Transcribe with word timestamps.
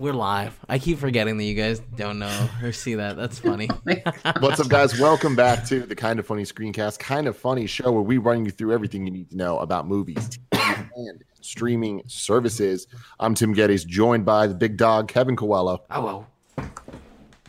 We're 0.00 0.14
live. 0.14 0.58
I 0.66 0.78
keep 0.78 0.98
forgetting 0.98 1.36
that 1.36 1.44
you 1.44 1.54
guys 1.54 1.80
don't 1.94 2.18
know 2.18 2.48
or 2.62 2.72
see 2.72 2.94
that. 2.94 3.18
That's 3.18 3.38
funny. 3.38 3.66
What's 4.40 4.58
up, 4.58 4.68
guys? 4.70 4.98
Welcome 4.98 5.36
back 5.36 5.66
to 5.66 5.80
the 5.80 5.94
Kind 5.94 6.18
of 6.18 6.26
Funny 6.26 6.44
Screencast, 6.44 6.98
Kind 6.98 7.26
of 7.26 7.36
Funny 7.36 7.66
show 7.66 7.92
where 7.92 8.00
we 8.00 8.16
run 8.16 8.46
you 8.46 8.50
through 8.50 8.72
everything 8.72 9.04
you 9.04 9.10
need 9.12 9.28
to 9.28 9.36
know 9.36 9.58
about 9.58 9.86
movies, 9.86 10.38
TV, 10.52 10.88
and 10.96 11.22
streaming 11.42 12.00
services. 12.06 12.86
I'm 13.20 13.34
Tim 13.34 13.54
Gettys, 13.54 13.86
joined 13.86 14.24
by 14.24 14.46
the 14.46 14.54
big 14.54 14.78
dog, 14.78 15.06
Kevin 15.08 15.36
Coelho, 15.36 15.82
Hello. 15.90 16.26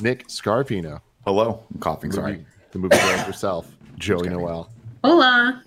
Nick 0.02 0.28
Scarpino, 0.28 1.00
Hello. 1.24 1.64
I'm 1.74 1.80
coughing. 1.80 2.12
Sorry. 2.12 2.32
movie- 2.34 2.46
the 2.72 2.80
movie 2.80 2.98
director 2.98 3.24
herself, 3.24 3.68
Joey 3.98 4.28
Noelle. 4.28 4.70
Hola. 5.06 5.64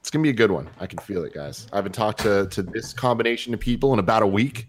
It's 0.00 0.10
gonna 0.10 0.22
be 0.24 0.30
a 0.30 0.32
good 0.34 0.50
one. 0.52 0.68
I 0.80 0.86
can 0.86 0.98
feel 1.00 1.24
it, 1.24 1.32
guys. 1.34 1.66
I 1.72 1.76
haven't 1.76 1.92
talked 1.92 2.20
to 2.20 2.46
to 2.48 2.62
this 2.62 2.92
combination 2.92 3.54
of 3.54 3.60
people 3.60 3.92
in 3.92 3.98
about 4.00 4.22
a 4.22 4.26
week, 4.26 4.66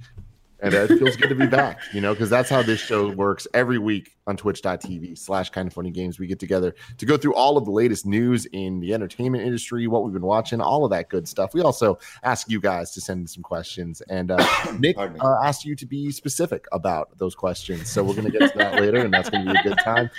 and 0.63 0.73
it 0.73 0.87
feels 0.87 1.17
good 1.17 1.27
to 1.27 1.35
be 1.35 1.45
back. 1.45 1.79
You 1.91 2.01
know, 2.01 2.13
because 2.13 2.29
that's 2.29 2.49
how 2.49 2.63
this 2.63 2.79
show 2.79 3.09
works 3.09 3.45
every 3.53 3.77
week 3.77 4.15
on 4.25 4.37
Twitch.tv 4.37 5.17
slash 5.17 5.49
Kind 5.49 5.67
of 5.67 5.73
Funny 5.73 5.91
Games. 5.91 6.17
We 6.17 6.25
get 6.25 6.39
together 6.39 6.73
to 6.97 7.05
go 7.05 7.17
through 7.17 7.35
all 7.35 7.57
of 7.57 7.65
the 7.65 7.71
latest 7.71 8.05
news 8.05 8.45
in 8.47 8.79
the 8.79 8.93
entertainment 8.93 9.43
industry, 9.43 9.85
what 9.87 10.05
we've 10.05 10.13
been 10.13 10.21
watching, 10.21 10.61
all 10.61 10.85
of 10.85 10.91
that 10.91 11.09
good 11.09 11.27
stuff. 11.27 11.53
We 11.53 11.61
also 11.61 11.99
ask 12.23 12.49
you 12.49 12.61
guys 12.61 12.91
to 12.91 13.01
send 13.01 13.21
in 13.21 13.27
some 13.27 13.43
questions, 13.43 14.01
and 14.09 14.31
uh, 14.31 14.71
Nick 14.79 14.97
uh, 14.97 15.37
asked 15.43 15.65
you 15.65 15.75
to 15.75 15.85
be 15.85 16.11
specific 16.11 16.65
about 16.71 17.17
those 17.17 17.35
questions. 17.35 17.91
So 17.91 18.03
we're 18.03 18.15
gonna 18.15 18.31
get 18.31 18.53
to 18.53 18.57
that 18.57 18.79
later, 18.79 18.99
and 18.99 19.13
that's 19.13 19.29
gonna 19.29 19.51
be 19.51 19.59
a 19.59 19.63
good 19.63 19.79
time. 19.79 20.09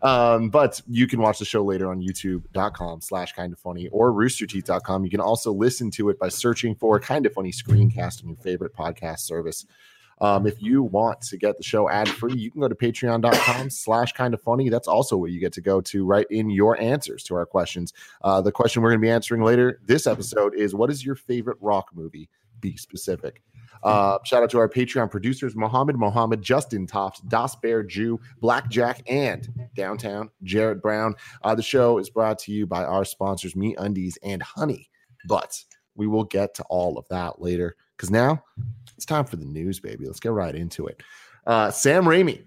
Um, 0.00 0.48
but 0.48 0.80
you 0.88 1.06
can 1.06 1.20
watch 1.20 1.38
the 1.38 1.44
show 1.44 1.64
later 1.64 1.90
on 1.90 2.00
youtube.com 2.00 3.00
slash 3.00 3.32
kind 3.32 3.52
of 3.52 3.58
funny 3.58 3.88
or 3.88 4.12
roosterteeth.com. 4.12 5.04
You 5.04 5.10
can 5.10 5.20
also 5.20 5.52
listen 5.52 5.90
to 5.92 6.08
it 6.08 6.18
by 6.18 6.28
searching 6.28 6.74
for 6.74 6.98
kind 6.98 7.26
of 7.26 7.32
funny 7.32 7.52
screencast 7.52 8.22
on 8.22 8.30
your 8.30 8.38
favorite 8.38 8.74
podcast 8.74 9.20
service. 9.20 9.66
Um, 10.20 10.46
if 10.46 10.62
you 10.62 10.84
want 10.84 11.20
to 11.22 11.36
get 11.36 11.56
the 11.56 11.64
show 11.64 11.90
ad 11.90 12.08
free, 12.08 12.34
you 12.34 12.50
can 12.50 12.60
go 12.60 12.68
to 12.68 12.74
patreon.com 12.76 13.70
slash 13.70 14.12
kind 14.12 14.34
of 14.34 14.40
funny. 14.40 14.68
That's 14.68 14.86
also 14.86 15.16
where 15.16 15.28
you 15.28 15.40
get 15.40 15.52
to 15.54 15.60
go 15.60 15.80
to 15.80 16.06
write 16.06 16.28
in 16.30 16.48
your 16.48 16.80
answers 16.80 17.24
to 17.24 17.34
our 17.34 17.44
questions. 17.44 17.92
Uh, 18.22 18.40
the 18.40 18.52
question 18.52 18.82
we're 18.82 18.90
going 18.90 19.00
to 19.00 19.04
be 19.04 19.10
answering 19.10 19.42
later 19.42 19.80
this 19.84 20.06
episode 20.06 20.54
is 20.54 20.76
what 20.76 20.90
is 20.90 21.04
your 21.04 21.16
favorite 21.16 21.58
rock 21.60 21.88
movie? 21.92 22.28
Be 22.60 22.76
specific. 22.76 23.42
Uh, 23.82 24.18
shout 24.24 24.42
out 24.42 24.50
to 24.50 24.58
our 24.58 24.68
Patreon 24.68 25.10
producers, 25.10 25.56
Mohammed, 25.56 25.96
Mohammed, 25.96 26.42
Justin 26.42 26.86
Tops, 26.86 27.20
Das 27.22 27.56
Bear 27.56 27.82
Jew, 27.82 28.20
Blackjack, 28.40 29.02
and 29.10 29.48
Downtown 29.74 30.30
Jared 30.42 30.80
Brown. 30.80 31.14
Uh, 31.42 31.54
the 31.54 31.62
show 31.62 31.98
is 31.98 32.08
brought 32.10 32.38
to 32.40 32.52
you 32.52 32.66
by 32.66 32.84
our 32.84 33.04
sponsors, 33.04 33.54
MeUndies 33.54 34.14
and 34.22 34.42
Honey. 34.42 34.88
But 35.26 35.62
we 35.94 36.06
will 36.06 36.24
get 36.24 36.54
to 36.54 36.62
all 36.64 36.98
of 36.98 37.06
that 37.08 37.40
later 37.40 37.76
because 37.96 38.10
now 38.10 38.42
it's 38.96 39.06
time 39.06 39.24
for 39.24 39.36
the 39.36 39.44
news, 39.44 39.80
baby. 39.80 40.06
Let's 40.06 40.20
get 40.20 40.32
right 40.32 40.54
into 40.54 40.86
it. 40.86 41.02
Uh, 41.46 41.70
Sam 41.70 42.04
Raimi 42.04 42.44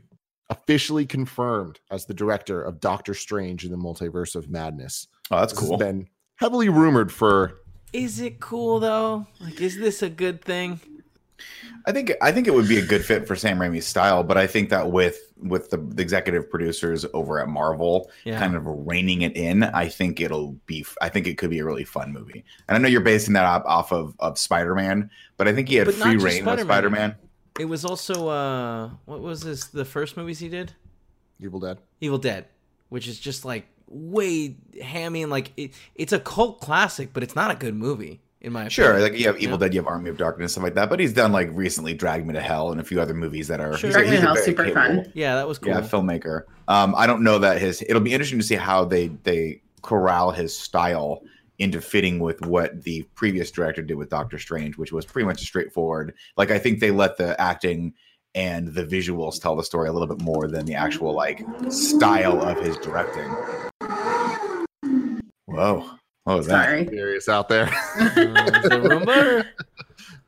officially 0.49 1.05
confirmed 1.05 1.79
as 1.91 2.05
the 2.05 2.13
director 2.13 2.61
of 2.61 2.79
Doctor 2.79 3.13
Strange 3.13 3.65
in 3.65 3.71
the 3.71 3.77
Multiverse 3.77 4.35
of 4.35 4.49
Madness. 4.49 5.07
Oh, 5.31 5.39
that's 5.39 5.53
This 5.53 5.61
has 5.61 5.69
cool. 5.69 5.77
been 5.77 6.07
heavily 6.37 6.69
rumored 6.69 7.11
for 7.11 7.61
is 7.93 8.19
it 8.19 8.41
cool 8.41 8.79
though? 8.81 9.25
Like, 9.39 9.61
is 9.61 9.77
this 9.77 10.01
a 10.03 10.09
good 10.09 10.43
thing? 10.43 10.81
I 11.85 11.91
think 11.91 12.13
I 12.21 12.31
think 12.31 12.47
it 12.47 12.53
would 12.53 12.67
be 12.67 12.77
a 12.79 12.85
good 12.85 13.05
fit 13.05 13.27
for 13.27 13.35
Sam 13.35 13.59
Raimi's 13.59 13.85
style, 13.85 14.23
but 14.23 14.37
I 14.37 14.47
think 14.47 14.69
that 14.69 14.91
with 14.91 15.33
with 15.37 15.69
the, 15.69 15.77
the 15.77 16.01
executive 16.01 16.49
producers 16.49 17.05
over 17.13 17.39
at 17.39 17.47
Marvel 17.47 18.09
Yeah. 18.23 18.39
kind 18.39 18.55
of 18.55 18.63
reining 18.65 19.21
it 19.21 19.35
in, 19.35 19.63
I 19.63 19.89
think 19.89 20.21
it'll 20.21 20.53
be 20.65 20.85
I 21.01 21.09
think 21.09 21.27
it 21.27 21.37
could 21.37 21.49
be 21.49 21.59
a 21.59 21.65
really 21.65 21.83
fun 21.83 22.13
movie. 22.13 22.43
And 22.67 22.75
I 22.75 22.79
know 22.79 22.87
you're 22.87 23.01
basing 23.01 23.33
that 23.33 23.45
off, 23.45 23.63
off 23.65 23.91
of 23.91 24.15
of 24.19 24.39
Spider-Man, 24.39 25.09
but 25.37 25.47
I 25.47 25.53
think 25.53 25.69
he 25.69 25.75
had 25.75 25.85
But 25.85 25.95
free 25.95 26.11
reign 26.17 26.45
with 26.45 26.59
Spider-Man. 26.61 26.65
Spider-Man. 26.65 27.15
It 27.59 27.65
was 27.65 27.85
also 27.85 28.27
uh, 28.29 28.89
what 29.05 29.21
was 29.21 29.41
this? 29.41 29.65
The 29.65 29.85
first 29.85 30.17
movies 30.17 30.39
he 30.39 30.49
did, 30.49 30.73
Evil 31.39 31.59
Dead. 31.59 31.79
Evil 32.01 32.17
Dead, 32.17 32.45
which 32.89 33.07
is 33.07 33.19
just 33.19 33.45
like 33.45 33.67
way 33.87 34.55
hammy 34.81 35.21
and 35.21 35.31
like 35.31 35.51
it, 35.57 35.71
it's 35.93 36.11
a 36.13 36.19
cult 36.19 36.59
classic, 36.59 37.11
but 37.13 37.21
it's 37.23 37.35
not 37.35 37.51
a 37.51 37.55
good 37.55 37.75
movie 37.75 38.21
in 38.45 38.53
my 38.53 38.67
Sure, 38.69 38.91
opinion. 38.91 39.11
like 39.11 39.19
you 39.19 39.27
have 39.27 39.37
Evil 39.37 39.55
Yeah. 39.55 39.57
Dead, 39.65 39.73
you 39.73 39.79
have 39.81 39.87
Army 39.87 40.09
of 40.09 40.17
Darkness, 40.17 40.51
stuff 40.53 40.63
like 40.63 40.75
that. 40.75 40.89
But 40.89 40.99
he's 40.99 41.13
done 41.13 41.31
like 41.31 41.49
recently 41.53 41.93
Drag 41.93 42.25
Me 42.25 42.33
to 42.33 42.41
Hell 42.41 42.71
and 42.71 42.79
a 42.79 42.83
few 42.83 43.01
other 43.01 43.13
movies 43.13 43.47
that 43.47 43.59
are 43.59 43.75
Sure. 43.77 43.87
he's 43.89 43.95
a- 43.95 43.99
Drag 43.99 44.09
Me 44.11 44.15
to 44.17 44.21
a 44.21 44.25
Hell's 44.25 44.35
very 44.37 44.45
super 44.45 44.63
capable- 44.65 45.03
fun. 45.03 45.11
Yeah, 45.13 45.35
that 45.35 45.47
was 45.47 45.57
cool. 45.59 45.69
yeah 45.73 45.81
filmmaker 45.81 46.43
um 46.67 46.95
i 46.97 47.05
don't 47.07 47.21
know 47.23 47.37
that 47.39 47.59
his 47.59 47.83
it'll 47.87 48.01
be 48.01 48.13
interesting 48.13 48.39
to 48.39 48.45
see 48.45 48.55
how 48.55 48.85
they 48.85 49.07
they 49.23 49.61
corral 49.81 50.31
his 50.31 50.57
style 50.57 51.21
into 51.59 51.79
fitting 51.79 52.19
with 52.19 52.41
what 52.45 52.83
the 52.83 53.03
previous 53.15 53.49
director 53.51 53.81
did 53.81 53.95
with 53.95 54.09
doctor 54.09 54.37
strange 54.39 54.77
which 54.77 54.91
was 54.91 55.05
pretty 55.05 55.25
much 55.25 55.41
straightforward 55.41 56.13
like 56.37 56.49
i 56.51 56.57
think 56.59 56.79
they 56.79 56.91
let 56.91 57.17
the 57.17 57.39
acting 57.39 57.93
and 58.33 58.73
the 58.73 58.83
visuals 58.83 59.39
tell 59.41 59.55
the 59.55 59.63
story 59.63 59.87
a 59.87 59.93
little 59.93 60.07
bit 60.07 60.21
more 60.21 60.47
than 60.47 60.65
the 60.65 60.73
actual 60.75 61.13
like 61.13 61.43
style 61.69 62.41
of 62.41 62.57
his 62.59 62.75
directing 62.77 63.29
whoa 65.45 65.85
what 66.25 66.37
was 66.37 66.47
that 66.47 66.65
Sorry. 66.65 66.87
Serious 66.87 67.29
out 67.29 67.47
there. 67.49 67.65
Uh, 67.65 68.03
is 68.03 68.63
the 68.63 68.81
Roomba? 68.83 69.45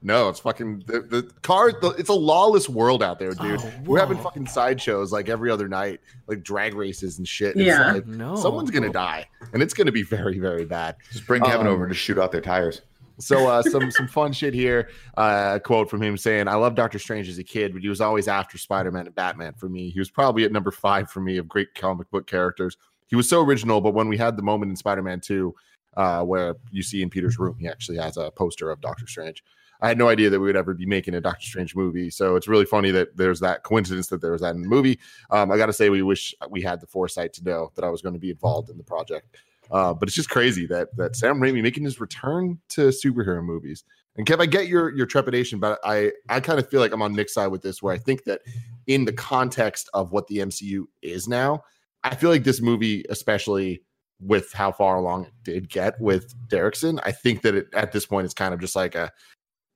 No, 0.03 0.29
it's 0.29 0.39
fucking 0.39 0.83
the, 0.85 1.01
the 1.01 1.23
car. 1.41 1.71
The, 1.71 1.89
it's 1.97 2.09
a 2.09 2.13
lawless 2.13 2.69
world 2.69 3.01
out 3.03 3.17
there, 3.19 3.31
dude. 3.33 3.59
Oh, 3.59 3.71
We're 3.83 3.99
having 3.99 4.17
fucking 4.19 4.45
sideshows 4.47 5.11
like 5.11 5.27
every 5.27 5.49
other 5.51 5.67
night, 5.67 5.99
like 6.27 6.43
drag 6.43 6.75
races 6.75 7.17
and 7.17 7.27
shit. 7.27 7.55
and 7.55 7.61
it's 7.61 7.67
Yeah. 7.67 7.91
like, 7.93 8.05
No. 8.07 8.35
someone's 8.35 8.69
gonna 8.71 8.91
die, 8.93 9.25
and 9.53 9.61
it's 9.63 9.73
gonna 9.73 9.91
be 9.91 10.03
very, 10.03 10.37
very 10.39 10.65
bad. 10.65 10.95
just 11.11 11.25
bring 11.27 11.41
kevin 11.41 11.65
Um, 11.67 11.73
over 11.73 11.87
to 11.87 11.93
shoot 11.95 12.17
out 12.19 12.31
their 12.31 12.41
tires 12.41 12.81
So, 13.19 13.47
uh, 13.47 13.63
some 13.63 13.89
some 13.89 14.07
fun 14.07 14.31
shit 14.33 14.53
here. 14.53 14.89
Uh, 15.17 15.53
a 15.55 15.59
quote 15.59 15.89
from 15.89 16.03
him 16.03 16.15
saying, 16.15 16.47
"I 16.47 16.53
love 16.53 16.75
Doctor 16.75 16.99
Strange 16.99 17.27
as 17.27 17.39
a 17.39 17.43
kid, 17.43 17.73
but 17.73 17.81
he 17.81 17.89
was 17.89 17.99
always 17.99 18.27
after 18.27 18.59
Spider 18.59 18.91
Man 18.91 19.07
and 19.07 19.15
Batman 19.15 19.53
for 19.55 19.67
me. 19.67 19.89
He 19.89 19.97
was 19.99 20.11
probably 20.11 20.43
at 20.43 20.51
number 20.51 20.69
five 20.69 21.09
for 21.09 21.21
me 21.21 21.37
of 21.37 21.47
great 21.49 21.73
comic 21.73 22.09
book 22.11 22.27
characters. 22.27 22.77
He 23.07 23.15
was 23.15 23.27
so 23.27 23.41
original, 23.41 23.81
but 23.81 23.95
when 23.95 24.07
we 24.07 24.17
had 24.17 24.37
the 24.37 24.43
moment 24.43 24.69
in 24.69 24.75
Spider 24.75 25.01
Man 25.01 25.19
Two, 25.19 25.55
uh, 25.97 26.23
where 26.23 26.55
you 26.71 26.81
see 26.81 27.01
in 27.01 27.09
Peter's 27.09 27.37
room, 27.37 27.57
he 27.59 27.67
actually 27.67 27.97
has 27.97 28.15
a 28.15 28.31
poster 28.31 28.71
of 28.71 28.79
Doctor 28.79 29.05
Strange." 29.05 29.43
I 29.81 29.87
had 29.87 29.97
no 29.97 30.09
idea 30.09 30.29
that 30.29 30.39
we 30.39 30.47
would 30.47 30.55
ever 30.55 30.73
be 30.73 30.85
making 30.85 31.13
a 31.13 31.21
Doctor 31.21 31.45
Strange 31.45 31.75
movie. 31.75 32.09
So 32.09 32.35
it's 32.35 32.47
really 32.47 32.65
funny 32.65 32.91
that 32.91 33.15
there's 33.15 33.39
that 33.41 33.63
coincidence 33.63 34.07
that 34.07 34.21
there 34.21 34.31
was 34.31 34.41
that 34.41 34.55
in 34.55 34.61
the 34.61 34.67
movie. 34.67 34.99
Um, 35.29 35.51
I 35.51 35.57
got 35.57 35.67
to 35.67 35.73
say, 35.73 35.89
we 35.89 36.01
wish 36.01 36.33
we 36.49 36.61
had 36.61 36.81
the 36.81 36.87
foresight 36.87 37.33
to 37.33 37.43
know 37.43 37.71
that 37.75 37.83
I 37.83 37.89
was 37.89 38.01
going 38.01 38.13
to 38.13 38.19
be 38.19 38.31
involved 38.31 38.69
in 38.69 38.77
the 38.77 38.83
project. 38.83 39.37
Uh, 39.69 39.93
but 39.93 40.07
it's 40.07 40.15
just 40.15 40.29
crazy 40.29 40.65
that 40.67 40.95
that 40.95 41.15
Sam 41.15 41.39
Raimi 41.39 41.61
making 41.61 41.83
his 41.83 41.99
return 41.99 42.59
to 42.69 42.87
superhero 42.87 43.43
movies. 43.43 43.83
And 44.15 44.25
Kev, 44.25 44.41
I 44.41 44.45
get 44.45 44.67
your 44.67 44.95
your 44.95 45.05
trepidation, 45.05 45.59
but 45.59 45.79
I 45.83 46.11
I 46.29 46.39
kind 46.39 46.57
of 46.57 46.69
feel 46.69 46.79
like 46.79 46.93
I'm 46.93 47.01
on 47.01 47.13
Nick's 47.13 47.33
side 47.33 47.47
with 47.47 47.61
this, 47.61 47.83
where 47.83 47.93
I 47.93 47.97
think 47.97 48.23
that 48.23 48.41
in 48.87 49.05
the 49.05 49.13
context 49.13 49.89
of 49.93 50.11
what 50.11 50.27
the 50.27 50.37
MCU 50.37 50.85
is 51.01 51.27
now, 51.27 51.63
I 52.03 52.15
feel 52.15 52.29
like 52.29 52.43
this 52.43 52.61
movie, 52.61 53.03
especially 53.09 53.81
with 54.19 54.51
how 54.53 54.71
far 54.71 54.95
along 54.97 55.25
it 55.25 55.33
did 55.43 55.69
get 55.69 55.99
with 56.01 56.33
Derrickson, 56.49 56.99
I 57.03 57.11
think 57.11 57.41
that 57.43 57.55
it, 57.55 57.67
at 57.73 57.91
this 57.91 58.05
point 58.05 58.25
it's 58.25 58.33
kind 58.33 58.53
of 58.53 58.59
just 58.59 58.75
like 58.75 58.95
a 58.95 59.11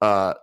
uh 0.02 0.34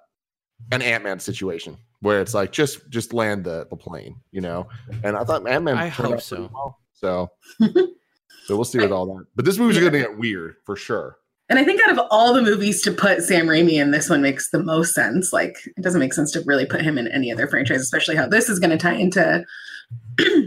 an 0.72 0.82
Ant 0.82 1.04
Man 1.04 1.18
situation 1.20 1.76
where 2.00 2.20
it's 2.20 2.34
like 2.34 2.52
just 2.52 2.88
just 2.90 3.12
land 3.12 3.44
the, 3.44 3.66
the 3.70 3.76
plane, 3.76 4.16
you 4.30 4.40
know. 4.40 4.68
And 5.02 5.16
I 5.16 5.24
thought 5.24 5.46
Ant 5.48 5.64
Man. 5.64 5.76
I 5.76 5.88
hope 5.88 6.20
so. 6.20 6.48
So 6.92 7.30
so 7.60 8.56
we'll 8.56 8.64
see 8.64 8.78
with 8.78 8.92
all 8.92 9.06
that. 9.16 9.26
But 9.36 9.44
this 9.44 9.58
movie's 9.58 9.76
Yeah. 9.76 9.84
gonna 9.84 9.98
get 9.98 10.18
weird 10.18 10.56
for 10.64 10.76
sure. 10.76 11.16
And 11.48 11.58
I 11.58 11.64
think 11.64 11.80
out 11.86 11.96
of 11.96 12.06
all 12.10 12.34
the 12.34 12.42
movies 12.42 12.82
to 12.82 12.92
put 12.92 13.22
Sam 13.22 13.46
Raimi 13.46 13.72
in, 13.72 13.90
this 13.90 14.10
one 14.10 14.20
makes 14.20 14.50
the 14.50 14.62
most 14.62 14.94
sense. 14.94 15.32
Like, 15.32 15.56
it 15.76 15.82
doesn't 15.82 16.00
make 16.00 16.12
sense 16.12 16.30
to 16.32 16.42
really 16.44 16.66
put 16.66 16.82
him 16.82 16.98
in 16.98 17.08
any 17.08 17.32
other 17.32 17.46
franchise, 17.46 17.80
especially 17.80 18.16
how 18.16 18.26
this 18.26 18.50
is 18.50 18.58
going 18.58 18.70
to 18.70 18.76
tie 18.76 18.94
into 18.94 19.44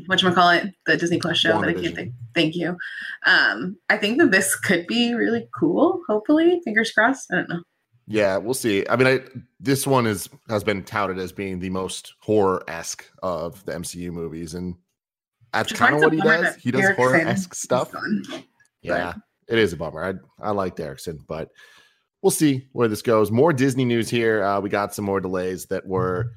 what 0.06 0.22
you 0.22 0.32
call 0.32 0.50
it, 0.52 0.74
the 0.86 0.98
Disney 0.98 1.18
Plus 1.18 1.38
show 1.38 1.60
that 1.60 1.70
I 1.70 1.74
can't 1.74 1.96
think. 1.96 2.14
Thank 2.36 2.56
you. 2.56 2.78
Um, 3.26 3.78
I 3.90 3.98
think 3.98 4.20
that 4.20 4.32
this 4.32 4.56
could 4.56 4.86
be 4.86 5.14
really 5.16 5.48
cool. 5.58 6.02
Hopefully, 6.08 6.62
fingers 6.64 6.92
crossed. 6.92 7.32
I 7.32 7.38
don't 7.38 7.50
know. 7.50 7.62
Yeah, 8.08 8.38
we'll 8.38 8.54
see. 8.54 8.86
I 8.90 8.96
mean, 8.96 9.08
I 9.08 9.22
this 9.60 9.88
one 9.88 10.06
is 10.06 10.30
has 10.50 10.64
been 10.64 10.84
touted 10.84 11.18
as 11.18 11.32
being 11.32 11.60
the 11.60 11.70
most 11.70 12.14
horror 12.20 12.64
esque 12.68 13.06
of 13.24 13.64
the 13.66 13.72
MCU 13.72 14.12
movies, 14.12 14.54
and 14.54 14.76
that's 15.54 15.72
kind 15.72 15.96
of 15.96 16.02
what 16.02 16.14
he 16.14 16.20
does. 16.20 16.56
He 16.56 16.72
does 16.72 16.96
horror 16.96 17.16
esque 17.16 17.56
stuff. 17.56 17.94
Yeah, 18.82 19.14
it 19.52 19.60
is 19.60 19.74
a 19.74 19.78
bummer. 19.78 20.04
I 20.42 20.48
I 20.48 20.52
like 20.52 20.76
Derrickson, 20.76 21.20
but 21.28 21.50
we'll 22.22 22.32
see 22.32 22.68
where 22.72 22.88
this 22.88 23.02
goes. 23.02 23.32
More 23.32 23.54
Disney 23.54 23.86
news 23.86 24.10
here. 24.10 24.44
Uh, 24.44 24.60
we 24.60 24.70
got 24.70 24.96
some 24.96 25.06
more 25.06 25.20
delays 25.20 25.66
that 25.68 25.86
were 25.86 26.32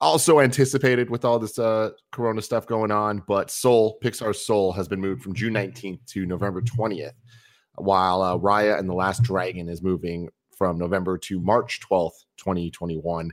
also 0.00 0.40
anticipated 0.40 1.10
with 1.10 1.24
all 1.24 1.38
this 1.38 1.58
uh, 1.58 1.90
Corona 2.12 2.40
stuff 2.40 2.66
going 2.66 2.90
on. 2.90 3.22
But 3.26 3.50
Soul, 3.50 3.98
Pixar's 4.02 4.46
Soul, 4.46 4.72
has 4.72 4.88
been 4.88 5.00
moved 5.00 5.22
from 5.22 5.34
June 5.34 5.54
19th 5.54 6.06
to 6.06 6.24
November 6.24 6.62
20th, 6.62 7.12
while 7.76 8.22
uh, 8.22 8.38
Raya 8.38 8.78
and 8.78 8.88
the 8.88 8.94
Last 8.94 9.22
Dragon 9.22 9.68
is 9.68 9.82
moving 9.82 10.28
from 10.56 10.78
November 10.78 11.18
to 11.18 11.40
March 11.40 11.80
12th, 11.90 12.24
2021. 12.38 13.32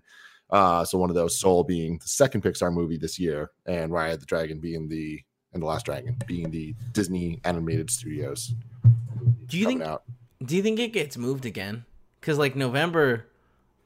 Uh, 0.50 0.86
so 0.86 0.98
one 0.98 1.10
of 1.10 1.16
those, 1.16 1.40
Soul 1.40 1.64
being 1.64 1.98
the 2.00 2.08
second 2.08 2.42
Pixar 2.42 2.74
movie 2.74 2.98
this 2.98 3.20
year, 3.20 3.52
and 3.66 3.92
Raya 3.92 4.20
the 4.20 4.26
Dragon 4.26 4.60
being 4.60 4.88
the 4.88 5.22
and 5.54 5.64
the 5.64 5.68
Last 5.68 5.86
Dragon 5.86 6.16
being 6.28 6.52
the 6.52 6.76
Disney 6.92 7.40
animated 7.44 7.90
studios. 7.90 8.54
Do 9.48 9.58
you 9.58 9.66
think- 9.66 9.82
out. 9.82 10.04
Do 10.44 10.56
you 10.56 10.62
think 10.62 10.80
it 10.80 10.94
gets 10.94 11.18
moved 11.18 11.46
again? 11.46 11.86
Because 12.20 12.38
like 12.38 12.56
November, 12.56 13.26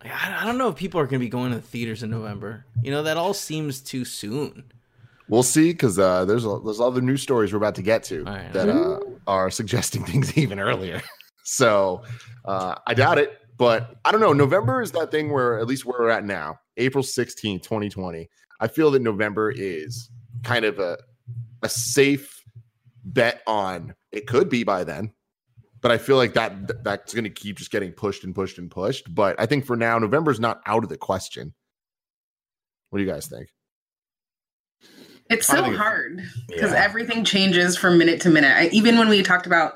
I, 0.03 0.39
I 0.41 0.45
don't 0.45 0.57
know 0.57 0.67
if 0.67 0.75
people 0.75 0.99
are 0.99 1.05
going 1.05 1.19
to 1.19 1.25
be 1.25 1.29
going 1.29 1.51
to 1.51 1.57
the 1.57 1.61
theaters 1.61 2.03
in 2.03 2.09
November. 2.09 2.65
You 2.81 2.91
know, 2.91 3.03
that 3.03 3.15
all 3.15 3.33
seems 3.33 3.79
too 3.79 4.03
soon. 4.03 4.63
We'll 5.29 5.43
see 5.43 5.71
because 5.71 5.97
uh, 5.97 6.25
there's 6.25 6.45
a, 6.45 6.59
there's 6.63 6.81
other 6.81 6.99
news 6.99 7.21
stories 7.21 7.53
we're 7.53 7.57
about 7.57 7.75
to 7.75 7.81
get 7.81 8.03
to 8.05 8.25
right. 8.25 8.51
that 8.51 8.67
uh, 8.67 8.99
are 9.27 9.49
suggesting 9.49 10.03
things 10.05 10.37
even 10.37 10.59
earlier. 10.59 11.01
so 11.43 12.03
uh, 12.43 12.75
I 12.85 12.93
doubt 12.93 13.17
it, 13.17 13.39
but 13.57 13.95
I 14.03 14.11
don't 14.11 14.19
know. 14.19 14.33
November 14.33 14.81
is 14.81 14.91
that 14.91 15.09
thing 15.09 15.31
where 15.31 15.57
at 15.59 15.67
least 15.67 15.85
where 15.85 16.01
we're 16.01 16.09
at 16.09 16.25
now, 16.25 16.59
April 16.75 17.03
16th, 17.03 17.63
2020. 17.63 18.29
I 18.59 18.67
feel 18.67 18.91
that 18.91 19.01
November 19.01 19.51
is 19.51 20.09
kind 20.43 20.65
of 20.65 20.79
a 20.79 20.97
a 21.63 21.69
safe 21.69 22.43
bet 23.05 23.41
on 23.47 23.95
it 24.11 24.27
could 24.27 24.49
be 24.49 24.63
by 24.63 24.83
then. 24.83 25.13
But 25.81 25.91
I 25.91 25.97
feel 25.97 26.15
like 26.15 26.33
that 26.33 26.83
that's 26.83 27.13
going 27.13 27.23
to 27.23 27.29
keep 27.29 27.57
just 27.57 27.71
getting 27.71 27.91
pushed 27.91 28.23
and 28.23 28.35
pushed 28.35 28.59
and 28.59 28.69
pushed. 28.69 29.13
But 29.13 29.39
I 29.39 29.47
think 29.47 29.65
for 29.65 29.75
now, 29.75 29.97
November's 29.97 30.39
not 30.39 30.61
out 30.67 30.83
of 30.83 30.89
the 30.89 30.97
question. 30.97 31.55
What 32.91 32.99
do 32.99 33.05
you 33.05 33.09
guys 33.09 33.25
think? 33.25 33.49
It's 35.29 35.47
so 35.47 35.63
hard 35.75 36.21
because 36.49 36.71
Yeah. 36.71 36.83
everything 36.83 37.23
changes 37.23 37.77
from 37.77 37.97
minute 37.97 38.19
to 38.21 38.29
minute. 38.29 38.55
I, 38.55 38.67
even 38.67 38.97
when 38.97 39.07
we 39.07 39.23
talked 39.23 39.47
about 39.47 39.73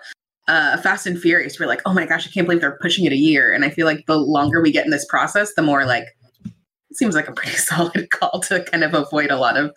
uh, 0.48 0.78
Fast 0.78 1.08
and 1.08 1.20
Furious, 1.20 1.60
we're 1.60 1.66
like, 1.66 1.82
oh 1.86 1.94
my 1.94 2.06
gosh, 2.06 2.28
I 2.28 2.32
can't 2.32 2.46
believe 2.46 2.62
they're 2.62 2.78
pushing 2.82 3.06
it 3.06 3.14
a 3.14 3.18
year. 3.18 3.52
And 3.54 3.66
I 3.66 3.70
feel 3.70 3.86
like 3.86 4.06
the 4.06 4.18
longer 4.18 4.62
we 4.62 4.72
get 4.72 4.86
in 4.86 4.92
this 4.92 5.06
process, 5.06 5.54
the 5.56 5.62
more 5.64 5.86
like 5.86 6.04
it 6.44 6.98
seems 6.98 7.16
like 7.16 7.28
a 7.28 7.32
pretty 7.32 7.56
solid 7.58 8.10
call 8.12 8.42
to 8.42 8.64
kind 8.66 8.84
of 8.84 8.94
avoid 8.94 9.32
a 9.32 9.38
lot 9.38 9.58
of 9.58 9.72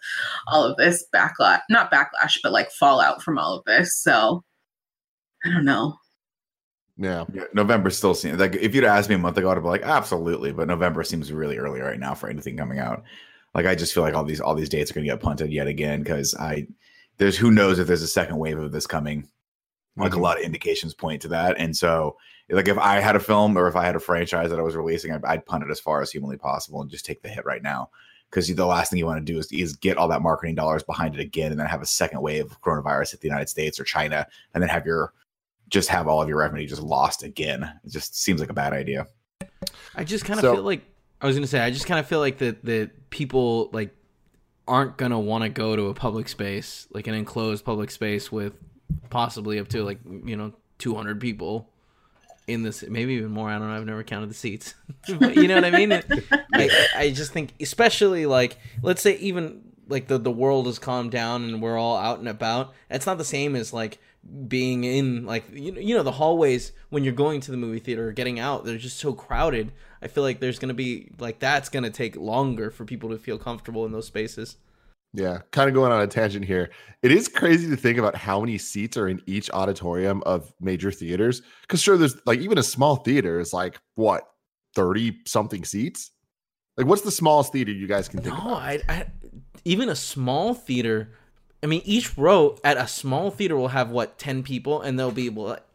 all 0.49 0.65
of 0.65 0.77
this 0.77 1.07
backlash, 1.15 1.61
not 1.71 1.91
backlash, 1.93 2.39
but 2.43 2.53
like 2.53 2.71
fallout 2.73 3.23
from 3.23 3.39
all 3.39 3.57
of 3.57 3.65
this. 3.65 3.97
So 3.97 4.43
I 5.45 5.51
don't 5.51 5.65
know. 5.65 5.99
Yeah. 6.97 7.25
Yeah, 7.33 7.45
November 7.55 7.91
still 7.91 8.15
seems 8.15 8.41
like 8.41 8.57
if 8.57 8.75
you'd 8.75 8.85
asked 8.85 9.09
me 9.09 9.15
a 9.15 9.19
month 9.19 9.37
ago, 9.39 9.51
I'd 9.51 9.55
be 9.55 9.69
like, 9.69 9.83
absolutely. 9.83 10.53
But 10.53 10.67
November 10.69 11.05
seems 11.05 11.33
really 11.33 11.57
early 11.59 11.81
right 11.81 11.99
now 11.99 12.15
for 12.15 12.29
anything 12.29 12.57
coming 12.57 12.81
out. 12.81 13.05
Like 13.55 13.67
I 13.67 13.75
just 13.75 13.95
feel 13.95 14.03
like 14.03 14.15
all 14.15 14.25
these 14.25 14.41
all 14.41 14.55
these 14.55 14.69
dates 14.69 14.91
are 14.91 14.95
going 14.95 15.07
to 15.07 15.13
get 15.13 15.21
punted 15.21 15.53
yet 15.53 15.69
again 15.69 16.03
because 16.03 16.35
I 16.35 16.67
there's 17.19 17.37
who 17.37 17.51
knows 17.51 17.79
if 17.79 17.87
there's 17.87 18.03
a 18.03 18.09
second 18.09 18.39
wave 18.39 18.59
of 18.59 18.73
this 18.73 18.87
coming. 18.87 19.29
Like 19.97 20.15
a 20.15 20.17
Mhm. 20.17 20.21
lot 20.23 20.39
of 20.39 20.45
indications 20.45 20.95
point 20.95 21.23
to 21.23 21.29
that, 21.29 21.57
and 21.59 21.77
so 21.77 22.17
like 22.51 22.69
if 22.69 22.79
I 22.79 23.01
had 23.01 23.17
a 23.17 23.21
film 23.21 23.59
or 23.59 23.67
if 23.67 23.75
I 23.75 23.85
had 23.85 23.97
a 23.97 24.01
franchise 24.01 24.49
that 24.51 24.59
I 24.61 24.63
was 24.63 24.77
releasing, 24.77 25.11
I'd, 25.13 25.25
I'd 25.25 25.45
punt 25.47 25.65
it 25.65 25.71
as 25.73 25.81
far 25.81 26.01
as 26.01 26.13
humanly 26.13 26.37
possible 26.37 26.81
and 26.81 26.89
just 26.89 27.05
take 27.05 27.21
the 27.23 27.29
hit 27.29 27.45
right 27.45 27.63
now. 27.65 27.91
Because 28.31 28.47
the 28.47 28.65
last 28.67 28.91
thing 28.91 29.01
you 29.01 29.07
want 29.07 29.25
to 29.27 29.33
do 29.33 29.39
is, 29.41 29.51
is 29.51 29.75
get 29.75 29.97
all 29.97 30.07
that 30.09 30.23
marketing 30.23 30.55
dollars 30.55 30.85
behind 30.85 31.15
it 31.17 31.21
again, 31.21 31.51
and 31.51 31.59
then 31.59 31.67
have 31.67 31.83
a 31.83 31.87
second 31.87 32.21
wave 32.23 32.45
of 32.45 32.61
coronavirus 32.61 33.15
at 33.15 33.21
the 33.23 33.27
United 33.27 33.49
States 33.49 33.81
or 33.81 33.85
China, 33.85 34.25
and 34.55 34.63
then 34.63 34.69
have 34.71 34.87
your 34.87 35.13
just 35.69 35.89
have 35.91 36.09
all 36.09 36.23
of 36.23 36.29
your 36.29 36.39
revenue 36.39 36.67
just 36.67 36.83
lost 36.83 37.23
again. 37.23 37.63
It 37.85 37.91
just 37.91 38.17
seems 38.21 38.41
like 38.41 38.51
a 38.51 38.55
bad 38.55 38.73
idea. 38.73 39.07
I 39.95 40.05
just 40.05 40.25
kind 40.25 40.39
of 40.39 40.43
So- 40.43 40.55
feel 40.55 40.63
like 40.65 40.83
I 41.21 41.27
was 41.27 41.37
gonna 41.37 41.47
say 41.47 41.61
I 41.61 41.71
just 41.71 41.87
kind 41.87 41.99
of 42.01 42.07
feel 42.07 42.21
like 42.21 42.39
that 42.39 42.65
that 42.65 43.11
people 43.11 43.71
like 43.73 43.95
aren't 44.67 44.97
gonna 44.97 45.19
want 45.19 45.43
to 45.45 45.49
go 45.49 45.75
to 45.77 45.87
a 45.87 45.95
public 45.95 46.29
space 46.29 46.87
like 46.93 47.07
an 47.07 47.15
enclosed 47.15 47.65
public 47.65 47.91
space 47.91 48.31
with 48.31 48.53
possibly 49.11 49.59
up 49.59 49.69
to 49.69 49.83
like 49.83 49.99
you 50.25 50.37
know 50.37 50.53
200 50.79 51.21
people 51.21 51.69
in 52.47 52.63
this 52.63 52.83
maybe 52.87 53.15
even 53.15 53.31
more 53.31 53.49
I 53.51 53.59
don't 53.59 53.69
know 53.69 53.75
I've 53.77 53.87
never 53.87 54.03
counted 54.05 54.31
the 54.31 54.35
seats 54.35 54.75
but 55.19 55.37
you 55.37 55.49
know 55.49 55.55
what 55.57 55.65
I 55.65 55.71
mean 55.71 55.93
I, 55.93 56.71
I 56.97 57.11
just 57.11 57.33
think 57.33 57.55
especially 57.61 58.27
like 58.27 58.59
let's 58.83 59.03
say 59.03 59.17
even 59.17 59.63
like 59.89 60.07
the 60.07 60.19
the 60.19 60.31
world 60.31 60.67
has 60.67 60.79
calmed 60.79 61.11
down 61.11 61.45
and 61.45 61.61
we're 61.63 61.79
all 61.79 61.97
out 61.97 62.19
and 62.21 62.29
about 62.29 62.75
it's 62.91 63.07
not 63.07 63.19
the 63.19 63.25
same 63.25 63.57
as 63.57 63.73
like 63.73 63.99
being 64.47 64.85
in 64.85 65.25
like 65.25 65.45
you 65.53 65.73
know, 65.73 65.81
you 65.81 65.95
know 65.95 66.03
the 66.03 66.13
hallways 66.13 66.73
when 66.91 67.05
you're 67.05 67.13
going 67.13 67.41
to 67.41 67.51
the 67.51 67.57
movie 67.57 67.79
theater 67.79 68.09
or 68.09 68.13
getting 68.13 68.39
out 68.39 68.65
they're 68.65 68.77
just 68.77 68.99
so 68.99 69.13
crowded 69.13 69.73
i 70.03 70.09
feel 70.09 70.23
like 70.23 70.39
there's 70.41 70.59
gonna 70.59 70.75
be 70.75 71.11
like 71.19 71.39
that's 71.39 71.69
gonna 71.69 71.91
take 71.91 72.15
longer 72.17 72.71
for 72.71 72.85
people 72.85 73.09
to 73.09 73.19
feel 73.19 73.39
comfortable 73.39 73.87
in 73.87 73.93
those 73.93 74.07
spaces 74.07 74.57
Yeah, 75.15 75.39
kind 75.53 75.69
of 75.69 75.75
going 75.75 75.91
on 75.91 76.03
a 76.03 76.07
tangent 76.07 76.45
here. 76.45 76.69
It 77.03 77.11
is 77.13 77.29
crazy 77.29 77.69
to 77.71 77.77
think 77.77 77.99
about 77.99 78.15
how 78.15 78.41
many 78.41 78.59
seats 78.59 78.97
are 78.99 79.09
in 79.09 79.23
each 79.27 79.51
auditorium 79.53 80.23
of 80.27 80.53
major 80.61 80.93
theaters. 80.93 81.41
Because 81.63 81.81
sure, 81.81 81.97
there's 81.97 82.17
like 82.27 82.41
even 82.41 82.59
a 82.59 82.63
small 82.63 82.97
theater 82.97 83.41
is 83.41 83.55
like 83.55 83.81
what 83.95 84.29
thirty 84.75 85.19
something 85.27 85.65
seats. 85.65 86.11
Like, 86.77 86.87
what's 86.87 87.03
the 87.03 87.11
smallest 87.11 87.53
theater 87.53 87.73
you 87.73 87.87
guys 87.87 88.09
can 88.09 88.21
think 88.21 88.37
no 88.37 88.43
about? 88.43 88.63
I, 88.63 88.81
I 88.89 89.07
even 89.65 89.89
a 89.89 89.97
small 89.97 90.55
theater 90.55 91.11
i 91.63 91.67
mean 91.67 91.83
each 91.85 92.17
row 92.17 92.57
at 92.65 92.77
a 92.77 92.87
small 92.87 93.31
theater 93.31 93.57
will 93.57 93.69
have 93.69 93.91
what 93.91 94.19
10 94.19 94.43
people 94.43 94.81
and 94.81 94.99
there'll 94.99 95.13
be 95.13 95.29
what 95.29 95.67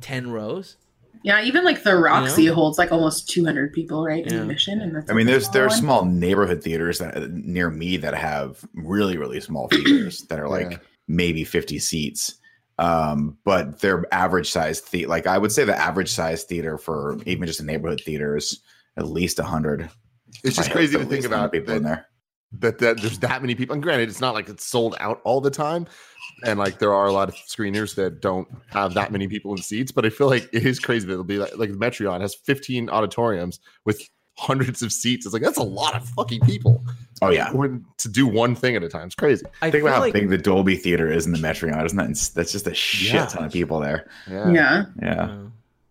10 0.00 0.30
rows 0.30 0.76
Yeah, 1.22 1.42
even 1.42 1.64
like 1.64 1.82
the 1.82 1.96
Roxy 1.96 2.46
holds 2.46 2.78
like 2.78 2.92
almost 2.92 3.28
200 3.28 3.72
people, 3.74 4.04
right? 4.04 4.24
In 4.24 4.32
Yeah. 4.32 4.42
admission, 4.42 4.80
and 4.80 4.96
that's 4.96 5.10
I 5.10 5.14
mean, 5.14 5.26
like 5.26 5.32
there's 5.32 5.50
there 5.50 5.66
are 5.66 5.70
small 5.70 6.04
neighborhood 6.06 6.62
theaters 6.62 6.98
that 6.98 7.30
near 7.32 7.68
me 7.68 7.98
that 7.98 8.14
have 8.14 8.64
really 8.74 9.18
really 9.18 9.40
small 9.40 9.68
theaters 9.74 10.22
that 10.30 10.38
are 10.38 10.48
like 10.48 10.70
Yeah. 10.70 10.78
maybe 11.08 11.44
50 11.44 11.78
seats. 11.78 12.36
Um, 12.78 13.36
but 13.44 13.80
their 13.80 14.06
average 14.14 14.50
size 14.50 14.80
the 14.82 15.04
like 15.06 15.26
I 15.26 15.36
would 15.36 15.52
say 15.52 15.64
the 15.64 15.78
average 15.78 16.10
size 16.10 16.44
theater 16.44 16.78
for 16.78 17.18
even 17.26 17.46
just 17.46 17.60
a 17.60 17.64
neighborhood 17.64 18.00
theater 18.00 18.36
is 18.36 18.62
at 18.96 19.06
least 19.06 19.38
100. 19.38 19.90
It's 20.42 20.56
just 20.56 20.70
I 20.70 20.72
crazy 20.72 20.96
to 20.96 21.04
think 21.04 21.26
about 21.26 21.52
people 21.52 21.74
in 21.74 21.82
there. 21.82 22.06
That 22.58 22.78
that 22.78 23.00
there's 23.00 23.18
that 23.20 23.40
many 23.42 23.54
people. 23.54 23.74
And 23.74 23.82
granted, 23.82 24.08
it's 24.08 24.20
not 24.20 24.34
like 24.34 24.48
it's 24.48 24.66
sold 24.66 24.96
out 25.00 25.20
all 25.24 25.40
the 25.40 25.50
time, 25.50 25.86
and 26.44 26.58
like 26.58 26.78
there 26.78 26.92
are 26.92 27.06
a 27.06 27.12
lot 27.12 27.28
of 27.28 27.34
screeners 27.36 27.94
that 27.94 28.20
don't 28.20 28.48
have 28.68 28.94
that 28.94 29.12
many 29.12 29.28
people 29.28 29.52
in 29.52 29.62
seats. 29.62 29.92
But 29.92 30.04
I 30.04 30.10
feel 30.10 30.28
like 30.28 30.48
it 30.52 30.66
is 30.66 30.80
crazy 30.80 31.06
that 31.06 31.12
it'll 31.12 31.24
be 31.24 31.38
like 31.38 31.56
like 31.56 31.70
Metreon 31.70 32.20
has 32.20 32.34
15 32.34 32.90
auditoriums 32.90 33.60
with 33.84 34.02
hundreds 34.36 34.82
of 34.82 34.92
seats. 34.92 35.26
It's 35.26 35.32
like 35.32 35.42
that's 35.42 35.58
a 35.58 35.62
lot 35.62 35.94
of 35.94 36.08
fucking 36.08 36.40
people. 36.40 36.82
Oh 37.22 37.30
yeah. 37.30 37.52
when 37.52 37.84
to 37.98 38.08
do 38.08 38.26
one 38.26 38.54
thing 38.54 38.74
at 38.74 38.82
a 38.82 38.88
time. 38.88 39.06
It's 39.06 39.14
crazy. 39.14 39.44
i 39.60 39.70
Think 39.70 39.82
about 39.82 39.94
how 39.96 40.00
like 40.00 40.14
big 40.14 40.30
the 40.30 40.38
Dolby 40.38 40.76
Theater 40.76 41.12
is 41.12 41.26
in 41.26 41.32
the 41.32 41.38
Metreon. 41.38 41.84
Isn't 41.84 41.98
that 41.98 42.32
that's 42.34 42.50
just 42.52 42.66
a 42.66 42.74
shit 42.74 43.14
Yeah. 43.14 43.26
ton 43.26 43.44
of 43.44 43.52
people 43.52 43.80
there. 43.80 44.08
Yeah. 44.28 44.50
Yeah. 44.50 44.84
Yeah. 45.02 45.36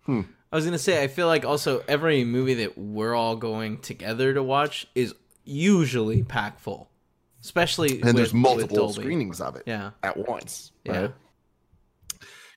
Hmm. 0.05 0.21
I 0.51 0.55
was 0.55 0.65
gonna 0.65 0.79
say 0.79 1.03
I 1.03 1.07
feel 1.07 1.27
like 1.27 1.45
also 1.45 1.83
every 1.87 2.23
movie 2.23 2.55
that 2.55 2.75
we're 2.77 3.13
all 3.13 3.35
going 3.35 3.77
together 3.77 4.33
to 4.33 4.41
watch 4.41 4.87
is 4.95 5.13
usually 5.49 6.23
packed 6.23 6.59
full, 6.61 6.89
especially 7.41 7.95
And 7.97 8.05
with, 8.05 8.15
there's 8.15 8.33
multiple 8.33 8.77
Dolby. 8.77 8.93
screenings 9.01 9.41
of 9.41 9.55
it 9.55 9.63
Yeah, 9.65 9.91
at 10.03 10.15
once. 10.27 10.71
yeah. 10.85 11.09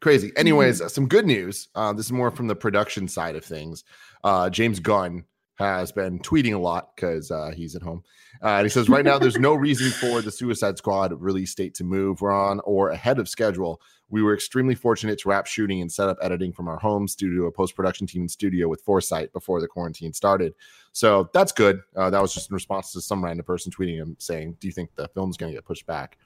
Crazy. 0.01 0.33
Anyways, 0.37 0.81
uh, 0.81 0.89
some 0.89 1.07
good 1.07 1.27
news. 1.27 1.69
Uh, 1.77 1.93
this 1.93 2.07
is 2.07 2.13
more 2.13 2.31
from 2.33 2.49
the 2.49 2.57
production 2.57 3.07
side 3.07 3.37
of 3.37 3.45
things. 3.45 3.85
Uh, 4.25 4.51
James 4.51 4.81
Gunn 4.81 5.25
has 5.59 5.93
been 5.93 6.19
tweeting 6.19 6.55
a 6.55 6.59
lot 6.59 6.97
because 6.97 7.31
uh, 7.31 7.53
he's 7.55 7.77
at 7.77 7.83
home. 7.83 8.03
Uh, 8.43 8.49
and 8.57 8.65
he 8.65 8.69
says, 8.69 8.89
right 8.89 9.05
now, 9.05 9.17
there's 9.19 9.39
no 9.39 9.55
reason 9.69 9.91
for 9.93 10.21
the 10.21 10.31
Suicide 10.33 10.77
Squad 10.77 11.13
release 11.21 11.55
date 11.55 11.75
to 11.75 11.85
move. 11.85 12.21
We're 12.21 12.33
on 12.33 12.59
or 12.65 12.91
ahead 12.91 13.21
of 13.21 13.29
schedule. 13.29 13.81
We 14.13 14.23
were 14.23 14.35
extremely 14.35 14.75
fortunate 14.77 15.19
to 15.21 15.29
wrap 15.31 15.47
shooting 15.47 15.81
and 15.81 15.91
set 15.91 16.09
up 16.09 16.19
editing 16.23 16.53
from 16.53 16.69
our 16.69 16.79
homes 16.79 17.17
due 17.17 17.35
to 17.35 17.47
a 17.47 17.51
post 17.51 17.75
production 17.75 18.07
team 18.07 18.23
in 18.23 18.29
studio 18.29 18.69
with 18.69 18.83
foresight 18.83 19.33
before 19.33 19.61
the 19.61 19.67
quarantine 19.67 20.13
started. 20.13 20.55
So 20.93 21.31
that's 21.33 21.51
good. 21.51 21.81
Uh, 21.97 22.11
that 22.11 22.21
was 22.23 22.33
just 22.35 22.51
in 22.51 22.55
response 22.55 22.93
to 22.93 23.01
some 23.01 23.25
random 23.25 23.45
person 23.45 23.73
tweeting 23.73 23.97
him 23.97 24.15
saying, 24.21 24.59
Do 24.61 24.69
you 24.69 24.73
think 24.73 24.95
the 24.95 25.09
film's 25.09 25.37
going 25.37 25.51
to 25.51 25.57
get 25.57 25.65
pushed 25.65 25.87
back? 25.87 26.19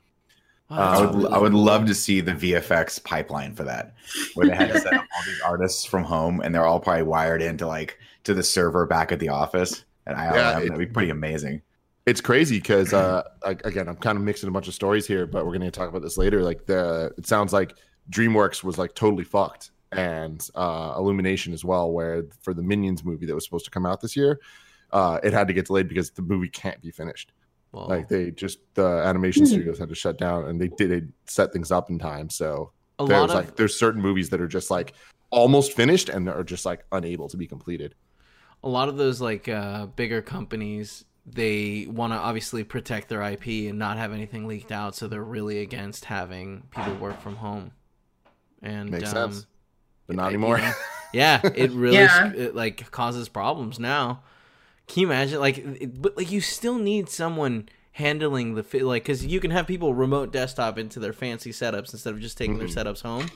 Oh, 0.68 0.74
Uh, 0.74 0.78
I 0.78 1.00
would 1.06 1.14
really 1.14 1.32
I 1.32 1.38
would 1.38 1.52
cool. 1.52 1.62
love 1.62 1.86
to 1.86 1.94
see 1.94 2.20
the 2.20 2.32
VFX 2.32 3.02
pipeline 3.04 3.54
for 3.54 3.62
that, 3.62 3.94
where 4.34 4.48
they 4.48 4.56
had 4.56 4.72
to 4.72 4.80
set 4.80 4.92
up 4.92 5.00
all 5.16 5.22
these 5.24 5.40
artists 5.44 5.84
from 5.84 6.02
home, 6.02 6.40
and 6.40 6.52
they're 6.52 6.66
all 6.66 6.80
probably 6.80 7.04
wired 7.04 7.40
into 7.40 7.68
like 7.68 7.98
to 8.24 8.34
the 8.34 8.42
server 8.42 8.84
back 8.84 9.12
at 9.12 9.20
the 9.20 9.28
office 9.28 9.84
at 10.08 10.16
ILM. 10.16 10.34
Yeah, 10.34 10.58
it- 10.58 10.62
That'd 10.70 10.78
be 10.78 10.86
pretty 10.86 11.10
amazing. 11.10 11.62
It's 12.06 12.20
crazy 12.20 12.58
because 12.58 12.92
uh 12.92 13.22
again 13.42 13.88
i'm 13.88 13.96
kind 13.96 14.16
of 14.16 14.25
mixing 14.25 14.48
a 14.48 14.52
bunch 14.52 14.68
of 14.68 14.75
stories 14.75 15.06
here 15.06 15.26
but 15.26 15.44
we're 15.44 15.52
going 15.52 15.60
to 15.60 15.70
talk 15.70 15.88
about 15.88 16.02
this 16.02 16.16
later. 16.16 16.42
Like 16.42 16.66
the 16.66 17.12
it 17.18 17.26
sounds 17.26 17.52
like 17.52 17.76
dreamworks 18.10 18.62
was 18.62 18.78
like 18.78 18.94
totally 18.94 19.25
fucked 19.25 19.72
and 19.92 20.48
uh 20.54 20.94
illumination 20.96 21.52
as 21.52 21.64
well 21.64 21.90
where 21.90 22.25
for 22.40 22.54
the 22.54 22.62
minions 22.62 23.04
movie 23.04 23.26
that 23.26 23.34
was 23.34 23.44
supposed 23.44 23.64
to 23.64 23.70
come 23.70 23.86
out 23.86 24.00
this 24.00 24.16
year 24.16 24.40
uh 24.92 25.18
it 25.22 25.32
had 25.32 25.48
to 25.48 25.52
get 25.52 25.66
delayed 25.66 25.88
because 25.88 26.10
the 26.10 26.22
movie 26.22 26.48
can't 26.48 26.80
be 26.80 26.90
finished. 26.90 27.32
Well, 27.72 27.88
like 27.88 28.08
they 28.08 28.30
just 28.30 28.58
the 28.75 28.86
animation 28.86 29.44
studios 29.44 29.78
had 29.78 29.88
to 29.88 29.94
shut 29.94 30.16
down 30.18 30.46
and 30.46 30.60
they 30.60 30.68
did 30.68 30.90
it 30.90 31.04
set 31.26 31.52
things 31.52 31.70
up 31.70 31.90
in 31.90 31.98
time. 31.98 32.30
So 32.30 32.72
a 32.98 33.02
lot 33.02 33.08
there's 33.08 33.30
of 33.30 33.36
like 33.36 33.56
there's 33.56 33.78
certain 33.78 34.00
movies 34.00 34.30
that 34.30 34.40
are 34.40 34.48
just 34.48 34.70
like 34.70 34.94
almost 35.30 35.72
finished 35.72 36.08
and 36.08 36.28
are 36.28 36.44
just 36.44 36.64
like 36.64 36.84
unable 36.92 37.28
to 37.28 37.36
be 37.36 37.46
completed. 37.46 37.94
A 38.62 38.68
lot 38.68 38.88
of 38.88 38.96
those 38.96 39.20
like 39.20 39.48
uh, 39.48 39.86
bigger 39.86 40.22
companies 40.22 41.04
they 41.28 41.87
want 41.90 42.12
to 42.12 42.16
obviously 42.16 42.62
protect 42.62 43.09
their 43.09 43.21
ip 43.23 43.47
and 43.47 43.78
not 43.78 43.97
have 43.99 44.12
anything 44.12 44.47
leaked 44.47 44.71
out 44.71 44.95
so 44.95 45.09
they're 45.09 45.23
really 45.25 45.59
against 45.61 46.04
having 46.04 46.62
people 46.71 46.95
work 46.95 47.21
from 47.21 47.37
home. 47.37 47.73
And 48.62 48.90
makes 48.90 49.12
um, 49.14 49.33
sense. 49.33 49.47
But 50.06 50.16
not 50.16 50.25
you 50.30 50.38
anymore. 50.38 50.59
know, 50.59 50.73
yeah 51.12 51.40
it 51.54 51.71
really 51.73 51.97
Yeah. 51.97 52.33
it, 52.33 52.54
like 52.54 52.90
causes 52.92 53.28
problems 53.28 53.78
now. 53.80 54.23
Can 54.87 55.00
you 55.02 55.06
imagine 55.09 55.40
like 55.40 55.59
it, 55.59 56.00
but 56.00 56.16
like 56.16 56.30
you 56.30 56.40
still 56.40 56.78
need 56.78 57.09
someone 57.09 57.68
handling 57.92 58.54
the 58.54 58.62
fi- 58.62 58.83
like 58.83 59.02
because 59.02 59.26
you 59.26 59.40
can 59.40 59.50
have 59.50 59.66
people 59.66 59.95
remote 59.95 60.33
desktop 60.33 60.78
into 60.78 61.00
their 61.00 61.12
fancy 61.12 61.50
setups 61.50 61.92
instead 61.92 62.14
of 62.14 62.21
just 62.21 62.38
taking 62.38 62.56
Mhm. 62.56 62.59
their 62.61 62.85
setups 62.85 63.02
home. 63.02 63.26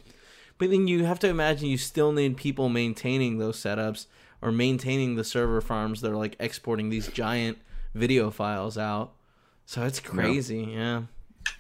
But 0.58 0.70
then 0.70 0.86
you 0.86 1.04
have 1.06 1.18
to 1.20 1.28
imagine 1.28 1.68
you 1.68 1.78
still 1.78 2.12
need 2.12 2.36
people 2.36 2.68
maintaining 2.68 3.38
those 3.38 3.56
setups 3.56 4.06
or 4.42 4.52
maintaining 4.52 5.16
the 5.16 5.24
server 5.24 5.60
farms 5.60 6.02
that 6.02 6.12
are 6.12 6.16
like 6.16 6.36
exporting 6.38 6.88
these 6.90 7.08
giant 7.08 7.58
video 7.94 8.30
files 8.30 8.78
out. 8.78 9.12
So 9.66 9.84
it's 9.84 10.00
crazy, 10.00 10.68
yeah. 10.72 11.02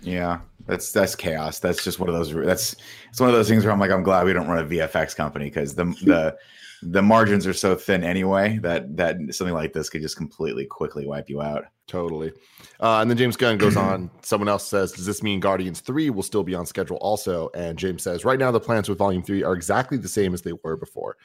Yeah, 0.02 0.40
that's 0.66 0.92
that's 0.92 1.14
chaos. 1.14 1.58
That's 1.58 1.84
just 1.84 1.98
one 1.98 2.08
of 2.08 2.14
those. 2.14 2.32
That's 2.34 2.76
it's 3.08 3.20
one 3.20 3.28
of 3.28 3.34
those 3.34 3.48
things 3.48 3.64
where 3.64 3.72
I'm 3.72 3.80
like, 3.80 3.90
I'm 3.90 4.02
glad 4.02 4.24
we 4.24 4.32
don't 4.32 4.48
run 4.48 4.64
a 4.64 4.68
VFX 4.68 5.14
company 5.14 5.46
because 5.46 5.74
the 5.74 5.84
the 6.04 6.36
the 6.82 7.02
margins 7.02 7.46
are 7.46 7.52
so 7.52 7.74
thin 7.74 8.02
anyway 8.02 8.58
that 8.62 8.96
that 8.96 9.16
something 9.30 9.54
like 9.54 9.72
this 9.72 9.90
could 9.90 10.02
just 10.02 10.16
completely 10.16 10.66
quickly 10.66 11.06
wipe 11.06 11.28
you 11.28 11.42
out. 11.42 11.66
Totally. 11.90 12.32
Uh, 12.78 13.00
and 13.00 13.10
then 13.10 13.16
James 13.18 13.36
Gunn 13.36 13.58
goes 13.58 13.76
on. 13.76 14.10
Someone 14.22 14.48
else 14.48 14.64
says, 14.64 14.92
Does 14.92 15.06
this 15.06 15.24
mean 15.24 15.40
Guardians 15.40 15.80
3 15.80 16.10
will 16.10 16.22
still 16.22 16.44
be 16.44 16.54
on 16.54 16.64
schedule 16.64 16.98
also? 16.98 17.50
And 17.52 17.76
James 17.76 18.04
says, 18.04 18.24
Right 18.24 18.38
now, 18.38 18.52
the 18.52 18.60
plans 18.60 18.88
with 18.88 18.96
Volume 18.96 19.24
3 19.24 19.42
are 19.42 19.54
exactly 19.54 19.98
the 19.98 20.08
same 20.08 20.32
as 20.32 20.42
they 20.42 20.52
were 20.62 20.76
before. 20.76 21.16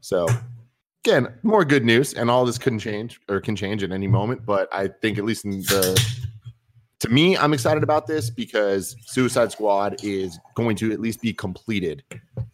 So, 0.00 0.26
again, 1.04 1.28
more 1.42 1.64
good 1.64 1.84
news. 1.84 2.14
And 2.14 2.30
all 2.30 2.44
this 2.44 2.58
couldn't 2.58 2.78
change 2.78 3.20
or 3.28 3.40
can 3.40 3.56
change 3.56 3.82
at 3.82 3.92
any 3.92 4.08
moment. 4.08 4.46
But 4.46 4.72
I 4.72 4.88
think, 4.88 5.18
at 5.18 5.24
least 5.24 5.44
in 5.44 5.60
the 5.62 6.22
to 7.00 7.10
me, 7.10 7.36
I'm 7.36 7.52
excited 7.52 7.82
about 7.82 8.06
this 8.06 8.30
because 8.30 8.96
Suicide 9.04 9.52
Squad 9.52 10.02
is 10.02 10.38
going 10.54 10.74
to 10.76 10.90
at 10.90 11.00
least 11.00 11.20
be 11.20 11.34
completed 11.34 12.02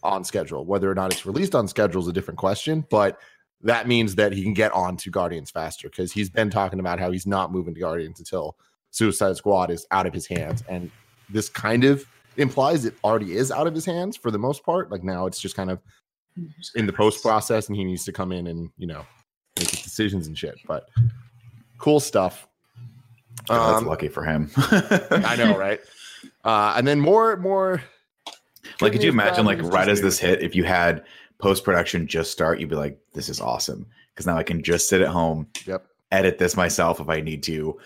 on 0.03 0.25
schedule. 0.25 0.67
Whether 0.67 0.91
or 0.91 0.95
not 0.97 1.13
it's 1.13 1.25
released 1.25 1.55
on 1.55 1.69
schedule 1.69 2.03
is 2.03 2.09
a 2.09 2.13
different 2.13 2.39
question, 2.39 2.85
but 2.91 3.21
that 3.61 3.87
means 3.87 4.17
that 4.17 4.33
he 4.33 4.43
can 4.43 4.55
get 4.55 4.73
on 4.73 4.97
to 4.97 5.11
Guardians 5.11 5.53
faster 5.53 5.89
because 5.89 6.11
he's 6.11 6.31
been 6.31 6.51
talking 6.51 6.81
about 6.81 6.99
how 6.99 7.13
he's 7.13 7.29
not 7.29 7.53
moving 7.53 7.75
to 7.75 7.81
Guardians 7.81 8.19
until 8.19 8.57
Suicide 8.91 9.37
Squad 9.37 9.71
is 9.71 9.87
out 9.93 10.07
of 10.07 10.13
his 10.13 10.27
hands. 10.27 10.65
And 10.69 10.91
this 11.29 11.49
kind 11.49 11.85
of 11.85 12.05
implies 12.37 12.85
it 12.85 12.95
already 13.05 13.37
is 13.37 13.53
out 13.53 13.69
of 13.69 13.75
his 13.75 13.85
hands 13.85 14.17
for 14.17 14.33
the 14.33 14.39
most 14.39 14.65
part. 14.65 14.91
Like 14.91 15.05
now 15.05 15.27
it's 15.27 15.41
just 15.41 15.55
kind 15.55 15.71
of 15.71 15.79
in 16.75 16.87
the 16.87 16.93
post 16.93 17.23
process 17.23 17.69
and 17.69 17.77
he 17.77 17.85
needs 17.85 18.05
to 18.05 18.13
come 18.13 18.33
in 18.33 18.47
and, 18.47 18.71
you 18.79 18.87
know, 18.87 19.05
make 19.59 19.69
his 19.71 19.83
decisions 19.83 20.27
and 20.27 20.37
shit. 20.39 20.57
But 20.67 20.89
cool 21.79 22.01
stuff. 22.01 22.47
That's 23.49 23.79
Um, 23.79 23.87
lucky 23.87 24.09
for 24.09 24.23
him. 24.25 24.51
I 24.57 25.37
know, 25.37 25.57
right? 25.59 25.81
Uh, 26.45 26.75
and 26.77 26.87
then 26.87 27.01
more, 27.01 27.37
more. 27.37 27.83
like, 28.81 28.93
could 28.93 29.03
you 29.03 29.11
imagine, 29.11 29.45
like, 29.47 29.61
right 29.63 29.89
as 29.89 30.01
this 30.03 30.19
hit, 30.19 30.43
if 30.43 30.55
you 30.55 30.65
had 30.65 31.05
post 31.39 31.65
production 31.65 32.07
just 32.07 32.31
start, 32.31 32.61
you'd 32.61 32.69
be 32.69 32.77
like, 32.77 32.99
"This 33.15 33.29
is 33.31 33.41
awesome," 33.41 33.87
because 34.13 34.27
now 34.27 34.37
I 34.37 34.43
can 34.43 34.63
just 34.63 34.89
sit 34.91 35.01
at 35.01 35.09
home, 35.09 35.47
Yep. 35.67 35.87
edit 36.13 36.37
this 36.39 36.57
myself 36.57 37.01
if 37.01 37.09
I 37.09 37.21
need 37.23 37.43
to, 37.45 37.79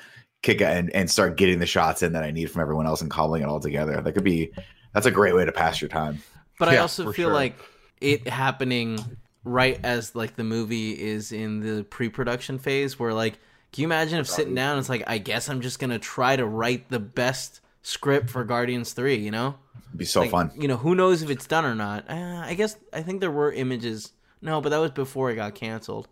kick 0.42 0.60
it 0.60 0.64
and 0.66 0.90
and 0.94 1.08
start 1.10 1.36
getting 1.36 1.60
the 1.60 1.66
shots 1.66 2.02
in 2.02 2.12
that 2.14 2.24
I 2.24 2.32
need 2.32 2.50
from 2.50 2.60
everyone 2.62 2.86
else 2.86 3.00
and 3.00 3.10
cobbling 3.10 3.42
it 3.42 3.48
all 3.48 3.60
together. 3.60 4.00
That 4.00 4.12
could 4.12 4.24
be. 4.24 4.52
That's 4.92 5.06
a 5.06 5.10
great 5.12 5.34
way 5.34 5.44
to 5.44 5.52
pass 5.52 5.80
your 5.80 5.88
time. 5.88 6.20
But 6.58 6.68
I 6.68 6.76
also 6.78 7.04
feel 7.12 7.28
sure. 7.28 7.32
like 7.32 7.56
it 8.00 8.28
happening 8.28 8.98
right 9.44 9.78
as 9.82 10.14
like 10.14 10.36
the 10.36 10.44
movie 10.44 10.92
is 10.92 11.32
in 11.32 11.60
the 11.60 11.84
pre-production 11.84 12.58
phase 12.58 12.98
where 12.98 13.12
like 13.12 13.34
can 13.72 13.82
you 13.82 13.88
imagine 13.88 14.18
if 14.18 14.28
sitting 14.28 14.54
down 14.54 14.78
it's 14.78 14.88
like 14.88 15.02
I 15.06 15.18
guess 15.18 15.48
I'm 15.48 15.60
just 15.60 15.78
going 15.78 15.90
to 15.90 15.98
try 15.98 16.36
to 16.36 16.46
write 16.46 16.88
the 16.90 17.00
best 17.00 17.60
script 17.82 18.30
for 18.30 18.44
Guardians 18.44 18.92
3, 18.92 19.16
you 19.16 19.30
know? 19.30 19.56
It'd 19.88 19.98
be 19.98 20.04
so 20.04 20.22
Like, 20.22 20.30
fun. 20.30 20.50
You 20.56 20.68
know, 20.68 20.76
who 20.76 20.94
knows 20.94 21.22
if 21.22 21.30
it's 21.30 21.46
done 21.46 21.64
or 21.64 21.74
not. 21.74 22.08
Uh, 22.08 22.42
I 22.44 22.54
guess 22.54 22.76
I 22.92 23.02
think 23.02 23.20
there 23.20 23.30
were 23.30 23.52
images. 23.52 24.12
No, 24.40 24.60
but 24.60 24.70
that 24.70 24.78
was 24.78 24.90
before 24.90 25.30
it 25.30 25.36
got 25.36 25.54
canceled. 25.54 26.08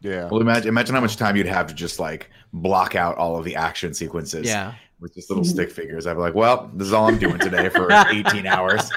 Yeah. 0.00 0.28
Well, 0.30 0.40
imagine 0.40 0.68
imagine 0.68 0.94
how 0.94 1.00
much 1.00 1.16
time 1.16 1.36
you'd 1.36 1.46
have 1.46 1.66
to 1.66 1.74
just 1.74 2.00
like 2.00 2.30
block 2.52 2.94
out 2.94 3.16
all 3.18 3.36
of 3.36 3.44
the 3.44 3.54
action 3.56 3.92
sequences. 3.92 4.46
Yeah. 4.46 4.74
With 4.98 5.14
just 5.14 5.30
little 5.30 5.44
stick 5.44 5.70
figures. 5.70 6.06
I'd 6.06 6.14
be 6.14 6.20
like, 6.20 6.34
well, 6.34 6.70
this 6.74 6.86
is 6.86 6.92
all 6.92 7.06
I'm 7.06 7.18
doing 7.18 7.38
today 7.38 7.68
for 7.70 7.90
18 8.08 8.46
hours. 8.46 8.90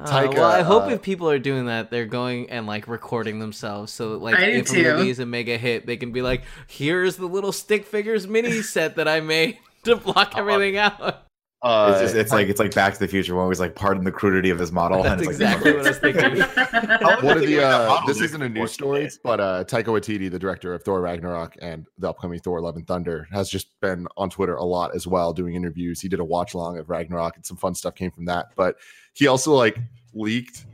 Uh, 0.00 0.28
well, 0.32 0.44
I 0.44 0.62
hope 0.62 0.84
uh, 0.84 0.90
if 0.90 1.02
people 1.02 1.30
are 1.30 1.38
doing 1.38 1.66
that, 1.66 1.90
they're 1.90 2.06
going 2.06 2.50
and 2.50 2.66
like 2.66 2.88
recording 2.88 3.38
themselves, 3.38 3.92
so 3.92 4.10
that, 4.10 4.18
like 4.18 4.36
I 4.36 4.46
do 4.46 4.58
if 4.58 4.70
a 4.70 4.74
too. 4.74 4.82
movie 4.82 5.10
is 5.10 5.18
a 5.18 5.26
mega 5.26 5.58
hit, 5.58 5.86
they 5.86 5.96
can 5.96 6.12
be 6.12 6.22
like, 6.22 6.42
"Here's 6.66 7.16
the 7.16 7.26
little 7.26 7.52
stick 7.52 7.86
figures 7.86 8.26
mini 8.26 8.62
set 8.62 8.96
that 8.96 9.08
I 9.08 9.20
made 9.20 9.58
to 9.84 9.96
block 9.96 10.36
everything 10.36 10.76
out." 10.76 11.24
Uh, 11.60 11.90
It's 11.90 12.00
just 12.00 12.14
it's 12.14 12.30
like 12.30 12.48
it's 12.48 12.60
like 12.60 12.72
Back 12.72 12.94
to 12.94 13.00
the 13.00 13.08
Future 13.08 13.34
when 13.34 13.42
always 13.42 13.58
like 13.58 13.74
pardon 13.74 14.04
the 14.04 14.12
crudity 14.12 14.50
of 14.50 14.58
this 14.58 14.70
model. 14.70 15.02
That's 15.02 15.20
and 15.20 15.22
it's 15.22 15.40
exactly 15.40 15.72
like, 15.72 15.78
what 15.78 15.86
I 15.86 15.90
was 15.90 15.98
thinking. 15.98 17.26
One 17.26 17.36
of 17.36 17.42
the 17.44 17.64
uh, 17.64 18.06
this 18.06 18.18
is 18.18 18.22
isn't 18.22 18.42
a 18.42 18.48
news 18.48 18.70
story, 18.70 19.10
but 19.24 19.40
uh, 19.40 19.64
Taika 19.64 19.86
Waititi, 19.86 20.30
the 20.30 20.38
director 20.38 20.72
of 20.72 20.84
Thor 20.84 21.00
Ragnarok 21.00 21.56
and 21.60 21.84
the 21.98 22.10
upcoming 22.10 22.38
Thor: 22.38 22.60
Love 22.60 22.76
and 22.76 22.86
Thunder, 22.86 23.26
has 23.32 23.50
just 23.50 23.68
been 23.80 24.06
on 24.16 24.30
Twitter 24.30 24.54
a 24.54 24.64
lot 24.64 24.94
as 24.94 25.08
well, 25.08 25.32
doing 25.32 25.56
interviews. 25.56 26.00
He 26.00 26.08
did 26.08 26.20
a 26.20 26.24
watch 26.24 26.54
long 26.54 26.78
of 26.78 26.90
Ragnarok, 26.90 27.34
and 27.34 27.44
some 27.44 27.56
fun 27.56 27.74
stuff 27.74 27.96
came 27.96 28.12
from 28.12 28.26
that. 28.26 28.46
But 28.54 28.76
he 29.18 29.26
also 29.26 29.52
like 29.52 29.78
leaked 30.14 30.64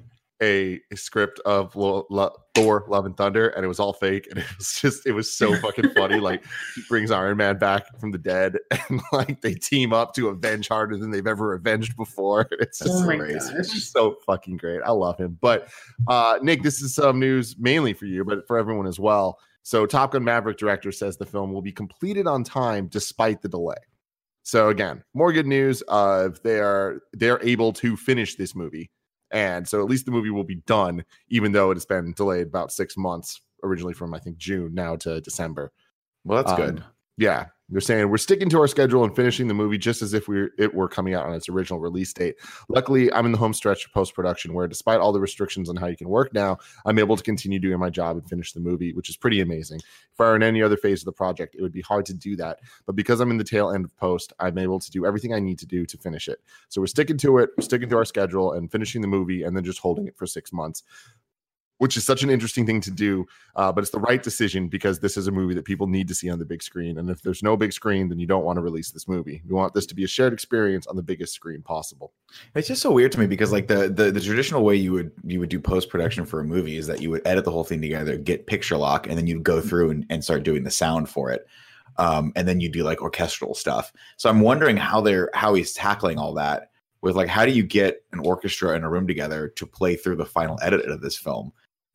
a, 0.43 0.79
a 0.93 0.97
script 0.97 1.41
of 1.47 1.75
Lo- 1.75 2.07
Lo- 2.11 2.37
Thor: 2.55 2.85
Love 2.89 3.07
and 3.07 3.17
Thunder, 3.17 3.49
and 3.49 3.65
it 3.65 3.69
was 3.69 3.81
all 3.81 3.95
fake, 3.95 4.27
and 4.29 4.39
it 4.39 4.47
was 4.59 4.79
just 4.81 5.07
it 5.07 5.13
was 5.13 5.33
so 5.33 5.57
fucking 5.57 5.91
funny. 5.91 6.21
Like 6.21 6.45
he 6.75 6.83
brings 6.89 7.11
Iron 7.11 7.39
Man 7.39 7.59
back 7.59 7.99
from 7.99 8.11
the 8.11 8.19
dead, 8.19 8.59
and 8.89 9.01
like 9.13 9.41
they 9.41 9.55
team 9.55 9.95
up 9.95 10.15
to 10.15 10.29
avenge 10.29 10.69
harder 10.69 10.99
than 10.99 11.11
they've 11.11 11.27
ever 11.27 11.55
avenged 11.55 11.97
before. 11.97 12.47
It's 12.53 12.81
just 12.81 13.03
oh 13.03 13.07
crazy. 13.07 13.55
gosh. 13.55 13.69
So 13.85 14.17
fucking 14.27 14.59
great. 14.59 14.83
I 14.85 14.91
love 14.91 15.19
him. 15.19 15.39
But 15.41 15.69
uh 16.07 16.39
Nick, 16.43 16.63
this 16.63 16.83
is 16.83 16.95
some 16.95 17.19
news 17.19 17.57
mainly 17.59 17.95
for 17.95 18.05
you, 18.07 18.25
but 18.25 18.47
for 18.47 18.59
everyone 18.59 18.87
as 18.87 19.01
well. 19.01 19.39
So 19.63 19.87
Top 19.87 20.13
Gun 20.13 20.23
Maverick 20.23 20.59
director 20.59 20.93
says 20.93 21.17
the 21.17 21.25
film 21.25 21.51
will 21.51 21.63
be 21.63 21.73
completed 21.73 22.27
on 22.27 22.45
time 22.45 22.89
despite 22.89 23.41
the 23.41 23.49
delay. 23.49 23.77
So 24.45 24.69
again, 24.69 25.03
more 25.15 25.33
good 25.33 25.47
news 25.47 25.83
of 25.89 26.41
they 26.43 26.61
are 26.61 27.01
they're 27.13 27.43
able 27.43 27.73
to 27.75 27.97
finish 27.97 28.37
this 28.37 28.55
movie. 28.55 28.91
And 29.31 29.67
so 29.67 29.81
at 29.81 29.89
least 29.89 30.05
the 30.05 30.13
movie 30.13 30.31
will 30.31 30.45
be 30.45 30.63
done, 30.67 31.05
even 31.29 31.51
though 31.53 31.71
it 31.73 31.75
has 31.75 31.87
been 31.87 32.13
delayed 32.13 32.47
about 32.47 32.71
six 32.71 32.97
months, 32.97 33.41
originally 33.65 33.95
from 33.95 34.15
I 34.15 34.19
think 34.21 34.37
June 34.37 34.75
now 34.75 34.97
to 34.97 35.21
December. 35.21 35.73
well, 36.25 36.43
that's 36.43 36.53
Um, 36.53 36.67
good. 36.77 36.85
Yeah, 37.17 37.47
they're 37.71 37.81
saying 37.81 38.09
we're 38.09 38.19
sticking 38.19 38.51
to 38.51 38.61
our 38.61 38.67
schedule 38.67 39.05
and 39.05 39.17
finishing 39.17 39.49
the 39.49 39.55
movie 39.55 39.79
just 39.79 40.03
as 40.03 40.13
if 40.13 40.29
we 40.29 40.49
it 40.59 40.75
were 40.75 40.89
coming 40.89 41.15
out 41.15 41.27
on 41.27 41.35
its 41.35 41.49
original 41.49 41.81
release 41.81 42.13
date. 42.13 42.37
Luckily, 42.69 43.13
I'm 43.13 43.27
in 43.27 43.33
the 43.33 43.39
home 43.39 43.55
stretch 43.55 43.87
of 43.87 43.93
post 43.93 44.15
production 44.15 44.53
where, 44.53 44.69
despite 44.69 45.01
all 45.01 45.13
the 45.13 45.21
restrictions 45.21 45.71
on 45.71 45.77
how 45.77 45.87
you 45.87 45.97
can 45.97 46.09
work 46.09 46.35
now, 46.35 46.59
I'm 46.85 46.99
able 46.99 47.17
to 47.17 47.23
continue 47.23 47.59
doing 47.59 47.79
my 47.79 47.91
job 47.91 48.17
and 48.17 48.29
finish 48.29 48.53
the 48.53 48.61
movie, 48.61 48.93
which 48.93 49.09
is 49.09 49.17
pretty 49.17 49.41
amazing. 49.41 49.81
If 50.13 50.21
I 50.21 50.25
were 50.25 50.37
in 50.37 50.43
any 50.43 50.63
other 50.63 50.77
phase 50.77 51.01
of 51.01 51.07
the 51.07 51.13
project, 51.13 51.55
it 51.55 51.63
would 51.63 51.73
be 51.73 51.81
hard 51.81 52.05
to 52.07 52.15
do 52.15 52.37
that. 52.37 52.61
But 52.87 52.97
because 52.97 53.21
I'm 53.21 53.31
in 53.31 53.39
the 53.39 53.45
tail 53.45 53.71
end 53.71 53.85
of 53.85 53.97
post, 53.97 54.33
I'm 54.39 54.59
able 54.59 54.79
to 54.79 54.91
do 54.91 55.07
everything 55.07 55.33
I 55.33 55.41
need 55.41 55.59
to 55.61 55.67
do 55.67 55.87
to 55.87 55.99
finish 55.99 56.29
it. 56.29 56.41
So 56.69 56.81
we're 56.81 56.87
sticking 56.87 57.19
to 57.19 57.39
it, 57.39 57.51
we're 57.57 57.65
sticking 57.65 57.89
to 57.89 57.97
our 57.97 58.05
schedule 58.05 58.53
and 58.53 58.71
finishing 58.71 59.01
the 59.01 59.09
movie, 59.09 59.43
and 59.43 59.57
then 59.57 59.65
just 59.65 59.79
holding 59.79 60.07
it 60.07 60.17
for 60.17 60.27
six 60.27 60.53
months. 60.53 60.83
Which 61.79 61.97
is 61.97 62.05
such 62.05 62.23
an 62.23 62.31
interesting 62.31 62.67
thing 62.67 62.81
to 62.83 62.91
do 62.91 63.27
uh, 63.57 63.73
but 63.73 63.83
it's 63.83 63.91
the 63.91 64.01
right 64.01 64.23
decision 64.23 64.69
because 64.69 64.99
this 64.99 65.17
is 65.17 65.27
a 65.27 65.33
movie 65.33 65.55
that 65.55 65.65
people 65.65 65.87
need 65.87 66.09
to 66.09 66.15
see 66.15 66.29
on 66.29 66.39
the 66.39 66.45
big 66.45 66.63
screen. 66.63 66.99
And 66.99 67.09
if 67.09 67.23
there's 67.23 67.43
no 67.43 67.57
big 67.57 67.73
screen, 67.73 68.09
then 68.09 68.19
you 68.19 68.27
don't 68.27 68.45
want 68.45 68.57
to 68.57 68.63
release 68.63 68.91
this 68.91 69.07
movie. 69.07 69.43
We 69.47 69.55
want 69.55 69.75
this 69.75 69.87
to 69.87 69.95
be 69.95 70.05
a 70.05 70.09
shared 70.09 70.33
experience 70.33 70.87
on 70.87 70.97
the 70.97 71.03
biggest 71.03 71.35
screen 71.35 71.63
possible. 71.63 72.13
It's 72.55 72.69
just 72.69 72.83
so 72.83 72.91
weird 72.91 73.13
to 73.13 73.21
me 73.21 73.27
because 73.27 73.53
like 73.53 73.69
the 73.69 73.89
the, 73.89 74.11
the 74.11 74.21
traditional 74.21 74.65
way 74.65 74.75
you 74.77 74.93
would 74.93 75.13
you 75.23 75.41
would 75.41 75.49
do 75.49 75.61
post 75.61 75.89
production 75.89 76.27
for 76.27 76.41
a 76.41 76.45
movie 76.45 76.77
is 76.77 76.87
that 76.89 77.01
you 77.01 77.11
would 77.11 77.27
edit 77.27 77.45
the 77.45 77.51
whole 77.51 77.65
thing 77.65 77.81
together, 77.81 78.17
get 78.17 78.47
picture 78.47 78.77
lock, 78.77 79.07
and 79.07 79.17
then 79.17 79.27
you'd 79.27 79.45
go 79.45 79.61
through 79.61 79.91
and, 79.91 80.07
and 80.11 80.25
start 80.25 80.43
doing 80.43 80.65
the 80.65 80.71
sound 80.71 81.09
for 81.09 81.31
it. 81.31 81.47
Um, 81.97 82.33
and 82.35 82.49
then 82.49 82.61
you 82.61 82.69
do 82.69 82.83
like 82.83 83.03
orchestral 83.03 83.55
stuff. 83.55 83.93
So 84.17 84.29
I'm 84.29 84.41
wondering 84.41 84.77
how 84.77 85.01
they're 85.01 85.31
how 85.33 85.55
he's 85.55 85.73
tackling 85.73 86.19
all 86.19 86.35
that 86.35 86.71
with 87.03 87.15
like 87.15 87.29
how 87.29 87.47
do 87.47 87.53
you 87.53 87.63
get 87.63 88.03
an 88.13 88.19
orchestra 88.21 88.75
in 88.75 88.83
a 88.83 88.91
room 88.91 89.07
together 89.07 89.49
to 89.49 89.67
play 89.67 89.95
through 89.95 90.17
the 90.17 90.25
final 90.25 90.59
edit 90.61 90.87
of 90.87 91.01
this 91.01 91.17
film 91.17 91.53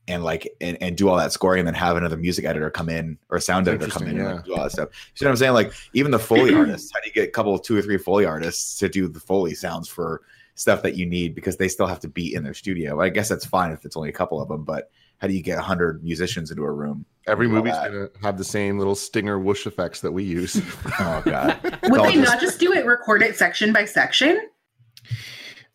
and 0.10 0.24
like 0.24 0.54
and, 0.60 0.78
and 0.82 0.98
do 0.98 1.08
all 1.08 1.16
that 1.18 1.32
scoring 1.32 1.60
and 1.60 1.68
then 1.68 1.75
have 1.75 1.96
another 1.96 2.18
music 2.18 2.44
editor 2.44 2.70
come 2.70 2.89
in 2.89 3.18
or 3.30 3.38
a 3.38 3.42
sound 3.42 3.68
editor 3.68 3.88
come 3.88 4.04
in 4.04 4.10
Interesting, 4.18 4.28
and 4.28 4.38
like, 4.38 4.46
yeah. 4.48 4.54
do 4.56 4.58
all 4.58 4.63
that 4.63 4.72
stuff. 4.72 4.89
You 5.16 5.25
know 5.25 5.30
what 5.30 5.32
I'm 5.34 5.38
saying? 5.38 5.54
Like 5.54 5.74
even 5.94 6.12
the 6.12 6.20
Foley 6.20 6.54
artists, 6.54 6.92
how 6.94 7.00
do 7.00 7.08
you 7.08 7.13
get 7.13 7.28
a 7.30 7.32
couple 7.32 7.54
of 7.56 7.62
two 7.62 7.78
or 7.78 7.82
three 7.82 7.98
Foley 7.98 8.25
artists 8.25 8.78
to 8.80 8.89
do 8.89 9.08
the 9.08 9.20
Foley 9.20 9.54
sounds 9.54 9.88
for 9.88 10.22
stuff 10.56 10.82
that 10.82 10.96
you 10.96 11.06
need 11.06 11.34
because 11.36 11.56
they 11.56 11.70
still 11.70 11.88
have 11.88 12.01
to 12.01 12.10
be 12.10 12.36
in 12.36 12.44
their 12.44 12.54
studio. 12.54 13.00
I 13.00 13.08
guess 13.08 13.30
that's 13.30 13.46
fine 13.46 13.72
if 13.72 13.86
it's 13.86 13.96
only 13.96 14.10
a 14.10 14.13
couple 14.13 14.42
of 14.42 14.50
them, 14.50 14.66
but 14.66 14.92
how 15.20 15.28
do 15.28 15.34
you 15.34 15.42
get 15.42 15.56
100 15.56 16.04
musicians 16.04 16.51
into 16.51 16.63
a 16.63 16.72
room? 16.72 17.06
Every 17.28 17.48
movie's 17.48 17.74
that. 17.74 17.92
going 17.92 18.10
to 18.10 18.20
have 18.22 18.38
the 18.38 18.44
same 18.44 18.78
little 18.78 18.96
stinger 18.96 19.39
whoosh 19.39 19.66
effects 19.68 20.01
that 20.01 20.12
we 20.12 20.24
use. 20.25 20.56
Oh 21.00 21.22
god. 21.25 21.60
Would 21.84 22.04
they 22.04 22.16
just- 22.16 22.30
not 22.32 22.42
just 22.42 22.60
do 22.60 22.74
it, 22.74 22.86
record 22.86 23.22
it 23.22 23.38
section 23.38 23.72
by 23.72 23.86
section 23.86 24.42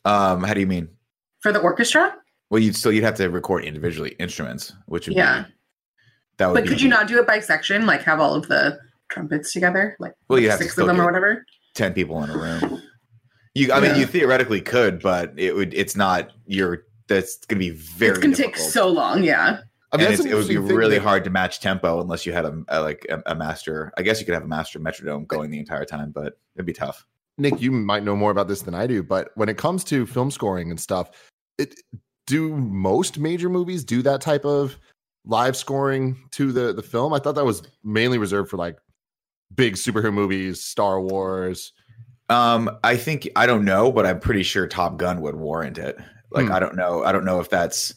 Um, 0.04 0.42
how 0.42 0.52
do 0.54 0.60
you 0.60 0.66
mean? 0.66 0.88
for 1.40 1.52
the 1.52 1.60
orchestra? 1.60 2.14
Well, 2.54 2.62
you'd 2.62 2.76
still 2.76 2.92
you'd 2.92 3.02
have 3.02 3.16
to 3.16 3.28
record 3.30 3.64
individually 3.64 4.14
instruments, 4.20 4.72
which 4.86 5.08
would 5.08 5.16
Yeah. 5.16 5.42
be 5.42 5.48
that 6.36 6.46
would 6.46 6.54
But 6.54 6.62
be 6.62 6.68
could 6.68 6.80
you 6.80 6.88
not 6.88 7.08
do 7.08 7.18
it 7.18 7.26
by 7.26 7.40
section? 7.40 7.84
Like 7.84 8.02
have 8.02 8.20
all 8.20 8.32
of 8.36 8.46
the 8.46 8.78
trumpets 9.08 9.52
together, 9.52 9.96
like 9.98 10.12
Well, 10.28 10.38
you 10.38 10.50
have 10.50 10.60
six 10.60 10.74
still 10.74 10.88
of 10.88 10.96
them 10.96 11.00
or 11.00 11.04
whatever. 11.04 11.44
10 11.74 11.94
people 11.94 12.22
in 12.22 12.30
a 12.30 12.38
room. 12.38 12.80
You 13.56 13.72
I 13.72 13.80
mean 13.80 13.96
you 13.96 14.06
theoretically 14.06 14.60
could, 14.60 15.02
but 15.02 15.32
it 15.36 15.56
would 15.56 15.74
it's 15.74 15.96
not 15.96 16.30
your 16.46 16.84
that's 17.08 17.38
going 17.38 17.58
to 17.60 17.64
be 17.66 17.70
very 17.70 18.12
it's 18.12 18.20
gonna 18.20 18.36
take 18.36 18.56
so 18.56 18.86
long. 18.86 19.24
Yeah. 19.24 19.58
I 19.90 19.96
mean, 19.96 20.06
and 20.06 20.12
that's 20.16 20.20
it's, 20.20 20.20
an 20.20 20.30
it 20.30 20.34
would 20.36 20.46
be 20.46 20.56
really 20.56 20.98
that- 20.98 21.02
hard 21.02 21.24
to 21.24 21.30
match 21.30 21.58
tempo 21.58 22.00
unless 22.00 22.24
you 22.24 22.32
had 22.32 22.44
a, 22.44 22.62
a 22.68 22.80
like 22.82 23.04
a, 23.10 23.20
a 23.26 23.34
master. 23.34 23.92
I 23.98 24.02
guess 24.02 24.20
you 24.20 24.26
could 24.26 24.34
have 24.34 24.44
a 24.44 24.48
master 24.48 24.78
metronome 24.78 25.24
going 25.24 25.50
the 25.50 25.58
entire 25.58 25.84
time, 25.84 26.12
but 26.12 26.38
it'd 26.54 26.66
be 26.66 26.72
tough. 26.72 27.04
Nick, 27.36 27.60
you 27.60 27.72
might 27.72 28.04
know 28.04 28.14
more 28.14 28.30
about 28.30 28.46
this 28.46 28.62
than 28.62 28.74
I 28.76 28.86
do, 28.86 29.02
but 29.02 29.30
when 29.34 29.48
it 29.48 29.56
comes 29.58 29.82
to 29.84 30.06
film 30.06 30.30
scoring 30.30 30.70
and 30.70 30.78
stuff, 30.78 31.10
it 31.58 31.74
do 32.26 32.56
most 32.56 33.18
major 33.18 33.48
movies 33.48 33.84
do 33.84 34.02
that 34.02 34.20
type 34.20 34.44
of 34.44 34.78
live 35.24 35.56
scoring 35.56 36.16
to 36.32 36.52
the 36.52 36.72
the 36.72 36.82
film? 36.82 37.12
I 37.12 37.18
thought 37.18 37.34
that 37.34 37.44
was 37.44 37.62
mainly 37.82 38.18
reserved 38.18 38.50
for 38.50 38.56
like 38.56 38.76
big 39.54 39.74
superhero 39.74 40.12
movies, 40.12 40.62
Star 40.62 41.00
Wars. 41.00 41.72
Um, 42.28 42.70
I 42.82 42.96
think 42.96 43.28
I 43.36 43.46
don't 43.46 43.64
know, 43.64 43.92
but 43.92 44.06
I'm 44.06 44.20
pretty 44.20 44.42
sure 44.42 44.66
Top 44.66 44.96
Gun 44.96 45.20
would 45.20 45.36
warrant 45.36 45.78
it. 45.78 45.96
Like 46.30 46.46
Hmm. 46.46 46.52
I 46.52 46.60
don't 46.60 46.76
know. 46.76 47.04
I 47.04 47.12
don't 47.12 47.24
know 47.24 47.40
if 47.40 47.50
that's 47.50 47.94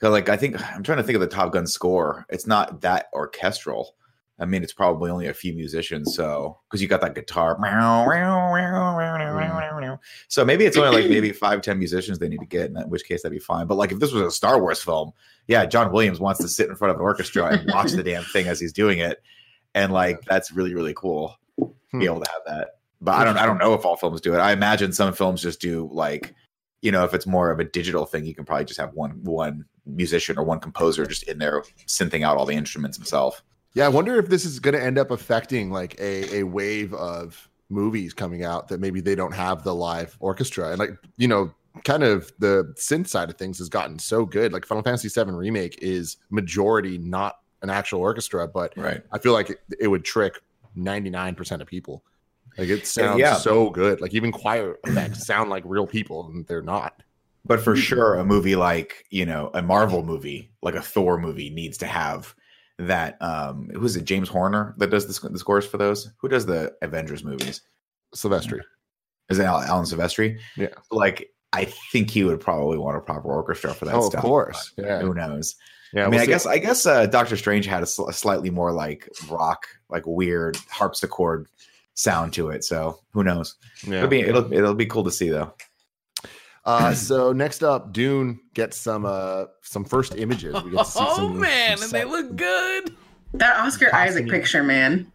like 0.00 0.28
I 0.28 0.36
think 0.36 0.56
I'm 0.74 0.82
trying 0.82 0.98
to 0.98 1.02
think 1.04 1.16
of 1.16 1.20
the 1.20 1.26
Top 1.26 1.52
Gun 1.52 1.66
score. 1.66 2.26
It's 2.28 2.46
not 2.46 2.80
that 2.82 3.06
orchestral. 3.12 3.94
I 4.38 4.44
mean, 4.44 4.62
it's 4.62 4.72
probably 4.74 5.10
only 5.10 5.28
a 5.28 5.34
few 5.34 5.54
musicians, 5.54 6.14
so 6.14 6.58
because 6.68 6.82
you 6.82 6.88
got 6.88 7.00
that 7.00 7.14
guitar. 7.14 7.56
So 10.28 10.44
maybe 10.44 10.66
it's 10.66 10.76
only 10.76 11.02
like 11.02 11.10
maybe 11.10 11.32
five, 11.44 11.62
ten 11.62 11.78
musicians 11.78 12.18
they 12.18 12.28
need 12.28 12.40
to 12.40 12.46
get, 12.46 12.70
in 12.70 12.76
which 12.90 13.04
case 13.04 13.22
that'd 13.22 13.34
be 13.34 13.38
fine. 13.42 13.66
But 13.66 13.76
like 13.76 13.92
if 13.92 13.98
this 13.98 14.12
was 14.12 14.22
a 14.22 14.30
Star 14.30 14.60
Wars 14.60 14.82
film, 14.82 15.12
yeah, 15.48 15.64
John 15.64 15.90
Williams 15.90 16.20
wants 16.20 16.40
to 16.40 16.48
sit 16.48 16.68
in 16.68 16.76
front 16.76 16.90
of 16.90 16.96
an 16.98 17.02
orchestra 17.02 17.46
and 17.46 17.70
watch 17.70 17.92
the 17.92 18.02
damn 18.02 18.24
thing 18.24 18.46
as 18.46 18.60
he's 18.60 18.72
doing 18.74 18.98
it. 18.98 19.22
And 19.74 19.92
like 19.92 20.20
that's 20.26 20.52
really, 20.52 20.74
really 20.74 20.94
cool 20.94 21.34
to 21.58 21.66
Hmm. 21.92 21.98
be 22.00 22.04
able 22.06 22.20
to 22.20 22.30
have 22.30 22.42
that. 22.46 22.68
But 23.00 23.12
I 23.12 23.24
don't 23.24 23.36
I 23.38 23.46
don't 23.46 23.58
know 23.58 23.72
if 23.74 23.84
all 23.86 23.96
films 23.96 24.20
do 24.20 24.34
it. 24.34 24.38
I 24.38 24.52
imagine 24.52 24.92
some 24.92 25.12
films 25.14 25.40
just 25.42 25.60
do 25.60 25.88
like, 25.92 26.34
you 26.82 26.90
know, 26.92 27.04
if 27.04 27.14
it's 27.14 27.26
more 27.26 27.50
of 27.50 27.60
a 27.60 27.64
digital 27.64 28.04
thing, 28.06 28.24
you 28.26 28.34
can 28.34 28.44
probably 28.44 28.64
just 28.64 28.80
have 28.80 28.92
one 28.94 29.22
one 29.22 29.64
musician 29.86 30.36
or 30.38 30.44
one 30.44 30.58
composer 30.60 31.06
just 31.06 31.22
in 31.24 31.38
there 31.38 31.62
synthing 31.86 32.22
out 32.24 32.36
all 32.36 32.44
the 32.46 32.54
instruments 32.54 32.96
himself. 32.96 33.42
Yeah, 33.76 33.84
I 33.84 33.88
wonder 33.90 34.18
if 34.18 34.28
this 34.28 34.46
is 34.46 34.58
going 34.58 34.74
to 34.74 34.82
end 34.82 34.98
up 34.98 35.10
affecting 35.10 35.70
like 35.70 36.00
a, 36.00 36.36
a 36.38 36.42
wave 36.44 36.94
of 36.94 37.48
movies 37.68 38.14
coming 38.14 38.42
out 38.42 38.68
that 38.68 38.80
maybe 38.80 39.00
they 39.02 39.14
don't 39.14 39.34
have 39.34 39.62
the 39.64 39.74
live 39.74 40.16
orchestra. 40.18 40.70
And 40.70 40.78
like 40.78 40.90
you 41.18 41.28
know 41.28 41.52
kind 41.84 42.02
of 42.02 42.32
the 42.38 42.72
synth 42.78 43.06
side 43.06 43.28
of 43.28 43.36
things 43.36 43.58
has 43.58 43.68
gotten 43.68 43.98
so 43.98 44.24
good. 44.24 44.50
Like 44.52 44.64
final 44.64 44.82
fantasy 44.82 45.10
7 45.10 45.36
remake 45.36 45.78
is 45.82 46.16
majority 46.30 46.96
not 46.96 47.40
an 47.62 47.68
actual 47.68 48.00
orchestra 48.00 48.46
but 48.48 48.72
Right. 48.76 49.02
i 49.12 49.18
feel 49.18 49.32
like 49.32 49.50
it, 49.50 49.60
it 49.80 49.88
would 49.88 50.04
trick 50.04 50.40
99% 50.76 51.60
of 51.60 51.66
people. 51.66 52.02
Like 52.56 52.68
it 52.70 52.86
sounds 52.86 53.20
Yeah. 53.20 53.34
so 53.36 53.68
good. 53.68 54.00
Like 54.00 54.14
even 54.14 54.32
choir 54.32 54.76
effects 54.86 55.26
sound 55.26 55.50
like 55.50 55.64
real 55.66 55.86
people 55.86 56.28
and 56.28 56.46
they're 56.46 56.62
not. 56.62 57.02
But 57.44 57.60
for 57.60 57.76
sure, 57.76 58.14
a 58.14 58.24
movie 58.24 58.56
like, 58.56 59.04
you 59.10 59.24
know, 59.26 59.50
a 59.54 59.60
Marvel 59.62 60.02
movie, 60.02 60.50
like 60.62 60.74
a 60.74 60.82
Thor 60.82 61.18
movie, 61.18 61.50
needs 61.50 61.76
to 61.78 61.86
have 61.86 62.34
that 62.78 63.16
um 63.22 63.70
who's 63.74 63.96
it, 63.96 64.04
James 64.04 64.28
Horner 64.28 64.74
that 64.78 64.90
does 64.90 65.06
the, 65.06 65.12
sc- 65.14 65.30
the 65.32 65.38
scores 65.38 65.64
for 65.66 65.78
those? 65.78 66.12
Who 66.18 66.28
does 66.28 66.46
the 66.46 66.74
Avengers 66.82 67.24
movies? 67.24 67.62
Sylvester. 68.14 68.64
Is 69.28 69.38
it 69.38 69.44
Alan 69.44 69.84
Silvestri? 69.86 70.38
Yeah. 70.56 70.68
Like 70.90 71.30
I 71.52 71.64
think 71.92 72.10
he 72.10 72.22
would 72.24 72.40
probably 72.40 72.76
want 72.78 72.96
a 72.96 73.00
proper 73.00 73.28
orchestra 73.28 73.72
for 73.74 73.86
that 73.86 73.94
Oh, 73.94 74.06
of 74.08 74.14
course. 74.16 74.72
Yeah. 74.76 75.00
Who 75.00 75.14
knows? 75.14 75.56
Yeah, 75.92 76.02
I 76.02 76.04
mean, 76.06 76.12
we'll 76.12 76.22
I 76.22 76.26
guess 76.26 76.46
I 76.46 76.58
guess 76.58 76.84
uh, 76.84 77.06
Doctor 77.06 77.36
Strange 77.36 77.64
had 77.64 77.82
a, 77.82 77.86
sl- 77.86 78.08
a 78.08 78.12
slightly 78.12 78.50
more 78.50 78.72
like 78.72 79.08
rock, 79.28 79.66
like 79.88 80.02
weird 80.06 80.56
harpsichord 80.68 81.46
sound 81.94 82.32
to 82.34 82.50
it. 82.50 82.64
So 82.64 83.00
who 83.12 83.24
knows? 83.24 83.54
Yeah. 83.86 83.98
It'll 83.98 84.08
be 84.08 84.20
it'll 84.20 84.52
it'll 84.52 84.74
be 84.74 84.86
cool 84.86 85.04
to 85.04 85.10
see 85.10 85.30
though. 85.30 85.54
Uh, 86.66 86.92
so 86.92 87.32
next 87.32 87.62
up, 87.62 87.92
Dune 87.92 88.40
gets 88.52 88.76
some 88.76 89.06
uh 89.06 89.44
some 89.62 89.84
first 89.84 90.14
images. 90.16 90.52
We 90.64 90.72
get 90.72 90.78
to 90.78 90.84
see 90.84 90.98
Oh 91.02 91.16
some, 91.16 91.38
man, 91.40 91.76
some 91.78 91.84
and 91.84 91.92
they 91.92 92.04
look 92.04 92.34
good. 92.36 92.94
That 93.34 93.56
Oscar 93.64 93.86
Possibly. 93.90 94.22
Isaac 94.22 94.28
picture, 94.28 94.62
man, 94.64 95.10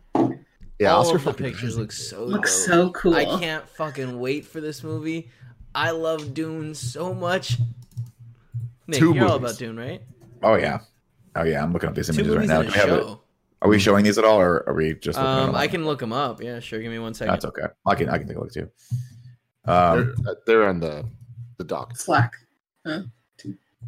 yeah. 0.79 0.93
All 0.93 1.01
Oscar 1.01 1.17
of 1.17 1.23
the 1.25 1.33
pictures 1.33 1.73
Isaac. 1.75 1.79
look 1.79 1.91
so 1.91 2.23
looks 2.23 2.51
so 2.53 2.91
cool. 2.91 3.15
I 3.15 3.25
can't 3.25 3.67
fucking 3.67 4.17
wait 4.19 4.45
for 4.45 4.61
this 4.61 4.81
movie. 4.83 5.29
I 5.75 5.91
love 5.91 6.33
Dune 6.33 6.73
so 6.73 7.13
much. 7.13 7.57
Nick, 8.87 8.99
Two 8.99 9.13
you're 9.13 9.27
all 9.27 9.35
about 9.35 9.57
Dune, 9.57 9.77
right? 9.77 10.01
Oh 10.43 10.55
yeah, 10.55 10.79
oh 11.35 11.43
yeah. 11.43 11.61
I'm 11.63 11.73
looking 11.73 11.89
up 11.89 11.95
these 11.95 12.07
Two 12.07 12.13
images 12.13 12.35
right 12.37 12.47
now. 12.47 12.61
and 12.61 12.69
Do 12.71 12.79
a 12.79 12.85
we 12.85 12.91
have 12.91 12.99
it? 13.07 13.17
Are 13.63 13.69
we 13.69 13.77
showing 13.77 14.03
these 14.05 14.17
at 14.17 14.23
all, 14.23 14.39
or 14.39 14.63
are 14.67 14.73
we 14.73 14.93
just? 14.95 15.17
Looking 15.19 15.31
Um, 15.33 15.45
them? 15.47 15.55
I 15.55 15.67
can 15.67 15.85
look 15.85 15.99
them 15.99 16.13
up. 16.13 16.41
Yeah, 16.41 16.59
sure. 16.59 16.81
Give 16.81 16.91
me 16.91 16.99
one 16.99 17.13
second. 17.13 17.33
That's 17.33 17.45
okay. 17.45 17.63
I 17.85 17.95
can 17.95 18.09
I 18.09 18.17
can 18.17 18.27
take 18.27 18.37
a 18.37 18.39
look 18.39 18.51
too. 18.53 18.69
Um, 19.65 20.15
They're, 20.25 20.31
uh, 20.31 20.35
they're 20.47 20.67
on 20.69 20.79
the 20.79 21.05
the 21.61 21.67
dock. 21.67 21.95
Slack. 21.95 22.33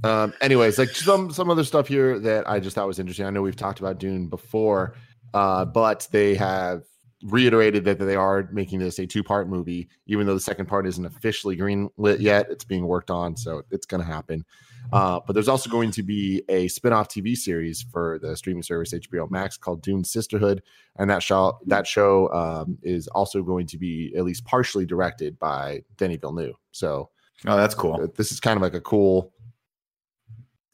Um, 0.03 0.33
anyways, 0.41 0.77
like 0.77 0.89
some 0.89 1.31
some 1.31 1.49
other 1.49 1.63
stuff 1.63 1.88
here 1.88 2.19
that 2.19 2.49
I 2.49 2.59
just 2.59 2.75
thought 2.75 2.88
was 2.88 2.99
interesting. 2.99 3.25
I 3.25 3.29
know 3.29 3.41
we've 3.41 3.55
talked 3.55 3.79
about 3.79 3.99
Dune 3.99 4.27
before, 4.27 4.95
uh, 5.33 5.65
but 5.65 6.07
they 6.12 6.36
have 6.36 6.83
reiterated 7.23 7.86
that 7.86 7.99
they 7.99 8.15
are 8.15 8.49
making 8.51 8.79
this 8.79 8.99
a 8.99 9.05
two 9.05 9.23
part 9.23 9.47
movie, 9.47 9.88
even 10.07 10.25
though 10.27 10.33
the 10.33 10.39
second 10.39 10.65
part 10.65 10.88
isn't 10.88 11.05
officially 11.05 11.55
greenlit 11.55 12.19
yet. 12.19 12.47
It's 12.49 12.65
being 12.65 12.88
worked 12.88 13.12
on, 13.12 13.38
so 13.38 13.63
it's 13.71 13.86
going 13.86 14.01
to 14.01 14.07
happen. 14.07 14.45
Uh, 14.91 15.19
but 15.25 15.33
there's 15.33 15.47
also 15.47 15.69
going 15.69 15.91
to 15.91 16.03
be 16.03 16.43
a 16.49 16.67
spin-off 16.67 17.07
TV 17.07 17.36
series 17.36 17.81
for 17.81 18.19
the 18.21 18.36
streaming 18.36 18.63
service 18.63 18.93
HBO 18.93 19.29
Max 19.31 19.57
called 19.57 19.81
Dune 19.81 20.03
Sisterhood, 20.03 20.62
and 20.97 21.09
that 21.09 21.23
show 21.23 21.59
that 21.67 21.88
show 21.88 22.31
um, 22.33 22.77
is 22.83 23.07
also 23.09 23.41
going 23.41 23.67
to 23.67 23.77
be 23.77 24.13
at 24.17 24.25
least 24.25 24.43
partially 24.43 24.86
directed 24.86 25.39
by 25.39 25.83
Denis 25.97 26.17
Villeneuve. 26.19 26.55
So 26.71 27.09
oh, 27.47 27.57
that's 27.57 27.75
cool. 27.75 28.01
uh, 28.01 28.07
this 28.15 28.31
is 28.31 28.39
kind 28.39 28.57
of 28.57 28.61
like 28.61 28.73
a 28.73 28.81
cool. 28.81 29.31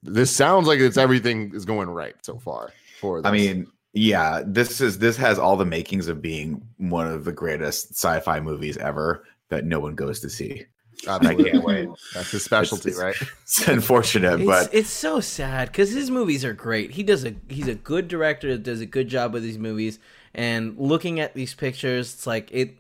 This 0.01 0.33
sounds 0.35 0.67
like 0.67 0.79
it's 0.79 0.97
everything 0.97 1.51
is 1.53 1.65
going 1.65 1.89
right 1.89 2.15
so 2.21 2.39
far. 2.39 2.71
For 3.01 3.25
I 3.25 3.31
mean, 3.31 3.67
yeah, 3.93 4.41
this 4.45 4.79
is 4.81 4.97
this 4.99 5.17
has 5.17 5.37
all 5.37 5.57
the 5.57 5.65
makings 5.65 6.07
of 6.07 6.21
being 6.21 6.61
one 6.77 7.07
of 7.07 7.25
the 7.25 7.31
greatest 7.33 7.91
sci-fi 7.91 8.39
movies 8.39 8.77
ever 8.77 9.25
that 9.49 9.65
no 9.65 9.79
one 9.79 9.95
goes 9.95 10.19
to 10.21 10.29
see. 10.29 10.65
Absolutely. 11.07 11.49
I 11.49 11.51
can't 11.53 11.63
wait. 11.63 11.89
That's 12.13 12.31
his 12.31 12.43
specialty, 12.43 12.89
It's- 12.89 13.01
right? 13.01 13.15
It's 13.43 13.67
unfortunate, 13.67 14.41
It's, 14.41 14.45
but 14.45 14.73
it's 14.73 14.89
so 14.89 15.19
sad 15.21 15.69
because 15.69 15.91
his 15.91 16.11
movies 16.11 16.43
are 16.45 16.53
great. 16.53 16.91
He 16.91 17.03
does 17.03 17.23
a 17.25 17.35
he's 17.49 17.67
a 17.67 17.75
good 17.75 18.07
director 18.07 18.49
that 18.49 18.63
does 18.63 18.81
a 18.81 18.85
good 18.85 19.07
job 19.07 19.33
with 19.33 19.43
these 19.43 19.57
movies. 19.57 19.99
And 20.33 20.77
looking 20.77 21.19
at 21.19 21.33
these 21.33 21.53
pictures, 21.55 22.13
it's 22.13 22.27
like 22.27 22.49
it 22.51 22.77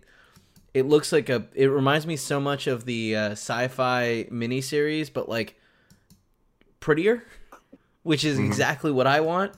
it 0.73 0.85
looks 0.85 1.11
like 1.11 1.29
a 1.29 1.45
it 1.53 1.67
reminds 1.67 2.05
me 2.07 2.15
so 2.15 2.39
much 2.39 2.67
of 2.67 2.85
the 2.85 3.15
uh, 3.15 3.29
sci-fi 3.31 4.27
miniseries, 4.31 5.11
but 5.11 5.27
like 5.29 5.59
prettier, 6.79 7.23
which 8.03 8.23
is 8.23 8.37
Mhm. 8.39 8.45
exactly 8.45 8.91
what 8.91 9.07
I 9.07 9.19
want. 9.21 9.53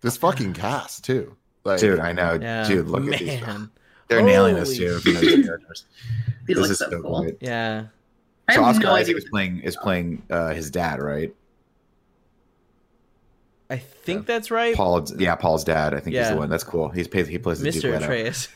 This 0.00 0.16
fucking 0.16 0.52
cast 0.54 1.04
too. 1.04 1.36
Like, 1.64 1.80
dude, 1.80 1.98
I 2.00 2.12
know, 2.12 2.38
Yeah, 2.40 2.66
dude, 2.66 2.86
look 2.86 3.12
at 3.12 3.18
these. 3.18 3.40
man. 3.40 3.70
They're 4.08 4.22
nailing 4.22 4.54
this 4.54 4.76
too. 4.76 5.00
You 5.04 5.12
know, 5.14 5.20
these 5.20 5.44
characters. 5.46 5.84
These 6.46 6.56
This 6.56 6.62
look 6.62 6.70
is 6.70 6.78
so, 6.78 6.90
so 6.90 7.02
cool. 7.02 7.20
great. 7.22 7.36
Yeah, 7.40 7.86
I 8.48 8.54
So 8.54 8.62
have 8.62 8.76
Oscar 8.76 8.86
no 8.86 8.94
Isaac 8.94 9.16
is 9.18 9.24
playing 9.30 9.60
is 9.60 9.76
playing 9.76 10.22
uh, 10.30 10.54
his 10.54 10.70
dad, 10.70 11.00
right? 11.00 11.34
I 13.70 13.76
think 13.76 14.24
that's 14.26 14.50
right, 14.50 14.74
Paul, 14.74 15.06
yeah, 15.18 15.34
Paul's 15.34 15.62
dad. 15.62 15.92
I 15.92 16.00
think 16.00 16.16
he's 16.16 16.30
the 16.30 16.36
one. 16.36 16.48
That's 16.48 16.64
cool. 16.64 16.88
He's 16.88 17.06
plays 17.06 17.26
he 17.28 17.38
plays 17.38 17.60
the 17.60 17.70
Duke 17.70 17.82
Mr. 17.84 17.92
Leto. 17.92 18.04
Atreus. 18.04 18.48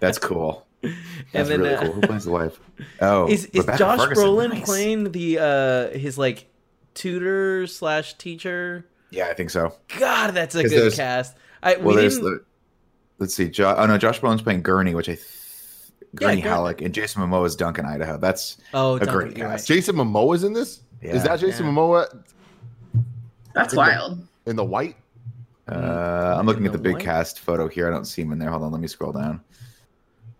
That's 0.00 0.18
cool. 0.18 0.65
and 0.82 0.94
That's 1.32 1.48
then 1.48 1.60
really 1.62 1.74
uh, 1.74 1.82
cool. 1.82 1.92
Who 1.92 2.00
plays 2.02 2.24
the 2.24 2.30
wife? 2.32 2.58
Oh, 3.00 3.26
is 3.28 3.46
is 3.46 3.60
Rebecca 3.60 3.78
Josh 3.78 3.98
Ferguson. 3.98 4.24
Brolin 4.24 4.48
Nice. 4.50 4.64
playing 4.64 5.12
the 5.12 5.38
uh 5.38 5.98
his 5.98 6.16
like 6.18 6.46
tutor 6.94 7.66
slash 7.66 8.14
teacher? 8.18 8.86
Yeah, 9.10 9.28
I 9.28 9.34
think 9.34 9.50
so. 9.50 9.72
God, 9.98 10.32
that's 10.32 10.54
a 10.54 10.62
good 10.62 10.70
there's- 10.72 10.96
cast. 10.96 11.36
I 11.62 11.76
Well, 11.76 11.94
we 11.94 12.02
there's 12.02 12.16
didn't. 12.18 12.30
the. 12.34 12.44
Let's 13.18 13.34
see. 13.34 13.48
Jo- 13.48 13.74
oh 13.78 13.86
no, 13.86 13.96
Josh 13.98 14.20
Brolin's 14.20 14.42
playing 14.42 14.62
Gurney, 14.62 14.94
which 14.94 15.08
I. 15.08 15.14
Th- 15.14 15.26
Gurney 16.14 16.36
Gurney. 16.36 16.40
Halleck 16.42 16.80
and 16.82 16.94
Jason 16.94 17.22
Momoa 17.22 17.46
is 17.46 17.56
Duncan, 17.56 17.84
Idaho. 17.86 18.18
That's 18.18 18.56
oh, 18.74 18.96
a 18.96 18.98
Duncan, 19.00 19.14
great 19.18 19.36
you're 19.36 19.48
cast. 19.48 19.66
Jason 19.68 19.96
Momoa's 19.96 20.44
in 20.44 20.52
this. 20.52 20.80
yeah. 21.02 21.14
Is 21.14 21.24
that 21.24 21.40
Jason 21.40 21.66
Yeah. 21.66 21.72
Momoa 21.72 22.22
That's 23.54 23.74
Like 23.74 23.98
wild. 23.98 24.26
in 24.46 24.56
the 24.56 24.64
white? 24.64 24.96
Uh, 25.68 26.36
I'm 26.38 26.46
looking 26.46 26.62
In 26.62 26.66
at 26.68 26.72
the 26.72 26.78
the 26.78 26.82
big 26.84 26.94
white? 26.94 27.02
cast 27.04 27.40
photo 27.40 27.68
here. 27.68 27.86
I 27.88 27.90
don't 27.90 28.04
see 28.04 28.22
him 28.22 28.32
in 28.32 28.38
there. 28.38 28.50
Hold 28.50 28.62
on, 28.62 28.70
let 28.72 28.80
me 28.80 28.86
scroll 28.86 29.12
down. 29.12 29.40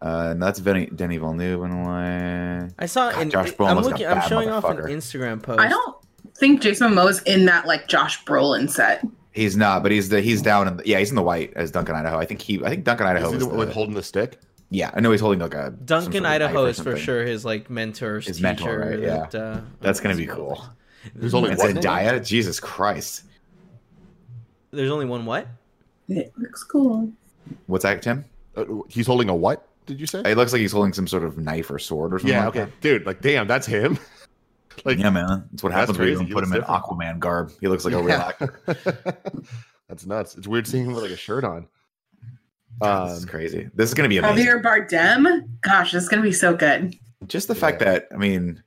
Uh, 0.02 0.28
and 0.32 0.42
that's 0.42 0.58
Vinny, 0.58 0.86
Denny 0.86 1.16
Villeneuve 1.16 1.62
in 1.64 1.70
a 1.72 1.88
way. 1.88 2.68
I 2.78 2.86
saw. 2.86 3.10
God, 3.12 3.22
in, 3.22 3.30
Josh 3.30 3.52
Brolin 3.52 3.70
I'm 3.70 3.78
looking. 3.82 4.06
a 4.06 4.10
I'm 4.10 4.28
showing 4.28 4.50
off 4.50 4.64
an. 4.64 4.76
Instagram 4.78 5.42
post. 5.42 5.58
I 5.60 5.68
don't 5.68 5.96
think 6.36 6.60
Jason 6.60 6.92
Momoa's 6.92 7.22
in 7.22 7.46
that 7.46 7.66
like 7.66 7.88
Josh 7.88 8.22
Brolin 8.24 8.68
set. 8.70 9.04
He's 9.32 9.56
not, 9.56 9.82
but 9.82 9.92
he's 9.92 10.08
the 10.08 10.20
he's 10.20 10.42
down 10.42 10.68
in 10.68 10.76
the, 10.78 10.86
yeah 10.86 10.98
he's 10.98 11.10
in 11.10 11.16
the 11.16 11.22
white 11.22 11.52
as 11.56 11.70
Duncan 11.70 11.94
Idaho. 11.94 12.18
I 12.18 12.24
think 12.26 12.40
he 12.42 12.62
I 12.64 12.68
think 12.70 12.84
Duncan 12.84 13.06
Idaho 13.06 13.28
Is 13.28 13.42
is 13.42 13.48
the 13.48 13.66
the, 13.66 13.72
holding 13.72 13.94
the 13.94 14.02
stick? 14.02 14.38
yeah 14.70 14.90
I 14.94 15.00
know 15.00 15.12
he's 15.12 15.20
holding 15.20 15.40
like 15.40 15.54
a 15.54 15.70
Duncan 15.84 16.12
sort 16.12 16.24
of 16.24 16.30
Idaho 16.30 16.64
is 16.66 16.80
for 16.80 16.96
sure 16.96 17.24
his 17.24 17.44
like 17.44 17.68
mentor, 17.70 18.16
His 18.20 18.36
teacher. 18.36 18.42
mentor, 18.42 18.78
right? 18.80 18.98
Yeah. 18.98 19.38
Uh, 19.38 19.60
That's 19.80 20.00
gonna 20.00 20.16
be 20.16 20.26
cool. 20.26 20.62
There's 21.14 21.34
only 21.34 21.50
And 21.50 21.58
what? 21.58 21.70
in? 21.70 21.76
Zendaya, 21.76 22.24
Jesus 22.26 22.58
Christ, 22.60 23.24
There's 24.72 24.90
only 24.90 25.06
one 25.06 25.24
what? 25.26 25.46
It 26.08 26.32
looks 26.36 26.62
cool. 26.64 27.10
what's 27.66 27.82
that, 27.84 28.02
Tim? 28.02 28.24
Uh, 28.56 28.64
he's 28.88 29.06
holding 29.06 29.28
a 29.28 29.34
what? 29.34 29.66
Did 29.86 30.00
you 30.00 30.06
say? 30.06 30.20
It 30.24 30.36
looks 30.36 30.52
like 30.52 30.60
he's 30.60 30.72
holding 30.72 30.92
some 30.92 31.06
sort 31.06 31.22
of 31.24 31.38
knife 31.38 31.70
or 31.70 31.78
sword 31.78 32.12
or 32.12 32.18
something. 32.18 32.32
yeah. 32.34 32.44
like 32.46 32.56
Okay, 32.56 32.72
dude. 32.80 33.06
Like, 33.06 33.20
damn, 33.20 33.46
that's 33.46 33.66
him. 33.66 33.98
like, 34.84 34.98
yeah, 34.98 35.10
man, 35.10 35.48
that's 35.50 35.62
what 35.62 35.70
That's 35.70 35.80
happens 35.80 35.98
when 35.98 36.08
you 36.08 36.14
crazy. 36.14 36.18
don't 36.18 36.26
He 36.28 36.34
put 36.34 36.44
him 36.44 36.50
looks 36.50 36.68
in. 36.68 36.74
Aquaman 36.74 37.18
garb. 37.18 37.52
He 37.60 37.68
looks 37.68 37.84
like 37.84 37.94
a 37.94 37.98
real 37.98 38.08
Yeah. 38.08 38.26
actor. 38.28 38.60
that's 39.88 40.04
nuts. 40.06 40.36
It's 40.36 40.46
weird 40.48 40.66
seeing 40.66 40.86
him 40.86 40.92
with 40.92 41.02
like 41.04 41.12
a 41.12 41.16
shirt 41.16 41.44
on. 41.44 41.68
God, 42.80 43.08
this 43.10 43.18
is 43.18 43.22
Um, 43.24 43.28
crazy. 43.30 43.70
This 43.74 43.88
is 43.88 43.94
gonna 43.94 44.08
be 44.08 44.18
amazing. 44.18 44.44
Javier 44.46 44.62
Bardem. 44.62 45.48
Gosh, 45.62 45.92
this 45.92 46.02
is 46.02 46.08
gonna 46.08 46.22
be 46.22 46.32
so 46.32 46.54
good. 46.54 46.94
Just 47.26 47.48
the 47.48 47.54
fact 47.54 47.78
that 47.80 48.08
I 48.12 48.16
mean, 48.16 48.62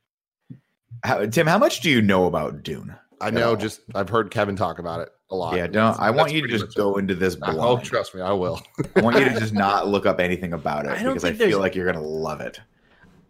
how, 1.04 1.26
Tim, 1.28 1.46
how 1.48 1.58
much 1.60 1.82
do 1.82 1.90
you 1.92 2.02
know 2.02 2.26
about 2.26 2.64
Dune? 2.64 2.96
I 3.22 3.30
know. 3.30 3.56
Just 3.56 3.82
I've 3.94 4.10
heard 4.10 4.32
Kevin 4.32 4.56
talk 4.56 4.80
about 4.80 5.02
it, 5.02 5.10
a 5.32 5.36
lot. 5.36 5.56
Yeah, 5.56 5.68
don't. 5.68 6.00
I 6.00 6.10
want 6.12 6.32
you 6.34 6.42
to 6.42 6.48
just 6.48 6.66
much 6.66 6.76
go 6.76 6.98
into 6.98 7.16
this 7.16 7.36
it. 7.36 7.42
Oh, 7.48 7.78
trust 7.80 8.16
me, 8.16 8.22
I 8.22 8.32
will. 8.32 8.62
I 8.96 9.02
want 9.02 9.18
you 9.20 9.26
to 9.26 9.32
just 9.40 9.54
not 9.54 9.88
look 9.88 10.06
up 10.06 10.20
anything 10.20 10.54
about 10.54 10.86
it 10.86 10.92
I 10.92 11.04
don't 11.04 11.14
because 11.14 11.26
I 11.26 11.34
feel 11.34 11.60
like 11.60 11.76
you're 11.76 11.86
gonna 11.86 12.02
love 12.06 12.42
it. 12.42 12.60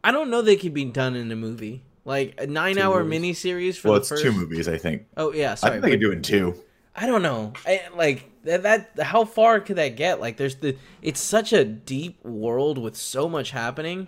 I 0.03 0.11
don't 0.11 0.29
know 0.29 0.41
they 0.41 0.55
could 0.55 0.73
be 0.73 0.85
done 0.85 1.15
in 1.15 1.31
a 1.31 1.35
movie. 1.35 1.83
Like 2.05 2.35
a 2.39 2.47
nine-hour 2.47 3.03
movies. 3.03 3.43
miniseries 3.43 3.77
for 3.77 3.89
Well, 3.89 3.95
the 3.95 3.99
it's 4.01 4.09
first. 4.09 4.23
two 4.23 4.31
movies, 4.31 4.67
I 4.67 4.77
think. 4.77 5.05
Oh 5.17 5.33
yeah, 5.33 5.51
I 5.51 5.55
sorry. 5.55 5.71
think 5.73 5.81
they 5.83 5.87
but- 5.89 5.91
could 5.95 5.99
do 5.99 6.11
it 6.11 6.15
in 6.15 6.21
two. 6.21 6.55
I 6.95 7.05
don't 7.05 7.21
know. 7.21 7.53
I, 7.65 7.83
like 7.95 8.29
that, 8.43 8.63
that. 8.63 8.99
How 8.99 9.23
far 9.25 9.59
could 9.61 9.75
that 9.77 9.95
get? 9.95 10.19
Like, 10.19 10.35
there's 10.37 10.55
the. 10.55 10.75
It's 11.01 11.19
such 11.21 11.53
a 11.53 11.63
deep 11.63 12.23
world 12.25 12.77
with 12.77 12.97
so 12.97 13.29
much 13.29 13.51
happening. 13.51 14.07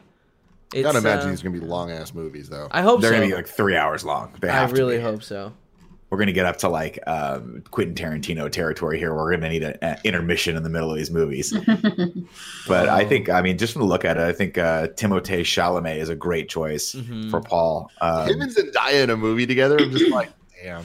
It's, 0.74 0.84
Gotta 0.84 0.98
imagine 0.98 1.28
uh, 1.28 1.32
these 1.32 1.42
are 1.42 1.50
gonna 1.50 1.60
be 1.60 1.66
long 1.66 1.92
ass 1.92 2.14
movies 2.14 2.50
though. 2.50 2.68
I 2.72 2.82
hope 2.82 3.02
They're 3.02 3.12
so. 3.12 3.18
gonna 3.18 3.28
be 3.28 3.36
like 3.36 3.48
three 3.48 3.76
hours 3.76 4.04
long. 4.04 4.34
They 4.42 4.50
I 4.50 4.54
have 4.54 4.70
to 4.72 4.76
really 4.76 4.98
be. 4.98 5.04
hope 5.04 5.22
so. 5.24 5.54
We're 6.12 6.18
gonna 6.18 6.34
get 6.34 6.46
up 6.46 6.58
to 6.58 6.68
like 6.70 7.00
um, 7.08 7.64
Quentin 7.72 7.96
Tarantino 7.96 8.52
territory 8.52 9.00
here. 9.00 9.16
We're 9.16 9.32
gonna 9.32 9.48
need 9.50 9.64
an 9.64 9.98
intermission 10.04 10.58
in 10.58 10.64
the 10.64 10.70
middle 10.70 10.92
of 10.92 10.98
these 10.98 11.10
movies. 11.10 11.54
But 12.68 12.90
I 12.90 13.04
Oh. 13.04 13.08
think, 13.08 13.30
I 13.30 13.42
mean, 13.42 13.58
just 13.58 13.74
from 13.74 13.82
the 13.82 13.88
look 13.88 14.06
at 14.06 14.18
it, 14.18 14.22
I 14.24 14.32
think 14.34 14.58
uh, 14.58 14.90
Timothée 14.90 15.40
Chalamet 15.42 15.98
is 15.98 16.10
a 16.10 16.16
great 16.16 16.48
choice 16.50 16.94
Mhm. 16.94 17.30
for 17.32 17.42
Paul. 17.42 17.90
Um, 18.02 18.28
Him 18.28 18.42
and 18.42 18.52
Zendaya 18.56 19.04
in 19.04 19.10
a 19.10 19.18
movie 19.18 19.48
together. 19.48 19.78
I'm 19.80 19.90
just 19.92 20.12
like, 20.12 20.30
damn. 20.64 20.84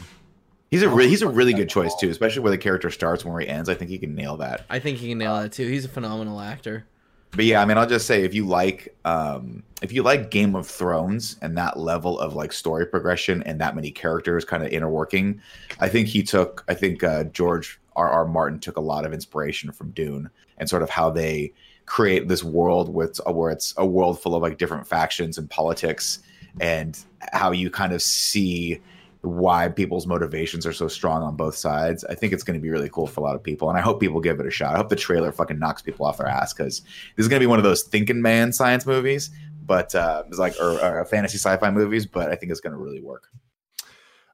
he's 0.71 0.83
a 0.83 0.89
re- 0.89 1.09
he's 1.09 1.23
a 1.23 1.29
really 1.29 1.53
good 1.53 1.69
choice 1.69 1.95
too, 1.97 2.09
especially 2.09 2.43
where 2.43 2.51
the 2.53 2.59
character 2.59 2.91
starts 2.91 3.25
and 3.25 3.33
where 3.33 3.43
he 3.43 3.49
ends. 3.49 3.69
I 3.69 3.75
think 3.75 3.91
he 3.91 3.99
can 3.99 4.15
nail 4.15 4.37
that. 4.39 4.65
I 4.71 4.79
think 4.79 4.99
he 4.99 5.09
can 5.11 5.19
nail 5.19 5.41
that 5.41 5.53
too. 5.53 5.67
He's 5.69 5.85
a 5.85 5.89
phenomenal 5.89 6.41
actor. 6.41 6.87
But 7.33 7.45
yeah, 7.45 7.61
I 7.61 7.65
mean, 7.65 7.77
I'll 7.77 7.87
just 7.87 8.07
say 8.07 8.25
if 8.25 8.35
you 8.35 8.47
like 8.47 8.97
um, 9.05 9.62
if 9.83 9.93
you 9.93 10.03
like 10.03 10.31
Game 10.31 10.55
of 10.57 10.67
Thrones 10.67 11.37
and 11.43 11.57
that 11.59 11.79
level 11.79 12.19
of 12.19 12.35
like 12.35 12.53
story 12.53 12.87
progression 12.87 13.43
and 13.43 13.61
that 13.61 13.75
many 13.75 13.91
characters 13.91 14.45
kind 14.45 14.65
of 14.65 14.71
interworking, 14.71 15.41
I 15.81 15.89
think 15.89 16.09
he 16.09 16.23
took. 16.23 16.65
I 16.69 16.75
think 16.75 17.05
uh, 17.05 17.25
George 17.25 17.79
R. 17.95 18.09
R. 18.09 18.27
Martin 18.27 18.59
took 18.59 18.77
a 18.77 18.81
lot 18.81 19.05
of 19.05 19.12
inspiration 19.12 19.71
from 19.73 19.91
Dune 19.91 20.31
and 20.59 20.69
sort 20.69 20.83
of 20.83 20.91
how 20.91 21.11
they 21.11 21.53
create 21.85 22.27
this 22.29 22.43
world 22.43 22.93
with 22.93 23.21
uh, 23.27 23.33
where 23.33 23.51
it's 23.51 23.75
a 23.77 23.87
world 23.87 24.21
full 24.21 24.35
of 24.35 24.43
like 24.43 24.59
different 24.59 24.87
factions 24.87 25.39
and 25.39 25.49
politics 25.51 26.21
and 26.61 26.99
how 27.33 27.53
you 27.53 27.71
kind 27.71 27.93
of 27.93 28.03
see 28.03 28.81
why 29.27 29.69
people's 29.69 30.07
motivations 30.07 30.65
are 30.67 30.73
so 30.73 30.89
strong 30.89 31.23
on 31.23 31.37
both 31.37 31.57
sides. 31.57 32.05
I 32.05 32.15
think 32.15 32.33
it's 32.33 32.43
going 32.43 32.59
to 32.59 32.62
be 32.62 32.71
really 32.71 32.89
cool 32.89 33.07
for 33.07 33.21
a 33.21 33.25
lot 33.25 33.35
of 33.35 33.43
people, 33.43 33.69
and 33.69 33.79
I 33.79 33.81
hope 33.81 34.01
people 34.01 34.21
give 34.21 34.41
it 34.41 34.47
a 34.47 34.51
shot. 34.51 34.75
I 34.75 34.77
hope 34.79 34.89
the 34.89 34.97
trailer 34.97 35.33
fucking 35.33 35.59
knocks 35.59 35.83
people 35.83 36.07
off 36.07 36.19
their 36.19 36.29
ass 36.29 36.53
because 36.53 36.81
this 36.81 37.25
is 37.25 37.29
going 37.29 37.41
to 37.41 37.43
be 37.43 37.49
one 37.49 37.59
of 37.59 37.65
those 37.65 37.83
thinking 37.83 38.23
man 38.23 38.53
science 38.53 38.87
movies, 38.87 39.31
but 39.65 39.95
uh, 39.95 40.23
it's 40.29 40.39
like 40.39 40.55
or, 40.61 40.81
or 40.81 41.05
fantasy 41.05 41.39
sci-fi 41.39 41.71
movies. 41.71 42.07
But 42.07 42.31
I 42.31 42.37
think 42.37 42.53
it's 42.53 42.61
going 42.61 42.73
to 42.73 42.79
really 42.79 43.01
work. 43.01 43.29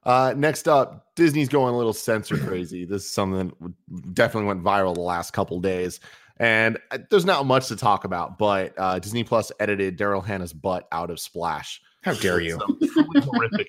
Uh, 0.05 0.35
next 0.37 0.67
up, 0.67 1.15
Disney's 1.15 1.49
going 1.49 1.75
a 1.75 1.77
little 1.77 1.93
censor 1.93 2.37
crazy. 2.37 2.85
This 2.85 3.05
is 3.05 3.11
something 3.11 3.53
that 3.61 4.15
definitely 4.15 4.49
went 4.49 4.65
viral 4.65 4.95
the 4.95 5.01
last 5.01 5.33
couple 5.33 5.61
days, 5.61 6.01
and 6.39 6.79
uh, 6.91 6.99
there's 7.09 7.25
not 7.25 7.47
much 7.47 7.69
to 7.69 7.77
talk 7.77 8.05
about. 8.05 8.37
But 8.37 8.75
uh, 8.77 8.99
Disney 8.99 9.25
Plus 9.25 9.53
edited 9.61 9.97
Daryl 9.97 10.25
Hannah's 10.25 10.53
butt 10.53 10.89
out 10.93 11.11
of 11.11 11.21
Splash. 11.21 11.81
How 12.03 12.15
dare 12.15 12.41
you? 12.41 12.59
Horrific. 12.59 13.69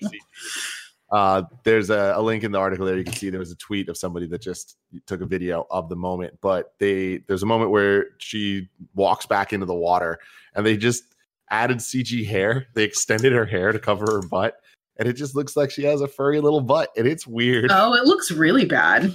Uh, 1.10 1.42
there's 1.64 1.90
a, 1.90 2.14
a 2.16 2.22
link 2.22 2.44
in 2.44 2.52
the 2.52 2.58
article 2.58 2.86
there. 2.86 2.96
You 2.96 3.04
can 3.04 3.12
see 3.12 3.30
there 3.30 3.40
was 3.40 3.52
a 3.52 3.56
tweet 3.56 3.88
of 3.88 3.96
somebody 3.96 4.26
that 4.28 4.40
just 4.40 4.76
took 5.06 5.20
a 5.20 5.26
video 5.26 5.66
of 5.70 5.88
the 5.88 5.96
moment. 5.96 6.38
But 6.40 6.74
they 6.78 7.18
there's 7.28 7.42
a 7.42 7.46
moment 7.46 7.70
where 7.70 8.06
she 8.18 8.68
walks 8.94 9.26
back 9.26 9.52
into 9.52 9.66
the 9.66 9.74
water, 9.74 10.18
and 10.54 10.64
they 10.64 10.76
just 10.76 11.04
added 11.50 11.78
CG 11.78 12.26
hair. 12.26 12.66
They 12.74 12.84
extended 12.84 13.32
her 13.32 13.46
hair 13.46 13.72
to 13.72 13.78
cover 13.78 14.06
her 14.06 14.22
butt, 14.22 14.56
and 14.96 15.08
it 15.08 15.14
just 15.14 15.36
looks 15.36 15.56
like 15.56 15.70
she 15.70 15.84
has 15.84 16.00
a 16.00 16.08
furry 16.08 16.40
little 16.40 16.60
butt, 16.60 16.90
and 16.96 17.06
it's 17.06 17.26
weird. 17.26 17.70
oh, 17.70 17.94
it 17.94 18.04
looks 18.04 18.30
really 18.30 18.64
bad. 18.64 19.14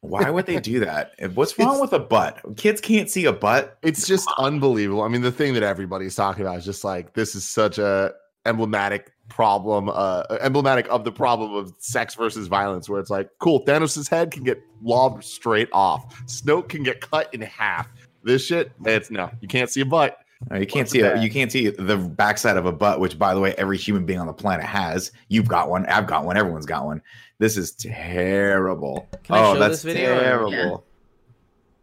Why 0.00 0.28
would 0.30 0.46
they 0.46 0.58
do 0.58 0.80
that? 0.80 1.12
What's 1.34 1.56
wrong 1.56 1.80
with 1.80 1.92
a 1.92 2.00
butt? 2.00 2.40
Kids 2.56 2.80
can't 2.80 3.08
see 3.08 3.24
a 3.26 3.32
butt. 3.32 3.78
It's 3.82 4.04
just 4.04 4.28
unbelievable. 4.36 5.02
I 5.02 5.08
mean, 5.08 5.22
the 5.22 5.30
thing 5.30 5.54
that 5.54 5.62
everybody's 5.62 6.16
talking 6.16 6.42
about 6.42 6.58
is 6.58 6.64
just 6.64 6.82
like 6.82 7.12
this 7.12 7.36
is 7.36 7.48
such 7.48 7.78
a 7.78 8.12
emblematic 8.46 9.12
problem, 9.28 9.88
uh, 9.92 10.24
emblematic 10.40 10.86
of 10.88 11.04
the 11.04 11.12
problem 11.12 11.54
of 11.54 11.74
sex 11.78 12.14
versus 12.14 12.48
violence, 12.48 12.88
where 12.88 13.00
it's 13.00 13.10
like, 13.10 13.30
cool, 13.38 13.64
Thanos' 13.64 14.08
head 14.08 14.30
can 14.30 14.44
get 14.44 14.62
lobbed 14.82 15.24
straight 15.24 15.68
off, 15.72 16.14
Snoke 16.26 16.68
can 16.68 16.82
get 16.82 17.00
cut 17.00 17.32
in 17.34 17.40
half. 17.40 17.88
This 18.24 18.44
shit, 18.44 18.72
it's 18.84 19.10
no, 19.10 19.30
you 19.40 19.48
can't 19.48 19.70
see 19.70 19.80
a 19.80 19.86
butt. 19.86 20.18
No, 20.50 20.56
you 20.58 20.66
can't 20.66 20.84
What's 20.84 20.92
see 20.92 21.00
a, 21.00 21.20
you 21.20 21.30
can't 21.30 21.52
see 21.52 21.70
the 21.70 21.96
backside 21.96 22.56
of 22.56 22.66
a 22.66 22.72
butt, 22.72 22.98
which 22.98 23.18
by 23.18 23.32
the 23.32 23.40
way, 23.40 23.54
every 23.58 23.78
human 23.78 24.04
being 24.04 24.18
on 24.18 24.26
the 24.26 24.32
planet 24.32 24.66
has. 24.66 25.12
You've 25.28 25.46
got 25.46 25.70
one. 25.70 25.86
I've 25.86 26.06
got 26.06 26.24
one. 26.24 26.36
Everyone's 26.36 26.66
got 26.66 26.84
one. 26.84 27.00
This 27.38 27.56
is 27.56 27.72
terrible. 27.72 29.08
Can 29.22 29.36
I 29.36 29.38
oh, 29.40 29.54
show 29.54 29.60
that's 29.60 29.82
this 29.82 29.94
video 29.94 30.20
terrible. 30.20 30.52
Yeah. 30.52 30.76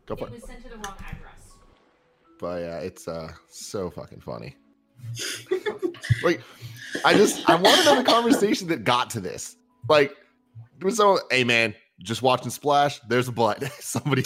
Go 0.07 0.15
for 0.15 0.25
It 0.25 0.27
it. 0.27 0.31
was 0.33 0.43
sent 0.43 0.63
to 0.63 0.69
the 0.69 0.75
wrong 0.75 0.95
address. 0.99 1.53
But 2.39 2.61
yeah, 2.61 2.79
it's 2.79 3.07
uh 3.07 3.31
so 3.47 3.89
fucking 3.89 4.21
funny. 4.21 4.55
Like, 6.23 6.41
I 7.05 7.13
just 7.13 7.47
I 7.49 7.55
want 7.55 7.77
to 7.79 7.85
know 7.85 7.95
the 7.97 8.03
conversation 8.03 8.67
that 8.69 8.83
got 8.83 9.09
to 9.11 9.19
this. 9.19 9.55
Like, 9.87 10.15
there 10.79 10.85
was 10.85 10.97
someone, 10.97 11.19
hey 11.31 11.43
man, 11.43 11.73
just 12.01 12.21
watching 12.21 12.49
Splash. 12.49 12.99
There's 13.09 13.27
a 13.27 13.31
butt. 13.31 13.61
Somebody 13.81 14.23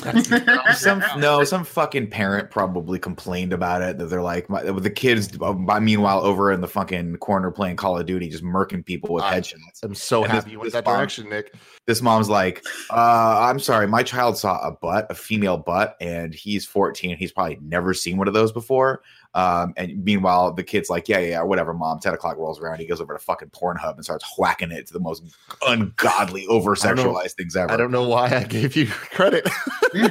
some 0.76 1.04
no, 1.18 1.44
some 1.44 1.64
fucking 1.64 2.10
parent 2.12 2.52
probably 2.52 3.00
complained 3.00 3.52
about 3.54 3.82
it 3.82 3.98
that 3.98 4.06
they're 4.06 4.22
like 4.22 4.50
my, 4.50 4.62
the 4.62 4.90
kids. 4.92 5.36
By 5.38 5.80
Meanwhile, 5.80 6.24
over 6.24 6.52
in 6.52 6.62
the 6.62 6.68
fucking 6.68 7.18
corner 7.18 7.50
playing 7.50 7.78
Call 7.78 7.98
of 7.98 8.06
Duty, 8.06 8.30
just 8.30 8.44
murking 8.44 8.86
people 8.86 9.16
with 9.16 9.24
headshots. 9.24 9.82
I'm 9.84 9.96
so 9.96 10.24
And 10.24 10.32
happy 10.32 10.44
this- 10.46 10.52
you 10.52 10.60
went 10.60 10.74
that 10.74 10.86
bomb- 10.86 10.98
direction, 10.98 11.30
Nick. 11.30 11.56
This 11.88 12.02
mom's 12.02 12.30
like, 12.30 12.64
uh, 12.92 13.48
"I'm 13.50 13.60
sorry, 13.60 13.88
my 13.88 14.04
child 14.04 14.38
saw 14.38 14.60
a 14.66 14.72
butt, 14.72 15.08
a 15.10 15.16
female 15.16 15.58
butt, 15.58 15.98
and 16.00 16.34
he's 16.34 16.66
14. 16.66 17.18
He's 17.18 17.32
probably 17.32 17.58
never 17.62 17.94
seen 17.94 18.18
one 18.18 18.28
of 18.28 18.34
those 18.34 18.52
before." 18.52 19.02
Um, 19.36 19.74
and 19.78 20.04
meanwhile, 20.04 20.54
the 20.54 20.64
kid's 20.64 20.90
like, 20.90 21.10
"Yeah, 21.10 21.20
yeah, 21.20 21.28
yeah, 21.28 21.42
whatever, 21.42 21.74
mom." 21.74 22.00
Ten 22.00 22.14
o'clock 22.14 22.38
rolls 22.38 22.60
around. 22.60 22.80
He 22.80 22.86
goes 22.86 23.02
over 23.02 23.14
to 23.14 23.20
fucking 23.20 23.50
Pornhub 23.50 23.96
and 23.96 24.04
starts 24.04 24.26
whacking 24.38 24.72
it 24.72 24.88
to 24.88 24.94
the 24.94 25.00
most 25.00 25.24
ungodly, 25.66 26.46
over 26.48 26.76
sexualized 26.76 27.34
things 27.34 27.56
ever. 27.56 27.72
I 27.72 27.78
don't 27.78 27.92
know 27.92 28.08
why 28.08 28.28
I 28.28 28.44
gave 28.44 28.76
you 28.76 28.88
credit. 29.12 29.50
you 29.94 30.08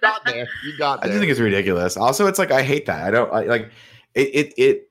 got 0.00 0.24
there. 0.24 0.48
You 0.64 0.76
got 0.76 1.04
I 1.04 1.06
just 1.06 1.18
think 1.18 1.30
it's 1.30 1.40
ridiculous. 1.40 1.96
Also, 1.96 2.26
it's 2.26 2.38
like 2.38 2.50
I 2.50 2.62
hate 2.62 2.86
that. 2.86 3.06
I 3.06 3.10
don't 3.12 3.32
I, 3.32 3.44
like 3.44 3.70
it. 4.14 4.28
It 4.34 4.54
it 4.56 4.90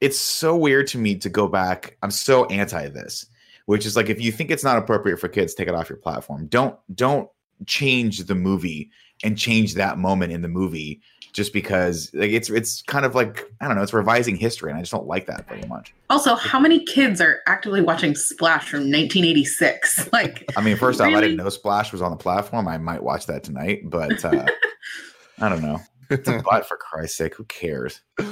it's 0.00 0.18
so 0.18 0.56
weird 0.56 0.86
to 0.88 0.98
me 0.98 1.16
to 1.16 1.28
go 1.28 1.48
back. 1.48 1.96
I'm 2.02 2.12
so 2.12 2.46
anti 2.46 2.88
this, 2.88 3.26
which 3.66 3.86
is 3.86 3.96
like 3.96 4.08
if 4.08 4.20
you 4.20 4.30
think 4.30 4.52
it's 4.52 4.64
not 4.64 4.78
appropriate 4.78 5.18
for 5.18 5.28
kids, 5.28 5.54
take 5.54 5.66
it 5.66 5.74
off 5.74 5.88
your 5.88 5.98
platform. 5.98 6.46
Don't 6.46 6.78
don't 6.94 7.28
change 7.66 8.18
the 8.18 8.34
movie 8.36 8.90
and 9.22 9.36
change 9.36 9.74
that 9.74 9.98
moment 9.98 10.32
in 10.32 10.42
the 10.42 10.48
movie 10.48 11.00
just 11.32 11.52
because 11.52 12.10
like 12.12 12.30
it's 12.30 12.50
it's 12.50 12.82
kind 12.82 13.04
of 13.04 13.14
like 13.14 13.50
I 13.60 13.66
don't 13.68 13.76
know. 13.76 13.82
It's 13.82 13.92
revising 13.92 14.36
history, 14.36 14.70
and 14.70 14.78
I 14.78 14.82
just 14.82 14.92
don't 14.92 15.06
like 15.06 15.26
that 15.26 15.48
very 15.48 15.62
much. 15.68 15.94
also, 16.08 16.34
how 16.34 16.58
many 16.58 16.84
kids 16.84 17.20
are 17.20 17.40
actively 17.46 17.80
watching 17.82 18.14
Splash 18.14 18.68
from 18.68 18.80
1986? 18.80 20.08
Like, 20.12 20.44
I 20.56 20.60
mean, 20.60 20.76
first 20.76 21.00
off, 21.00 21.06
I 21.08 21.20
didn't 21.20 21.36
know 21.36 21.48
Splash 21.48 21.92
was 21.92 22.02
on 22.02 22.10
the 22.10 22.16
platform. 22.16 22.66
I 22.66 22.78
might 22.78 23.02
watch 23.02 23.26
that 23.26 23.44
tonight, 23.44 23.82
but 23.84 24.24
uh, 24.24 24.44
I 25.38 25.48
don't 25.48 25.62
know. 25.62 25.78
It's 26.10 26.28
a 26.28 26.42
butt 26.42 26.66
for 26.66 26.76
Christ's 26.76 27.16
sake. 27.16 27.36
Who 27.36 27.44
cares? 27.44 28.00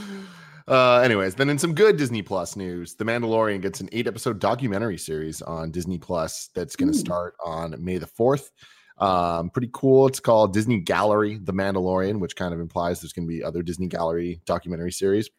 Uh, 0.69 1.01
anyways, 1.03 1.35
then 1.35 1.49
in 1.49 1.59
some 1.59 1.75
good 1.75 1.97
Disney 1.97 2.21
Plus 2.21 2.55
news, 2.55 2.95
The 2.95 3.05
Mandalorian 3.05 3.63
gets 3.63 3.81
an 3.81 3.89
eight 3.91 4.07
episode 4.07 4.39
documentary 4.39 4.99
series 4.99 5.41
on 5.41 5.71
Disney 5.71 5.97
Plus 5.97 6.51
that's 6.55 6.77
going 6.77 6.93
to 6.93 6.99
start 6.99 7.35
on 7.43 7.75
May 7.83 7.97
the 7.97 8.07
4th. 8.07 8.51
Um, 9.01 9.51
pretty 9.51 9.71
cool. 9.73 10.07
It's 10.07 10.21
called 10.21 10.53
Disney 10.53 10.81
Gallery, 10.81 11.39
The 11.39 11.53
Mandalorian, 11.53 12.21
which 12.21 12.37
kind 12.37 12.53
of 12.53 12.61
implies 12.61 13.01
there's 13.01 13.13
going 13.13 13.27
to 13.27 13.33
be 13.33 13.43
other 13.43 13.63
Disney 13.63 13.87
Gallery 13.87 14.41
documentary 14.45 14.93
series. 14.93 15.31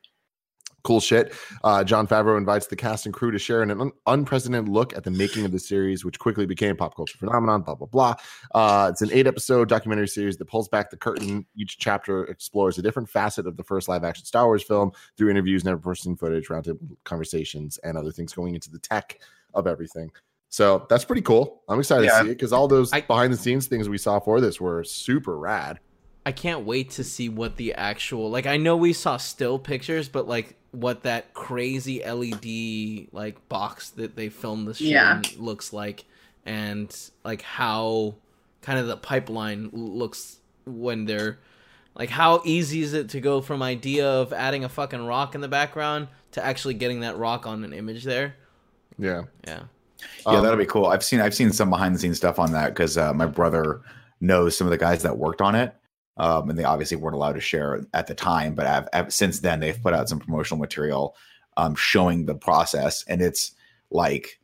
Cool 0.84 1.02
shit. 1.02 1.34
Uh, 1.62 1.84
Jon 1.84 2.08
Favreau 2.08 2.38
invites 2.38 2.68
the 2.68 2.76
cast 2.78 3.06
and 3.06 3.14
crew 3.14 3.32
to 3.32 3.38
share 3.38 3.62
an 3.62 3.70
un- 3.70 3.92
unprecedented 4.08 4.70
look 4.70 4.96
at 4.96 5.04
the 5.04 5.12
making 5.12 5.44
of 5.44 5.52
the 5.52 5.60
series, 5.60 6.06
which 6.06 6.18
quickly 6.18 6.46
became 6.46 6.78
pop 6.78 6.96
culture 6.96 7.18
phenomenon. 7.18 7.64
Blah 7.64 7.76
blah 7.76 7.88
blah. 7.88 8.16
Uh, 8.56 8.88
it's 8.90 9.02
an 9.02 9.10
eight-episode 9.12 9.68
documentary 9.68 10.08
series 10.08 10.38
that 10.38 10.46
pulls 10.46 10.70
back 10.70 10.90
the 10.90 10.96
curtain. 10.96 11.46
Each 11.54 11.78
chapter 11.78 12.24
explores 12.28 12.78
a 12.78 12.82
different 12.82 13.10
facet 13.10 13.46
of 13.46 13.58
the 13.58 13.64
first 13.64 13.90
live-action 13.90 14.24
Star 14.24 14.46
Wars 14.46 14.64
film 14.64 14.94
through 15.18 15.30
interviews, 15.30 15.66
never-person 15.66 16.16
footage, 16.16 16.48
roundtable 16.48 16.96
conversations, 17.04 17.78
and 17.80 17.98
other 17.98 18.14
things 18.14 18.32
going 18.32 18.56
into 18.56 18.72
the 18.72 18.80
tech 18.80 19.20
of 19.54 19.68
everything. 19.68 20.10
So 20.50 20.86
that's 20.90 21.06
pretty 21.06 21.22
cool. 21.22 21.62
I'm 21.70 21.80
excited 21.80 22.06
Yeah. 22.06 22.20
to 22.20 22.26
see 22.26 22.32
it 22.32 22.36
because 22.36 22.52
all 22.52 22.68
those 22.68 22.92
I- 22.92 23.02
behind-the-scenes 23.02 23.68
things 23.68 23.88
we 23.88 23.98
saw 24.00 24.20
for 24.20 24.42
this 24.42 24.60
were 24.60 24.84
super 24.84 25.38
rad. 25.38 25.80
I 26.26 26.32
can't 26.32 26.66
wait 26.66 26.90
to 26.92 27.04
see 27.04 27.30
what 27.30 27.56
the 27.56 27.74
actual 27.76 28.30
like. 28.30 28.46
I 28.46 28.58
know 28.58 28.76
we 28.76 28.94
saw 28.94 29.18
still 29.18 29.58
pictures, 29.58 30.10
but 30.10 30.28
like 30.28 30.56
what 30.72 31.04
that 31.04 31.34
crazy 31.34 32.04
LED 32.04 33.08
like 33.12 33.48
box 33.50 33.90
that 33.92 34.16
they 34.16 34.30
filmed 34.30 34.68
this 34.68 34.78
shit 34.78 34.88
Yeah. 34.88 35.22
looks 35.38 35.72
like, 35.74 36.06
and 36.46 36.96
like 37.24 37.42
how 37.42 38.16
kind 38.62 38.78
of 38.80 38.88
the 38.88 38.98
pipeline 38.98 39.70
looks 39.72 40.38
when 40.66 41.06
they're 41.06 41.40
like 41.96 42.10
how 42.10 42.42
easy 42.46 42.82
is 42.82 42.94
it 42.94 43.10
to 43.10 43.20
go 43.22 43.42
from 43.42 43.64
idea 43.64 44.08
of 44.08 44.32
adding 44.34 44.64
a 44.64 44.70
fucking 44.70 45.04
rock 45.06 45.34
in 45.36 45.42
the 45.42 45.48
background 45.48 46.08
to 46.32 46.46
actually 46.46 46.74
getting 46.76 47.00
that 47.00 47.18
rock 47.18 47.48
on 47.48 47.64
an 47.64 47.74
image 47.74 48.04
there? 48.04 48.36
Yeah. 48.98 49.24
Yeah, 49.48 49.64
Yeah, 50.26 50.34
Um, 50.34 50.44
that'll 50.44 50.58
be 50.58 50.66
cool. 50.66 50.88
I've 50.88 51.04
seen 51.04 51.20
I've 51.20 51.36
seen 51.36 51.52
some 51.52 51.70
behind 51.70 51.96
the 51.96 52.00
scenes 52.00 52.18
stuff 52.18 52.40
on 52.40 52.52
that 52.54 52.70
because 52.70 52.98
uh, 52.98 53.14
my 53.14 53.26
brother 53.26 53.82
knows 54.22 54.58
some 54.58 54.68
of 54.68 54.72
the 54.72 54.78
guys 54.78 55.04
that 55.04 55.18
worked 55.18 55.42
on 55.42 55.56
it, 55.56 55.74
um, 56.18 56.50
and 56.50 56.60
they 56.60 56.64
obviously 56.64 56.98
weren't 56.98 57.16
allowed 57.16 57.34
to 57.34 57.42
share 57.42 57.86
at 57.94 58.08
the 58.08 58.16
time. 58.16 58.56
But 58.56 58.66
I've, 58.66 58.88
I've, 58.94 59.14
since 59.14 59.40
then, 59.40 59.60
they've 59.60 59.82
put 59.82 59.94
out 59.94 60.10
some 60.10 60.20
promotional 60.20 60.60
material 60.60 61.16
um, 61.58 61.76
showing 61.76 62.26
the 62.26 62.36
process, 62.36 63.04
and 63.08 63.22
it's 63.22 63.54
like 63.92 64.40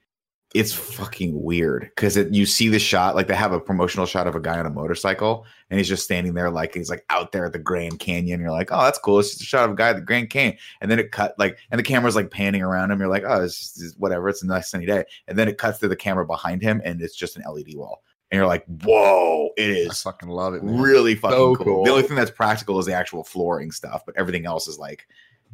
it's 0.56 0.72
fucking 0.74 1.44
weird 1.44 1.92
because 1.94 2.16
you 2.16 2.46
see 2.46 2.70
the 2.70 2.80
shot 2.80 3.14
like 3.14 3.28
they 3.28 3.36
have 3.36 3.52
a 3.52 3.60
promotional 3.60 4.06
shot 4.06 4.26
of 4.26 4.36
a 4.36 4.40
guy 4.40 4.58
on 4.58 4.66
a 4.66 4.70
motorcycle 4.70 5.46
and 5.70 5.78
he's 5.78 5.88
just 5.90 6.06
standing 6.06 6.34
there 6.34 6.50
like 6.50 6.74
he's 6.74 6.90
like 6.90 7.04
out 7.10 7.34
there 7.34 7.46
at 7.46 7.52
the 7.52 7.60
Grand 7.60 8.00
Canyon. 8.00 8.40
You're 8.40 8.52
like, 8.52 8.70
oh, 8.72 8.82
that's 8.82 8.98
cool. 8.98 9.20
It's 9.20 9.32
just 9.32 9.42
a 9.42 9.46
shot 9.46 9.66
of 9.66 9.72
a 9.72 9.76
guy 9.76 9.90
at 9.90 9.98
the 9.98 10.02
Grand 10.02 10.30
Canyon, 10.30 10.58
and 10.80 10.90
then 10.90 10.98
it 10.98 11.12
cut 11.12 11.36
like 11.38 11.58
and 11.72 11.78
the 11.78 11.84
camera's 11.84 12.16
like 12.16 12.32
panning 12.32 12.62
around 12.62 12.90
him. 12.90 13.00
You're 13.00 13.10
like, 13.10 13.26
oh, 13.28 13.44
it's 13.44 13.76
just, 13.76 14.00
whatever. 14.00 14.30
It's 14.30 14.44
a 14.44 14.48
nice 14.48 14.70
sunny 14.70 14.86
day, 14.86 15.04
and 15.28 15.38
then 15.38 15.50
it 15.50 15.58
cuts 15.58 15.80
to 15.80 15.90
the 15.90 15.96
camera 15.96 16.26
behind 16.26 16.62
him, 16.62 16.82
and 16.86 17.02
it's 17.02 17.18
just 17.18 17.36
an 17.36 17.44
LED 17.52 17.76
wall, 17.76 18.02
and 18.32 18.38
you're 18.38 18.48
like, 18.48 18.64
whoa, 18.86 19.50
it 19.58 19.70
is 19.70 19.90
I 19.90 20.12
fucking 20.12 20.30
love 20.30 20.54
it. 20.54 20.64
man. 20.64 20.80
really 20.80 21.16
fucking 21.16 21.36
So 21.36 21.56
cool. 21.58 21.66
cool. 21.66 21.84
The 21.84 21.92
only 21.92 22.04
thing 22.04 22.16
that's 22.16 22.32
practical 22.32 22.80
is 22.80 22.86
the 22.86 22.94
actual 22.94 23.26
flooring 23.26 23.72
stuff, 23.72 24.04
but 24.06 24.16
everything 24.18 24.46
else 24.46 24.70
is 24.70 24.80
like 24.80 25.06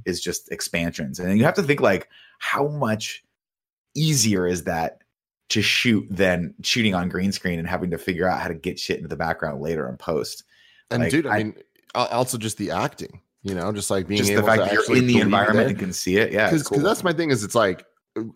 is 0.06 0.22
just 0.22 0.52
expansions. 0.52 1.20
And 1.20 1.36
you 1.40 1.44
have 1.44 1.56
to 1.56 1.64
think 1.64 1.82
like 1.82 2.08
how 2.38 2.68
much 2.68 3.24
easier 3.96 4.48
is 4.48 4.64
that 4.64 5.00
to 5.50 5.62
shoot 5.62 6.06
than 6.10 6.54
shooting 6.64 6.96
on 6.96 7.10
green 7.10 7.32
screen 7.32 7.60
and 7.60 7.68
having 7.68 7.92
to 7.92 7.98
figure 7.98 8.28
out 8.28 8.40
how 8.40 8.48
to 8.48 8.54
get 8.54 8.80
shit 8.80 8.98
into 8.98 9.10
the 9.10 9.18
background 9.18 9.62
later 9.62 9.90
in 9.90 9.98
post. 9.98 10.44
And 10.90 11.04
Like, 11.04 11.12
dude, 11.12 11.28
I, 11.28 11.38
I- 11.38 11.44
mean, 11.44 11.56
also 11.94 12.38
just 12.38 12.58
the 12.58 12.72
acting. 12.72 13.22
You 13.44 13.56
know, 13.56 13.72
just 13.72 13.90
like 13.90 14.08
being 14.08 14.20
just 14.20 14.36
the 14.36 14.44
fact 14.44 14.62
that 14.62 14.72
you're 14.72 14.96
in 14.96 15.08
the 15.08 15.20
environment 15.20 15.70
and 15.70 15.80
can 15.80 15.94
see 15.94 16.18
it. 16.18 16.32
Yeah, 16.32 16.46
because 16.46 16.68
cool. 16.68 16.80
that's 16.80 17.04
my 17.04 17.12
thing 17.12 17.32
is 17.32 17.44
it's 17.44 17.56
like 17.56 17.84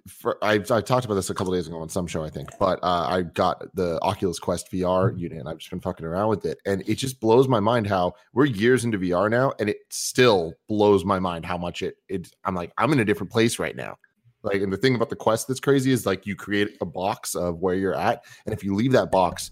for, 0.08 0.38
I, 0.44 0.54
I 0.54 0.82
talked 0.82 1.06
about 1.06 1.16
this 1.16 1.30
a 1.30 1.34
couple 1.34 1.54
days 1.54 1.68
ago 1.68 1.80
on 1.80 1.90
some 1.90 2.08
show 2.08 2.24
I 2.24 2.30
think 2.30 2.50
but 2.60 2.80
uh, 2.82 3.08
I 3.10 3.24
got 3.24 3.64
the 3.76 4.00
Oculus 4.02 4.40
Quest 4.40 4.72
VR 4.72 5.18
unit 5.20 5.38
and 5.38 5.50
I've 5.50 5.58
just 5.58 5.70
been 5.70 5.82
fucking 5.82 6.06
around 6.06 6.30
with 6.30 6.46
it 6.46 6.60
and 6.66 6.82
it 6.88 6.96
just 6.96 7.20
blows 7.20 7.48
my 7.48 7.60
mind 7.60 7.88
how 7.88 8.14
we're 8.34 8.46
years 8.46 8.86
into 8.86 8.98
VR 8.98 9.30
now 9.30 9.52
and 9.60 9.70
it 9.70 9.78
still 9.90 10.54
blows 10.70 11.04
my 11.04 11.20
mind 11.20 11.46
how 11.46 11.58
much 11.58 11.82
it 11.82 11.96
it 12.08 12.34
I'm 12.46 12.56
like 12.56 12.72
I'm 12.78 12.94
in 12.94 13.00
a 13.00 13.06
different 13.06 13.32
place 13.32 13.60
right 13.60 13.76
now 13.76 13.98
like 14.46 14.62
and 14.62 14.72
the 14.72 14.78
thing 14.78 14.96
about 14.96 15.10
the 15.10 15.16
Quest 15.16 15.48
that's 15.48 15.60
crazy 15.60 15.92
is 15.92 16.06
like 16.06 16.26
you 16.26 16.36
create 16.36 16.78
a 16.82 16.86
box 16.86 17.36
of 17.36 17.60
where 17.62 17.76
you're 17.76 17.96
at 17.96 18.24
and 18.46 18.54
if 18.54 18.64
you 18.64 18.74
leave 18.76 18.92
that 18.94 19.12
box 19.12 19.52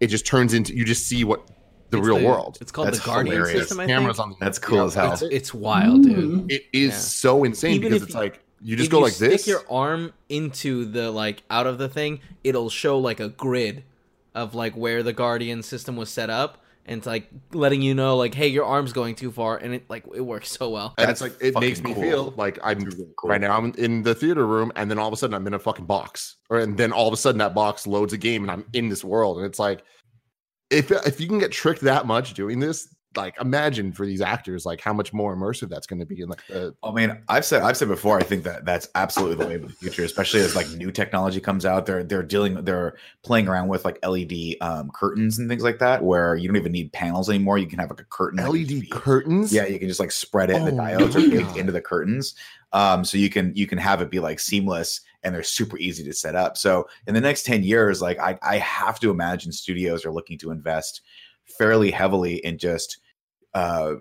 it 0.00 0.08
just 0.08 0.26
turns 0.26 0.54
into 0.54 0.74
you 0.74 0.84
just 0.84 1.06
see 1.06 1.22
what 1.24 1.48
the 1.90 1.98
It's 1.98 2.06
real 2.06 2.24
world 2.24 2.58
It's 2.60 2.72
called 2.72 2.88
That's 2.88 2.98
the 3.00 3.04
Guardian 3.06 3.36
hilarious. 3.36 3.60
system. 3.60 3.80
I 3.80 3.86
cameras 3.86 4.16
think. 4.16 4.24
on 4.26 4.30
the 4.30 4.36
That's 4.40 4.58
cool 4.58 4.84
as 4.84 4.94
hell. 4.94 5.12
It's, 5.12 5.22
it's 5.22 5.52
wild, 5.54 6.02
dude. 6.04 6.16
Mm. 6.48 6.50
it 6.50 6.62
is 6.72 6.90
Yeah. 6.92 6.96
so 6.98 7.44
insane 7.44 7.74
Even 7.74 7.90
because 7.90 8.02
it's 8.04 8.14
you- 8.14 8.20
like 8.20 8.40
you 8.64 8.76
just 8.76 8.86
If 8.86 8.92
go 8.92 8.98
you 8.98 9.04
like 9.04 9.12
stick 9.12 9.30
this 9.32 9.46
your 9.46 9.62
arm 9.68 10.12
into 10.28 10.84
the 10.86 11.10
like 11.10 11.42
out 11.50 11.66
of 11.66 11.78
the 11.78 11.88
thing, 11.88 12.20
it'll 12.44 12.70
show 12.70 12.98
like 12.98 13.18
a 13.20 13.28
grid 13.28 13.82
of 14.34 14.54
like 14.54 14.74
where 14.74 15.02
the 15.02 15.12
Guardian 15.12 15.62
system 15.62 15.96
was 15.96 16.08
set 16.08 16.30
up, 16.30 16.61
and 16.86 16.98
it's 16.98 17.06
like 17.06 17.28
letting 17.52 17.82
you 17.82 17.94
know 17.94 18.16
like, 18.16 18.34
hey, 18.34 18.48
your 18.48 18.64
arm's 18.64 18.92
going 18.92 19.14
too 19.14 19.30
far, 19.30 19.56
and 19.56 19.74
it 19.74 19.88
like 19.88 20.04
it 20.14 20.20
works 20.20 20.50
so 20.50 20.68
well. 20.70 20.94
and 20.98 21.08
That's 21.08 21.20
it's 21.20 21.40
like 21.40 21.42
it 21.42 21.58
makes 21.60 21.82
me 21.82 21.94
cool. 21.94 22.02
feel 22.02 22.34
like 22.36 22.58
I'm 22.62 22.80
really 22.80 23.06
cool. 23.16 23.30
right 23.30 23.40
now. 23.40 23.56
I'm 23.56 23.72
in 23.78 24.02
the 24.02 24.14
theater 24.14 24.46
room, 24.46 24.72
and 24.76 24.90
then 24.90 24.98
all 24.98 25.06
of 25.08 25.12
a 25.12 25.16
sudden 25.16 25.34
I'm 25.34 25.46
in 25.46 25.54
a 25.54 25.58
fucking 25.58 25.86
box, 25.86 26.36
or 26.50 26.58
and 26.58 26.76
then 26.76 26.92
all 26.92 27.06
of 27.06 27.14
a 27.14 27.16
sudden 27.16 27.38
that 27.38 27.54
box 27.54 27.86
loads 27.86 28.12
a 28.12 28.18
game, 28.18 28.42
and 28.42 28.50
I'm 28.50 28.64
in 28.72 28.88
this 28.88 29.04
world, 29.04 29.38
and 29.38 29.46
it's 29.46 29.58
like 29.58 29.84
if 30.70 30.90
if 30.90 31.20
you 31.20 31.28
can 31.28 31.38
get 31.38 31.52
tricked 31.52 31.82
that 31.82 32.06
much 32.06 32.34
doing 32.34 32.58
this, 32.58 32.94
like 33.16 33.40
imagine 33.40 33.92
for 33.92 34.06
these 34.06 34.20
actors, 34.20 34.64
like 34.64 34.80
how 34.80 34.92
much 34.92 35.12
more 35.12 35.36
immersive 35.36 35.68
that's 35.68 35.86
going 35.86 36.00
to 36.00 36.06
be 36.06 36.20
in 36.20 36.28
like 36.28 36.46
the 36.46 36.74
I 36.82 36.92
mean, 36.92 37.18
I've 37.28 37.44
said 37.44 37.62
I've 37.62 37.76
said 37.76 37.88
before. 37.88 38.18
I 38.18 38.22
think 38.22 38.44
that 38.44 38.64
that's 38.64 38.88
absolutely 38.94 39.36
the 39.36 39.46
way 39.48 39.54
of 39.56 39.62
the 39.62 39.72
future, 39.72 40.04
especially 40.04 40.40
as 40.40 40.54
like 40.56 40.68
new 40.70 40.90
technology 40.90 41.40
comes 41.40 41.64
out. 41.66 41.86
They're 41.86 42.04
they're 42.04 42.22
dealing 42.22 42.64
they're 42.64 42.96
playing 43.22 43.48
around 43.48 43.68
with 43.68 43.84
like 43.84 43.98
LED 44.06 44.56
um, 44.60 44.90
curtains 44.90 45.38
and 45.38 45.48
things 45.48 45.62
like 45.62 45.78
that, 45.78 46.02
where 46.04 46.34
you 46.36 46.48
don't 46.48 46.56
even 46.56 46.72
need 46.72 46.92
panels 46.92 47.28
anymore. 47.28 47.58
You 47.58 47.66
can 47.66 47.78
have 47.78 47.90
like 47.90 48.00
a 48.00 48.04
curtain, 48.04 48.44
LED 48.44 48.90
curtains. 48.90 49.52
Yeah, 49.52 49.66
you 49.66 49.78
can 49.78 49.88
just 49.88 50.00
like 50.00 50.12
spread 50.12 50.50
it. 50.50 50.56
and 50.56 50.66
the 50.66 50.72
Oh 50.72 50.76
diodes 50.84 51.14
are 51.14 51.30
baked 51.30 51.56
into 51.56 51.72
the 51.72 51.80
curtains, 51.80 52.34
um, 52.72 53.04
so 53.04 53.18
you 53.18 53.30
can 53.30 53.52
you 53.54 53.66
can 53.66 53.78
have 53.78 54.00
it 54.00 54.10
be 54.10 54.20
like 54.20 54.40
seamless 54.40 55.00
and 55.22 55.34
they're 55.34 55.42
super 55.42 55.78
easy 55.78 56.02
to 56.04 56.12
set 56.12 56.34
up. 56.34 56.56
So 56.56 56.88
in 57.06 57.14
the 57.14 57.20
next 57.20 57.44
ten 57.44 57.62
years, 57.62 58.02
like 58.02 58.18
I 58.18 58.38
I 58.42 58.58
have 58.58 58.98
to 59.00 59.10
imagine 59.10 59.52
studios 59.52 60.04
are 60.04 60.12
looking 60.12 60.38
to 60.38 60.50
invest 60.50 61.02
fairly 61.44 61.90
heavily 61.90 62.36
in 62.36 62.58
just 62.58 62.98
uh 63.54 63.94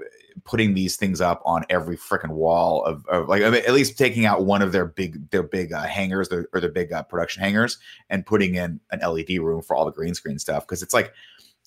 putting 0.43 0.73
these 0.73 0.95
things 0.95 1.19
up 1.21 1.41
on 1.45 1.63
every 1.69 1.97
freaking 1.97 2.31
wall 2.31 2.83
of, 2.85 3.05
of 3.07 3.27
like 3.27 3.43
I 3.43 3.49
mean, 3.49 3.63
at 3.67 3.73
least 3.73 3.97
taking 3.97 4.25
out 4.25 4.45
one 4.45 4.61
of 4.61 4.71
their 4.71 4.85
big 4.85 5.29
their 5.29 5.43
big 5.43 5.73
uh, 5.73 5.83
hangars 5.83 6.29
their, 6.29 6.47
or 6.53 6.59
their 6.59 6.71
big 6.71 6.91
uh, 6.93 7.03
production 7.03 7.43
hangars 7.43 7.77
and 8.09 8.25
putting 8.25 8.55
in 8.55 8.79
an 8.91 8.99
LED 8.99 9.39
room 9.39 9.61
for 9.61 9.75
all 9.75 9.85
the 9.85 9.91
green 9.91 10.13
screen 10.13 10.39
stuff. 10.39 10.65
Because 10.65 10.81
it's 10.81 10.93
like 10.93 11.13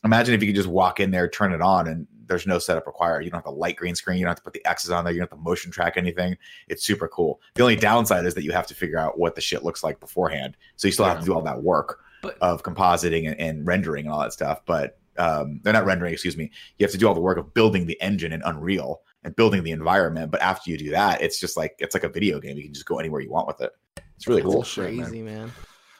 imagine 0.04 0.34
if 0.34 0.42
you 0.42 0.48
could 0.48 0.56
just 0.56 0.68
walk 0.68 1.00
in 1.00 1.10
there 1.10 1.28
turn 1.28 1.52
it 1.52 1.60
on 1.60 1.88
and 1.88 2.06
there's 2.26 2.46
no 2.46 2.58
setup 2.58 2.86
required. 2.86 3.24
You 3.24 3.30
don't 3.30 3.38
have 3.38 3.44
to 3.44 3.50
light 3.50 3.76
green 3.76 3.94
screen. 3.94 4.18
You 4.18 4.24
don't 4.24 4.30
have 4.30 4.38
to 4.38 4.42
put 4.42 4.54
the 4.54 4.64
X's 4.66 4.90
on 4.90 5.04
there. 5.04 5.12
You 5.12 5.20
don't 5.20 5.30
have 5.30 5.38
to 5.38 5.44
motion 5.44 5.70
track 5.70 5.96
anything. 5.96 6.36
It's 6.68 6.84
super 6.84 7.06
cool. 7.08 7.40
The 7.54 7.62
only 7.62 7.76
downside 7.76 8.24
is 8.24 8.34
that 8.34 8.44
you 8.44 8.52
have 8.52 8.66
to 8.68 8.74
figure 8.74 8.98
out 8.98 9.18
what 9.18 9.34
the 9.34 9.40
shit 9.42 9.62
looks 9.62 9.84
like 9.84 10.00
beforehand. 10.00 10.56
So 10.76 10.88
you 10.88 10.92
still 10.92 11.04
have 11.04 11.20
to 11.20 11.26
do 11.26 11.34
all 11.34 11.42
that 11.42 11.62
work 11.62 12.00
But- 12.22 12.38
of 12.40 12.62
compositing 12.62 13.28
and, 13.28 13.38
and 13.38 13.66
rendering 13.66 14.06
and 14.06 14.14
all 14.14 14.20
that 14.20 14.32
stuff. 14.32 14.62
But 14.64 14.98
um, 15.18 15.60
they're 15.62 15.72
not 15.72 15.84
rendering, 15.86 16.12
excuse 16.12 16.36
me. 16.36 16.50
You 16.78 16.84
have 16.84 16.92
to 16.92 16.98
do 16.98 17.06
all 17.08 17.14
the 17.14 17.20
work 17.20 17.38
of 17.38 17.54
building 17.54 17.86
the 17.86 18.00
engine 18.00 18.32
in 18.32 18.42
Unreal 18.44 19.00
and 19.22 19.34
building 19.36 19.62
the 19.62 19.70
environment. 19.70 20.30
But 20.30 20.42
after 20.42 20.70
you 20.70 20.78
do 20.78 20.90
that, 20.90 21.22
it's 21.22 21.38
just 21.40 21.56
like 21.56 21.74
it's 21.78 21.94
like 21.94 22.04
a 22.04 22.08
video 22.08 22.40
game. 22.40 22.56
You 22.56 22.64
can 22.64 22.74
just 22.74 22.86
go 22.86 22.98
anywhere 22.98 23.20
you 23.20 23.30
want 23.30 23.46
with 23.46 23.60
it. 23.60 23.72
It's 24.16 24.26
really 24.28 24.42
It's 24.42 24.50
cool. 24.50 24.62
shit, 24.62 24.94
man. 24.94 25.04
crazy, 25.04 25.22
man. 25.22 25.52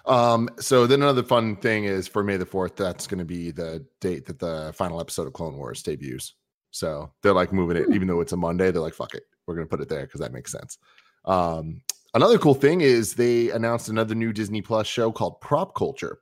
Um, 0.06 0.50
so 0.58 0.86
then 0.86 1.02
another 1.02 1.22
fun 1.22 1.56
thing 1.56 1.84
is 1.84 2.06
for 2.06 2.22
May 2.22 2.36
the 2.36 2.44
fourth, 2.44 2.76
that's 2.76 3.06
going 3.06 3.20
to 3.20 3.24
be 3.24 3.50
the 3.50 3.84
date 4.00 4.26
that 4.26 4.38
the 4.38 4.72
final 4.74 5.00
episode 5.00 5.26
of 5.26 5.32
Clone 5.32 5.56
Wars 5.56 5.82
debuts. 5.82 6.34
So 6.70 7.10
they're 7.22 7.32
like 7.32 7.52
moving 7.52 7.76
it, 7.76 7.86
even 7.94 8.06
though 8.08 8.20
it's 8.20 8.32
a 8.32 8.36
Monday. 8.36 8.70
They're 8.70 8.82
like, 8.82 8.94
"Fuck 8.94 9.14
it, 9.14 9.22
we're 9.46 9.54
going 9.54 9.66
to 9.66 9.70
put 9.70 9.80
it 9.80 9.88
there 9.88 10.02
because 10.02 10.20
that 10.20 10.32
makes 10.32 10.52
sense." 10.52 10.76
Um, 11.24 11.80
another 12.14 12.36
cool 12.38 12.54
thing 12.54 12.80
is 12.82 13.14
they 13.14 13.50
announced 13.50 13.88
another 13.88 14.14
new 14.14 14.32
Disney 14.32 14.60
Plus 14.60 14.86
show 14.86 15.10
called 15.12 15.40
Prop 15.40 15.74
Culture. 15.74 16.18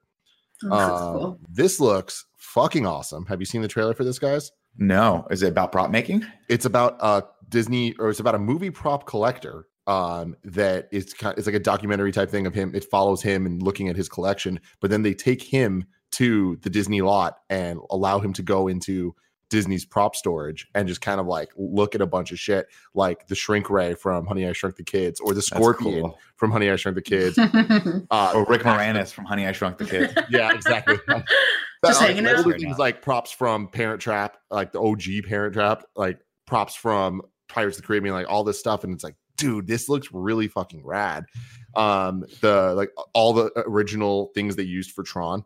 Oh, 0.65 0.69
that's 0.69 1.03
Um, 1.03 1.13
cool. 1.19 1.39
This 1.51 1.81
looks 1.81 2.27
fucking 2.43 2.87
awesome. 2.87 3.27
Have 3.27 3.41
you 3.41 3.47
seen 3.47 3.63
the 3.63 3.69
trailer 3.69 3.95
for 3.95 4.05
this, 4.05 4.19
guys? 4.19 4.51
No, 4.77 5.27
is 5.31 5.43
it 5.43 5.49
about 5.49 5.73
prop 5.73 5.91
making? 5.91 6.27
It's 6.49 6.65
about 6.65 6.97
a 7.01 7.25
Disney, 7.49 7.95
or 7.99 8.11
it's 8.11 8.21
about 8.21 8.35
a 8.35 8.39
movie 8.39 8.71
prop 8.71 9.07
collector. 9.07 9.67
Um, 9.87 10.37
that 10.45 10.89
is 10.93 11.13
kind, 11.13 11.37
it's 11.37 11.47
like 11.47 11.57
a 11.57 11.61
documentary 11.61 12.13
type 12.13 12.31
thing 12.31 12.47
of 12.47 12.55
him. 12.55 12.73
It 12.75 12.85
follows 12.85 13.21
him 13.23 13.47
and 13.47 13.63
looking 13.63 13.89
at 13.89 13.97
his 13.97 14.09
collection, 14.09 14.61
but 14.81 14.91
then 14.91 15.03
they 15.03 15.13
take 15.13 15.43
him 15.43 15.87
to 16.13 16.57
the 16.63 16.71
Disney 16.71 17.01
lot 17.01 17.39
and 17.51 17.81
allow 17.91 18.21
him 18.21 18.33
to 18.35 18.43
go 18.43 18.69
into 18.69 19.15
Disney's 19.53 19.85
prop 19.85 20.17
storage 20.17 20.67
and 20.75 20.89
just 20.89 21.03
kind 21.03 21.21
of 21.21 21.27
like 21.27 21.51
look 21.59 21.95
at 21.95 22.01
a 22.01 22.07
bunch 22.07 22.33
of 22.33 22.41
shit, 22.41 22.67
like 22.95 23.27
the 23.27 23.35
shrink 23.35 23.69
ray 23.69 23.93
from 23.95 24.27
Honey 24.27 24.49
I 24.49 24.53
Shrunk 24.53 24.77
the 24.77 24.83
Kids 24.83 25.21
or 25.21 25.29
the 25.33 25.35
That's 25.37 25.47
scorpion 25.49 26.01
cool. 26.01 26.19
from 26.37 26.51
Honey 26.51 26.71
I 26.71 26.77
Shrunk 26.77 26.95
the 26.97 27.03
Kids. 27.03 27.39
Uh, 28.11 28.33
Or 28.35 28.45
Rick 28.47 28.63
Moranis 28.63 29.13
from 29.13 29.27
Honey 29.27 29.47
I 29.47 29.53
Shrunk 29.53 29.77
the 29.79 29.85
Kids. 29.85 30.15
yeah, 30.31 30.53
exactly. 30.55 30.97
Just 31.07 31.27
That, 31.83 31.97
like, 31.97 31.97
hanging 32.17 32.27
out? 32.27 32.39
older 32.39 32.51
Right 32.51 32.61
things 32.61 32.79
like 32.79 33.03
props 33.03 33.31
from 33.31 33.69
Parent 33.69 34.01
Trap, 34.01 34.39
like 34.51 34.73
the 34.73 34.81
OG 34.81 35.29
Parent 35.29 35.53
Trap, 35.55 35.85
like 35.97 36.19
props 36.47 36.75
from 36.75 37.21
Pirates 37.49 37.77
of 37.77 37.83
the 37.83 37.87
Caribbean, 37.87 38.15
like 38.15 38.29
all 38.31 38.43
this 38.45 38.59
stuff, 38.59 38.85
and 38.85 38.95
it's 38.95 39.05
like, 39.05 39.17
dude, 39.37 39.67
this 39.67 39.89
looks 39.89 40.09
really 40.13 40.49
fucking 40.49 40.85
rad. 40.85 41.27
Um, 41.77 42.25
the 42.41 42.73
like 42.75 42.91
all 43.15 43.33
the 43.35 43.51
original 43.67 44.31
things 44.35 44.57
they 44.57 44.63
used 44.63 44.93
for 44.93 45.03
Tron, 45.03 45.45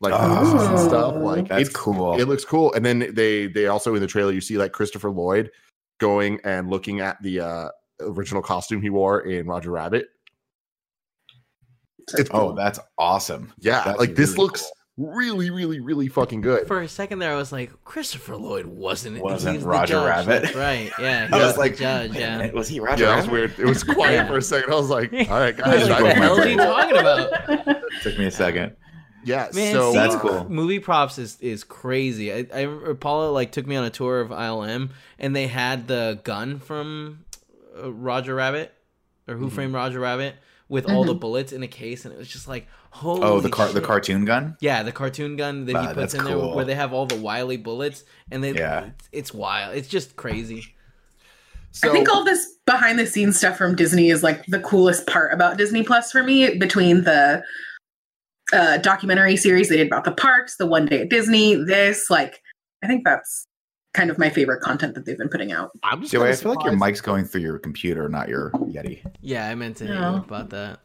like 0.00 0.12
Oh. 0.16 0.68
and 0.70 0.78
stuff, 0.78 1.14
like 1.16 1.48
That's 1.48 1.68
it's 1.68 1.76
cool. 1.76 2.20
It 2.20 2.26
looks 2.28 2.44
cool, 2.44 2.72
and 2.74 2.84
then 2.84 3.12
they 3.14 3.46
they 3.46 3.66
also 3.66 3.94
in 3.94 4.00
the 4.00 4.06
trailer 4.06 4.32
you 4.32 4.40
see 4.40 4.56
like 4.58 4.72
Christopher 4.72 5.10
Lloyd 5.10 5.50
going 5.98 6.40
and 6.44 6.70
looking 6.70 7.00
at 7.00 7.20
the 7.22 7.40
uh 7.40 7.68
original 8.00 8.40
costume 8.42 8.80
he 8.80 8.90
wore 8.90 9.20
in 9.22 9.46
Roger 9.46 9.72
Rabbit. 9.72 10.06
It's 12.16 12.30
oh, 12.32 12.38
cool. 12.38 12.52
that's 12.54 12.78
awesome. 12.96 13.52
yeah, 13.58 13.82
that's 13.84 13.98
like 13.98 14.14
this 14.14 14.38
looks 14.38 14.62
cool. 14.96 15.14
really, 15.14 15.50
really, 15.50 15.78
really 15.80 16.08
fucking 16.08 16.40
good. 16.40 16.66
For 16.66 16.80
a 16.80 16.88
second 16.88 17.18
there, 17.18 17.32
I 17.32 17.36
was 17.36 17.52
like, 17.52 17.70
Christopher 17.84 18.34
Lloyd 18.36 18.64
wasn't 18.64 19.18
it? 19.18 19.22
Wasn't 19.22 19.62
Roger 19.62 19.94
judge. 19.94 20.06
Rabbit. 20.06 20.42
That's 20.44 20.54
right. 20.54 20.90
Yeah. 20.98 21.26
He 21.26 21.32
I 21.34 21.36
was, 21.36 21.46
was 21.48 21.54
the 21.54 21.60
like, 21.60 21.76
judge. 21.76 22.14
Yeah. 22.14 22.38
minute, 22.38 22.54
was 22.54 22.66
he 22.68 22.80
Roger 22.80 23.04
Yeah, 23.04 23.10
that 23.10 23.16
was 23.22 23.28
weird. 23.30 23.58
It 23.58 23.66
was 23.66 23.84
quiet 23.96 24.12
Yeah. 24.14 24.26
for 24.26 24.38
a 24.38 24.42
second. 24.42 24.72
I 24.72 24.76
was 24.76 24.88
like, 24.88 25.12
all 25.30 25.38
right, 25.40 25.54
guys. 25.56 25.86
like, 25.90 26.02
what 26.02 26.14
the 26.14 26.20
hell 26.22 26.40
are 26.40 26.48
you 26.48 26.56
talking 26.56 26.96
about? 26.98 27.82
Took 28.02 28.18
me 28.18 28.24
a 28.26 28.30
second. 28.30 28.74
Yeah, 29.24 29.48
Man, 29.54 29.72
so 29.72 29.92
That's 29.92 30.16
cool. 30.16 30.48
Movie 30.48 30.78
props 30.78 31.18
is 31.18 31.38
is 31.40 31.64
crazy. 31.64 32.32
I, 32.32 32.46
I 32.54 32.62
remember 32.62 32.94
Paula 32.94 33.30
like 33.30 33.52
took 33.52 33.66
me 33.66 33.76
on 33.76 33.84
a 33.84 33.90
tour 33.90 34.20
of 34.20 34.30
ILM, 34.30 34.90
and 35.18 35.34
they 35.34 35.46
had 35.46 35.88
the 35.88 36.20
gun 36.24 36.58
from 36.60 37.24
uh, 37.82 37.92
Roger 37.92 38.34
Rabbit 38.34 38.72
or 39.26 39.34
Who 39.36 39.46
Mm-hmm. 39.46 39.54
Framed 39.54 39.74
Roger 39.74 40.00
Rabbit 40.00 40.34
with 40.68 40.88
all 40.90 41.04
the 41.04 41.14
Mhm. 41.14 41.20
bullets 41.20 41.52
in 41.52 41.62
a 41.62 41.68
case, 41.68 42.04
and 42.04 42.12
it 42.14 42.18
was 42.18 42.28
just 42.28 42.46
like, 42.46 42.66
holy 42.90 43.22
Oh, 43.22 43.40
the 43.40 43.48
car 43.48 43.68
the 43.68 43.80
cartoon 43.80 44.24
gun? 44.26 44.56
Yeah, 44.60 44.82
the 44.82 44.92
cartoon 44.92 45.36
gun 45.36 45.64
that 45.66 45.72
he 45.80 45.86
puts 45.86 45.96
that's 45.96 46.14
in 46.14 46.24
there, 46.24 46.36
where 46.38 46.64
they 46.64 46.74
have 46.74 46.92
all 46.92 47.06
the 47.06 47.16
wily 47.16 47.56
bullets, 47.56 48.04
and 48.30 48.44
they 48.44 48.52
Yeah. 48.52 48.84
it's, 48.86 49.08
it's 49.12 49.34
wild. 49.34 49.76
It's 49.76 49.88
just 49.88 50.16
crazy. 50.16 50.74
So 51.72 51.88
I 51.88 51.92
think 51.92 52.08
all 52.08 52.24
this 52.24 52.56
behind 52.66 52.98
the 52.98 53.06
scenes 53.06 53.38
stuff 53.38 53.56
from 53.56 53.76
Disney 53.76 54.08
is 54.10 54.22
like 54.22 54.44
the 54.46 54.60
coolest 54.60 55.06
part 55.06 55.32
about 55.32 55.56
Disney 55.58 55.82
Plus 55.82 56.10
for 56.10 56.22
me. 56.22 56.54
Between 56.56 57.04
the 57.04 57.42
uh, 58.52 58.78
documentary 58.78 59.36
series 59.36 59.68
they 59.68 59.76
did 59.76 59.86
about 59.86 60.04
the 60.04 60.12
parks, 60.12 60.56
the 60.56 60.66
One 60.66 60.86
Day 60.86 61.02
at 61.02 61.10
Disney, 61.10 61.54
this 61.54 62.08
like 62.10 62.42
I 62.82 62.86
think 62.86 63.04
that's 63.04 63.46
kind 63.94 64.10
of 64.10 64.18
my 64.18 64.30
favorite 64.30 64.60
content 64.60 64.94
that 64.94 65.04
they've 65.04 65.18
been 65.18 65.28
putting 65.28 65.52
out. 65.52 65.70
I'm 65.82 66.00
just 66.02 66.12
Joey, 66.12 66.28
I 66.30 66.34
feel 66.34 66.54
like 66.54 66.64
your 66.64 66.76
mic's 66.76 67.00
going 67.00 67.24
through 67.24 67.40
your 67.42 67.58
computer, 67.58 68.08
not 68.08 68.28
your 68.28 68.50
Yeti. 68.52 69.00
Yeah, 69.20 69.48
I 69.48 69.54
meant 69.54 69.76
to 69.78 69.86
hit 69.86 69.94
No. 69.94 70.16
about 70.16 70.50
that. 70.50 70.80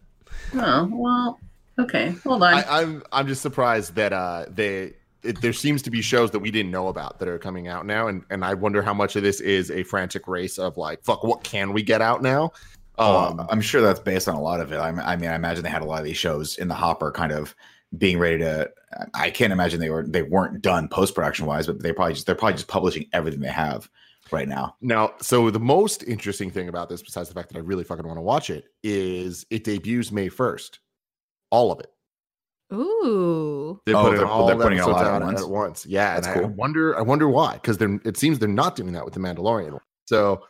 Oh 0.55 0.89
well, 0.91 1.39
okay, 1.79 2.15
hold 2.23 2.43
on. 2.43 2.53
I, 2.55 2.81
I'm 2.81 3.03
I'm 3.11 3.27
just 3.27 3.41
surprised 3.41 3.95
that 3.95 4.13
uh 4.13 4.45
they 4.49 4.93
it, 5.23 5.39
there 5.41 5.53
seems 5.53 5.81
to 5.83 5.89
be 5.91 6.01
shows 6.01 6.31
that 6.31 6.39
we 6.39 6.51
didn't 6.51 6.71
know 6.71 6.89
about 6.89 7.19
that 7.19 7.27
are 7.29 7.39
coming 7.39 7.67
out 7.67 7.85
now, 7.85 8.07
and 8.07 8.23
and 8.29 8.43
I 8.43 8.53
wonder 8.55 8.81
how 8.81 8.93
much 8.93 9.15
of 9.15 9.23
this 9.23 9.39
is 9.39 9.71
a 9.71 9.83
frantic 9.83 10.27
race 10.27 10.57
of 10.57 10.75
like 10.77 11.03
fuck 11.03 11.23
what 11.23 11.43
can 11.43 11.71
we 11.71 11.81
get 11.81 12.01
out 12.01 12.21
now? 12.21 12.51
Um, 12.97 13.39
Um, 13.39 13.47
I'm 13.49 13.61
sure 13.61 13.81
that's 13.81 13.99
based 13.99 14.27
on 14.27 14.35
a 14.35 14.41
lot 14.41 14.59
of 14.59 14.71
it. 14.71 14.77
I, 14.77 14.89
I 14.89 15.15
mean, 15.15 15.29
I 15.29 15.35
imagine 15.35 15.63
they 15.63 15.69
had 15.69 15.81
a 15.81 15.85
lot 15.85 15.99
of 15.99 16.05
these 16.05 16.17
shows 16.17 16.57
in 16.57 16.67
the 16.67 16.75
hopper, 16.75 17.11
kind 17.11 17.31
of 17.31 17.55
being 17.97 18.19
ready 18.19 18.39
to. 18.39 18.69
I 19.15 19.29
can't 19.31 19.51
imagine 19.53 19.79
they 19.79 19.89
were 19.89 20.05
they 20.07 20.21
weren't 20.23 20.61
done 20.61 20.87
post 20.87 21.15
production 21.15 21.45
wise, 21.45 21.65
but 21.67 21.81
they 21.81 21.91
probably 21.93 22.13
just 22.13 22.25
they're 22.25 22.35
probably 22.35 22.53
just 22.55 22.67
publishing 22.67 23.07
everything 23.13 23.39
they 23.39 23.47
have 23.49 23.89
right 24.31 24.47
now. 24.47 24.75
now, 24.81 25.13
so 25.21 25.49
the 25.51 25.59
most 25.59 26.03
interesting 26.03 26.49
thing 26.49 26.69
about 26.69 26.87
this, 26.89 27.01
besides 27.01 27.29
the 27.29 27.35
fact 27.35 27.49
that 27.49 27.57
I 27.57 27.61
really 27.61 27.83
fucking 27.83 28.05
want 28.07 28.17
to 28.17 28.21
watch 28.21 28.49
it, 28.49 28.65
is 28.83 29.45
it 29.49 29.63
debuts 29.63 30.11
May 30.11 30.29
first, 30.29 30.79
all 31.51 31.71
of 31.71 31.79
it. 31.79 31.87
Ooh. 32.73 33.79
They're 33.85 33.95
Oh, 33.95 34.03
putting 34.03 34.17
they're- 34.19 34.27
all 34.27 34.47
they're 34.47 34.55
putting 34.55 34.77
it 34.79 34.81
all 34.81 34.89
episodes 34.91 35.07
out 35.09 35.15
at 35.15 35.21
out 35.21 35.27
once? 35.27 35.41
at 35.41 35.49
once. 35.49 35.85
Yeah, 35.85 36.15
That's 36.19 36.27
cool. 36.27 36.43
I, 36.45 36.47
I 36.47 36.49
wonder 36.49 36.97
I 36.97 37.01
wonder 37.01 37.27
why 37.29 37.53
because 37.53 37.77
they're 37.77 37.99
it 38.05 38.17
seems 38.17 38.39
they're 38.39 38.47
not 38.49 38.75
doing 38.75 38.93
that 38.93 39.05
with 39.05 39.13
the 39.13 39.19
Mandalorian. 39.19 39.77
So 40.05 40.43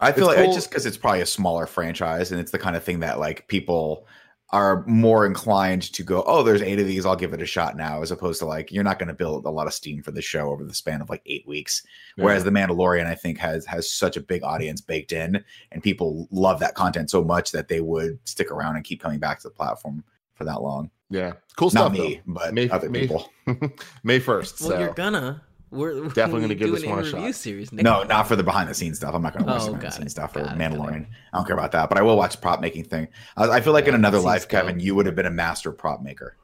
I 0.00 0.12
feel 0.12 0.24
It's 0.24 0.28
like 0.28 0.36
cool. 0.38 0.46
it's 0.46 0.54
just 0.54 0.70
because 0.70 0.86
it's 0.86 0.96
probably 0.96 1.20
a 1.20 1.26
smaller 1.26 1.66
franchise, 1.66 2.32
and 2.32 2.40
it's 2.40 2.50
the 2.52 2.58
kind 2.58 2.76
of 2.76 2.82
thing 2.82 3.00
that 3.00 3.18
like 3.18 3.46
people 3.48 4.06
are 4.52 4.84
more 4.86 5.26
inclined 5.26 5.82
to 5.92 6.02
go, 6.02 6.24
oh, 6.26 6.42
there's 6.42 6.60
eight 6.62 6.80
of 6.80 6.86
these, 6.88 7.06
I'll 7.06 7.14
give 7.14 7.32
it 7.32 7.40
a 7.40 7.46
shot 7.46 7.76
now, 7.76 8.02
as 8.02 8.10
opposed 8.10 8.40
to 8.40 8.46
like 8.46 8.72
you're 8.72 8.82
not 8.82 8.98
going 8.98 9.06
to 9.06 9.14
build 9.14 9.44
a 9.44 9.50
lot 9.50 9.68
of 9.68 9.72
steam 9.74 10.02
for 10.02 10.10
the 10.10 10.20
show 10.20 10.50
over 10.50 10.64
the 10.64 10.74
span 10.74 11.00
of 11.00 11.08
like 11.08 11.22
eight 11.26 11.46
weeks. 11.46 11.84
Whereas 12.16 12.42
the 12.42 12.50
Mandalorian, 12.50 13.06
I 13.06 13.14
think, 13.14 13.38
has 13.38 13.64
has 13.66 13.92
such 13.92 14.16
a 14.16 14.20
big 14.20 14.42
audience 14.42 14.80
baked 14.80 15.12
in, 15.12 15.44
and 15.70 15.82
people 15.82 16.26
love 16.32 16.58
that 16.60 16.74
content 16.74 17.10
so 17.10 17.22
much 17.22 17.52
that 17.52 17.68
they 17.68 17.80
would 17.80 18.18
stick 18.24 18.50
around 18.50 18.74
and 18.76 18.84
keep 18.84 19.00
coming 19.00 19.20
back 19.20 19.38
to 19.40 19.48
the 19.48 19.54
platform 19.54 20.02
for 20.34 20.44
that 20.44 20.62
long. 20.62 20.90
yeah, 21.10 21.34
cool 21.56 21.70
Not 21.70 21.92
stuff. 21.92 21.92
me, 21.92 22.20
but 22.26 22.52
May- 22.54 22.70
other 22.70 22.88
May- 22.90 23.02
people. 23.02 23.30
May 24.02 24.18
first. 24.18 24.60
Well, 24.62 24.70
so. 24.70 24.78
you're 24.80 24.94
gonna. 24.94 25.42
We're 25.70 26.08
Definitely 26.08 26.40
gonna 26.42 26.54
give 26.56 26.72
this 26.72 26.84
one 26.84 26.98
a 26.98 27.02
in-review 27.02 27.26
shot. 27.28 27.34
Series, 27.36 27.72
Nick. 27.72 27.84
No, 27.84 28.02
not 28.02 28.26
for 28.26 28.34
the 28.36 28.42
behind 28.42 28.68
the 28.68 28.74
scenes 28.74 28.96
stuff. 28.98 29.14
I'm 29.14 29.22
not 29.22 29.32
going 29.34 29.44
to 29.44 29.50
watch 29.52 29.62
Oh, 29.62 29.66
the 29.66 29.72
behind 29.72 29.92
the 29.92 29.96
scenes 29.96 30.10
stuff 30.12 30.32
for 30.32 30.40
Got 30.40 30.56
it. 30.56 30.58
Mandalorian. 30.58 31.06
I 31.32 31.36
don't 31.36 31.46
care 31.46 31.54
about 31.56 31.72
that, 31.72 31.88
but 31.88 31.96
I 31.98 32.02
will 32.02 32.16
watch 32.16 32.32
the 32.32 32.38
prop 32.42 32.60
making 32.60 32.84
thing. 32.84 33.08
I, 33.36 33.48
I 33.48 33.60
feel 33.60 33.72
like 33.72 33.86
in 33.86 33.94
another 33.94 34.18
seems 34.18 34.24
life, 34.24 34.42
dope. 34.42 34.50
Kevin, 34.50 34.80
you 34.80 34.94
would 34.96 35.06
have 35.06 35.14
been 35.14 35.26
a 35.26 35.30
master 35.30 35.70
prop 35.72 36.02
maker. 36.02 36.36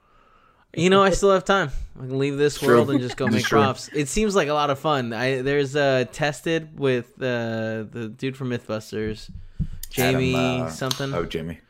You 0.74 0.90
know, 0.90 1.02
I 1.02 1.10
still 1.10 1.32
have 1.32 1.44
time. 1.44 1.70
I 1.96 2.00
can 2.06 2.18
leave 2.18 2.36
this 2.36 2.58
True. 2.58 2.68
world 2.68 2.90
and 2.90 3.00
just 3.00 3.16
go 3.16 3.26
make 3.28 3.44
props. 3.46 3.88
It 3.94 4.08
seems 4.08 4.36
like 4.36 4.48
a 4.48 4.52
lot 4.54 4.68
of 4.70 4.78
fun. 4.78 5.12
I 5.14 5.40
there's 5.40 5.74
uh 5.74 6.04
tested 6.12 6.78
with 6.78 7.06
uh 7.20 7.84
the 7.90 8.12
dude 8.14 8.36
from 8.36 8.50
MythBusters, 8.50 9.30
Jamie 9.90 10.34
Adam, 10.36 10.62
uh, 10.66 10.70
something. 10.70 11.14
Oh, 11.14 11.24
Jamie. 11.24 11.60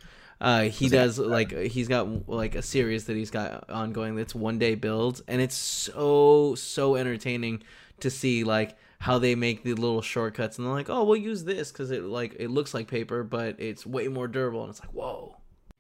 Uh, 0.40 0.64
he 0.64 0.87
Was 0.87 0.92
it- 0.92 0.96
does 0.96 1.18
like 1.18 1.53
he's 1.53 1.88
got 1.88 2.29
like 2.29 2.55
a 2.55 2.62
series 2.62 3.05
that 3.07 3.16
he's 3.16 3.31
got 3.31 3.68
ongoing 3.70 4.16
that's 4.16 4.35
one 4.35 4.59
day 4.59 4.75
builds, 4.75 5.22
and 5.29 5.40
it's 5.40 5.55
so 5.57 6.55
so 6.55 6.96
entertaining 6.96 7.62
to 8.01 8.11
see 8.11 8.44
like 8.44 8.77
how 8.99 9.18
they 9.18 9.35
make 9.35 9.62
the 9.62 9.75
little 9.75 10.03
shortcuts, 10.03 10.59
and 10.59 10.66
they're 10.66 10.75
like, 10.75 10.90
oh, 10.90 11.05
we'll 11.05 11.16
use 11.16 11.44
this 11.44 11.72
because 11.72 11.90
it 11.90 12.03
like 12.05 12.37
it 12.38 12.49
looks 12.51 12.75
like 12.75 12.88
paper, 12.88 13.22
but 13.25 13.59
it's 13.59 13.87
way 13.87 14.09
more 14.09 14.29
durable, 14.29 14.62
and 14.62 14.70
it's 14.70 14.81
like, 14.81 14.92
whoa. 14.92 15.37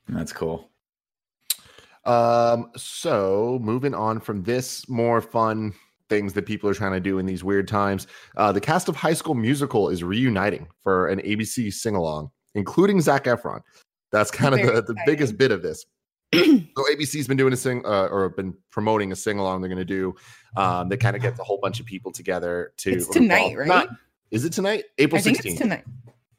That's 0.08 0.32
cool. 0.32 0.70
Um, 2.04 2.70
so 2.76 3.58
moving 3.60 3.94
on 3.94 4.20
from 4.20 4.42
this 4.44 4.88
more 4.88 5.20
fun 5.20 5.74
things 6.08 6.32
that 6.34 6.46
people 6.46 6.70
are 6.70 6.74
trying 6.74 6.92
to 6.92 7.00
do 7.00 7.18
in 7.18 7.26
these 7.26 7.42
weird 7.42 7.66
times, 7.66 8.06
uh, 8.36 8.52
the 8.52 8.60
cast 8.60 8.88
of 8.88 8.94
High 8.94 9.12
School 9.14 9.34
Musical 9.34 9.88
is 9.88 10.04
reuniting 10.04 10.68
for 10.84 11.08
an 11.08 11.18
ABC 11.20 11.72
sing 11.72 11.96
along, 11.96 12.30
including 12.54 13.00
Zac 13.00 13.24
Efron. 13.24 13.60
That's 14.12 14.30
kind 14.30 14.54
of 14.54 14.60
the, 14.74 14.82
the 14.82 14.96
biggest 15.06 15.36
bit 15.36 15.50
of 15.52 15.62
this. 15.62 15.84
so 16.34 16.40
ABC's 16.40 17.28
been 17.28 17.36
doing 17.36 17.52
a 17.52 17.56
sing 17.56 17.82
uh, 17.84 18.06
or 18.06 18.28
been 18.30 18.54
promoting 18.70 19.12
a 19.12 19.16
sing 19.16 19.38
along 19.38 19.60
they're 19.60 19.68
going 19.68 19.78
to 19.78 19.84
do. 19.84 20.14
Um, 20.56 20.88
that 20.88 20.98
kind 20.98 21.14
of 21.16 21.22
gets 21.22 21.38
a 21.38 21.44
whole 21.44 21.58
bunch 21.62 21.80
of 21.80 21.86
people 21.86 22.10
together 22.12 22.72
to. 22.78 22.90
It's 22.92 23.06
tonight, 23.08 23.56
well, 23.56 23.66
right? 23.66 23.68
not- 23.68 23.88
is 24.30 24.44
it 24.44 24.52
tonight? 24.52 24.84
April 24.98 25.20
16th. 25.22 25.56
tonight. 25.58 25.84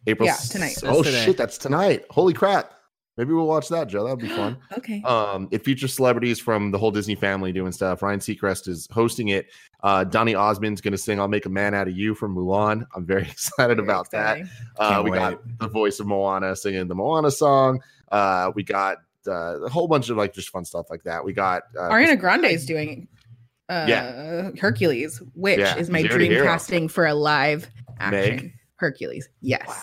April 0.08 0.26
Yeah, 0.28 0.34
s- 0.34 0.50
tonight. 0.50 0.78
Oh 0.84 0.96
That's 1.04 1.08
today. 1.08 1.26
shit, 1.26 1.38
that's 1.38 1.58
tonight. 1.58 2.06
Holy 2.10 2.34
crap. 2.34 2.74
Maybe 3.18 3.34
we'll 3.34 3.48
watch 3.48 3.68
that, 3.70 3.88
Joe. 3.88 4.04
That'd 4.04 4.20
be 4.20 4.28
fun. 4.30 4.58
Okay. 4.78 5.02
Um, 5.04 5.48
it 5.52 5.66
features 5.66 5.94
celebrities 5.94 6.40
from 6.40 6.70
the 6.72 6.78
whole 6.78 6.92
Disney 6.92 7.16
family 7.16 7.52
doing 7.52 7.72
stuff. 7.72 8.02
Ryan 8.04 8.20
Seacrest 8.20 8.68
is 8.68 8.88
hosting 8.92 9.30
it. 9.30 9.48
Uh, 9.84 10.04
Donny 10.04 10.36
Osmond's 10.36 10.82
going 10.82 10.92
to 10.92 10.98
sing 10.98 11.20
"I'll 11.20 11.28
Make 11.28 11.46
a 11.46 11.50
Man 11.50 11.74
Out 11.74 11.88
of 11.88 11.98
You" 11.98 12.14
from 12.14 12.36
Mulan. 12.36 12.86
I'm 12.96 13.06
very 13.06 13.24
excited 13.32 13.78
Very 13.78 13.88
about 13.88 14.12
that. 14.12 14.42
Uh, 14.78 14.90
Can't 14.90 15.04
we 15.04 15.12
got 15.12 15.42
the 15.60 15.68
voice 15.68 16.00
of 16.00 16.06
Moana 16.08 16.56
singing 16.56 16.88
the 16.88 16.96
Moana 16.96 17.32
song. 17.32 17.82
Uh, 18.12 18.52
we 18.56 18.64
got 18.64 18.98
uh, 19.28 19.62
a 19.64 19.70
whole 19.70 19.88
bunch 19.88 20.10
of 20.10 20.18
like 20.18 20.34
just 20.34 20.50
fun 20.50 20.64
stuff 20.64 20.86
like 20.90 21.04
that. 21.04 21.26
We 21.26 21.34
got 21.34 21.64
uh, 21.78 21.90
Ariana 21.90 22.20
Grande 22.20 22.46
is 22.46 22.66
doing 22.66 23.08
uh 23.70 23.86
Yeah. 23.90 24.52
Hercules, 24.60 25.22
which 25.34 25.60
Yeah, 25.60 25.76
is 25.78 25.90
my 25.90 26.02
she's 26.02 26.12
already 26.12 26.28
dream 26.30 26.44
casting 26.44 26.88
for 26.88 27.06
a 27.06 27.14
live 27.14 27.68
action 28.00 28.36
Meg? 28.36 28.54
Hercules. 28.76 29.28
Yes. 29.42 29.68
Wow. 29.68 29.74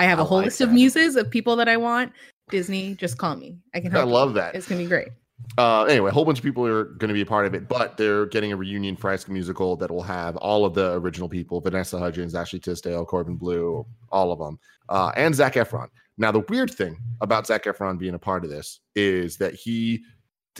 I 0.00 0.04
have 0.04 0.18
a 0.18 0.22
I 0.22 0.26
whole 0.26 0.38
like 0.38 0.46
list 0.46 0.60
of 0.60 0.72
muses 0.72 1.16
of 1.16 1.30
people 1.30 1.56
that 1.56 1.68
I 1.68 1.76
want. 1.76 2.12
Disney, 2.50 2.94
just 2.94 3.18
call 3.18 3.36
me. 3.36 3.58
I 3.74 3.80
can 3.80 3.92
I 3.94 3.98
help. 3.98 4.08
you. 4.08 4.14
love 4.14 4.34
that. 4.34 4.54
It's 4.54 4.66
gonna 4.68 4.80
be 4.82 4.86
great. 4.86 5.08
uh, 5.56 5.84
anyway, 5.84 6.10
a 6.10 6.12
whole 6.12 6.24
bunch 6.24 6.38
of 6.38 6.44
people 6.44 6.66
are 6.66 6.84
going 6.84 7.08
to 7.08 7.14
be 7.14 7.20
a 7.20 7.26
part 7.26 7.46
of 7.46 7.54
it, 7.54 7.68
but 7.68 7.96
they're 7.96 8.26
getting 8.26 8.52
a 8.52 8.56
reunion 8.56 8.96
for 8.96 9.08
High 9.10 9.16
School 9.16 9.34
Musical 9.34 9.76
that 9.76 9.90
will 9.90 10.02
have 10.02 10.36
all 10.38 10.64
of 10.64 10.74
the 10.74 10.94
original 10.94 11.28
people: 11.28 11.60
Vanessa 11.60 11.98
Hudgens, 11.98 12.34
Ashley 12.34 12.58
Tisdale, 12.58 13.04
Corbin 13.04 13.36
Bleu, 13.36 13.86
all 14.10 14.32
of 14.32 14.38
them, 14.40 14.58
uh, 14.88 15.12
and 15.16 15.34
Zac 15.34 15.54
Efron. 15.54 15.88
Now, 16.16 16.32
the 16.32 16.40
weird 16.48 16.70
thing 16.72 16.98
about 17.20 17.46
Zac 17.46 17.64
Efron 17.64 17.98
being 17.98 18.14
a 18.14 18.18
part 18.18 18.42
of 18.44 18.50
this 18.50 18.80
is 18.96 19.36
that 19.36 19.54
he 19.54 20.02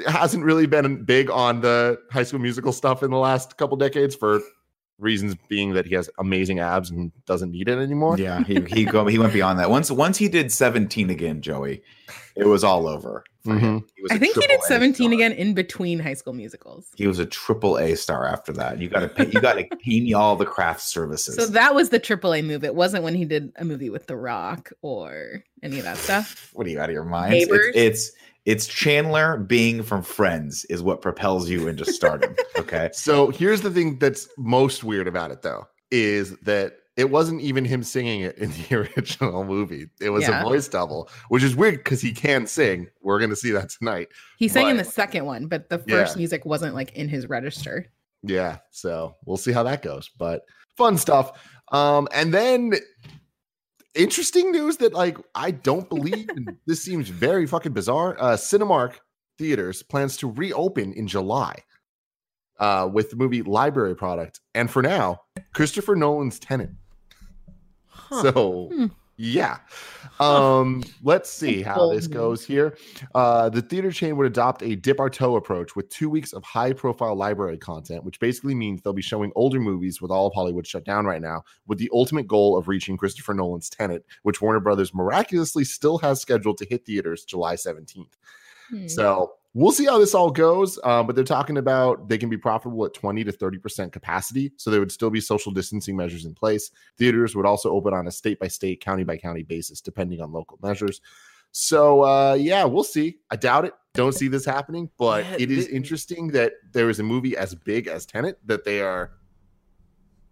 hasn't 0.07 0.45
really 0.45 0.67
been 0.67 1.03
big 1.05 1.29
on 1.29 1.61
the 1.61 1.99
High 2.13 2.23
School 2.23 2.39
Musical 2.39 2.73
stuff 2.73 3.03
in 3.03 3.11
the 3.11 3.19
last 3.19 3.57
couple 3.57 3.77
decades 3.77 4.15
for 4.15 4.41
reasons 4.99 5.37
being 5.49 5.75
that 5.75 5.87
he 5.87 5.95
has 5.95 6.11
amazing 6.19 6.59
abs 6.59 6.91
and 6.91 7.13
doesn't 7.27 7.53
need 7.53 7.69
it 7.69 7.79
anymore. 7.79 8.19
Yeah, 8.19 8.43
he 8.45 8.61
he 8.63 8.85
go 8.85 9.07
he 9.07 9.19
went 9.19 9.33
beyond 9.33 9.59
that. 9.59 9.71
Once 9.71 9.91
once 9.91 10.19
he 10.19 10.29
did 10.29 10.51
17 10.53 11.11
again, 11.11 11.41
Joey, 11.41 11.83
it 12.37 12.47
was 12.47 12.65
all 12.65 12.87
over. 12.89 13.25
for 13.45 13.53
him. 13.55 13.59
Mm-hmm. 13.61 13.87
He 13.97 14.03
was 14.03 14.13
I 14.13 14.15
a 14.17 14.19
think 14.19 14.35
he 14.35 14.41
did 14.47 14.59
A 14.59 14.63
17 14.65 14.95
star. 15.07 15.13
again 15.15 15.33
in 15.33 15.55
between 15.55 15.99
high 16.01 16.15
school 16.15 16.33
musicals. 16.33 16.89
He 16.97 17.07
was 17.07 17.19
a 17.19 17.27
triple 17.27 17.79
A 17.79 17.95
star 17.95 18.27
after 18.27 18.53
that. 18.55 18.79
You 18.81 18.89
got 18.89 19.01
to 19.01 19.09
pay. 19.09 19.27
You 19.27 19.41
got 19.41 19.55
to 19.55 19.65
pay 19.85 20.01
me 20.01 20.13
all 20.15 20.37
the 20.37 20.45
craft 20.47 20.81
services. 20.83 21.37
So 21.37 21.47
that 21.47 21.75
was 21.75 21.91
the 21.91 21.99
triple 21.99 22.35
A 22.35 22.43
move. 22.43 22.65
It 22.65 22.75
wasn't 22.75 23.05
when 23.05 23.15
he 23.15 23.25
did 23.25 23.53
a 23.57 23.65
movie 23.65 23.91
with 23.91 24.07
The 24.07 24.17
Rock 24.17 24.71
or 24.83 25.45
any 25.63 25.79
of 25.79 25.85
that 25.85 25.97
stuff. 25.97 26.51
what 26.53 26.67
are 26.67 26.71
you 26.71 26.81
out 26.81 26.89
of 26.89 26.95
your 26.95 27.05
mind? 27.05 27.35
It's, 27.35 27.51
it's 27.75 28.13
it's 28.49 28.67
Chandler 28.67 29.37
being 29.37 29.83
from 29.83 30.03
Friends 30.03 30.65
is 30.71 30.83
what 30.83 31.03
propels 31.03 31.51
you 31.51 31.69
into 31.69 31.85
stardom. 31.85 32.35
Okay. 32.59 32.89
So 32.93 33.29
here's 33.31 33.61
the 33.61 33.71
thing 33.71 33.99
that's 33.99 34.27
most 34.37 34.83
weird 34.85 35.07
about 35.07 35.31
it, 35.31 35.43
though, 35.43 35.67
is 35.91 36.37
that 36.41 36.75
it 36.97 37.09
wasn't 37.11 37.41
even 37.41 37.65
him 37.65 37.83
singing 37.83 38.23
it 38.23 38.37
in 38.39 38.51
the 38.51 38.75
original 38.97 39.45
movie. 39.45 39.87
It 40.01 40.11
was 40.11 40.25
Yeah. 40.25 40.41
a 40.41 40.45
voice 40.45 40.67
double, 40.67 41.09
which 41.29 41.43
is 41.45 41.55
weird 41.55 41.77
because 41.77 42.01
he 42.01 42.13
can 42.13 42.47
sing. 42.47 42.89
We're 43.03 43.19
going 43.21 43.31
to 43.31 43.37
see 43.37 43.51
that 43.53 43.69
tonight. 43.71 44.09
He 44.39 44.49
sang 44.49 44.69
in 44.69 44.77
the 44.77 44.85
second 44.85 45.25
one, 45.25 45.47
but 45.47 45.69
the 45.71 45.83
Yeah. 45.87 45.97
first 46.05 46.17
music 46.17 46.45
wasn't 46.45 46.75
like 46.75 46.93
in 46.95 47.09
his 47.09 47.29
register. 47.29 47.87
Yeah. 48.23 48.59
So 48.71 49.15
we'll 49.25 49.37
see 49.37 49.53
how 49.53 49.63
that 49.63 49.83
goes. 49.83 50.11
But 50.19 50.43
fun 50.77 50.99
stuff. 50.99 51.33
Um, 51.71 52.09
and 52.13 52.35
then 52.35 52.73
interesting 53.95 54.53
news 54.53 54.77
that 54.79 54.93
like 54.93 55.19
I 55.35 55.51
don't 55.51 55.89
believe 55.89 56.29
and 56.31 56.57
this 56.67 56.83
seems 56.83 57.09
very 57.09 57.47
fucking 57.47 57.73
bizarre. 57.73 58.17
Uh 58.19 58.37
Cinemark 58.37 58.95
Theaters 59.39 59.83
plans 59.83 60.17
to 60.19 60.31
reopen 60.31 60.93
in 60.93 61.07
July 61.09 61.63
uh 62.59 62.89
with 62.93 63.11
the 63.11 63.17
movie 63.17 63.43
Library 63.43 63.95
Product. 63.97 64.41
And 64.55 64.71
for 64.71 64.83
now, 64.83 65.21
Christopher 65.55 65.95
Nolan's 65.97 66.39
Tenet. 66.39 66.71
Huh. 67.87 68.23
So 68.23 68.71
Hmm. 68.73 68.87
Yeah. 69.19 69.59
Um, 70.21 70.85
let's 71.03 71.29
see 71.29 71.61
how 71.61 71.93
this 71.93 72.07
goes 72.07 72.45
here. 72.45 72.79
Uh, 73.17 73.49
the 73.49 73.61
theater 73.61 73.91
chain 73.91 74.17
would 74.17 74.29
adopt 74.29 74.63
a 74.63 74.77
dip 74.77 75.01
our 75.01 75.11
toe 75.11 75.35
approach 75.35 75.75
with 75.75 75.89
two 75.89 76.09
weeks 76.09 76.33
of 76.33 76.45
high 76.45 76.73
profile 76.73 77.17
library 77.17 77.59
content, 77.59 78.05
which 78.05 78.21
basically 78.21 78.55
means 78.55 78.81
they'll 78.81 78.93
be 78.93 79.03
showing 79.03 79.33
older 79.35 79.59
movies 79.59 80.01
with 80.01 80.13
all 80.13 80.29
of 80.29 80.35
Hollywood 80.35 80.67
shut 80.67 80.85
down 80.85 81.05
right 81.05 81.21
now, 81.21 81.43
with 81.67 81.79
the 81.79 81.91
ultimate 81.93 82.29
goal 82.29 82.57
of 82.57 82.69
reaching 82.69 82.97
Christopher 82.97 83.35
Nolan's 83.35 83.69
Tenet, 83.69 84.07
which 84.23 84.41
Warner 84.41 84.61
Brothers 84.61 84.95
miraculously 84.95 85.65
still 85.65 85.99
has 85.99 86.21
scheduled 86.21 86.59
to 86.59 86.67
hit 86.67 86.87
theaters 86.87 87.25
July 87.25 87.57
17th. 87.57 88.13
Hmm. 88.71 88.87
So 88.87 89.33
we'll 89.59 89.73
see 89.73 89.87
how 89.87 89.99
this 89.99 90.15
all 90.15 90.31
goes. 90.31 90.79
Um, 90.85 91.07
but 91.07 91.17
they're 91.17 91.25
talking 91.25 91.57
about 91.57 92.09
they 92.09 92.17
can 92.17 92.31
be 92.31 92.37
profitable 92.37 92.85
at 92.85 92.95
20 92.95 93.25
to 93.25 93.33
30% 93.33 93.91
capacity. 93.91 94.53
So 94.57 94.71
there 94.71 94.79
would 94.79 94.93
still 94.93 95.11
be 95.11 95.21
social 95.21 95.51
distancing 95.53 95.97
measures 95.97 96.25
in 96.25 96.35
place. 96.35 96.71
Theaters 96.97 97.35
would 97.35 97.45
also 97.45 97.71
open 97.73 97.93
on 97.93 98.07
a 98.07 98.11
state 98.11 98.39
by 98.39 98.47
state, 98.49 98.81
county 98.81 99.03
by 99.03 99.17
county 99.17 99.43
basis, 99.43 99.81
depending 99.81 100.21
on 100.21 100.33
local 100.33 100.59
measures. 100.63 101.01
So 101.51 102.03
uh, 102.05 102.35
yeah, 102.35 102.65
we'll 102.65 102.85
see. 102.85 103.19
I 103.31 103.37
doubt 103.37 103.65
it. 103.65 103.75
Don't 103.95 104.15
see 104.15 104.29
this 104.29 104.45
happening, 104.45 104.91
but 104.97 105.25
it 105.41 105.51
is 105.51 105.67
interesting 105.67 106.29
that 106.29 106.53
there 106.73 106.89
is 106.89 107.01
a 107.01 107.03
movie 107.03 107.37
as 107.37 107.55
big 107.57 107.89
as 107.89 108.07
Tenet 108.07 108.39
that 108.47 108.65
they 108.65 108.81
are 108.81 109.11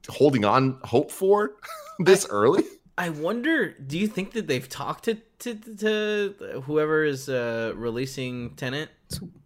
holding 0.08 0.44
on 0.44 0.78
hope 0.84 1.10
for 1.10 1.56
this 1.98 2.28
early. 2.30 2.62
I 2.98 3.10
wonder. 3.10 3.70
Do 3.72 3.98
you 3.98 4.06
think 4.08 4.32
that 4.32 4.46
they've 4.46 4.68
talked 4.68 5.04
to 5.04 5.16
to, 5.40 5.54
to 5.54 6.62
whoever 6.64 7.04
is 7.04 7.28
uh, 7.28 7.72
releasing 7.76 8.54
Tenet, 8.56 8.88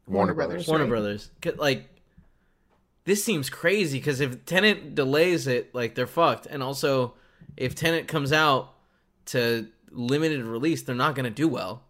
Warner 0.07 0.35
Brothers. 0.35 0.69
Warner 0.69 0.85
right? 0.85 0.91
Brothers? 0.91 1.31
'Cause, 1.43 1.57
Like, 1.57 1.89
this 3.05 3.25
seems 3.25 3.51
crazy 3.51 3.99
because 3.99 4.21
if 4.21 4.45
Tenet 4.45 4.95
delays 4.95 5.47
it, 5.49 5.75
like 5.75 5.95
they're 5.97 6.07
fucked. 6.07 6.47
And 6.47 6.63
also, 6.63 7.15
if 7.57 7.75
Tenet 7.75 8.07
comes 8.07 8.33
out 8.33 8.73
to 9.27 9.67
limited 9.91 10.45
release, 10.45 10.83
they're 10.83 10.95
not 10.95 11.15
gonna 11.17 11.31
do 11.31 11.49
well. 11.49 11.83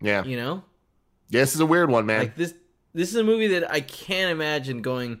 Yeah. 0.00 0.24
You 0.24 0.36
know, 0.38 0.64
yeah, 1.28 1.40
this 1.40 1.54
is 1.54 1.60
a 1.60 1.66
weird 1.66 1.90
one, 1.90 2.06
man. 2.06 2.20
like 2.20 2.36
this. 2.36 2.54
This 2.94 3.10
is 3.10 3.16
a 3.16 3.24
movie 3.24 3.48
that 3.48 3.70
I 3.70 3.80
can't 3.80 4.30
imagine 4.30 4.80
going 4.80 5.20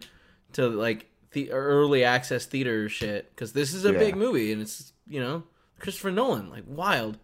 to 0.52 0.68
like 0.68 1.10
the 1.32 1.50
early 1.52 2.02
access 2.04 2.46
theater 2.46 2.88
shit 2.88 3.28
because 3.30 3.52
this 3.52 3.74
is 3.74 3.84
a 3.84 3.92
Yeah. 3.92 3.98
big 3.98 4.16
movie 4.16 4.52
and 4.52 4.62
it's 4.62 4.94
you 5.06 5.20
know 5.20 5.42
Christopher 5.86 6.10
Nolan 6.10 6.50
like 6.50 6.64
wild. 6.66 7.16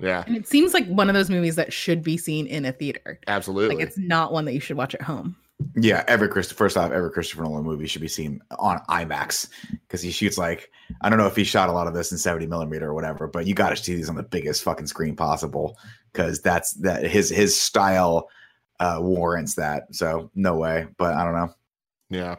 yeah, 0.00 0.24
And 0.26 0.36
it 0.36 0.48
seems 0.48 0.74
like 0.74 0.86
one 0.88 1.08
of 1.08 1.14
those 1.14 1.30
movies 1.30 1.54
that 1.54 1.72
should 1.72 2.02
be 2.02 2.16
seen 2.16 2.46
in 2.48 2.64
a 2.64 2.72
theater. 2.72 3.20
absolutely. 3.28 3.76
Like 3.76 3.86
it's 3.86 3.96
not 3.96 4.32
one 4.32 4.44
that 4.46 4.52
you 4.52 4.58
should 4.60 4.76
watch 4.76 4.94
at 4.96 5.02
home. 5.02 5.36
Yeah, 5.76 6.02
every 6.08 6.28
Christ 6.28 6.54
first 6.54 6.76
off, 6.76 6.90
every 6.90 7.10
Christopher 7.10 7.44
Nolan 7.44 7.62
movie 7.64 7.86
should 7.86 8.02
be 8.02 8.08
seen 8.08 8.40
on 8.58 8.80
IMAX 8.88 9.48
because 9.70 10.02
he 10.02 10.10
shoots 10.10 10.38
like 10.38 10.70
I 11.02 11.08
don't 11.08 11.18
know 11.18 11.26
if 11.28 11.36
he 11.36 11.44
shot 11.44 11.68
a 11.68 11.72
lot 11.72 11.86
of 11.86 11.94
this 11.94 12.10
in 12.10 12.18
70 12.18 12.46
millimeter 12.48 12.88
or 12.88 12.94
whatever, 12.94 13.28
but 13.28 13.46
you 13.46 13.54
got 13.54 13.70
to 13.70 13.76
see 13.76 13.94
these 13.94 14.08
on 14.08 14.16
the 14.16 14.22
biggest 14.24 14.64
fucking 14.64 14.88
screen 14.88 15.14
possible 15.14 15.78
because 16.12 16.40
that's 16.40 16.72
that 16.74 17.04
his 17.04 17.28
his 17.30 17.58
style 17.60 18.28
uh 18.80 18.98
warrants 19.00 19.54
that. 19.54 19.94
So 19.94 20.30
no 20.34 20.56
way, 20.56 20.88
but 20.96 21.14
I 21.14 21.24
don't 21.24 21.34
know. 21.34 21.54
Yeah. 22.10 22.36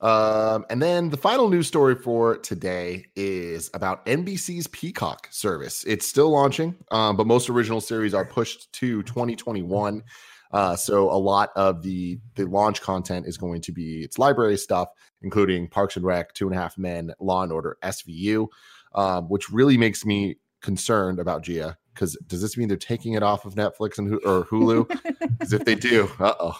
Um, 0.00 0.64
and 0.70 0.80
then 0.80 1.10
the 1.10 1.16
final 1.16 1.48
news 1.48 1.66
story 1.66 1.96
for 1.96 2.38
today 2.38 3.06
is 3.16 3.68
about 3.74 4.06
NBC's 4.06 4.68
Peacock 4.68 5.28
service. 5.30 5.84
It's 5.84 6.06
still 6.06 6.30
launching, 6.30 6.76
um, 6.90 7.16
but 7.16 7.26
most 7.26 7.50
original 7.50 7.80
series 7.80 8.14
are 8.14 8.24
pushed 8.24 8.72
to 8.74 9.02
2021. 9.02 10.04
Uh, 10.50 10.76
so 10.76 11.10
a 11.10 11.18
lot 11.18 11.50
of 11.56 11.82
the 11.82 12.18
the 12.36 12.46
launch 12.46 12.80
content 12.80 13.26
is 13.26 13.36
going 13.36 13.60
to 13.62 13.72
be 13.72 14.02
its 14.02 14.18
library 14.18 14.56
stuff, 14.56 14.88
including 15.20 15.68
Parks 15.68 15.96
and 15.96 16.04
Rec, 16.04 16.32
Two 16.32 16.46
and 16.46 16.56
a 16.56 16.60
Half 16.60 16.78
Men, 16.78 17.12
Law 17.20 17.42
and 17.42 17.52
Order, 17.52 17.76
SVU, 17.82 18.46
um, 18.94 19.28
which 19.28 19.50
really 19.50 19.76
makes 19.76 20.06
me 20.06 20.36
concerned 20.62 21.18
about 21.18 21.42
Gia. 21.42 21.76
Because 21.92 22.16
does 22.28 22.40
this 22.40 22.56
mean 22.56 22.68
they're 22.68 22.76
taking 22.76 23.14
it 23.14 23.24
off 23.24 23.44
of 23.44 23.56
Netflix 23.56 23.98
and 23.98 24.14
or 24.24 24.44
Hulu? 24.44 24.88
Because 25.38 25.52
if 25.52 25.64
they 25.64 25.76
do, 25.76 26.10
uh 26.18 26.34
oh, 26.40 26.58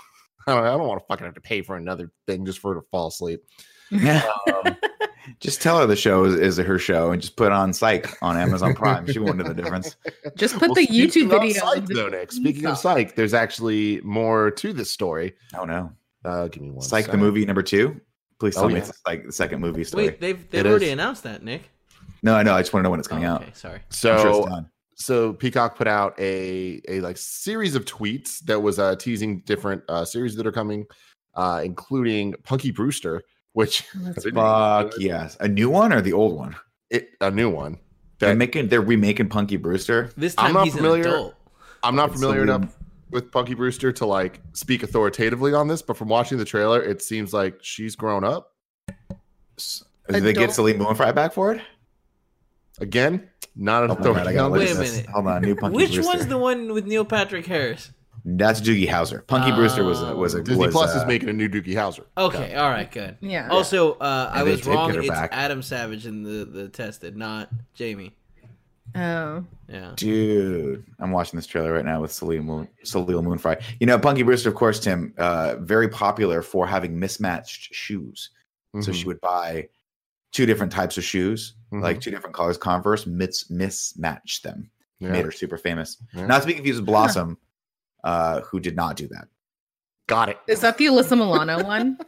I 0.49 0.55
don't, 0.55 0.65
I 0.65 0.71
don't 0.77 0.87
want 0.89 1.01
to 1.01 1.07
fucking 1.07 1.25
have 1.25 1.35
to 1.35 1.41
pay 1.41 1.63
for 1.63 1.77
another 1.77 2.11
thing 2.27 2.45
just 2.47 2.59
for 2.59 2.75
her 2.75 2.81
to 2.81 2.87
fall 2.91 3.09
asleep. 3.09 3.43
Um, 3.93 4.77
just 5.41 5.61
tell 5.61 5.79
her 5.79 5.87
the 5.87 5.95
show 5.97 6.25
is, 6.25 6.35
is 6.37 6.57
her 6.57 6.79
show 6.79 7.11
and 7.13 7.21
just 7.21 7.37
put 7.37 7.53
on 7.53 7.73
Psych 7.75 8.09
on 8.23 8.37
Amazon 8.39 8.75
Prime. 8.75 9.07
She 9.13 9.19
won't 9.19 9.37
know 9.37 9.45
the 9.45 9.53
difference. 9.55 9.95
Just 10.37 10.55
put 10.55 10.71
well, 10.71 10.75
the 10.75 10.87
YouTube 10.87 11.29
video. 11.29 11.53
Psych, 11.53 11.77
of 11.79 11.87
the 11.87 11.95
though, 11.95 12.09
Nick. 12.09 12.33
Speaking 12.33 12.65
of. 12.65 12.79
Psych, 12.79 13.15
there's 13.15 13.35
actually 13.35 14.01
more 14.03 14.51
to 14.53 14.73
this 14.73 14.91
story. 14.91 15.35
Oh 15.55 15.65
no, 15.65 15.93
Uh, 16.25 16.49
give 16.49 16.63
me 16.63 16.71
one. 16.71 16.81
Psych 16.81 17.07
the 17.11 17.19
movie 17.19 17.45
number 17.45 17.63
two. 17.63 18.01
Please 18.41 18.55
tell 18.55 18.65
Oh, 18.65 18.69
me 18.69 18.75
yeah. 18.77 18.81
it's 18.81 18.93
like 19.07 19.27
the 19.27 19.33
second 19.33 19.61
movie 19.61 19.85
story. 19.85 20.07
Wait, 20.07 20.21
they've 20.21 20.51
they've 20.51 20.65
It 20.65 20.69
already 20.69 20.87
is. 20.87 20.93
announced 20.93 21.25
that, 21.25 21.43
Nick. 21.43 21.69
no, 22.23 22.35
I 22.35 22.43
know. 22.43 22.55
I 22.55 22.63
just 22.63 22.73
want 22.73 22.83
to 22.83 22.85
know 22.85 22.91
when 22.91 23.01
it's 23.01 23.09
Oh, 23.09 23.11
coming 23.11 23.25
out. 23.27 23.43
okay, 23.43 23.51
sorry. 23.55 23.81
I'm 23.81 24.21
sure 24.23 24.65
So, 24.99 25.05
it's 25.05 25.09
done. 25.09 25.33
so 25.33 25.33
Peacock 25.35 25.77
put 25.77 25.87
out 25.89 26.19
a 26.19 26.81
a 26.89 27.01
like 27.01 27.17
series 27.17 27.75
of 27.75 27.85
tweets 27.85 28.41
that 28.41 28.61
was 28.61 28.79
uh, 28.79 28.97
teasing 28.97 29.41
different 29.41 29.83
uh, 29.89 30.05
series 30.05 30.35
that 30.37 30.47
are 30.47 30.53
coming, 30.53 30.87
uh, 31.35 31.63
including 31.65 32.35
Punky 32.45 32.71
Brewster, 32.71 33.23
which 33.53 33.85
That's 33.95 34.19
I 34.19 34.23
didn't 34.31 34.35
right. 34.43 34.83
Fuck 34.91 34.95
yes, 35.01 35.37
a 35.41 35.49
new 35.49 35.71
one 35.71 35.93
or 35.93 36.01
the 36.01 36.13
old 36.13 36.37
one? 36.37 36.57
it, 36.91 37.11
a 37.21 37.31
new 37.31 37.51
one. 37.51 37.79
They're 38.19 38.35
making 38.35 38.69
they're 38.69 38.81
remaking 38.83 39.29
Punky 39.29 39.57
Brewster. 39.57 40.11
This 40.17 40.35
I'm 40.39 40.47
time 40.47 40.55
not 40.55 40.65
he's 40.65 40.75
familiar- 40.75 41.05
an 41.05 41.09
adult. 41.11 41.35
I'm 41.85 41.95
not 41.95 42.11
It's 42.11 42.19
familiar 42.21 42.41
a 42.41 42.43
enough 42.45 42.77
with 43.11 43.31
Punky 43.31 43.55
Brewster 43.55 43.93
to 43.93 44.05
like 44.07 44.41
speak 44.53 44.83
authoritatively 44.83 45.55
on 45.55 45.69
this, 45.69 45.81
but 45.83 45.97
from 45.97 46.09
watching 46.09 46.37
the 46.39 46.45
trailer, 46.45 46.83
it 46.83 47.01
seems 47.01 47.33
like 47.33 47.59
she's 47.63 47.95
grown 47.95 48.25
up. 48.25 48.53
S- 49.57 49.85
Did 50.11 50.25
they 50.25 50.33
get 50.33 50.43
Adult- 50.45 50.55
Celine 50.57 50.79
Moon 50.79 50.95
Frye 50.97 51.13
back 51.13 51.33
for 51.33 51.53
it? 51.53 51.63
Again, 52.81 53.29
not 53.57 53.85
an 53.85 53.91
Oh 53.91 53.95
my 53.95 54.01
God, 54.01 54.07
I 54.07 54.11
authority 54.11 54.35
gotta 54.35 54.45
on 54.47 54.53
Wait 54.53 54.63
a 54.71 54.75
this. 54.75 54.79
this. 54.79 54.93
minute. 54.99 55.11
Hold 55.11 55.27
on, 55.27 55.43
new 55.43 55.55
Punky 55.57 55.77
Which 55.77 55.95
Brewster. 55.95 56.11
one's 56.13 56.27
the 56.27 56.39
one 56.39 56.73
with 56.73 56.87
Neil 56.87 57.05
Patrick 57.05 57.47
Harris? 57.47 57.91
That's 58.25 58.61
Doogie 58.61 58.87
Howser. 58.89 59.27
Punky 59.27 59.53
Brewster 59.53 59.85
was 59.85 60.03
a, 60.03 60.15
was 60.15 60.35
a 60.35 60.43
Disney 60.43 60.67
was, 60.67 60.75
Plus 60.75 60.95
uh, 60.95 60.99
is 61.01 61.07
making 61.07 61.29
a 61.31 61.33
new 61.33 61.49
Doogie 61.49 61.75
Howser. 61.75 62.05
Okay, 62.19 62.55
all 62.57 62.69
right, 62.69 62.91
good. 62.91 63.17
Yeah. 63.21 63.49
Also, 63.49 63.93
uh, 63.95 64.31
I 64.35 64.43
was 64.43 64.67
wrong. 64.67 64.95
It's 64.95 65.09
back. 65.09 65.31
Adam 65.33 65.63
Savage 65.63 66.07
in 66.07 66.23
the 66.25 66.45
the 66.45 66.69
tested, 66.69 67.17
not 67.17 67.49
Jamie. 67.75 68.15
Oh. 68.95 69.45
Yeah. 69.69 69.93
Dude, 69.97 70.85
I'm 70.99 71.11
watching 71.11 71.37
this 71.37 71.47
trailer 71.47 71.73
right 71.75 71.85
now 71.85 72.01
with 72.01 72.11
Salil 72.11 72.43
Moon, 72.43 72.69
Salil 72.85 73.23
Moon 73.23 73.39
Frye. 73.39 73.59
You 73.81 73.87
know, 73.87 73.99
Punky 73.99 74.23
Brewster, 74.23 74.49
of 74.49 74.55
course, 74.55 74.81
Tim, 74.81 75.13
uh, 75.19 75.57
very 75.61 75.89
popular 75.89 76.41
for 76.43 76.67
having 76.67 76.99
mismatched 76.99 77.75
shoes. 77.75 78.31
So 78.81 78.91
Mhm. 78.91 78.95
she 78.95 79.07
would 79.07 79.21
buy 79.21 79.69
two 80.33 80.47
different 80.47 80.73
types 80.73 80.99
of 80.99 81.05
shoes, 81.05 81.55
Mhm. 81.73 81.83
like 81.83 82.01
two 82.01 82.11
different 82.11 82.35
colors, 82.35 82.57
Converse, 82.59 83.07
mis- 83.07 83.49
mismatched 83.51 84.43
them. 84.43 84.71
Yeah. 85.01 85.11
Made 85.11 85.25
her 85.25 85.31
super 85.33 85.57
famous. 85.59 85.97
Yeah. 86.15 86.27
Not 86.27 86.43
to 86.43 86.47
be 86.49 86.55
confused 86.55 86.81
with 86.81 86.87
Blossom, 86.87 87.39
uh, 88.05 88.41
who 88.43 88.59
did 88.61 88.75
not 88.77 88.97
do 88.97 89.07
that. 89.09 89.29
Got 90.09 90.29
it. 90.31 90.39
Is 90.47 90.61
that 90.61 90.77
the 90.79 90.87
Alyssa 90.87 91.17
Milano 91.17 91.63
one? 91.65 91.99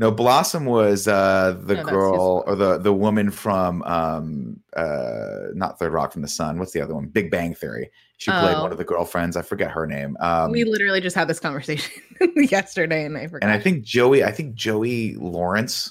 No, 0.00 0.12
Blossom 0.12 0.64
was 0.64 1.08
uh, 1.08 1.58
the 1.64 1.74
No, 1.76 1.82
girl 1.84 2.44
or 2.46 2.54
the 2.54 2.78
the 2.78 2.92
woman 2.92 3.30
from 3.32 3.82
um, 3.82 4.60
uh, 4.76 5.48
not 5.54 5.78
Third 5.80 5.92
Rock 5.92 6.12
from 6.12 6.22
the 6.22 6.28
Sun. 6.28 6.58
What's 6.60 6.70
the 6.72 6.80
other 6.80 6.94
one? 6.94 7.06
Big 7.08 7.32
Bang 7.32 7.52
Theory. 7.54 7.90
She 8.18 8.30
played 8.30 8.54
Oh. 8.56 8.62
one 8.62 8.70
of 8.72 8.78
the 8.78 8.84
girlfriends. 8.84 9.36
I 9.36 9.42
forget 9.42 9.70
her 9.72 9.86
name. 9.86 10.16
Um, 10.20 10.52
we 10.52 10.62
literally 10.64 11.00
just 11.00 11.16
had 11.16 11.26
this 11.26 11.40
conversation 11.40 12.00
yesterday 12.36 13.04
and 13.06 13.16
I 13.18 13.26
forgot. 13.26 13.42
and 13.42 13.50
I 13.50 13.58
think 13.62 13.82
Joey. 13.84 14.22
I 14.22 14.30
think 14.30 14.54
Joey 14.54 15.14
Lawrence. 15.16 15.90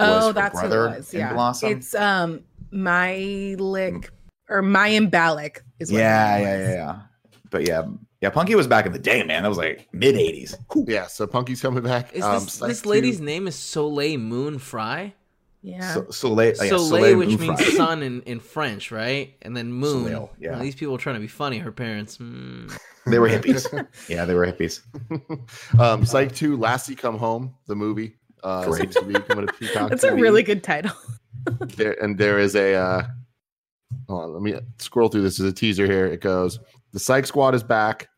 Was 0.00 0.24
oh, 0.24 0.26
her 0.28 0.32
that's 0.32 0.60
who 0.60 0.68
brother 0.68 0.86
it 0.86 0.96
was. 0.98 1.14
Yeah. 1.14 1.32
Blossom. 1.32 1.72
It's 1.72 1.94
um 1.94 2.40
my 2.70 3.16
lick 3.58 4.10
or 4.48 4.62
Mayim 4.62 5.10
Bialik 5.10 5.58
is 5.78 5.92
what 5.92 5.98
Yeah, 5.98 6.36
name 6.36 6.44
yeah, 6.46 6.58
yeah, 6.58 6.72
yeah. 6.72 7.00
But 7.50 7.68
yeah, 7.68 7.84
yeah. 8.20 8.30
Punky 8.30 8.54
was 8.56 8.66
back 8.66 8.86
in 8.86 8.92
the 8.92 8.98
day, 8.98 9.22
man. 9.22 9.42
That 9.42 9.48
was 9.48 9.58
like 9.58 9.88
mid 9.92 10.16
'80s. 10.16 10.56
Yeah, 10.88 11.06
so 11.06 11.26
Punky's 11.26 11.62
coming 11.62 11.84
back. 11.84 12.12
Is 12.12 12.24
Um, 12.24 12.44
this 12.44 12.54
Psych 12.54 12.68
this 12.68 12.82
2 12.82 12.88
lady's 12.88 13.20
name 13.20 13.46
is 13.46 13.54
Soleil 13.54 14.18
Moon 14.18 14.58
Frye? 14.58 15.14
Yeah. 15.62 15.94
So, 15.94 16.06
Soleil, 16.10 16.54
oh, 16.60 16.62
yeah, 16.62 16.68
Soleil, 16.68 16.78
Soleil 16.78 17.16
which 17.16 17.28
Moon 17.28 17.38
Frye. 17.38 17.56
means 17.56 17.76
sun 17.76 18.02
in, 18.02 18.20
in 18.22 18.38
French, 18.38 18.92
right? 18.92 19.34
And 19.40 19.56
then 19.56 19.72
moon. 19.72 20.04
Soleil, 20.04 20.30
yeah. 20.38 20.58
Oh, 20.58 20.62
these 20.62 20.74
people 20.74 20.94
are 20.94 20.98
trying 20.98 21.16
to 21.16 21.20
be 21.20 21.26
funny. 21.26 21.58
Her 21.58 21.72
parents. 21.72 22.18
mm. 22.18 22.70
They 23.06 23.18
were 23.18 23.28
hippies. 23.28 23.66
yeah, 24.08 24.24
they 24.24 24.34
were 24.34 24.46
hippies. 24.46 24.80
um, 25.80 26.04
Psych 26.04 26.34
2, 26.34 26.56
Lassie 26.56 26.94
Come 26.94 27.16
Home, 27.18 27.54
the 27.66 27.74
movie. 27.74 28.16
Uh, 28.44 28.64
Great. 28.66 28.82
seems 28.82 28.94
to 28.96 29.04
be 29.04 29.14
coming 29.14 29.46
to 29.46 29.52
Peacock. 29.54 29.88
That's 29.90 30.04
a 30.04 30.14
really 30.14 30.42
good 30.42 30.62
title. 30.62 30.92
there 31.60 32.00
and 32.02 32.16
there 32.18 32.38
is 32.38 32.54
a 32.54 32.74
uh 32.74 33.02
hold 34.08 34.22
on, 34.24 34.32
let 34.34 34.42
me 34.42 34.54
scroll 34.78 35.08
through 35.08 35.22
this 35.22 35.40
as 35.40 35.46
a 35.46 35.52
teaser 35.52 35.86
here. 35.86 36.06
It 36.06 36.20
goes, 36.20 36.58
the 36.92 36.98
Psych 36.98 37.26
Squad 37.26 37.54
is 37.54 37.62
back. 37.62 38.08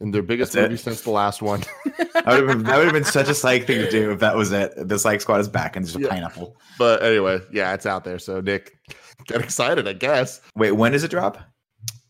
And 0.00 0.14
their 0.14 0.22
biggest 0.22 0.52
That's 0.52 0.64
it? 0.66 0.70
movie 0.70 0.82
since 0.82 1.02
the 1.02 1.10
last 1.10 1.42
one. 1.42 1.62
That 2.12 2.26
would 2.40 2.48
have 2.48 2.58
been 2.58 2.62
that 2.64 2.76
would 2.76 2.84
have 2.86 2.92
been 2.92 3.04
such 3.04 3.28
a 3.28 3.34
psych 3.34 3.66
thing 3.66 3.78
to 3.80 3.90
do 3.90 4.10
if 4.10 4.18
that 4.20 4.36
was 4.36 4.52
it. 4.52 4.72
The 4.76 4.98
psych 4.98 5.20
squad 5.22 5.40
is 5.40 5.48
back 5.48 5.74
and 5.76 5.86
there's 5.86 5.96
a 5.96 6.00
Yeah. 6.00 6.08
pineapple. 6.08 6.54
but 6.78 7.02
anyway, 7.02 7.40
yeah, 7.50 7.72
it's 7.72 7.86
out 7.86 8.04
there. 8.04 8.18
So 8.18 8.40
Nick, 8.42 8.72
get 9.26 9.40
excited, 9.40 9.88
I 9.88 9.94
guess. 9.94 10.40
Wait, 10.54 10.72
when 10.72 10.92
does 10.92 11.02
it 11.04 11.10
drop? 11.10 11.38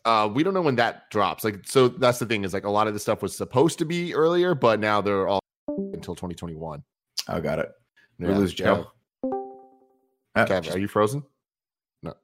Uh, 0.05 0.29
we 0.33 0.43
don't 0.43 0.55
know 0.55 0.63
when 0.63 0.77
that 0.77 1.11
drops. 1.11 1.45
Like, 1.45 1.61
so 1.65 1.87
that's 1.89 2.19
the 2.19 2.27
thing 2.27 2.43
is 2.45 2.53
like 2.55 2.65
a 2.65 2.71
lot 2.71 2.89
of 2.89 2.95
the 2.95 2.99
stuff 2.99 3.23
was 3.23 3.37
supposed 3.37 3.79
to 3.79 3.85
be 3.85 4.13
earlier, 4.15 4.55
but 4.55 4.81
now 4.81 5.01
they're 5.01 5.29
all 5.29 5.40
until 5.79 6.15
2021. 6.15 6.83
Oh, 7.29 7.41
got 7.41 7.59
it. 7.59 7.71
We 8.19 8.29
Yeah, 8.29 8.37
lose 8.37 8.53
Joe. 8.55 8.89
Uh, 9.23 10.47
Kev, 10.47 10.75
are 10.75 10.79
you 10.79 10.89
frozen? 10.89 11.23
No. 12.03 12.15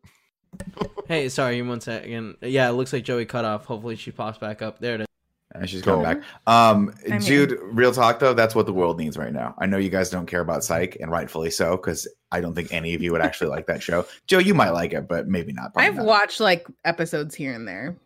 hey, 1.09 1.29
sorry, 1.29 1.61
one 1.63 1.81
second. 1.81 2.37
Yeah, 2.41 2.69
it 2.69 2.73
looks 2.73 2.93
like 2.93 3.05
Joey 3.05 3.27
cut 3.27 3.45
off. 3.45 3.65
Hopefully, 3.67 3.97
she 3.97 4.11
pops 4.11 4.39
back 4.39 4.63
up. 4.63 4.79
There 4.79 4.95
it 4.97 5.01
is. 5.03 5.07
and 5.55 5.69
she's 5.69 5.83
Go. 5.83 6.03
coming 6.03 6.05
back. 6.21 6.25
Um, 6.47 6.95
I 7.07 7.11
mean- 7.13 7.21
Jude, 7.21 7.59
real 7.63 7.93
talk 7.93 8.19
though, 8.19 8.35
that's 8.35 8.55
what 8.55 8.67
the 8.67 8.73
world 8.73 8.99
needs 8.99 9.17
right 9.17 9.33
now. 9.33 9.55
I 9.59 9.67
know 9.67 9.77
you 9.79 9.91
guys 9.91 10.11
don't 10.11 10.27
care 10.27 10.41
about 10.41 10.65
Psych, 10.65 10.97
and 11.01 11.11
rightfully 11.11 11.51
so, 11.51 11.77
because 11.77 12.07
I 12.31 12.41
don't 12.41 12.55
think 12.55 12.73
any 12.73 12.95
of 12.95 13.03
you 13.03 13.13
would 13.13 13.23
actually 13.23 13.49
like 13.51 13.67
that 13.67 13.83
show. 13.83 14.07
Joe, 14.27 14.39
you 14.39 14.55
might 14.55 14.71
like 14.71 14.93
it, 14.93 15.09
but 15.09 15.29
maybe 15.29 15.53
not. 15.53 15.73
I've 15.77 15.97
not. 15.97 16.07
watched 16.07 16.41
like 16.41 16.67
episodes 16.85 17.35
here 17.35 17.53
and 17.55 17.67
there. 17.67 17.97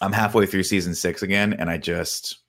I'm 0.00 0.12
halfway 0.12 0.44
through 0.46 0.64
season 0.64 0.94
six 0.94 1.22
again, 1.22 1.54
and 1.54 1.70
I 1.70 1.78
just 1.78 2.40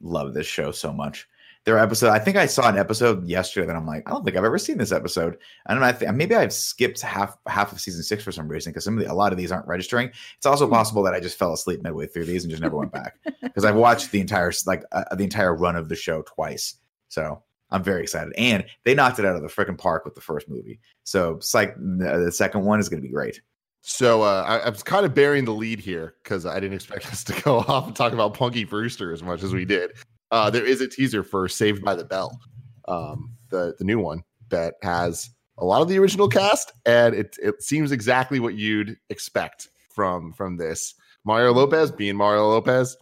love 0.00 0.32
this 0.32 0.46
show 0.46 0.70
so 0.72 0.92
much. 0.92 1.28
Their 1.64 1.78
episode, 1.78 2.10
I 2.10 2.18
think 2.18 2.36
I 2.36 2.44
saw 2.44 2.68
an 2.68 2.76
episode 2.76 3.26
yesterday 3.26 3.66
that 3.66 3.76
I'm 3.76 3.86
like, 3.86 4.02
I 4.06 4.10
don't 4.10 4.22
think 4.22 4.36
I've 4.36 4.44
ever 4.44 4.58
seen 4.58 4.76
this 4.76 4.92
episode. 4.92 5.38
I 5.66 5.72
don't 5.72 5.80
know. 5.80 5.86
I 5.86 5.92
think 5.92 6.14
maybe 6.14 6.34
I've 6.34 6.52
skipped 6.52 7.00
half 7.00 7.38
half 7.46 7.72
of 7.72 7.80
season 7.80 8.02
six 8.02 8.22
for 8.22 8.32
some 8.32 8.48
reason 8.48 8.70
because 8.70 8.84
some 8.84 8.98
of 8.98 9.04
the, 9.04 9.10
a 9.10 9.14
lot 9.14 9.32
of 9.32 9.38
these 9.38 9.50
aren't 9.50 9.66
registering. 9.66 10.10
It's 10.36 10.44
also 10.44 10.68
possible 10.68 11.02
that 11.04 11.14
I 11.14 11.20
just 11.20 11.38
fell 11.38 11.54
asleep 11.54 11.82
midway 11.82 12.06
through 12.06 12.26
these 12.26 12.44
and 12.44 12.50
just 12.50 12.62
never 12.62 12.76
went 12.76 12.92
back 12.92 13.18
because 13.40 13.64
I've 13.64 13.76
watched 13.76 14.10
the 14.10 14.20
entire 14.20 14.52
like 14.66 14.82
uh, 14.92 15.14
the 15.14 15.24
entire 15.24 15.54
run 15.54 15.76
of 15.76 15.88
the 15.88 15.96
show 15.96 16.22
twice. 16.22 16.74
So 17.08 17.42
I'm 17.70 17.82
very 17.82 18.02
excited, 18.02 18.34
and 18.36 18.64
they 18.84 18.94
knocked 18.94 19.18
it 19.18 19.24
out 19.24 19.36
of 19.36 19.42
the 19.42 19.48
freaking 19.48 19.78
park 19.78 20.04
with 20.04 20.14
the 20.14 20.20
first 20.20 20.48
movie. 20.48 20.80
So, 21.04 21.38
psych, 21.40 21.74
the 21.76 22.30
second 22.30 22.64
one 22.64 22.78
is 22.78 22.88
going 22.88 23.02
to 23.02 23.06
be 23.06 23.12
great. 23.12 23.40
So 23.86 24.22
uh, 24.22 24.44
I, 24.46 24.58
I 24.58 24.68
was 24.70 24.82
kind 24.82 25.04
of 25.04 25.12
bearing 25.12 25.44
the 25.44 25.52
lead 25.52 25.78
here 25.78 26.14
because 26.22 26.46
I 26.46 26.54
didn't 26.54 26.74
expect 26.74 27.06
us 27.06 27.22
to 27.24 27.42
go 27.42 27.58
off 27.68 27.86
and 27.86 27.94
talk 27.94 28.12
about 28.12 28.34
Punky 28.34 28.64
Brewster 28.64 29.12
as 29.12 29.22
much 29.22 29.42
as 29.42 29.52
we 29.52 29.64
did. 29.64 29.92
Uh, 30.34 30.50
there 30.50 30.66
is 30.66 30.80
a 30.80 30.88
teaser 30.88 31.22
for 31.22 31.48
Saved 31.48 31.84
by 31.84 31.94
the 31.94 32.02
Bell, 32.04 32.40
um, 32.88 33.30
the 33.50 33.76
the 33.78 33.84
new 33.84 34.00
one 34.00 34.24
that 34.48 34.74
has 34.82 35.30
a 35.58 35.64
lot 35.64 35.80
of 35.80 35.86
the 35.88 35.96
original 35.96 36.28
cast, 36.28 36.72
and 36.86 37.14
it 37.14 37.36
it 37.40 37.62
seems 37.62 37.92
exactly 37.92 38.40
what 38.40 38.54
you'd 38.54 38.96
expect 39.10 39.68
from 39.94 40.32
from 40.32 40.56
this. 40.56 40.94
Mario 41.24 41.52
Lopez 41.52 41.92
being 41.92 42.16
Mario 42.16 42.48
Lopez. 42.48 42.96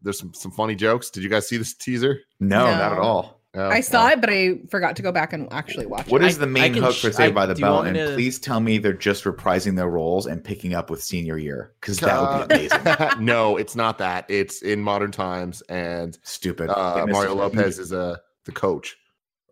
There's 0.00 0.18
some 0.20 0.32
some 0.32 0.52
funny 0.52 0.76
jokes. 0.76 1.10
Did 1.10 1.24
you 1.24 1.28
guys 1.28 1.48
see 1.48 1.56
this 1.56 1.74
teaser? 1.74 2.20
No, 2.38 2.66
No. 2.66 2.70
not 2.78 2.92
at 2.92 2.98
all. 3.00 3.40
Oh, 3.56 3.68
I 3.68 3.80
saw 3.80 4.04
well. 4.04 4.12
it, 4.14 4.20
but 4.20 4.30
I 4.30 4.58
forgot 4.68 4.96
to 4.96 5.02
go 5.02 5.12
back 5.12 5.32
and 5.32 5.46
actually 5.52 5.86
watch 5.86 6.08
What 6.08 6.22
it. 6.22 6.26
is 6.26 6.36
I- 6.36 6.40
the 6.40 6.46
I 6.46 6.48
main 6.48 6.74
hook 6.74 6.94
sh- 6.94 7.02
for 7.02 7.12
Saved 7.12 7.30
I- 7.32 7.34
by 7.34 7.46
the 7.46 7.54
Bell? 7.54 7.82
And 7.82 7.94
to- 7.96 8.14
please 8.14 8.38
tell 8.40 8.58
me 8.60 8.78
they're 8.78 8.92
just 8.92 9.22
reprising 9.24 9.76
their 9.76 9.88
roles 9.88 10.26
and 10.26 10.42
picking 10.42 10.74
up 10.74 10.90
with 10.90 11.02
senior 11.02 11.38
year 11.38 11.72
because 11.80 11.98
that 12.00 12.20
would 12.20 12.48
be 12.48 12.54
amazing. 12.66 13.24
no, 13.24 13.56
it's 13.56 13.76
not 13.76 13.98
that. 13.98 14.24
It's 14.28 14.62
in 14.62 14.80
modern 14.80 15.12
times, 15.12 15.62
and 15.68 16.18
Stupid. 16.24 16.68
uh, 16.70 17.06
Mario. 17.08 17.34
Lopez 17.34 17.78
is 17.78 17.92
a 17.92 18.20
the 18.44 18.52
coach, 18.52 18.96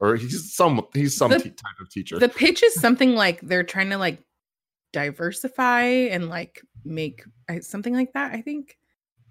or 0.01 0.17
he's 0.17 0.53
some 0.55 0.85
he's 0.95 1.17
some 1.17 1.31
The- 1.31 1.39
te- 1.39 1.51
type 1.51 1.81
of 1.81 1.89
teacher. 1.91 2.19
the 2.19 2.29
pitch 2.29 2.63
is 2.63 2.75
something 2.75 3.15
like 3.15 3.41
they're 3.43 3.63
trying 3.65 3.91
to 3.91 3.99
like 3.99 4.21
diversify 4.93 5.83
and 5.85 6.29
like 6.29 6.61
make 6.85 7.23
I- 7.49 7.61
something 7.61 7.95
like 7.95 8.13
that. 8.15 8.33
I 8.35 8.41
think, 8.43 8.77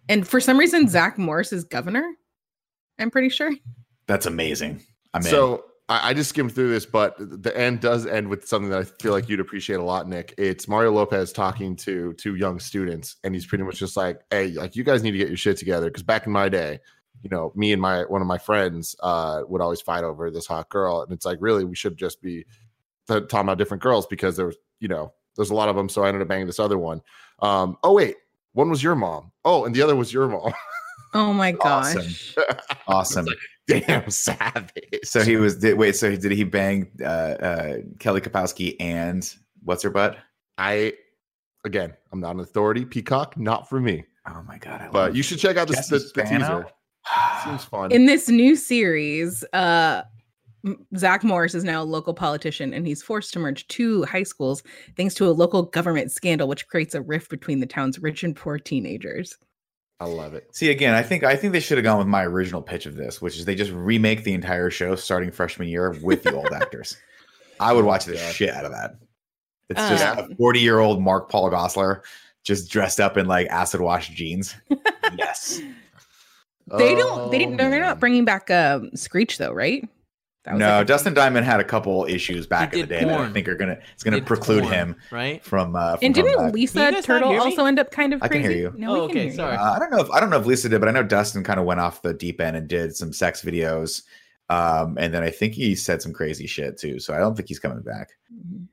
and 0.10 0.28
for 0.28 0.40
some 0.40 0.58
reason, 0.58 0.88
Zach 0.88 1.18
Morris 1.18 1.52
is 1.54 1.64
governor. 1.64 2.06
I'm 3.00 3.12
pretty 3.12 3.30
sure. 3.30 3.52
That's 4.12 4.26
amazing. 4.26 4.84
I'm 5.14 5.22
so 5.22 5.64
I, 5.88 6.10
I 6.10 6.14
just 6.14 6.32
skimmed 6.32 6.54
through 6.54 6.70
this, 6.70 6.86
but 6.86 7.16
the 7.18 7.58
end 7.58 7.80
does 7.80 8.06
end 8.06 8.28
with 8.28 8.46
something 8.46 8.70
that 8.72 8.80
I 8.80 8.84
feel 8.84 9.14
like 9.14 9.30
you'd 9.30 9.40
appreciate 9.40 9.80
a 9.80 9.84
lot, 9.84 10.10
Nick. 10.10 10.34
It's 10.38 10.68
Mario 10.68 10.92
Lopez 10.92 11.32
talking 11.32 11.78
to 11.78 12.12
two 12.16 12.36
young 12.36 12.60
students, 12.60 13.16
and 13.24 13.34
he's 13.34 13.46
pretty 13.46 13.64
much 13.64 13.80
just 13.80 13.96
like, 13.96 14.20
"Hey, 14.30 14.50
like 14.50 14.76
you 14.76 14.84
guys 14.84 15.02
need 15.02 15.12
to 15.12 15.18
get 15.18 15.30
your 15.30 15.38
shit 15.38 15.56
together." 15.56 15.88
Because 15.88 16.04
back 16.04 16.26
in 16.26 16.34
my 16.34 16.50
day, 16.50 16.82
you 17.22 17.30
know, 17.30 17.54
me 17.56 17.72
and 17.72 17.82
my 17.82 18.02
one 18.02 18.20
of 18.20 18.28
my 18.28 18.38
friends 18.38 18.98
uh, 19.02 19.44
would 19.48 19.62
always 19.62 19.80
fight 19.80 20.04
over 20.04 20.30
this 20.30 20.46
hot 20.46 20.68
girl, 20.68 21.04
and 21.04 21.14
it's 21.14 21.26
like, 21.26 21.38
really, 21.40 21.64
we 21.64 21.78
should 21.78 21.96
just 21.96 22.22
be 22.22 22.44
th- 23.08 23.30
talking 23.30 23.46
about 23.46 23.60
different 23.60 23.82
girls 23.82 24.08
because 24.08 24.36
there 24.36 24.48
was, 24.48 24.58
you 24.82 24.90
know, 24.90 25.14
there's 25.38 25.52
a 25.52 25.56
lot 25.56 25.70
of 25.70 25.78
them. 25.78 25.88
So 25.88 26.04
I 26.04 26.10
ended 26.10 26.22
up 26.22 26.28
banging 26.28 26.48
this 26.48 26.60
other 26.60 26.78
one. 26.78 27.02
Um, 27.40 27.78
oh 27.82 27.94
wait, 27.94 28.18
one 28.52 28.70
was 28.70 28.84
your 28.84 28.96
mom. 28.96 29.32
Oh, 29.46 29.64
and 29.64 29.74
the 29.74 29.82
other 29.82 29.96
was 29.96 30.12
your 30.12 30.28
mom. 30.28 30.52
Oh 31.14 31.34
my 31.34 31.52
gosh. 31.52 32.36
Awesome. 32.88 33.28
awesome. 33.28 33.28
Damn 33.68 34.10
savage. 34.10 35.00
So 35.04 35.22
he 35.22 35.38
was. 35.38 35.58
Did, 35.58 35.78
wait. 35.78 35.96
So 35.96 36.16
did 36.16 36.32
he 36.32 36.44
bang 36.44 36.92
uh, 37.02 37.06
uh, 37.06 37.78
Kelly 38.00 38.22
Kapowski 38.22 38.76
and 38.80 39.34
what's 39.64 39.84
her 39.84 39.90
butt? 39.90 40.18
I 40.58 40.94
again, 41.64 41.94
I'm 42.12 42.20
not 42.20 42.36
an 42.36 42.42
authority. 42.42 42.86
Peacock, 42.86 43.38
not 43.38 43.70
for 43.70 43.80
me. 43.80 44.04
Oh 44.28 44.44
my 44.48 44.58
god! 44.58 44.82
I 44.82 44.90
But 44.90 45.16
you 45.16 45.24
should 45.24 45.40
check 45.40 45.58
out 45.58 45.68
this 45.68 45.88
the, 45.88 46.00
the 46.16 46.24
teaser. 46.24 46.68
Seems 47.44 47.64
fun. 47.64 47.92
In 47.92 48.06
this 48.06 48.28
new 48.28 48.56
series, 48.56 49.44
uh 49.54 50.04
Zach 50.96 51.24
Morris 51.24 51.56
is 51.56 51.64
now 51.64 51.82
a 51.82 51.86
local 51.86 52.14
politician 52.14 52.74
and 52.74 52.86
he's 52.86 53.02
forced 53.02 53.34
to 53.34 53.40
merge 53.40 53.68
two 53.68 54.04
high 54.04 54.22
schools 54.24 54.62
thanks 54.96 55.16
to 55.16 55.28
a 55.28 55.32
local 55.32 55.64
government 55.64 56.12
scandal, 56.12 56.48
which 56.48 56.68
creates 56.68 56.94
a 56.94 57.02
rift 57.02 57.30
between 57.32 57.60
the 57.60 57.66
town's 57.66 57.98
rich 58.00 58.24
and 58.24 58.36
poor 58.36 58.60
teenagers. 58.60 59.36
I 60.02 60.06
love 60.06 60.34
it. 60.34 60.48
See 60.56 60.72
again, 60.72 60.96
I 60.96 61.04
think 61.04 61.24
I 61.24 61.36
think 61.36 61.54
they 61.54 61.60
should 61.60 61.78
have 61.78 61.84
gone 61.86 62.00
with 62.00 62.08
my 62.08 62.26
original 62.26 62.62
pitch 62.62 62.88
of 62.88 62.96
this, 62.96 63.22
which 63.22 63.38
is 63.38 63.46
they 63.46 63.54
just 63.54 63.72
remake 63.72 64.24
the 64.24 64.34
entire 64.34 64.72
show 64.72 64.96
starting 64.96 65.30
freshman 65.32 65.68
year 65.68 65.96
with 66.02 66.24
the 66.24 66.34
old 66.34 66.52
actors. 66.54 66.98
I 67.60 67.72
would 67.72 67.86
watch 67.86 68.06
the 68.06 68.16
Yeah. 68.16 68.32
shit 68.32 68.50
out 68.50 68.66
of 68.66 68.72
that. 68.72 68.96
It's 69.70 69.80
just 69.88 70.04
a 70.04 70.24
Um, 70.24 70.36
forty 70.38 70.60
year 70.60 70.80
old 70.80 71.00
Mark 71.04 71.30
Paul 71.30 71.52
Gosselaar 71.52 72.02
just 72.44 72.72
dressed 72.72 73.00
up 73.00 73.16
in 73.16 73.28
like 73.28 73.46
acid 73.50 73.80
wash 73.80 74.10
jeans. 74.10 74.56
yes. 75.16 75.62
They 76.78 76.96
don't 76.96 77.30
they 77.30 77.38
Oh, 77.38 77.40
didn't 77.40 77.58
they're 77.58 77.70
man. 77.70 77.82
not 77.82 78.00
bringing 78.00 78.26
back 78.26 78.50
um 78.50 78.90
Screech 78.96 79.38
though, 79.38 79.54
right? 79.54 79.88
That 80.44 80.54
was 80.56 80.60
No, 80.60 80.68
like 80.70 80.82
a- 80.82 80.86
Dustin 80.86 81.14
Diamond 81.14 81.46
had 81.46 81.60
a 81.60 81.64
couple 81.64 82.06
issues 82.06 82.48
back 82.48 82.74
in 82.74 82.82
the 82.82 82.88
did 82.88 83.00
day 83.02 83.06
that 83.06 83.20
I 83.20 83.30
think 83.32 83.48
are 83.48 83.54
gonna 83.56 83.78
it's 83.94 84.04
gonna 84.04 84.22
preclude 84.22 84.64
porn, 84.64 84.74
him 84.74 84.96
right? 85.12 85.44
from 85.44 85.76
uh 85.76 85.98
from 85.98 86.06
And 86.06 86.16
didn't 86.16 86.36
back. 86.38 86.54
Lisa 86.54 86.80
you 86.80 86.86
guys 86.86 86.94
not 86.94 87.04
Turtle 87.04 87.40
also 87.40 87.66
end 87.66 87.78
up 87.80 87.92
kind 87.92 88.12
of 88.14 88.24
I 88.24 88.28
can 88.28 88.42
hear 88.42 88.52
you. 88.52 88.74
No, 88.76 88.90
Oh, 88.90 88.94
we 88.94 89.00
can 89.00 89.10
okay, 89.12 89.20
hear 89.20 89.30
you. 89.30 89.36
sorry. 89.36 89.56
Uh, 89.58 89.74
I 89.74 89.80
don't 89.80 89.92
know 89.92 90.00
if 90.00 90.10
I 90.10 90.20
don't 90.20 90.32
know 90.32 90.40
if 90.40 90.46
Lisa 90.48 90.68
did, 90.70 90.80
but 90.80 90.88
I 90.90 90.92
know 90.92 91.04
Dustin 91.04 91.44
kind 91.44 91.60
of 91.60 91.66
went 91.68 91.80
off 91.80 92.02
the 92.02 92.14
deep 92.14 92.42
end 92.42 92.58
and 92.58 92.68
did 92.68 92.96
some 92.96 93.14
sex 93.14 93.44
videos. 93.44 94.02
Um, 94.50 94.98
and 95.00 95.14
then 95.14 95.24
I 95.24 95.30
think 95.30 95.54
he 95.54 95.76
said 95.76 96.02
some 96.02 96.12
crazy 96.12 96.48
shit 96.48 96.78
too. 96.78 97.00
So 97.00 97.14
I 97.14 97.20
don't 97.20 97.36
think 97.36 97.48
he's 97.48 97.60
coming 97.60 97.82
back. 97.84 98.10
Mhm. 98.34 98.66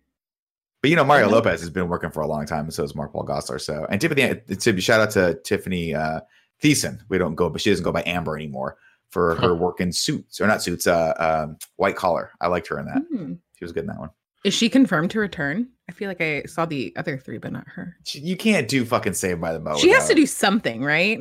But 0.81 0.91
you 0.91 0.97
know, 0.97 1.05
Mario 1.05 1.27
know- 1.29 1.35
Lopez 1.35 1.61
has 1.61 1.71
been 1.71 1.89
working 1.89 2.11
for 2.11 2.21
a 2.21 2.27
long 2.27 2.47
time, 2.47 2.65
and 2.65 2.73
so 2.73 2.83
is 2.83 2.95
Mark 2.95 3.13
Paul 3.13 3.27
Gosselaar. 3.27 3.61
So 3.61 3.87
and 3.91 4.01
Tiffany, 4.01 4.41
Tiffany 4.57 4.81
shout 4.81 5.01
out 5.01 5.11
to 5.11 5.35
Tiffany 5.45 5.95
uh, 5.95 6.21
Thiessen. 6.63 7.01
We 7.11 7.19
don't 7.19 7.35
go, 7.35 7.51
but 7.51 7.61
she 7.61 7.69
doesn't 7.71 7.85
go 7.85 7.93
by 7.93 8.03
Amber 8.07 8.37
anymore 8.37 8.79
for 9.11 9.37
her 9.37 9.55
work 9.55 9.81
in 9.81 9.93
suits 9.93 10.41
or 10.41 10.47
not 10.47 10.63
suits, 10.63 10.87
uh, 10.87 11.15
um, 11.19 11.57
white 11.77 11.97
collar. 11.97 12.31
I 12.41 12.49
liked 12.49 12.69
her 12.69 12.79
in 12.79 12.87
that. 12.87 13.03
Hmm. 13.11 13.33
She 13.57 13.65
was 13.65 13.73
good 13.73 13.85
in 13.85 13.89
that 13.89 13.99
one. 13.99 14.11
Is 14.45 14.55
she 14.55 14.69
confirmed 14.69 15.11
to 15.13 15.21
return? 15.21 15.69
I 15.89 15.93
feel 15.93 16.09
like 16.09 16.21
I 16.21 16.43
saw 16.45 16.65
the 16.67 16.93
other 16.97 17.19
three, 17.19 17.39
but 17.39 17.53
not 17.53 17.67
her. 17.67 17.97
She, 18.05 18.21
you 18.21 18.37
can't 18.37 18.69
do 18.69 18.85
fucking 18.85 19.15
Saved 19.15 19.41
by 19.41 19.53
the 19.53 19.59
Bell. 19.59 19.79
she 19.79 19.91
has 19.91 20.07
to 20.09 20.15
do 20.15 20.27
something, 20.27 20.85
right? 20.85 21.19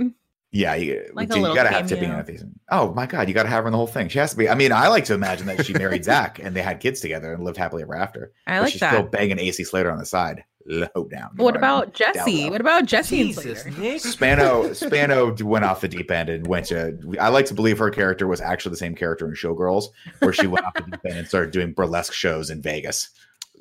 Yeah, 0.51 0.75
you, 0.75 1.09
Like 1.13 1.31
a 1.33 1.38
you 1.38 1.41
gotta 1.53 1.69
have 1.69 1.89
cameo. 1.89 2.21
Tiffany 2.23 2.38
Thiessen. 2.38 2.51
Oh 2.71 2.93
my 2.93 3.05
god, 3.05 3.27
you 3.27 3.33
gotta 3.33 3.49
have 3.49 3.63
her 3.63 3.67
in 3.67 3.71
the 3.73 3.77
whole 3.77 3.88
thing. 3.88 4.07
She 4.07 4.17
has 4.19 4.31
to 4.31 4.38
be. 4.38 4.47
I 4.47 4.55
mean, 4.55 4.71
I 4.71 4.88
like 4.88 5.05
to 5.05 5.13
imagine 5.13 5.45
that 5.47 5.65
she 5.65 5.73
married 5.73 6.03
Zach 6.05 6.39
and 6.39 6.55
they 6.55 6.61
had 6.61 6.79
kids 6.79 7.01
together 7.01 7.33
and 7.33 7.43
lived 7.43 7.57
happily 7.57 7.83
ever 7.83 7.95
after. 7.95 8.31
I 8.45 8.57
but 8.57 8.63
like 8.63 8.71
she's 8.71 8.79
that. 8.79 8.93
still 8.93 9.03
banging 9.03 9.39
AC 9.39 9.63
Slater 9.65 9.91
on 9.91 9.97
the 9.97 10.05
side. 10.05 10.43
Low 10.70 11.05
down. 11.09 11.30
what 11.38 11.55
about 11.55 11.93
Jesse? 11.93 12.49
What 12.49 12.59
about 12.59 12.86
Jesse 12.86 13.22
and 13.22 13.30
Jesus, 13.30 13.61
Slater? 13.61 13.80
Nick. 13.80 14.01
Spano 14.01 14.74
Spano 14.74 15.34
went 15.41 15.63
off 15.63 15.80
the 15.80 15.88
deep 15.88 16.11
end 16.11 16.28
and 16.28 16.45
went 16.45 16.65
to. 16.68 16.97
I 17.20 17.30
like 17.30 17.45
to 17.45 17.53
believe 17.53 17.78
her 17.78 17.89
character 17.89 18.28
was 18.28 18.41
actually 18.41 18.72
the 18.72 18.78
same 18.78 18.93
character 18.93 19.28
in 19.28 19.34
Showgirls, 19.34 19.86
where 20.20 20.34
she 20.34 20.45
went 20.45 20.65
off 20.65 20.74
the 20.74 20.82
deep 20.82 20.99
end 21.05 21.20
and 21.20 21.28
started 21.28 21.51
doing 21.51 21.72
burlesque 21.72 22.11
shows 22.11 22.49
in 22.49 22.61
Vegas. 22.61 23.09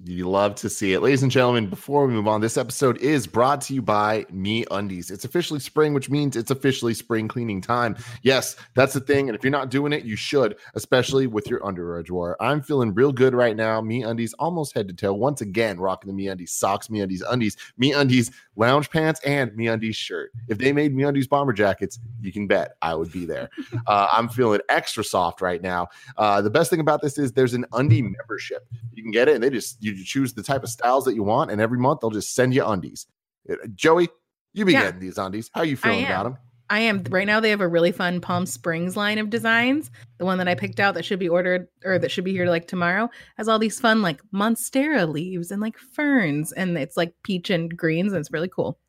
You 0.04 0.28
love 0.28 0.54
to 0.56 0.68
see 0.68 0.92
it. 0.92 1.00
Ladies 1.00 1.22
and 1.22 1.32
gentlemen, 1.32 1.70
before 1.70 2.06
we 2.06 2.12
move 2.12 2.28
on, 2.28 2.42
this 2.42 2.58
episode 2.58 2.98
is 2.98 3.26
brought 3.26 3.62
to 3.62 3.74
you 3.74 3.80
by 3.80 4.24
MeUndies. 4.24 5.10
It's 5.10 5.24
officially 5.24 5.58
spring, 5.58 5.94
which 5.94 6.10
means 6.10 6.36
it's 6.36 6.50
officially 6.50 6.92
spring 6.92 7.28
cleaning 7.28 7.62
time. 7.62 7.96
Yes, 8.22 8.56
that's 8.74 8.92
the 8.92 9.00
thing. 9.00 9.28
And 9.28 9.36
if 9.36 9.42
you're 9.42 9.50
not 9.50 9.70
doing 9.70 9.94
it, 9.94 10.04
you 10.04 10.14
should, 10.14 10.56
especially 10.74 11.26
with 11.26 11.48
your 11.48 11.64
underwear 11.64 12.02
drawer. 12.02 12.36
I'm 12.40 12.60
feeling 12.60 12.92
real 12.92 13.10
good 13.10 13.34
right 13.34 13.56
now. 13.56 13.80
MeUndies 13.80 14.34
almost 14.38 14.74
head 14.74 14.86
to 14.88 14.94
toe. 14.94 15.14
Once 15.14 15.40
again, 15.40 15.80
rocking 15.80 16.14
the 16.14 16.26
MeUndies 16.26 16.50
socks, 16.50 16.88
MeUndies 16.88 17.22
undies, 17.30 17.56
MeUndies 17.80 18.30
lounge 18.56 18.90
pants, 18.90 19.20
and 19.24 19.50
MeUndies 19.52 19.96
shirt. 19.96 20.30
If 20.48 20.58
they 20.58 20.72
made 20.72 20.94
MeUndies 20.94 21.28
bomber 21.28 21.54
jackets, 21.54 21.98
you 22.20 22.32
can 22.32 22.46
bet 22.46 22.76
I 22.82 22.94
would 22.94 23.12
be 23.12 23.24
there. 23.24 23.50
Uh, 23.86 24.08
I'm 24.10 24.28
feeling 24.28 24.60
extra 24.68 25.04
soft 25.04 25.40
right 25.40 25.62
now. 25.62 25.86
Uh, 26.16 26.42
the 26.42 26.50
best 26.50 26.70
thing 26.70 26.80
about 26.80 27.02
this 27.02 27.18
is 27.18 27.30
there's 27.32 27.54
an 27.54 27.64
undie 27.72 28.02
membership. 28.02 28.66
You 28.94 29.02
can 29.02 29.12
get 29.12 29.28
it, 29.28 29.34
and 29.36 29.44
they 29.44 29.50
just 29.50 29.80
you 29.92 30.04
choose 30.04 30.34
the 30.34 30.42
type 30.42 30.62
of 30.62 30.68
styles 30.70 31.04
that 31.04 31.14
you 31.14 31.22
want, 31.22 31.50
and 31.50 31.60
every 31.60 31.78
month 31.78 32.00
they'll 32.00 32.10
just 32.10 32.34
send 32.34 32.54
you 32.54 32.64
undies. 32.66 33.06
Uh, 33.50 33.54
Joey, 33.74 34.08
you 34.54 34.64
be 34.64 34.72
Yeah. 34.72 34.82
getting 34.82 35.00
these 35.00 35.18
undies. 35.18 35.50
How 35.54 35.62
you 35.62 35.76
feeling 35.76 36.04
about 36.04 36.24
them? 36.24 36.36
I 36.68 36.80
am 36.80 37.04
right 37.10 37.26
now. 37.28 37.38
They 37.38 37.50
have 37.50 37.60
a 37.60 37.68
really 37.68 37.92
fun 37.92 38.20
Palm 38.20 38.44
Springs 38.44 38.96
line 38.96 39.18
of 39.18 39.30
designs. 39.30 39.88
The 40.18 40.24
one 40.24 40.38
that 40.38 40.48
I 40.48 40.56
picked 40.56 40.80
out 40.80 40.94
that 40.94 41.04
should 41.04 41.20
be 41.20 41.28
ordered 41.28 41.68
or 41.84 41.96
that 41.96 42.10
should 42.10 42.24
be 42.24 42.32
here 42.32 42.46
like 42.46 42.66
tomorrow 42.66 43.08
has 43.36 43.46
all 43.46 43.60
these 43.60 43.78
fun 43.78 44.02
like 44.02 44.20
monstera 44.34 45.08
leaves 45.08 45.52
and 45.52 45.62
like 45.62 45.78
ferns, 45.78 46.50
and 46.52 46.76
it's 46.76 46.96
like 46.96 47.14
peach 47.22 47.50
and 47.50 47.76
greens, 47.76 48.12
and 48.12 48.18
it's 48.20 48.32
really 48.32 48.48
cool. 48.48 48.80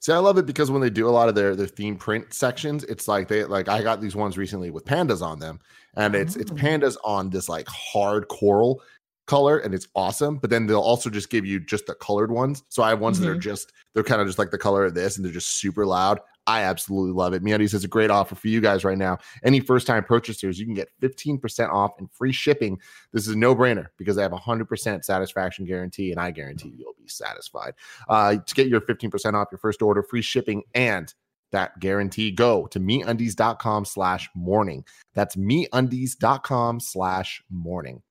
See, 0.00 0.12
I 0.12 0.16
love 0.18 0.38
it 0.38 0.46
because 0.46 0.70
when 0.70 0.80
they 0.80 0.90
do 0.90 1.06
a 1.08 1.10
lot 1.10 1.28
of 1.28 1.34
their 1.34 1.54
their 1.54 1.66
theme 1.66 1.96
print 1.96 2.32
sections, 2.32 2.84
it's 2.84 3.06
like 3.06 3.28
they 3.28 3.44
like 3.44 3.68
I 3.68 3.82
got 3.82 4.00
these 4.00 4.16
ones 4.16 4.38
recently 4.38 4.70
with 4.70 4.86
pandas 4.86 5.20
on 5.20 5.38
them, 5.40 5.60
and 5.94 6.14
it's 6.14 6.36
it's 6.36 6.50
Oh. 6.50 6.54
pandas 6.54 6.96
on 7.04 7.28
this 7.28 7.48
like 7.50 7.68
hard 7.68 8.28
coral 8.28 8.82
color, 9.26 9.58
and 9.58 9.74
it's 9.74 9.88
awesome. 9.94 10.38
But 10.38 10.50
then 10.50 10.66
they'll 10.66 10.80
also 10.80 11.10
just 11.10 11.30
give 11.30 11.46
you 11.46 11.60
just 11.60 11.86
the 11.86 11.94
colored 11.94 12.30
ones. 12.30 12.64
So 12.68 12.82
I 12.82 12.90
have 12.90 13.00
ones 13.00 13.20
that 13.20 13.28
are 13.28 13.38
just 13.38 13.72
they're 13.94 14.02
kind 14.02 14.20
of 14.20 14.26
just 14.26 14.38
like 14.38 14.50
the 14.50 14.58
color 14.58 14.84
of 14.84 14.94
this, 14.94 15.16
and 15.16 15.24
they're 15.24 15.32
just 15.32 15.60
super 15.60 15.86
loud. 15.86 16.20
I 16.46 16.62
absolutely 16.62 17.12
love 17.12 17.32
it. 17.32 17.44
MeUndies 17.44 17.72
has 17.72 17.84
a 17.84 17.88
great 17.88 18.10
offer 18.10 18.34
for 18.34 18.48
you 18.48 18.60
guys 18.60 18.82
right 18.82 18.98
now. 18.98 19.18
Any 19.44 19.60
first 19.60 19.86
time 19.86 20.02
purchasers, 20.02 20.58
you 20.58 20.64
can 20.64 20.74
get 20.74 20.88
15% 21.00 21.70
off 21.70 21.92
and 21.98 22.10
free 22.12 22.32
shipping. 22.32 22.78
This 23.12 23.28
is 23.28 23.34
a 23.34 23.38
no 23.38 23.54
brainer 23.54 23.86
because 23.98 24.18
I 24.18 24.22
have 24.22 24.32
a 24.32 24.38
100% 24.38 25.04
satisfaction 25.04 25.64
guarantee, 25.64 26.10
and 26.10 26.18
I 26.18 26.30
guarantee 26.30 26.74
you'll 26.76 26.94
be 26.98 27.08
satisfied. 27.08 27.74
Uh, 28.08 28.36
to 28.44 28.54
get 28.54 28.68
your 28.68 28.80
15% 28.80 29.34
off 29.34 29.48
your 29.52 29.58
first 29.58 29.82
order, 29.82 30.02
free 30.02 30.22
shipping, 30.22 30.62
and 30.74 31.14
that 31.52 31.78
guarantee. 31.78 32.30
Go 32.30 32.66
to 32.68 32.80
meundies.com 32.80 33.84
slash 33.84 34.28
morning. 34.34 34.84
That's 35.14 35.36
meundies.com 35.36 36.80
slash 36.80 37.42
morning. 37.50 38.02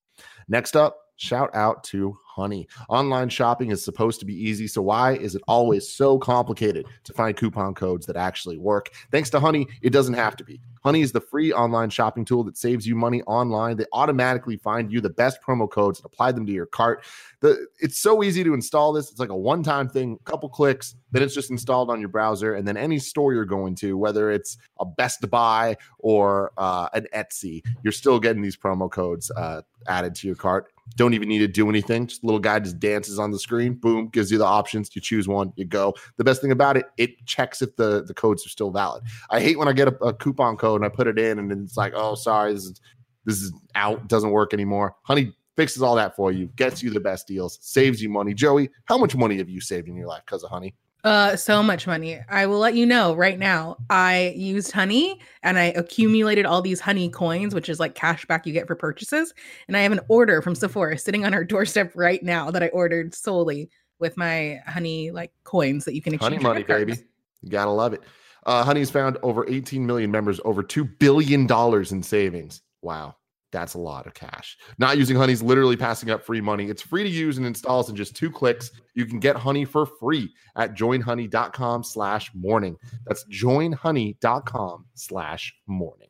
Next 0.49 0.75
up, 0.75 0.97
shout 1.17 1.53
out 1.55 1.83
to 1.85 2.17
Honey. 2.35 2.67
Online 2.89 3.27
shopping 3.27 3.71
is 3.71 3.83
supposed 3.83 4.19
to 4.19 4.25
be 4.25 4.33
easy, 4.33 4.67
so 4.67 4.81
why 4.81 5.13
is 5.13 5.33
it 5.35 5.41
always 5.47 5.89
so 5.89 6.19
complicated 6.19 6.85
to 7.03 7.13
find 7.13 7.35
coupon 7.35 7.73
codes 7.73 8.05
that 8.05 8.15
actually 8.15 8.57
work? 8.57 8.91
Thanks 9.11 9.31
to 9.31 9.39
Honey, 9.39 9.67
it 9.81 9.89
doesn't 9.89 10.13
have 10.13 10.37
to 10.37 10.43
be. 10.43 10.61
Honey 10.83 11.01
is 11.01 11.11
the 11.11 11.19
free 11.19 11.51
online 11.51 11.89
shopping 11.89 12.23
tool 12.23 12.43
that 12.45 12.55
saves 12.55 12.87
you 12.87 12.95
money 12.95 13.21
online. 13.23 13.75
They 13.77 13.85
automatically 13.91 14.57
find 14.57 14.91
you 14.91 15.01
the 15.01 15.09
best 15.09 15.39
promo 15.45 15.69
codes 15.69 15.99
and 15.99 16.05
apply 16.05 16.31
them 16.31 16.45
to 16.45 16.53
your 16.53 16.67
cart. 16.67 17.03
The 17.41 17.67
it's 17.79 17.99
so 17.99 18.23
easy 18.23 18.43
to 18.43 18.53
install 18.53 18.93
this. 18.93 19.09
It's 19.09 19.19
like 19.19 19.29
a 19.29 19.35
one-time 19.35 19.89
thing, 19.89 20.19
couple 20.23 20.49
clicks, 20.49 20.95
then 21.11 21.23
it's 21.23 21.33
just 21.33 21.51
installed 21.51 21.89
on 21.89 21.99
your 21.99 22.09
browser, 22.09 22.53
and 22.53 22.67
then 22.67 22.77
any 22.77 22.99
store 22.99 23.33
you're 23.33 23.43
going 23.43 23.75
to, 23.75 23.97
whether 23.97 24.31
it's 24.31 24.57
a 24.79 24.85
Best 24.85 25.29
Buy 25.29 25.77
or 25.97 26.51
uh, 26.57 26.87
an 26.93 27.07
Etsy, 27.13 27.63
you're 27.83 27.91
still 27.91 28.19
getting 28.19 28.41
these 28.41 28.55
promo 28.55 28.89
codes 28.89 29.31
uh, 29.31 29.61
added 29.87 30.15
to 30.15 30.27
your 30.27 30.35
cart. 30.35 30.71
Don't 30.95 31.13
even 31.13 31.29
need 31.29 31.39
to 31.39 31.47
do 31.47 31.69
anything. 31.69 32.07
Just 32.07 32.18
little 32.23 32.39
guy 32.39 32.59
just 32.59 32.79
dances 32.79 33.19
on 33.19 33.31
the 33.31 33.39
screen. 33.39 33.73
Boom, 33.73 34.09
gives 34.09 34.31
you 34.31 34.37
the 34.37 34.45
options. 34.45 34.89
You 34.95 35.01
choose 35.01 35.27
one, 35.27 35.53
you 35.55 35.65
go. 35.65 35.93
The 36.17 36.23
best 36.23 36.41
thing 36.41 36.51
about 36.51 36.77
it, 36.77 36.85
it 36.97 37.25
checks 37.25 37.61
if 37.61 37.75
the 37.75 38.03
the 38.03 38.13
codes 38.13 38.45
are 38.45 38.49
still 38.49 38.71
valid. 38.71 39.03
I 39.29 39.39
hate 39.39 39.57
when 39.57 39.67
I 39.67 39.73
get 39.73 39.87
a, 39.87 39.95
a 40.03 40.13
coupon 40.13 40.57
code 40.57 40.81
and 40.81 40.85
I 40.85 40.93
put 40.93 41.07
it 41.07 41.19
in 41.19 41.39
and 41.39 41.49
then 41.49 41.63
it's 41.63 41.77
like, 41.77 41.93
oh, 41.95 42.15
sorry, 42.15 42.53
this 42.53 42.65
is 42.65 42.81
this 43.25 43.41
is 43.41 43.53
out, 43.75 44.07
doesn't 44.07 44.31
work 44.31 44.53
anymore. 44.53 44.95
Honey 45.03 45.35
fixes 45.55 45.81
all 45.81 45.95
that 45.95 46.15
for 46.15 46.31
you, 46.31 46.47
gets 46.55 46.81
you 46.81 46.89
the 46.89 46.99
best 46.99 47.27
deals, 47.27 47.59
saves 47.61 48.01
you 48.01 48.09
money. 48.09 48.33
Joey, 48.33 48.69
how 48.85 48.97
much 48.97 49.15
money 49.15 49.37
have 49.37 49.49
you 49.49 49.59
saved 49.59 49.87
in 49.87 49.95
your 49.95 50.07
life 50.07 50.23
because 50.25 50.43
of 50.43 50.49
Honey? 50.49 50.73
Uh, 51.03 51.35
so 51.35 51.63
much 51.63 51.87
money. 51.87 52.19
I 52.27 52.45
will 52.45 52.59
let 52.59 52.75
you 52.75 52.85
know 52.85 53.15
right 53.15 53.39
now. 53.39 53.77
I 53.89 54.33
used 54.35 54.71
honey 54.71 55.21
and 55.43 55.57
I 55.57 55.65
accumulated 55.65 56.45
all 56.45 56.61
these 56.61 56.81
honey 56.81 57.09
coins, 57.09 57.55
which 57.55 57.69
is 57.69 57.79
like 57.79 57.95
cash 57.95 58.25
back 58.25 58.45
you 58.45 58.51
get 58.51 58.67
for 58.67 58.75
purchases. 58.75 59.33
And 59.67 59.77
I 59.77 59.81
have 59.81 59.93
an 59.93 60.01
order 60.09 60.41
from 60.41 60.55
Sephora 60.55 60.97
sitting 60.97 61.25
on 61.25 61.33
our 61.33 61.43
doorstep 61.45 61.93
right 61.95 62.21
now 62.21 62.51
that 62.51 62.63
I 62.63 62.67
ordered 62.69 63.15
solely 63.15 63.69
with 63.99 64.17
my 64.17 64.61
honey 64.67 65.11
like 65.11 65.31
coins 65.43 65.85
that 65.85 65.95
you 65.95 66.01
can 66.01 66.13
exchange. 66.13 66.41
Honey 66.41 66.43
money, 66.43 66.63
baby. 66.63 66.95
You 67.41 67.49
gotta 67.49 67.71
love 67.71 67.93
it. 67.93 68.03
Uh, 68.45 68.63
Honey's 68.63 68.89
found 68.89 69.17
over 69.21 69.47
18 69.49 69.85
million 69.85 70.11
members, 70.11 70.39
over 70.43 70.63
two 70.63 70.83
billion 70.83 71.45
dollars 71.45 71.91
in 71.91 72.01
savings. 72.01 72.61
Wow, 72.81 73.15
that's 73.51 73.73
a 73.73 73.79
lot 73.79 74.07
of 74.07 74.13
cash. 74.13 74.57
Not 74.77 74.97
using 74.97 75.15
Honey's 75.15 75.41
literally 75.41 75.77
passing 75.77 76.11
up 76.11 76.25
free 76.25 76.41
money. 76.41 76.69
It's 76.69 76.81
free 76.81 77.03
to 77.03 77.09
use 77.09 77.37
and 77.37 77.47
installs 77.47 77.89
in 77.89 77.95
just 77.95 78.13
two 78.15 78.31
clicks. 78.31 78.71
You 78.95 79.05
can 79.05 79.19
get 79.19 79.35
Honey 79.35 79.65
for 79.65 79.85
free 79.85 80.33
at 80.55 80.73
joinhoney.com/slash 80.75 82.31
morning. 82.35 82.77
That's 83.05 83.25
joinhoney.com/slash 83.25 85.55
morning. 85.67 86.07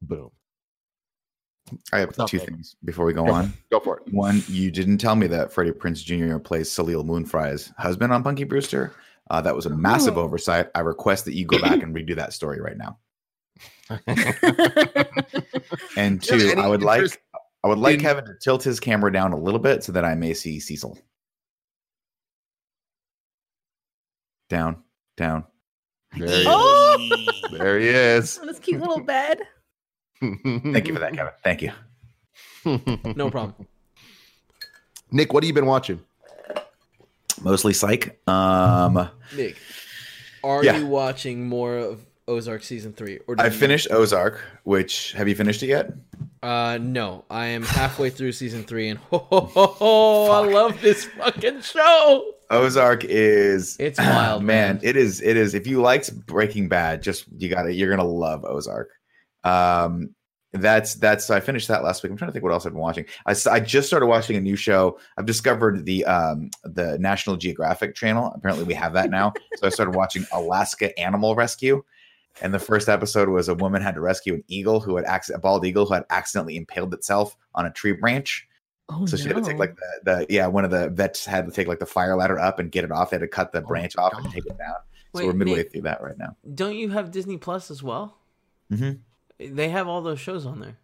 Boom. 0.00 0.30
I 1.92 2.00
have 2.00 2.16
What's 2.16 2.30
two 2.30 2.38
things 2.38 2.76
before 2.84 3.06
we 3.06 3.12
go 3.12 3.28
on. 3.28 3.52
Go 3.70 3.80
for 3.80 3.98
it. 3.98 4.12
One, 4.12 4.42
you 4.48 4.70
didn't 4.70 4.98
tell 4.98 5.16
me 5.16 5.26
that 5.28 5.52
Freddie 5.52 5.72
Prinze 5.72 6.04
Jr. 6.04 6.38
plays 6.38 6.68
Salil 6.68 7.04
Moon 7.04 7.24
Frye's 7.24 7.72
husband 7.78 8.12
on 8.12 8.22
Punky 8.22 8.44
Brewster. 8.44 8.92
Uh, 9.30 9.40
that 9.40 9.54
was 9.54 9.66
a 9.66 9.70
massive 9.70 10.18
oversight. 10.18 10.68
I 10.74 10.80
request 10.80 11.24
that 11.24 11.34
you 11.34 11.46
go 11.46 11.60
back 11.60 11.82
and 11.82 11.94
redo 11.94 12.14
that 12.16 12.32
story 12.32 12.60
right 12.60 12.76
now. 12.76 12.98
And 15.96 16.20
Do 16.20 16.36
you 16.36 16.46
have 16.48 16.54
two, 16.56 16.60
I 16.62 16.68
would 16.68 16.82
like 16.82 16.98
interest 17.02 17.18
I 17.64 17.68
would 17.68 17.78
like 17.78 17.94
in- 17.94 18.00
Kevin 18.00 18.24
to 18.24 18.34
tilt 18.42 18.62
his 18.64 18.80
camera 18.80 19.12
down 19.12 19.32
a 19.32 19.36
little 19.38 19.60
bit 19.60 19.84
so 19.84 19.92
that 19.92 20.04
I 20.04 20.14
may 20.14 20.34
see 20.34 20.58
Cecil. 20.58 20.98
Down, 24.48 24.82
down. 25.16 25.44
There 26.16 26.28
he, 26.28 26.44
Oh! 26.46 26.96
is. 27.52 27.58
there 27.58 27.78
he 27.78 27.88
is. 27.88 28.38
On 28.38 28.46
this 28.46 28.58
cute 28.58 28.80
little 28.80 29.00
bed. 29.00 29.40
Thank 30.20 30.86
you 30.86 30.92
for 30.94 31.00
that, 31.00 31.14
Kevin. 31.14 31.32
Thank 31.42 31.62
you. 31.62 31.72
No 33.16 33.28
problem. 33.30 33.66
Nick, 35.10 35.32
what 35.32 35.42
have 35.42 35.48
you 35.48 35.54
been 35.54 35.66
watching? 35.66 36.00
Mostly 37.42 37.72
psych. 37.72 38.20
Um, 38.28 39.10
Nick, 39.36 39.56
are 40.44 40.64
Yeah. 40.64 40.76
you 40.78 40.86
watching 40.86 41.48
more 41.48 41.76
of 41.76 42.04
Ozark 42.28 42.62
season 42.62 42.92
three? 42.92 43.18
Or 43.26 43.34
I 43.38 43.46
you- 43.46 43.50
finished 43.50 43.88
Ozark. 43.90 44.40
Which 44.64 45.12
have 45.12 45.28
you 45.28 45.34
finished 45.34 45.62
it 45.62 45.66
yet? 45.68 45.92
Uh, 46.42 46.76
no, 46.80 47.24
I 47.30 47.46
am 47.46 47.62
halfway 47.62 48.10
through 48.16 48.32
season 48.32 48.64
three, 48.64 48.88
and 48.88 48.98
ho, 49.10 49.18
ho, 49.18 49.40
ho, 49.40 49.66
ho, 49.66 50.30
I 50.32 50.52
love 50.52 50.80
this 50.80 51.04
fucking 51.04 51.60
show. 51.62 52.32
Ozark 52.50 53.04
is 53.04 53.76
It's 53.78 53.98
wild, 53.98 54.42
man. 54.44 54.76
man. 54.76 54.80
It 54.84 54.96
is. 54.96 55.20
It 55.22 55.36
is. 55.36 55.54
If 55.54 55.66
you 55.66 55.80
liked 55.80 56.14
Breaking 56.26 56.68
Bad, 56.68 57.02
just 57.02 57.24
you 57.38 57.48
got 57.48 57.68
it. 57.68 57.74
You're 57.76 57.90
gonna 57.94 58.08
love 58.08 58.44
Ozark. 58.44 58.90
Um, 59.44 60.14
that's 60.52 60.96
that's. 60.96 61.30
I 61.30 61.40
finished 61.40 61.68
that 61.68 61.82
last 61.82 62.02
week. 62.02 62.10
I'm 62.12 62.18
trying 62.18 62.28
to 62.28 62.32
think 62.32 62.42
what 62.44 62.52
else 62.52 62.66
I've 62.66 62.72
been 62.72 62.82
watching. 62.82 63.06
I, 63.24 63.34
I 63.50 63.58
just 63.60 63.86
started 63.86 64.06
watching 64.06 64.36
a 64.36 64.40
new 64.40 64.56
show. 64.56 64.98
I've 65.16 65.24
discovered 65.26 65.86
the 65.86 66.04
um 66.04 66.50
the 66.64 66.98
National 66.98 67.36
Geographic 67.36 67.94
channel. 67.94 68.32
Apparently, 68.34 68.64
we 68.64 68.74
have 68.74 68.92
that 68.94 69.08
now. 69.10 69.32
so 69.56 69.66
I 69.66 69.70
started 69.70 69.94
watching 69.94 70.26
Alaska 70.32 70.96
Animal 70.98 71.34
Rescue. 71.34 71.82
And 72.40 72.52
the 72.54 72.58
first 72.58 72.88
episode 72.88 73.28
was 73.28 73.48
a 73.48 73.54
woman 73.54 73.82
had 73.82 73.94
to 73.94 74.00
rescue 74.00 74.34
an 74.34 74.44
eagle 74.48 74.80
who 74.80 74.96
had 74.96 75.04
acc- 75.04 75.28
a 75.34 75.38
bald 75.38 75.64
eagle 75.66 75.84
who 75.86 75.94
had 75.94 76.04
accidentally 76.10 76.56
impaled 76.56 76.94
itself 76.94 77.36
on 77.54 77.66
a 77.66 77.70
tree 77.70 77.92
branch. 77.92 78.48
Oh, 78.88 79.06
So 79.06 79.16
she 79.16 79.28
had 79.28 79.36
to 79.36 79.42
take 79.42 79.58
like 79.58 79.76
the, 79.76 80.00
the 80.04 80.26
yeah, 80.30 80.46
one 80.46 80.64
of 80.64 80.70
the 80.70 80.88
vets 80.90 81.24
had 81.24 81.46
to 81.46 81.52
take 81.52 81.68
like 81.68 81.78
the 81.78 81.86
fire 81.86 82.16
ladder 82.16 82.38
up 82.38 82.58
and 82.58 82.70
get 82.72 82.84
it 82.84 82.90
off. 82.90 83.10
They 83.10 83.16
had 83.16 83.20
to 83.20 83.28
cut 83.28 83.52
the 83.52 83.58
Oh 83.62 83.66
branch 83.66 83.96
off 83.96 84.12
and 84.16 84.30
take 84.32 84.46
it 84.46 84.56
down. 84.58 84.74
so 85.14 85.20
Wait, 85.20 85.26
we're 85.26 85.32
midway 85.34 85.56
Nick, 85.58 85.72
through 85.72 85.82
that 85.82 86.02
right 86.02 86.16
now. 86.18 86.36
don't 86.54 86.74
you 86.74 86.88
have 86.90 87.10
Disney 87.10 87.36
Plus 87.36 87.70
as 87.70 87.82
well? 87.82 88.16
Mhm. 88.72 88.98
They 89.38 89.68
have 89.68 89.86
all 89.88 90.00
those 90.02 90.20
shows 90.20 90.46
on 90.46 90.60
there. 90.60 90.78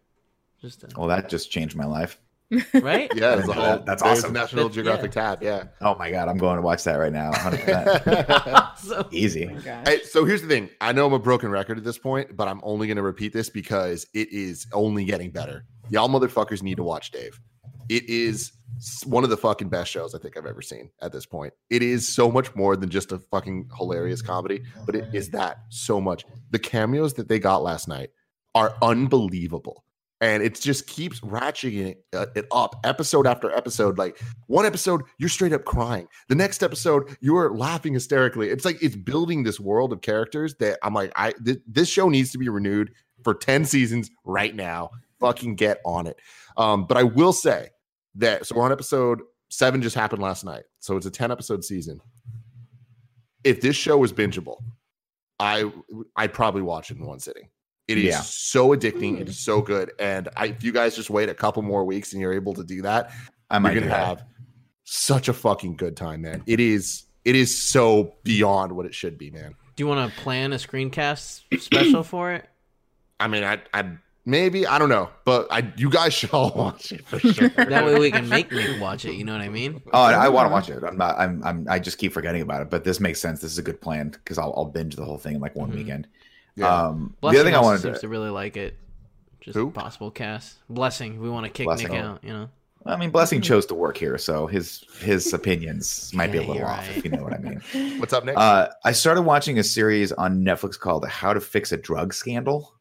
Just 0.61 0.83
uh, 0.83 0.87
Well, 0.97 1.07
that 1.07 1.29
just 1.29 1.49
changed 1.51 1.75
my 1.75 1.85
life. 1.85 2.19
right? 2.73 3.11
Yeah, 3.15 3.29
I 3.29 3.33
it's 3.33 3.41
didn't 3.41 3.43
a 3.43 3.45
know 3.47 3.53
whole, 3.53 3.63
that. 3.63 3.85
That's 3.85 4.01
awesome. 4.01 4.33
National 4.33 4.69
That- 4.69 4.73
Geographic 4.73 5.11
tab. 5.11 5.43
Yeah. 5.43 5.65
Oh 5.81 5.95
my 5.95 6.09
god, 6.09 6.27
I'm 6.29 6.37
going 6.37 6.55
to 6.55 6.61
watch 6.61 6.83
that 6.85 6.95
right 6.95 7.11
now. 7.13 7.31
100%. 7.31 8.77
so, 8.77 9.07
Easy. 9.11 9.47
Oh 9.47 9.53
my 9.53 9.61
gosh. 9.61 9.87
Hey, 9.87 10.01
so 10.03 10.25
here's 10.25 10.41
the 10.41 10.47
thing. 10.47 10.69
I 10.81 10.91
know 10.91 11.05
I'm 11.05 11.13
a 11.13 11.19
broken 11.19 11.51
record 11.51 11.77
at 11.77 11.83
this 11.83 11.97
point, 11.97 12.35
but 12.35 12.47
I'm 12.47 12.59
only 12.63 12.87
going 12.87 12.97
to 12.97 13.03
repeat 13.03 13.33
this 13.33 13.49
because 13.49 14.07
it 14.13 14.31
is 14.31 14.65
only 14.73 15.05
getting 15.05 15.31
better. 15.31 15.65
Y'all 15.89 16.09
motherfuckers 16.09 16.63
need 16.63 16.77
to 16.77 16.83
watch 16.83 17.11
Dave. 17.11 17.39
It 17.89 18.07
is 18.07 18.51
one 19.05 19.23
of 19.23 19.29
the 19.31 19.37
fucking 19.37 19.69
best 19.69 19.89
shows 19.91 20.13
I 20.13 20.19
think 20.19 20.37
I've 20.37 20.45
ever 20.45 20.61
seen 20.61 20.91
at 21.01 21.11
this 21.11 21.25
point. 21.25 21.53
It 21.71 21.81
is 21.81 22.07
so 22.07 22.31
much 22.31 22.55
more 22.55 22.75
than 22.75 22.89
just 22.89 23.11
a 23.11 23.17
fucking 23.17 23.69
hilarious 23.77 24.21
comedy, 24.21 24.61
but 24.85 24.95
it 24.95 25.09
is 25.13 25.29
that 25.31 25.57
so 25.69 25.99
much. 25.99 26.23
The 26.51 26.59
cameos 26.59 27.15
that 27.15 27.27
they 27.27 27.39
got 27.39 27.63
last 27.63 27.87
night 27.87 28.11
are 28.53 28.75
unbelievable. 28.81 29.83
And 30.21 30.43
it 30.43 30.59
just 30.59 30.85
keeps 30.87 31.21
ratcheting 31.21 31.91
it, 31.91 32.03
uh, 32.13 32.25
it 32.35 32.45
up 32.51 32.75
episode 32.83 33.25
after 33.25 33.51
episode. 33.55 33.97
Like 33.97 34.19
one 34.47 34.65
episode, 34.65 35.03
you're 35.17 35.29
straight 35.29 35.53
up 35.53 35.63
crying. 35.63 36.07
The 36.27 36.35
next 36.35 36.61
episode, 36.61 37.15
you're 37.21 37.55
laughing 37.55 37.93
hysterically. 37.93 38.49
It's 38.49 38.65
like 38.65 38.83
it's 38.83 38.97
building 38.97 39.43
this 39.43 39.59
world 39.59 39.93
of 39.93 40.01
characters 40.01 40.55
that 40.55 40.77
I'm 40.83 40.93
like, 40.93 41.13
I 41.15 41.33
th- 41.43 41.59
this 41.65 41.87
show 41.87 42.09
needs 42.09 42.31
to 42.33 42.37
be 42.37 42.49
renewed 42.49 42.91
for 43.23 43.33
10 43.33 43.65
seasons 43.65 44.11
right 44.25 44.53
now. 44.53 44.89
Fucking 45.19 45.55
get 45.55 45.79
on 45.85 46.07
it. 46.07 46.17
Um, 46.57 46.85
but 46.85 46.97
I 46.97 47.03
will 47.03 47.33
say 47.33 47.69
that 48.15 48.45
so 48.45 48.55
we're 48.55 48.63
on 48.63 48.71
episode 48.71 49.21
seven, 49.49 49.81
just 49.81 49.95
happened 49.95 50.21
last 50.21 50.43
night. 50.43 50.63
So 50.79 50.97
it's 50.97 51.05
a 51.05 51.11
10 51.11 51.31
episode 51.31 51.63
season. 51.63 51.99
If 53.43 53.61
this 53.61 53.75
show 53.75 53.97
was 53.97 54.13
bingeable, 54.13 54.57
I 55.39 55.71
I'd 56.15 56.33
probably 56.33 56.61
watch 56.61 56.91
it 56.91 56.97
in 56.97 57.05
one 57.05 57.19
sitting. 57.19 57.49
It 57.89 57.97
is 57.97 58.03
Yeah. 58.05 58.21
so 58.21 58.69
addicting. 58.69 59.19
It 59.19 59.27
is 59.29 59.39
so 59.39 59.61
good. 59.61 59.91
And 59.99 60.29
I, 60.37 60.45
if 60.47 60.63
you 60.63 60.71
guys 60.71 60.95
just 60.95 61.09
wait 61.09 61.27
a 61.27 61.33
couple 61.33 61.63
more 61.63 61.83
weeks 61.83 62.13
and 62.13 62.21
you're 62.21 62.33
able 62.33 62.53
to 62.53 62.63
do 62.63 62.83
that, 62.83 63.11
I 63.49 63.57
might 63.59 63.73
you're 63.73 63.81
gonna 63.81 63.95
have 63.95 64.23
such 64.83 65.27
a 65.27 65.33
fucking 65.33 65.75
good 65.75 65.97
time, 65.97 66.21
man. 66.21 66.43
It 66.45 66.59
is 66.59 67.03
it 67.25 67.35
is 67.35 67.57
so 67.59 68.13
beyond 68.23 68.73
what 68.73 68.85
it 68.85 68.93
should 68.93 69.17
be, 69.17 69.31
man. 69.31 69.55
do 69.75 69.83
you 69.83 69.87
want 69.87 70.13
to 70.13 70.19
plan 70.19 70.53
a 70.53 70.57
screencast 70.57 71.41
special 71.61 72.03
for 72.03 72.31
it? 72.33 72.47
I 73.19 73.27
mean, 73.27 73.43
I 73.43 73.59
I 73.73 73.91
maybe 74.25 74.67
I 74.67 74.77
don't 74.77 74.89
know, 74.89 75.09
but 75.25 75.47
I 75.51 75.73
you 75.75 75.89
guys 75.89 76.13
should 76.17 76.29
all 76.31 76.51
watch 76.55 76.91
it 76.91 77.07
for 77.07 77.17
sure. 77.19 77.49
That 77.49 77.85
way 77.85 77.97
we 77.99 78.11
can 78.11 78.29
make 78.29 78.51
Nick 78.51 78.79
watch 78.79 79.03
it. 79.05 79.13
You 79.15 79.23
know 79.25 79.33
what 79.33 79.41
I 79.41 79.49
mean? 79.49 79.81
Oh, 79.91 79.99
I, 80.01 80.13
I 80.25 80.29
want 80.29 80.45
to 80.47 80.51
watch 80.51 80.69
it. 80.69 80.83
I'm 80.83 80.95
not. 80.97 81.17
I'm. 81.19 81.43
I'm. 81.43 81.65
I 81.69 81.79
just 81.79 81.97
keep 81.97 82.13
forgetting 82.13 82.41
about 82.43 82.61
it. 82.61 82.69
But 82.69 82.83
this 82.83 82.99
makes 82.99 83.19
sense. 83.19 83.41
This 83.41 83.51
is 83.51 83.57
a 83.57 83.63
good 83.63 83.81
plan 83.81 84.09
because 84.09 84.37
I'll, 84.37 84.53
I'll 84.55 84.65
binge 84.65 84.95
the 84.95 85.03
whole 85.05 85.17
thing 85.17 85.35
in 85.35 85.41
like 85.41 85.55
one 85.55 85.71
Mhm. 85.71 85.75
weekend. 85.75 86.07
Yeah. 86.59 86.87
Um, 86.87 87.15
the 87.21 87.27
other 87.27 87.43
thing 87.43 87.53
I 87.53 87.57
also 87.57 87.67
wanted 87.67 87.81
seems 87.81 87.95
to. 87.97 88.01
to 88.01 88.07
really 88.09 88.29
like 88.29 88.57
it. 88.57 88.77
Just 89.41 89.55
Who? 89.55 89.71
possible 89.71 90.11
cast. 90.11 90.57
Blessing. 90.69 91.21
We 91.21 91.29
want 91.29 91.45
to 91.45 91.51
kick 91.51 91.65
Blessing. 91.65 91.89
Nick 91.89 92.01
out. 92.01 92.23
You 92.23 92.33
know. 92.33 92.49
I 92.85 92.95
mean, 92.95 93.09
Blessing 93.09 93.41
chose 93.41 93.65
to 93.67 93.75
work 93.75 93.97
here, 93.97 94.17
so 94.17 94.47
his 94.47 94.85
his 94.99 95.33
opinions 95.33 96.11
might 96.13 96.31
be 96.31 96.37
a 96.37 96.41
little 96.41 96.63
off, 96.63 96.87
right. 96.87 96.97
if 96.97 97.05
you 97.05 97.11
know 97.11 97.23
what 97.23 97.33
I 97.33 97.37
mean. 97.37 97.99
What's 97.99 98.13
up 98.13 98.25
next? 98.25 98.37
Uh, 98.37 98.69
I 98.83 98.91
started 98.91 99.23
watching 99.23 99.59
a 99.59 99.63
series 99.63 100.11
on 100.11 100.43
Netflix 100.43 100.79
called 100.79 101.05
"How 101.07 101.33
to 101.33 101.39
Fix 101.39 101.71
a 101.71 101.77
Drug 101.77 102.13
Scandal." 102.13 102.73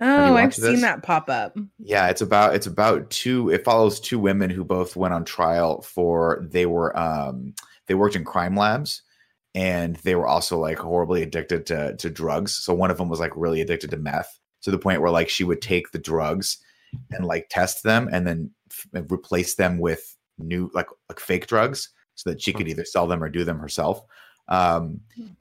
oh, 0.00 0.24
I've 0.24 0.32
watched 0.32 0.60
seen 0.60 0.80
that 0.82 1.02
pop 1.02 1.28
up. 1.28 1.56
Yeah, 1.78 2.08
it's 2.08 2.20
about 2.20 2.54
it's 2.54 2.66
about 2.66 3.08
two. 3.10 3.50
It 3.50 3.64
follows 3.64 4.00
two 4.00 4.18
women 4.18 4.50
who 4.50 4.64
both 4.64 4.96
went 4.96 5.14
on 5.14 5.24
trial 5.24 5.82
for 5.82 6.44
they 6.50 6.66
were 6.66 6.96
um 6.98 7.54
they 7.86 7.94
worked 7.94 8.16
in 8.16 8.24
crime 8.24 8.56
labs 8.56 9.02
and 9.56 9.96
they 10.04 10.14
were 10.14 10.26
also 10.26 10.58
like 10.58 10.78
horribly 10.78 11.22
addicted 11.22 11.64
to 11.66 11.96
to 11.96 12.10
drugs. 12.10 12.54
So 12.54 12.74
one 12.74 12.90
of 12.90 12.98
them 12.98 13.08
was 13.08 13.18
like 13.18 13.32
really 13.34 13.62
addicted 13.62 13.90
to 13.90 13.96
meth 13.96 14.38
to 14.62 14.70
the 14.70 14.78
point 14.78 15.00
where 15.00 15.10
like 15.10 15.30
she 15.30 15.44
would 15.44 15.62
take 15.62 15.90
the 15.90 15.98
drugs 15.98 16.58
and 17.10 17.24
like 17.24 17.48
test 17.48 17.82
them 17.82 18.08
and 18.12 18.26
then 18.26 18.50
f- 18.70 19.10
replace 19.10 19.54
them 19.54 19.78
with 19.78 20.14
new 20.38 20.70
like 20.74 20.88
like 21.08 21.18
fake 21.18 21.46
drugs 21.46 21.88
so 22.16 22.28
that 22.30 22.40
she 22.40 22.52
could 22.52 22.68
either 22.68 22.84
sell 22.84 23.06
them 23.06 23.22
or 23.22 23.30
do 23.30 23.44
them 23.44 23.58
herself. 23.58 24.02
Um, 24.48 25.00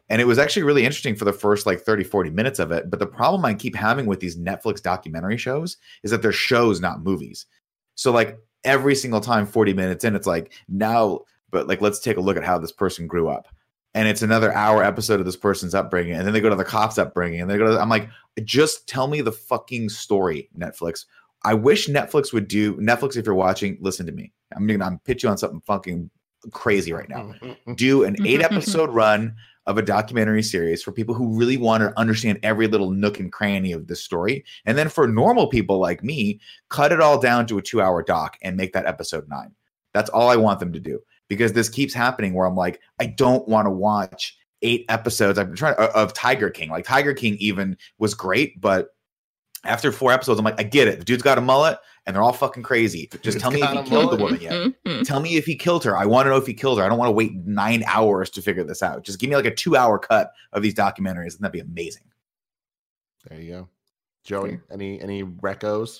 and 0.09 0.19
it 0.19 0.25
was 0.25 0.39
actually 0.39 0.63
really 0.63 0.85
interesting 0.85 1.15
for 1.15 1.25
the 1.25 1.33
first 1.33 1.67
like 1.67 1.81
30 1.81 2.05
40 2.05 2.31
minutes 2.31 2.57
of 2.57 2.71
it 2.71 2.89
but 2.89 2.97
the 2.97 3.05
problem 3.05 3.45
i 3.45 3.53
keep 3.53 3.75
having 3.75 4.07
with 4.07 4.19
these 4.19 4.35
netflix 4.35 4.81
documentary 4.81 5.37
shows 5.37 5.77
is 6.01 6.09
that 6.09 6.23
they're 6.23 6.31
shows 6.31 6.81
not 6.81 7.03
movies 7.03 7.45
so 7.93 8.11
like 8.11 8.39
every 8.63 8.95
single 8.95 9.21
time 9.21 9.45
40 9.45 9.73
minutes 9.73 10.03
in 10.03 10.15
it's 10.15 10.25
like 10.25 10.53
now 10.67 11.19
but 11.51 11.67
like 11.67 11.81
let's 11.81 11.99
take 11.99 12.17
a 12.17 12.21
look 12.21 12.35
at 12.35 12.43
how 12.43 12.57
this 12.57 12.71
person 12.71 13.05
grew 13.05 13.29
up 13.29 13.47
and 13.95 14.09
it's 14.09 14.21
another 14.21 14.53
hour 14.53 14.83
episode 14.83 15.19
of 15.19 15.25
this 15.25 15.37
person's 15.37 15.73
upbringing 15.73 16.13
and 16.13 16.27
then 16.27 16.33
they 16.33 16.41
go 16.41 16.49
to 16.49 16.55
the 16.55 16.63
cops 16.63 16.99
upbringing 16.99 17.41
and 17.41 17.49
they 17.49 17.57
go 17.57 17.65
to 17.71 17.79
i'm 17.79 17.89
like 17.89 18.07
just 18.43 18.87
tell 18.87 19.07
me 19.07 19.21
the 19.21 19.31
fucking 19.31 19.89
story 19.89 20.49
netflix 20.55 21.05
i 21.43 21.53
wish 21.53 21.87
netflix 21.87 22.31
would 22.31 22.47
do 22.47 22.75
netflix 22.75 23.17
if 23.17 23.25
you're 23.25 23.33
watching 23.33 23.77
listen 23.81 24.05
to 24.05 24.11
me 24.11 24.31
i'm 24.55 24.67
gonna 24.67 24.85
i'm 24.85 24.99
pitch 24.99 25.23
you 25.23 25.29
on 25.29 25.37
something 25.37 25.61
fucking 25.61 26.09
crazy 26.51 26.93
right 26.93 27.09
now 27.09 27.33
mm-hmm. 27.41 27.73
do 27.73 28.03
an 28.03 28.15
eight 28.25 28.41
episode 28.41 28.89
run 28.93 29.33
of 29.65 29.79
a 29.79 29.81
documentary 29.81 30.43
series 30.43 30.83
for 30.83 30.91
people 30.91 31.15
who 31.15 31.35
really 31.35 31.57
want 31.57 31.81
to 31.81 31.97
understand 31.99 32.37
every 32.43 32.67
little 32.67 32.91
nook 32.91 33.19
and 33.19 33.31
cranny 33.31 33.71
of 33.71 33.87
this 33.87 34.03
story. 34.03 34.45
And 34.65 34.77
then 34.77 34.89
for 34.89 35.07
normal 35.07 35.47
people 35.47 35.79
like 35.79 36.03
me, 36.03 36.39
cut 36.69 36.91
it 36.91 37.01
all 37.01 37.19
down 37.19 37.47
to 37.47 37.57
a 37.57 37.63
two 37.63 37.81
hour 37.81 38.03
doc 38.03 38.37
and 38.43 38.55
make 38.55 38.73
that 38.73 38.85
episode 38.85 39.27
nine. 39.27 39.55
That's 39.91 40.11
all 40.11 40.29
I 40.29 40.35
want 40.35 40.59
them 40.59 40.71
to 40.73 40.79
do 40.79 41.01
because 41.27 41.53
this 41.53 41.69
keeps 41.69 41.93
happening 41.93 42.33
where 42.33 42.45
I'm 42.45 42.55
like, 42.55 42.79
I 42.99 43.07
don't 43.07 43.47
want 43.47 43.65
to 43.65 43.71
watch 43.71 44.37
eight 44.61 44.85
episodes. 44.89 45.37
I've 45.37 45.47
been 45.47 45.55
trying 45.55 45.75
of, 45.75 45.89
of 45.89 46.13
Tiger 46.13 46.49
King. 46.49 46.69
Like 46.69 46.85
Tiger 46.85 47.13
King 47.13 47.35
even 47.39 47.77
was 47.97 48.13
great, 48.13 48.59
but 48.59 48.89
after 49.63 49.91
four 49.91 50.11
episodes, 50.11 50.39
I'm 50.39 50.45
like, 50.45 50.59
I 50.59 50.63
get 50.63 50.87
it. 50.87 50.99
The 50.99 51.05
dude's 51.05 51.23
got 51.23 51.37
a 51.37 51.41
mullet 51.41 51.79
and 52.05 52.15
they're 52.15 52.23
all 52.23 52.33
fucking 52.33 52.63
crazy. 52.63 53.07
Just 53.11 53.23
Dude's 53.23 53.41
tell 53.41 53.51
me 53.51 53.61
if 53.61 53.69
he 53.71 53.83
killed 53.83 54.11
the 54.11 54.23
woman 54.23 54.39
yet. 54.39 54.53
Mhm. 54.53 55.05
Tell 55.07 55.19
me 55.19 55.37
if 55.37 55.45
he 55.45 55.55
killed 55.55 55.83
her. 55.85 55.97
I 55.97 56.05
want 56.05 56.27
to 56.27 56.29
know 56.29 56.37
if 56.37 56.45
he 56.45 56.53
killed 56.53 56.77
her. 56.77 56.83
I 56.83 56.89
don't 56.89 56.99
want 56.99 57.07
to 57.09 57.13
wait 57.13 57.33
nine 57.45 57.83
hours 57.87 58.29
to 58.31 58.41
figure 58.41 58.63
this 58.63 58.83
out. 58.83 59.03
Just 59.03 59.19
give 59.19 59.29
me 59.29 59.35
like 59.35 59.45
a 59.45 59.53
two 59.53 59.75
hour 59.75 59.97
cut 59.97 60.31
of 60.53 60.61
these 60.61 60.75
documentaries, 60.75 61.33
and 61.33 61.39
that'd 61.39 61.51
be 61.51 61.59
amazing. 61.59 62.03
There 63.27 63.41
you 63.41 63.51
go. 63.51 63.69
Joey, 64.23 64.59
any 64.71 65.01
any 65.01 65.23
recos? 65.23 65.99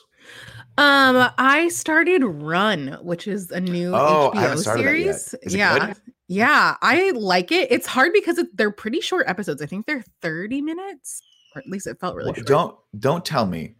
Um, 0.77 1.29
I 1.37 1.69
started 1.69 2.23
Run, 2.23 2.97
which 3.01 3.27
is 3.27 3.49
a 3.51 3.61
new 3.61 3.93
Oh, 3.95 4.31
I 4.33 4.37
HBO 4.37 4.39
haven't 4.41 4.57
started 4.59 4.85
that 4.85 4.99
yet. 4.99 5.15
series. 5.19 5.53
Yeah, 5.55 5.93
yeah, 6.27 6.75
I 6.81 7.11
like 7.11 7.51
it. 7.51 7.71
It's 7.71 7.87
hard 7.87 8.11
because 8.13 8.37
it, 8.37 8.47
they're 8.57 8.71
pretty 8.71 8.99
short 8.99 9.25
episodes. 9.27 9.61
I 9.61 9.67
think 9.67 9.85
they're 9.85 10.03
thirty 10.21 10.61
minutes, 10.61 11.21
or 11.55 11.59
at 11.61 11.67
least 11.67 11.87
it 11.87 11.99
felt 11.99 12.15
really 12.15 12.27
What- 12.31 12.37
short. 12.37 12.47
don't 12.47 12.75
don't 12.99 13.23
tell 13.23 13.45
me, 13.45 13.75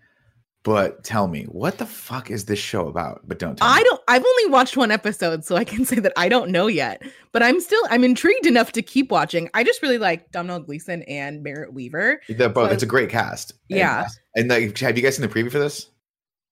but 0.64 1.04
tell 1.04 1.28
me 1.28 1.44
what 1.46 1.78
the 1.80 1.86
fuck 1.86 2.32
is 2.32 2.46
this 2.46 2.60
show 2.60 2.88
about? 2.88 3.28
But 3.28 3.40
don't 3.40 3.58
tell 3.58 3.68
I 3.68 3.80
me. 3.80 3.84
don't. 3.84 4.02
I've 4.08 4.24
only 4.26 4.46
watched 4.52 4.78
one 4.78 4.92
episode, 4.92 5.44
so 5.44 5.58
I 5.58 5.66
can 5.66 5.84
say 5.84 6.00
that 6.00 6.14
I 6.16 6.30
don't 6.30 6.50
know 6.50 6.68
yet. 6.68 7.02
But 7.34 7.44
I'm 7.44 7.60
still. 7.60 7.82
I'm 7.90 8.06
intrigued 8.06 8.46
enough 8.46 8.72
to 8.72 8.82
keep 8.82 9.12
watching. 9.12 9.50
I 9.54 9.66
just 9.66 9.82
really 9.82 9.98
like 9.98 10.32
Domhnall 10.32 10.60
Gleeson 10.62 11.02
and 11.04 11.44
Merritt 11.44 11.74
Wever. 11.74 12.22
The- 12.30 12.48
but 12.48 12.68
So- 12.68 12.74
it's 12.74 12.84
a 12.84 12.88
great 12.88 13.10
cast. 13.10 13.52
And- 13.70 13.80
Yeah. 13.80 14.08
And, 14.38 14.50
like, 14.50 14.78
have 14.78 14.96
you 14.98 15.04
guys 15.04 15.18
seen 15.18 15.28
the 15.28 15.34
preview 15.34 15.52
for 15.52 15.60
this? 15.60 15.90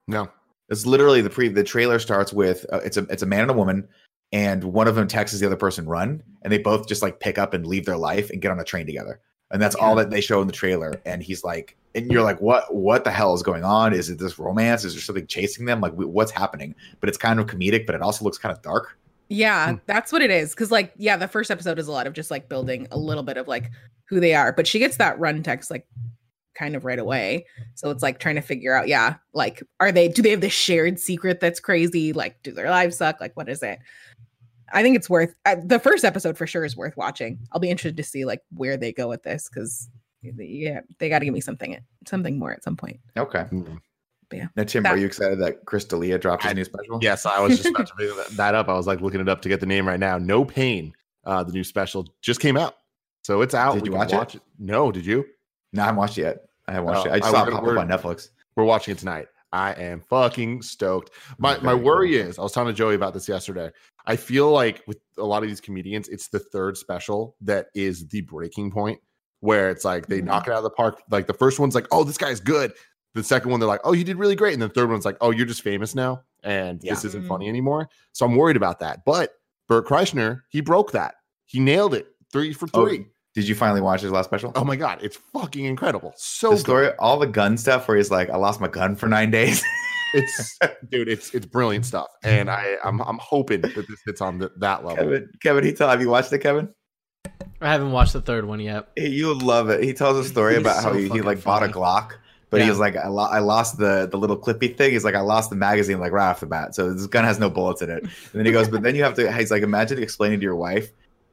No. 0.08 0.30
It's 0.70 0.86
literally 0.86 1.22
the 1.22 1.30
pre. 1.30 1.50
The 1.50 1.64
trailer 1.64 2.00
starts 2.00 2.34
with 2.34 2.66
uh, 2.72 2.80
it's 2.84 2.98
a 2.98 3.04
it's 3.10 3.22
a 3.24 3.26
man 3.28 3.42
and 3.42 3.52
a 3.52 3.54
woman, 3.54 3.88
and 4.32 4.64
one 4.64 4.88
of 4.88 4.96
them 4.96 5.08
texts 5.08 5.40
the 5.40 5.46
other 5.46 5.56
person 5.58 5.86
run, 5.88 6.24
and 6.42 6.52
they 6.52 6.58
both 6.58 6.88
just 6.88 7.02
like 7.02 7.20
pick 7.20 7.38
up 7.38 7.54
and 7.54 7.68
leave 7.68 7.86
their 7.86 7.98
life 7.98 8.30
and 8.30 8.42
get 8.42 8.52
on 8.52 8.60
a 8.60 8.64
train 8.64 8.86
together, 8.86 9.20
and 9.52 9.62
that's 9.62 9.76
all 9.76 9.94
that 9.96 10.10
they 10.10 10.22
show 10.22 10.42
in 10.42 10.48
the 10.48 10.54
trailer. 10.54 11.00
And 11.06 11.22
he's 11.22 11.44
like, 11.44 11.76
and 11.96 12.10
you're 12.12 12.24
like, 12.24 12.40
what 12.42 12.74
what 12.74 13.04
the 13.04 13.12
hell 13.12 13.34
is 13.36 13.44
going 13.44 13.64
on? 13.66 13.94
Is 13.94 14.10
it 14.10 14.18
this 14.20 14.40
romance? 14.40 14.86
Is 14.86 14.94
there 14.94 15.02
something 15.02 15.28
chasing 15.28 15.66
them? 15.66 15.82
Like, 15.82 15.94
what's 15.94 16.32
happening? 16.32 16.74
But 17.02 17.10
it's 17.10 17.18
kind 17.18 17.40
of 17.40 17.46
comedic, 17.48 17.86
but 17.86 17.94
it 17.94 18.02
also 18.02 18.24
looks 18.24 18.38
kind 18.38 18.56
of 18.56 18.62
dark. 18.64 18.98
Yeah, 19.30 19.72
Hmm. 19.72 19.76
that's 19.86 20.12
what 20.12 20.22
it 20.22 20.32
is. 20.32 20.56
Cause 20.56 20.72
like, 20.72 20.94
yeah, 20.98 21.18
the 21.18 21.28
first 21.28 21.52
episode 21.52 21.78
is 21.78 21.88
a 21.88 21.92
lot 21.92 22.08
of 22.08 22.14
just 22.14 22.32
like 22.32 22.50
building 22.50 22.88
a 22.92 22.98
little 22.98 23.24
bit 23.24 23.38
of 23.38 23.48
like 23.48 23.70
who 24.06 24.20
they 24.20 24.34
are, 24.34 24.54
but 24.54 24.66
she 24.66 24.80
gets 24.80 24.98
that 24.98 25.20
run 25.20 25.44
text 25.44 25.70
like 25.72 25.88
kind 26.56 26.76
of 26.76 26.86
right 26.86 27.00
away. 27.00 27.46
So 27.76 27.90
it's 27.90 28.04
like 28.04 28.20
trying 28.20 28.36
to 28.36 28.42
figure 28.42 28.76
out, 28.76 28.88
yeah, 28.88 29.16
like, 29.34 29.62
are 29.80 29.92
they, 29.92 30.08
do 30.08 30.22
they 30.22 30.32
have 30.32 30.42
this 30.42 30.54
shared 30.54 31.00
secret 31.00 31.40
that's 31.40 31.60
crazy? 31.60 32.14
Like, 32.14 32.42
do 32.44 32.52
their 32.52 32.70
lives 32.70 32.98
suck? 32.98 33.20
Like, 33.22 33.36
what 33.36 33.50
is 33.50 33.64
it? 33.64 33.80
I 34.72 34.82
think 34.82 34.96
it's 34.96 35.10
worth 35.10 35.36
uh, 35.46 35.58
the 35.64 35.80
first 35.80 36.04
episode 36.04 36.38
for 36.38 36.48
sure 36.48 36.66
is 36.66 36.76
worth 36.76 36.98
watching. 36.98 37.40
I'll 37.52 37.60
be 37.60 37.70
interested 37.70 37.98
to 37.98 38.04
see 38.04 38.26
like 38.26 38.42
where 38.56 38.76
they 38.78 38.92
go 38.92 39.08
with 39.08 39.22
this 39.24 39.48
because 39.50 39.90
yeah, 40.22 40.80
they 41.00 41.10
got 41.10 41.20
to 41.20 41.26
give 41.26 41.34
me 41.34 41.42
something, 41.42 41.78
something 42.08 42.40
more 42.40 42.52
at 42.54 42.64
some 42.64 42.78
point. 42.78 43.00
Okay. 43.18 43.46
Mm. 43.52 43.80
Yeah. 44.32 44.48
Now, 44.56 44.64
Tim, 44.64 44.82
That- 44.84 44.94
are 44.94 44.98
you 44.98 45.06
excited 45.06 45.40
that 45.42 45.66
Chris 45.66 45.86
D'Elia 45.86 46.18
dropped 46.18 46.42
his 46.44 46.50
I- 46.52 46.54
new 46.54 46.64
special? 46.64 46.98
Yes, 47.04 47.26
I 47.26 47.40
was 47.40 47.58
just 47.58 47.70
about 47.70 47.86
to 47.88 47.94
bring 47.98 48.16
that- 48.16 48.30
that 48.32 48.56
up. 48.56 48.68
I 48.68 48.74
was 48.74 48.88
like 48.88 49.00
looking 49.02 49.22
it 49.22 49.30
up 49.30 49.42
to 49.44 49.50
get 49.50 49.60
the 49.60 49.66
name 49.68 49.88
right 49.88 50.00
now. 50.00 50.18
No 50.18 50.44
Pain, 50.44 50.94
uh, 51.26 51.44
the 51.44 51.52
new 51.52 51.64
special 51.64 52.08
just 52.22 52.40
came 52.40 52.58
out. 52.58 52.76
So 53.24 53.42
it's 53.42 53.54
out. 53.54 53.74
Did 53.76 53.84
We 53.84 53.90
you 53.90 53.96
can 54.00 54.18
watch 54.18 54.36
it? 54.36 54.42
No, 54.58 54.92
did 54.92 55.06
you? 55.06 55.24
No, 55.74 55.82
I 55.82 55.86
haven't 55.86 55.98
watched 56.00 56.18
it 56.18 56.22
yet. 56.22 56.38
I 56.68 56.72
haven't 56.74 56.86
watched 56.88 57.08
Oh, 57.08 57.10
it. 57.10 57.14
I 57.14 57.20
just 57.20 57.30
I 57.30 57.32
saw 57.32 57.48
it 57.48 57.52
pop 57.52 57.64
up 57.64 57.78
on 57.78 57.88
Netflix. 57.90 58.30
We're 58.56 58.64
watching 58.64 58.94
it 58.94 59.00
tonight. 59.00 59.28
I 59.52 59.74
am 59.74 60.02
fucking 60.02 60.62
stoked. 60.64 61.12
My 61.38 61.58
my 61.60 61.74
worry 61.76 62.14
cool. 62.18 62.28
is 62.28 62.40
I 62.40 62.42
was 62.44 62.52
talking 62.54 62.70
to 62.70 62.74
Joey 62.74 62.96
about 62.96 63.14
this 63.14 63.28
yesterday. 63.28 63.70
I 64.06 64.16
feel 64.16 64.50
like 64.52 64.82
with 64.88 64.98
a 65.18 65.24
lot 65.24 65.44
of 65.44 65.50
these 65.50 65.62
comedians, 65.62 66.08
it's 66.10 66.28
the 66.30 66.40
third 66.40 66.76
special 66.78 67.36
that 67.42 67.68
is 67.76 68.08
the 68.08 68.22
breaking 68.22 68.72
point 68.72 69.00
where 69.42 69.70
it's 69.70 69.84
like 69.86 70.08
they 70.08 70.22
Mhm. 70.22 70.26
knock 70.26 70.48
it 70.48 70.52
out 70.52 70.58
of 70.58 70.64
the 70.64 70.70
park. 70.72 71.02
Like 71.12 71.28
the 71.28 71.34
first 71.34 71.60
one's 71.60 71.76
like, 71.76 71.88
oh, 71.92 72.04
this 72.04 72.18
guy's 72.18 72.40
good. 72.40 72.74
The 73.14 73.24
second 73.24 73.52
one, 73.52 73.60
they're 73.60 73.68
like, 73.70 73.82
oh, 73.84 73.94
you 73.94 74.04
did 74.04 74.18
really 74.18 74.36
great. 74.36 74.54
And 74.54 74.62
the 74.62 74.70
third 74.70 74.90
one's 74.90 75.06
like, 75.06 75.18
oh, 75.22 75.30
you're 75.32 75.46
just 75.46 75.62
famous 75.62 75.94
now. 75.94 76.24
And 76.44 76.82
this 76.82 77.06
isn't 77.06 77.26
Mhm. 77.26 77.28
funny 77.28 77.48
anymore. 77.48 77.90
So 78.14 78.26
I'm 78.26 78.36
worried 78.36 78.58
about 78.58 78.80
that. 78.80 79.06
But 79.06 79.34
Bert 79.68 79.86
Kreischer, 79.86 80.42
he 80.50 80.62
broke 80.62 80.94
that. 80.94 81.16
He 81.46 81.60
nailed 81.60 81.94
it. 81.94 82.08
Three 82.32 82.54
for 82.54 82.68
Oh, 82.74 82.86
three. 82.86 83.06
Did 83.34 83.48
you 83.48 83.56
finally 83.56 83.82
watch 83.82 84.02
his 84.02 84.12
last 84.12 84.26
special? 84.26 84.52
Oh, 84.56 84.64
my 84.64 84.76
God. 84.76 85.00
It's 85.02 85.18
fucking 85.34 85.66
incredible. 85.66 86.14
So 86.16 86.50
the 86.50 86.56
good. 86.56 86.62
story, 86.62 86.90
all 87.00 87.18
the 87.18 87.28
gun 87.28 87.58
stuff 87.58 87.88
where 87.88 87.98
he's 87.98 88.12
like, 88.12 88.30
I 88.30 88.38
lost 88.38 88.62
my 88.62 88.68
gun 88.68 88.96
for 88.96 89.08
nine 89.08 89.32
days. 89.32 89.64
it's 90.14 90.60
dude, 90.90 91.10
it's 91.10 91.34
it's 91.34 91.46
brilliant 91.46 91.86
stuff, 91.86 92.08
and 92.24 92.50
I 92.50 92.78
I'm 92.84 93.02
I'm 93.02 93.18
hoping 93.18 93.62
that 93.62 93.76
this 93.76 93.86
hits 94.06 94.22
on 94.22 94.38
the, 94.38 94.52
that 94.58 94.86
level. 94.86 95.04
Kevin, 95.04 95.30
Kevin, 95.42 95.64
he 95.64 95.74
tell 95.74 95.90
have 95.90 96.02
you 96.02 96.10
watched 96.10 96.32
it, 96.32 96.40
Kevin? 96.40 96.70
I 97.62 97.72
haven't 97.72 97.92
watched 97.92 98.14
the 98.14 98.22
third 98.22 98.46
one 98.46 98.60
yet. 98.60 98.90
You'll 98.96 99.40
love 99.40 99.70
it. 99.70 99.84
He 99.84 99.94
tells 99.94 100.18
a 100.18 100.30
story 100.30 100.54
He's 100.54 100.62
about 100.62 100.84
how 100.84 100.94
he, 100.94 101.04
he 101.04 101.08
fucking 101.08 101.24
like 101.24 101.44
bought 101.44 101.64
a. 101.64 101.68
Glock, 101.68 102.14
but 102.50 102.62
he 102.62 102.70
was 102.70 102.78
like, 102.78 102.96
I, 102.96 103.08
lo- 103.08 103.30
I 103.30 103.40
lost 103.40 103.78
the 103.78 104.08
the 104.10 104.18
little 104.18 104.38
clippy 104.38 104.76
thing. 104.76 104.92
He's 104.92 105.04
like, 105.04 105.16
I 105.16 105.22
lost 105.22 105.50
the 105.50 105.56
magazine 105.56 106.00
like 106.00 106.12
right 106.12 106.30
off 106.30 106.42
the 106.42 106.46
bat. 106.46 106.76
So 106.76 106.94
this 106.94 107.08
gun 107.08 107.24
has 107.24 107.40
no 107.40 107.50
bullets 107.50 107.82
in 107.82 107.90
it. 107.90 108.04
And 108.04 108.12
then 108.34 108.46
he 108.46 108.52
goes, 108.52 108.68
but 108.68 108.84
then 108.84 108.96
you 108.96 109.04
have 109.04 109.16
to. 109.16 109.32
He's 109.32 109.52
like, 109.52 109.64
imagine 109.64 110.02
explaining 110.02 110.40
to 110.40 110.44
your 110.44 110.56
wife 110.56 110.92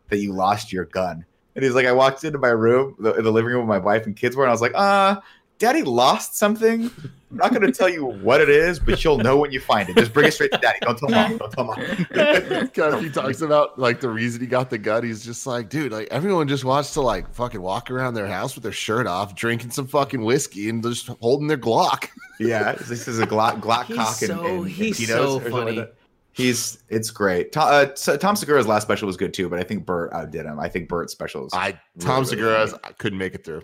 that 0.09 0.19
you 0.19 0.33
lost 0.33 0.73
your 0.73 0.87
gun. 0.87 1.27
And 1.57 1.65
he's 1.65 1.75
like, 1.75 1.87
I 1.87 1.93
walked 1.93 2.25
into 2.25 2.39
my 2.39 2.49
room, 2.49 2.95
the, 2.99 3.15
in 3.15 3.25
the 3.25 3.33
living 3.33 3.51
room, 3.53 3.67
where 3.67 3.79
my 3.79 3.85
wife 3.85 4.07
and 4.07 4.17
kids 4.17 4.37
were, 4.37 4.45
and 4.45 4.51
I 4.51 4.53
was 4.53 4.61
like, 4.61 4.73
uh, 4.75 5.21
Daddy 5.59 5.83
lost 5.83 6.37
something. 6.37 6.91
I'm 7.31 7.37
not 7.37 7.51
going 7.51 7.63
to 7.63 7.71
tell 7.71 7.89
you 7.89 8.07
what 8.07 8.41
it 8.41 8.49
is, 8.49 8.79
but 8.81 9.05
you'll 9.05 9.19
know 9.19 9.37
when 9.37 9.53
you 9.53 9.61
find 9.61 9.89
it. 9.89 9.97
Just 9.97 10.13
bring 10.13 10.27
it 10.27 10.33
straight 10.33 10.53
to 10.53 10.59
Daddy. 10.59 10.79
Don't 10.81 10.99
tell 10.99 11.09
mom. 11.11 11.37
Don't 11.37 11.53
tell 11.53 11.65
mom. 11.65 11.77
kind 12.69 12.95
of, 12.95 13.03
he 13.03 13.11
talks 13.11 13.43
about 13.43 13.79
like 13.79 14.01
the 14.01 14.09
reason 14.09 14.41
he 14.41 14.47
got 14.47 14.71
the 14.71 14.79
gun. 14.79 15.05
He's 15.05 15.23
just 15.25 15.47
like, 15.47 15.69
dude, 15.69 15.93
like 15.93 16.09
everyone 16.11 16.49
just 16.49 16.65
wants 16.65 16.95
to 16.95 17.03
like 17.03 17.33
fucking 17.35 17.61
walk 17.61 17.91
around 17.91 18.15
their 18.15 18.27
house 18.27 18.55
with 18.55 18.63
their 18.63 18.73
shirt 18.73 19.07
off, 19.07 19.35
drinking 19.35 19.71
some 19.71 19.87
fucking 19.87 20.23
whiskey, 20.25 20.71
and 20.71 20.83
just 20.83 21.09
holding 21.21 21.47
their 21.47 21.59
Glock. 21.59 22.09
Yeah, 22.41 22.73
this 22.73 23.07
is 23.07 23.19
a 23.19 23.27
Glock, 23.27 23.61
Glock 23.61 23.85
He's 23.85 23.97
cock 23.99 24.23
and, 24.23 24.31
so- 24.31 24.47
and, 24.47 24.59
and 24.63 24.71
he's 24.71 25.07
so 25.07 25.37
or 25.37 25.43
something 25.43 25.53
like 25.53 25.63
funny. 25.65 25.77
that. 25.77 25.95
He's 26.33 26.79
it's 26.89 27.11
great. 27.11 27.53
Tom, 27.53 27.69
uh, 27.71 27.87
Tom 28.17 28.37
Segura's 28.37 28.67
last 28.67 28.85
special 28.85 29.07
was 29.07 29.17
good 29.17 29.35
too, 29.35 29.49
but 29.49 29.59
I 29.59 29.63
think 29.65 29.85
Bert 29.85 30.13
outdid 30.13 30.47
him. 30.47 30.59
I 30.61 30.69
think 30.69 30.89
Bert's 30.89 31.13
special 31.13 31.47
is. 31.47 31.53
I 31.53 31.73
Tom 31.99 32.17
really 32.23 32.27
Segura's. 32.27 32.75
I 32.85 32.93
couldn't 32.93 33.19
make 33.19 33.35
it 33.35 33.45
through. 33.45 33.63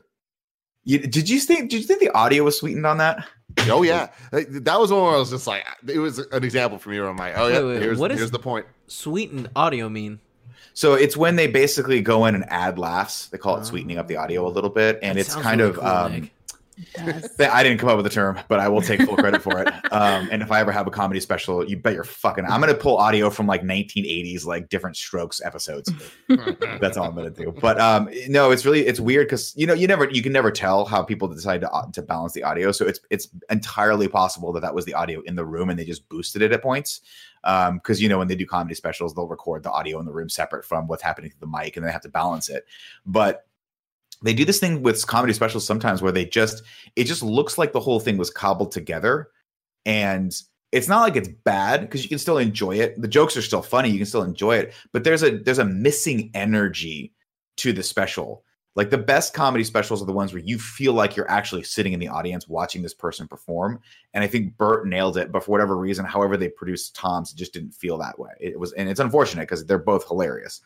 You, 0.84 0.98
did 1.00 1.28
you 1.28 1.40
think? 1.40 1.70
Did 1.70 1.80
you 1.80 1.86
think 1.86 2.00
the 2.00 2.10
audio 2.10 2.44
was 2.44 2.58
sweetened 2.58 2.86
on 2.86 2.98
that? 2.98 3.26
Oh 3.68 3.82
yeah, 3.82 4.08
that 4.32 4.78
was 4.78 4.92
one 4.92 5.02
where 5.02 5.14
I 5.14 5.18
was 5.18 5.30
just 5.30 5.46
like, 5.46 5.64
it 5.88 5.98
was 5.98 6.18
an 6.18 6.44
example 6.44 6.78
for 6.78 6.90
me 6.90 7.00
where 7.00 7.08
I'm 7.08 7.16
like, 7.16 7.34
oh 7.36 7.46
yeah, 7.46 7.60
Wait, 7.60 7.64
wait, 7.66 7.82
here's 7.82 7.98
what 7.98 8.12
is- 8.12 8.18
here's 8.18 8.30
the 8.30 8.38
point. 8.38 8.66
Sweetened 8.86 9.48
audio 9.56 9.88
mean? 9.88 10.20
So 10.74 10.92
it's 10.94 11.16
when 11.16 11.36
they 11.36 11.46
basically 11.46 12.02
go 12.02 12.26
in 12.26 12.34
and 12.34 12.44
add 12.48 12.78
laughs. 12.78 13.28
They 13.28 13.38
call 13.38 13.56
it 13.56 13.64
sweetening 13.64 13.96
up 13.98 14.08
the 14.08 14.16
audio 14.16 14.46
a 14.46 14.50
little 14.50 14.68
bit, 14.70 14.98
and 15.02 15.16
That 15.16 15.20
it's 15.22 15.34
kind 15.34 15.60
really 15.60 15.70
of 15.70 15.76
cool, 15.78 15.86
um, 15.86 16.12
Nick. 16.12 16.20
Does. 16.20 16.30
Th- 16.30 16.32
I 16.98 17.62
didn't 17.62 17.78
come 17.78 17.88
up 17.88 17.96
with 17.96 18.04
the 18.04 18.10
term, 18.10 18.38
but 18.48 18.60
I 18.60 18.68
will 18.68 18.82
take 18.82 19.02
full 19.02 19.16
credit 19.16 19.42
for 19.42 19.60
it. 19.60 19.72
Um, 19.96 20.28
and 20.30 20.42
if 20.42 20.50
I 20.50 20.60
ever 20.60 20.72
have 20.72 20.86
a 20.86 20.90
comedy 20.90 21.20
special, 21.20 21.64
you 21.66 21.78
bet 21.78 21.94
you're 21.94 22.04
fucking. 22.04 22.44
I'm 22.44 22.60
gonna 22.60 22.74
pull 22.74 22.98
audio 22.98 23.30
from 23.30 23.46
like 23.46 23.62
1980s, 23.62 24.44
like 24.44 24.68
different 24.68 24.96
Strokes 24.96 25.40
episodes. 25.42 25.90
That's 26.80 26.96
all 26.96 27.06
I'm 27.06 27.14
gonna 27.14 27.30
do. 27.30 27.54
But 27.60 27.80
um, 27.80 28.10
no, 28.28 28.50
it's 28.50 28.66
really 28.66 28.86
it's 28.86 29.00
weird 29.00 29.28
because 29.28 29.54
you 29.56 29.66
know 29.66 29.72
you 29.72 29.86
never 29.86 30.10
you 30.10 30.22
can 30.22 30.32
never 30.32 30.50
tell 30.50 30.84
how 30.84 31.02
people 31.02 31.28
decide 31.28 31.62
to 31.62 31.70
uh, 31.70 31.90
to 31.92 32.02
balance 32.02 32.34
the 32.34 32.42
audio. 32.42 32.72
So 32.72 32.84
it's 32.86 33.00
it's 33.10 33.28
entirely 33.48 34.08
possible 34.08 34.52
that 34.52 34.60
that 34.60 34.74
was 34.74 34.84
the 34.84 34.94
audio 34.94 35.22
in 35.22 35.36
the 35.36 35.46
room 35.46 35.70
and 35.70 35.78
they 35.78 35.84
just 35.84 36.08
boosted 36.08 36.42
it 36.42 36.52
at 36.52 36.62
points. 36.62 37.00
Um, 37.44 37.76
because 37.76 38.02
you 38.02 38.08
know 38.08 38.18
when 38.18 38.28
they 38.28 38.34
do 38.34 38.44
comedy 38.44 38.74
specials, 38.74 39.14
they'll 39.14 39.28
record 39.28 39.62
the 39.62 39.70
audio 39.70 39.98
in 40.00 40.04
the 40.04 40.12
room 40.12 40.28
separate 40.28 40.64
from 40.64 40.88
what's 40.88 41.02
happening 41.02 41.30
to 41.30 41.40
the 41.40 41.46
mic, 41.46 41.76
and 41.76 41.86
they 41.86 41.92
have 41.92 42.02
to 42.02 42.08
balance 42.08 42.48
it. 42.48 42.66
But 43.06 43.46
they 44.22 44.34
do 44.34 44.44
this 44.44 44.58
thing 44.58 44.82
with 44.82 45.06
comedy 45.06 45.32
specials 45.32 45.66
sometimes 45.66 46.02
where 46.02 46.12
they 46.12 46.24
just 46.24 46.62
it 46.96 47.04
just 47.04 47.22
looks 47.22 47.58
like 47.58 47.72
the 47.72 47.80
whole 47.80 48.00
thing 48.00 48.16
was 48.16 48.30
cobbled 48.30 48.72
together. 48.72 49.28
And 49.84 50.34
it's 50.72 50.88
not 50.88 51.02
like 51.02 51.16
it's 51.16 51.28
bad 51.28 51.82
because 51.82 52.02
you 52.02 52.08
can 52.08 52.18
still 52.18 52.38
enjoy 52.38 52.76
it. 52.76 53.00
The 53.00 53.08
jokes 53.08 53.36
are 53.36 53.42
still 53.42 53.62
funny 53.62 53.90
you 53.90 53.98
can 53.98 54.06
still 54.06 54.22
enjoy 54.22 54.56
it 54.56 54.74
but 54.92 55.04
there's 55.04 55.22
a 55.22 55.38
there's 55.38 55.58
a 55.58 55.64
missing 55.64 56.30
energy 56.34 57.12
to 57.58 57.72
the 57.72 57.82
special. 57.82 58.42
Like 58.74 58.90
the 58.90 58.98
best 58.98 59.32
comedy 59.32 59.64
specials 59.64 60.02
are 60.02 60.06
the 60.06 60.12
ones 60.12 60.34
where 60.34 60.42
you 60.42 60.58
feel 60.58 60.92
like 60.92 61.16
you're 61.16 61.30
actually 61.30 61.62
sitting 61.62 61.94
in 61.94 62.00
the 62.00 62.08
audience 62.08 62.46
watching 62.46 62.82
this 62.82 62.92
person 62.92 63.26
perform. 63.26 63.80
And 64.12 64.24
i 64.24 64.26
think 64.26 64.56
bert 64.56 64.86
nailed 64.86 65.16
it 65.16 65.32
but 65.32 65.44
for 65.44 65.52
whatever 65.52 65.76
reason 65.76 66.04
however 66.04 66.36
they 66.36 66.48
produced 66.48 66.94
tom's 66.94 67.32
it 67.32 67.36
just 67.36 67.52
didn't 67.52 67.72
feel 67.72 67.98
that 67.98 68.18
way. 68.18 68.32
It 68.40 68.58
was 68.58 68.72
and 68.72 68.88
it's 68.88 69.00
unfortunate 69.00 69.42
because 69.42 69.64
they're 69.66 69.78
both 69.78 70.08
hilarious. 70.08 70.62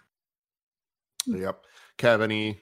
Yep. 1.27 1.65
Kev, 1.99 2.23
any 2.23 2.59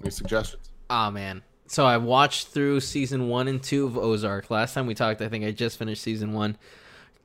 any 0.00 0.10
suggestions? 0.10 0.70
Ah 0.90 1.10
man. 1.10 1.42
So 1.66 1.86
I 1.86 1.96
watched 1.96 2.48
through 2.48 2.80
season 2.80 3.28
one 3.28 3.48
and 3.48 3.62
two 3.62 3.86
of 3.86 3.96
Ozark. 3.96 4.50
Last 4.50 4.74
time 4.74 4.86
we 4.86 4.94
talked, 4.94 5.22
I 5.22 5.28
think 5.28 5.44
I 5.44 5.52
just 5.52 5.78
finished 5.78 6.02
season 6.02 6.32
one. 6.32 6.56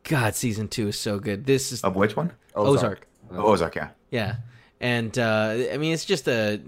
God, 0.03 0.35
season 0.35 0.67
two 0.69 0.87
is 0.87 0.99
so 0.99 1.19
good. 1.19 1.45
This 1.45 1.71
is 1.71 1.81
of 1.83 1.95
which 1.95 2.15
one 2.15 2.31
Ozark. 2.55 3.07
oh, 3.31 3.51
ozark 3.51 3.75
yeah 3.75 3.89
Yeah. 4.09 4.35
And 4.79 5.17
uh, 5.17 5.67
I 5.73 5.77
mean, 5.77 5.93
it's 5.93 6.05
just 6.05 6.27
a 6.27 6.61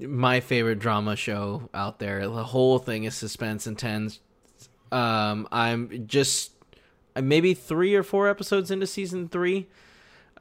my 0.00 0.40
favorite 0.40 0.80
drama 0.80 1.16
show 1.16 1.70
out 1.72 1.98
there. 1.98 2.26
The 2.28 2.44
whole 2.44 2.78
thing 2.78 3.04
is 3.04 3.14
suspense 3.14 3.66
and 3.66 3.78
tense. 3.78 4.20
Um, 4.90 5.48
I'm 5.50 6.06
just 6.06 6.52
maybe 7.20 7.54
three 7.54 7.94
or 7.94 8.02
four 8.02 8.28
episodes 8.28 8.70
into 8.70 8.86
season 8.86 9.28
three, 9.28 9.68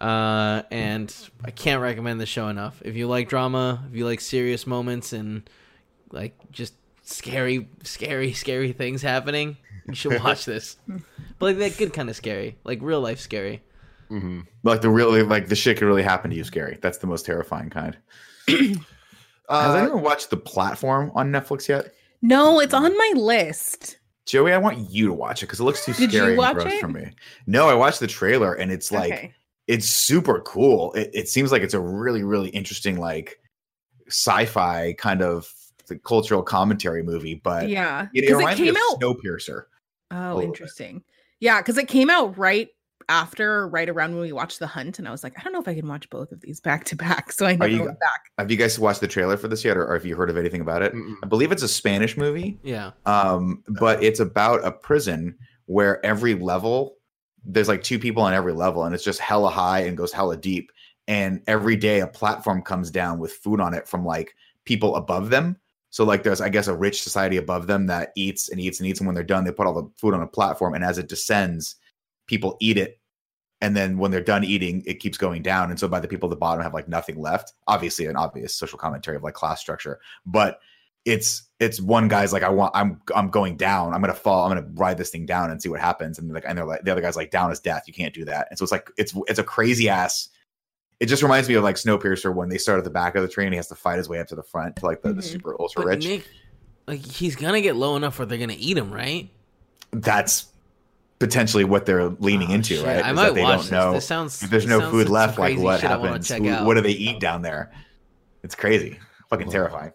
uh, 0.03 0.63
and 0.71 1.15
I 1.45 1.51
can't 1.51 1.81
recommend 1.81 2.19
the 2.19 2.25
show 2.25 2.49
enough. 2.49 2.81
If 2.83 2.95
you 2.95 3.07
like 3.07 3.29
drama, 3.29 3.83
if 3.89 3.95
you 3.97 4.05
like 4.05 4.19
serious 4.21 4.67
moments 4.67 5.13
and 5.13 5.49
like 6.11 6.35
just 6.51 6.73
scary, 7.03 7.69
scary, 7.83 8.33
scary 8.33 8.73
things 8.73 9.01
happening, 9.01 9.57
you 9.87 9.95
should 9.95 10.21
watch 10.23 10.45
this. 10.45 10.75
but 10.87 11.01
like 11.45 11.57
that 11.59 11.77
good 11.77 11.93
kind 11.93 12.09
of 12.09 12.15
scary, 12.15 12.57
like 12.63 12.79
real 12.81 13.01
life 13.01 13.19
scary. 13.19 13.61
Mm-hmm. 14.11 14.41
like 14.63 14.81
the 14.81 14.89
really 14.89 15.23
like 15.23 15.47
the 15.47 15.55
shit 15.55 15.77
could 15.77 15.85
really 15.87 16.03
happen 16.03 16.29
to 16.29 16.35
you 16.37 16.43
scary 16.43 16.77
that's 16.81 16.99
the 16.99 17.07
most 17.07 17.25
terrifying 17.25 17.71
kind 17.71 17.97
uh, 18.47 18.53
has 19.49 19.75
anyone 19.75 20.03
watched 20.03 20.29
the 20.29 20.37
platform 20.37 21.11
on 21.15 21.31
netflix 21.31 21.67
yet 21.67 21.93
No, 22.21 22.59
it's 22.59 22.73
on 22.75 22.95
my 22.95 23.13
list. 23.15 23.97
joey 24.27 24.51
i 24.53 24.57
want 24.59 24.91
you 24.91 25.07
to 25.07 25.13
watch 25.13 25.41
it 25.41 25.47
because 25.47 25.61
it 25.61 25.63
looks 25.63 25.83
too 25.85 25.93
Did 25.93 26.11
scary 26.11 26.37
and 26.37 26.53
gross 26.55 26.73
it? 26.73 26.79
for 26.81 26.89
me 26.89 27.11
no 27.47 27.67
i 27.69 27.73
watched 27.73 28.01
the 28.01 28.07
trailer 28.07 28.53
and 28.53 28.71
it's 28.71 28.91
like 28.91 29.13
okay. 29.13 29.33
It's 29.67 29.89
super 29.89 30.41
cool 30.41 30.91
it, 30.93 31.09
it 31.13 31.29
seems 31.29 31.51
like 31.51 31.61
it's 31.61 31.73
a 31.73 31.79
really 31.79 32.23
really 32.23 32.49
interesting 32.49 32.99
like 32.99 33.39
sci-fi 34.07 34.93
kind 34.97 35.21
of 35.21 35.51
the 35.87 35.97
cultural 35.99 36.43
commentary 36.43 37.03
movie 37.03 37.35
but 37.35 37.67
yeah, 37.69 38.03
it, 38.13 38.19
it 38.19 38.21
because 38.21 38.29
it, 38.31 38.37
reminds 38.37 38.59
me 38.59 38.65
came 38.67 38.75
of 38.75 38.81
out. 38.81 38.99
snowpiercer 39.01 39.63
Oh, 40.11 40.15
little 40.35 40.39
bit. 40.41 40.45
interesting. 40.47 41.03
Yeah, 41.39 41.59
because 41.59 41.77
it 41.79 41.87
came 41.87 42.09
out 42.11 42.37
right 42.37 42.69
after, 43.09 43.67
right 43.67 43.89
around 43.89 44.11
when 44.13 44.21
we 44.21 44.31
watched 44.31 44.59
The 44.59 44.67
Hunt, 44.67 44.99
and 44.99 45.07
I 45.07 45.11
was 45.11 45.23
like, 45.23 45.33
I 45.39 45.43
don't 45.43 45.51
know 45.53 45.59
if 45.59 45.67
I 45.67 45.73
can 45.73 45.87
watch 45.87 46.07
both 46.11 46.31
of 46.31 46.39
these 46.39 46.61
back 46.61 46.83
to 46.85 46.95
back. 46.95 47.31
So 47.31 47.47
I 47.47 47.55
never 47.55 47.67
you- 47.71 47.83
went 47.85 47.99
back. 47.99 48.21
have 48.37 48.51
you 48.51 48.55
guys 48.57 48.77
watched 48.77 49.01
the 49.01 49.07
trailer 49.07 49.37
for 49.37 49.47
this 49.47 49.65
yet 49.65 49.75
or, 49.75 49.87
or 49.87 49.95
have 49.95 50.05
you 50.05 50.15
heard 50.15 50.29
of 50.29 50.37
anything 50.37 50.61
about 50.61 50.83
it 50.83 50.93
Mm-mm. 50.93 51.15
i 51.23 51.27
believe 51.27 51.51
it's 51.51 51.63
a 51.63 51.67
spanish 51.67 52.15
movie 52.15 52.59
Yeah. 52.63 52.91
um, 53.07 53.63
but 53.67 54.03
it's 54.03 54.19
about 54.19 54.63
a 54.63 54.71
prison 54.71 55.35
where 55.65 56.05
every 56.05 56.35
level 56.35 56.97
there's 57.45 57.67
like 57.67 57.83
two 57.83 57.99
people 57.99 58.23
on 58.23 58.33
every 58.33 58.53
level 58.53 58.83
and 58.83 58.95
it's 58.95 59.03
just 59.03 59.19
hella 59.19 59.49
high 59.49 59.81
and 59.81 59.97
goes 59.97 60.11
hella 60.11 60.37
deep 60.37 60.71
and 61.07 61.41
every 61.47 61.75
day 61.75 61.99
a 61.99 62.07
platform 62.07 62.61
comes 62.61 62.89
down 62.89 63.19
with 63.19 63.33
food 63.33 63.59
on 63.59 63.73
it 63.73 63.87
from 63.87 64.05
like 64.05 64.35
people 64.65 64.95
above 64.95 65.29
them. 65.29 65.57
So 65.89 66.03
like 66.03 66.23
there's 66.23 66.41
i 66.41 66.49
guess 66.49 66.67
a 66.67 66.75
rich 66.75 67.03
society 67.03 67.37
above 67.37 67.67
them 67.67 67.87
that 67.87 68.13
eats 68.15 68.49
and 68.49 68.59
eats 68.59 68.79
and 68.79 68.89
eats 68.89 68.99
and 68.99 69.07
when 69.07 69.13
they're 69.13 69.23
done 69.23 69.43
they 69.43 69.51
put 69.51 69.67
all 69.67 69.73
the 69.73 69.89
food 69.97 70.15
on 70.15 70.23
a 70.23 70.27
platform 70.27 70.73
and 70.73 70.83
as 70.83 70.97
it 70.97 71.07
descends 71.07 71.75
people 72.25 72.57
eat 72.59 72.79
it 72.79 72.99
and 73.61 73.77
then 73.77 73.99
when 73.99 74.09
they're 74.09 74.19
done 74.19 74.43
eating 74.43 74.81
it 74.87 74.99
keeps 74.99 75.19
going 75.19 75.43
down 75.43 75.69
and 75.69 75.79
so 75.79 75.87
by 75.87 75.99
the 75.99 76.07
people 76.07 76.27
at 76.27 76.31
the 76.31 76.35
bottom 76.35 76.63
have 76.63 76.73
like 76.73 76.87
nothing 76.87 77.19
left. 77.19 77.53
Obviously 77.67 78.07
an 78.07 78.15
obvious 78.15 78.55
social 78.55 78.79
commentary 78.79 79.17
of 79.17 79.23
like 79.23 79.35
class 79.35 79.61
structure 79.61 79.99
but 80.25 80.59
it's 81.05 81.43
it's 81.59 81.81
one 81.81 82.07
guy's 82.07 82.31
like 82.31 82.43
I 82.43 82.49
want 82.49 82.71
I'm 82.75 83.01
I'm 83.13 83.29
going 83.29 83.57
down 83.57 83.93
I'm 83.93 83.99
gonna 84.01 84.13
fall 84.13 84.45
I'm 84.49 84.55
gonna 84.57 84.67
ride 84.75 84.97
this 84.97 85.09
thing 85.09 85.25
down 85.25 85.51
and 85.51 85.61
see 85.61 85.67
what 85.69 85.79
happens 85.81 86.17
and 86.17 86.31
like 86.33 86.45
and 86.47 86.57
they're 86.57 86.65
like 86.65 86.83
the 86.83 86.91
other 86.91 87.01
guy's 87.01 87.15
like 87.17 87.29
down 87.31 87.51
is 87.51 87.59
death 87.59 87.83
you 87.87 87.93
can't 87.93 88.13
do 88.13 88.23
that 88.25 88.47
and 88.49 88.57
so 88.57 88.63
it's 88.63 88.71
like 88.71 88.89
it's 88.97 89.13
it's 89.27 89.39
a 89.39 89.43
crazy 89.43 89.89
ass 89.89 90.29
it 91.01 91.07
just 91.07 91.21
reminds 91.21 91.49
me 91.49 91.55
of 91.55 91.63
like 91.63 91.75
Snowpiercer 91.75 92.33
when 92.33 92.47
they 92.47 92.57
start 92.57 92.77
at 92.77 92.85
the 92.85 92.89
back 92.89 93.15
of 93.15 93.21
the 93.21 93.27
train 93.27 93.51
he 93.51 93.57
has 93.57 93.67
to 93.67 93.75
fight 93.75 93.97
his 93.97 94.07
way 94.07 94.19
up 94.19 94.27
to 94.27 94.35
the 94.35 94.43
front 94.43 94.77
to 94.77 94.85
like 94.85 95.01
the, 95.01 95.11
the 95.13 95.21
Mhm. 95.21 95.25
super 95.25 95.55
ultra 95.59 95.81
But 95.81 95.87
rich 95.89 96.05
Nick, 96.07 96.29
like 96.87 96.99
he's 97.05 97.35
gonna 97.35 97.59
get 97.61 97.75
low 97.75 97.97
enough 97.97 98.17
where 98.17 98.25
they're 98.25 98.37
gonna 98.37 98.55
eat 98.57 98.77
him, 98.77 98.91
right? 98.93 99.29
that's 99.91 100.45
potentially 101.19 101.63
what 101.63 101.85
they're 101.85 102.09
leaning 102.09 102.49
Oh, 102.51 102.55
into 102.55 102.75
shit. 102.75 102.85
right 102.85 103.03
I 103.05 103.09
Is 103.11 103.15
might 103.15 103.25
that 103.27 103.35
they 103.35 103.41
watch 103.43 103.51
don't 103.55 103.61
this. 103.63 103.71
know 103.71 103.93
This 103.93 104.05
sounds. 104.07 104.41
if 104.43 104.49
there's 104.49 104.65
no 104.65 104.79
sounds 104.79 104.91
food 104.91 105.03
some 105.07 105.13
left 105.13 105.37
like 105.39 105.57
what 105.57 105.81
shit 105.81 105.89
I 105.89 105.95
wanna 105.97 106.09
happens 106.11 106.27
check 106.27 106.41
Wh- 106.41 106.47
out. 106.47 106.65
what 106.65 106.73
do 106.75 106.81
they 106.81 106.91
eat 106.91 107.19
down 107.19 107.41
there 107.41 107.71
it's 108.43 108.55
crazy 108.55 108.99
fucking 109.29 109.49
terrifying 109.49 109.91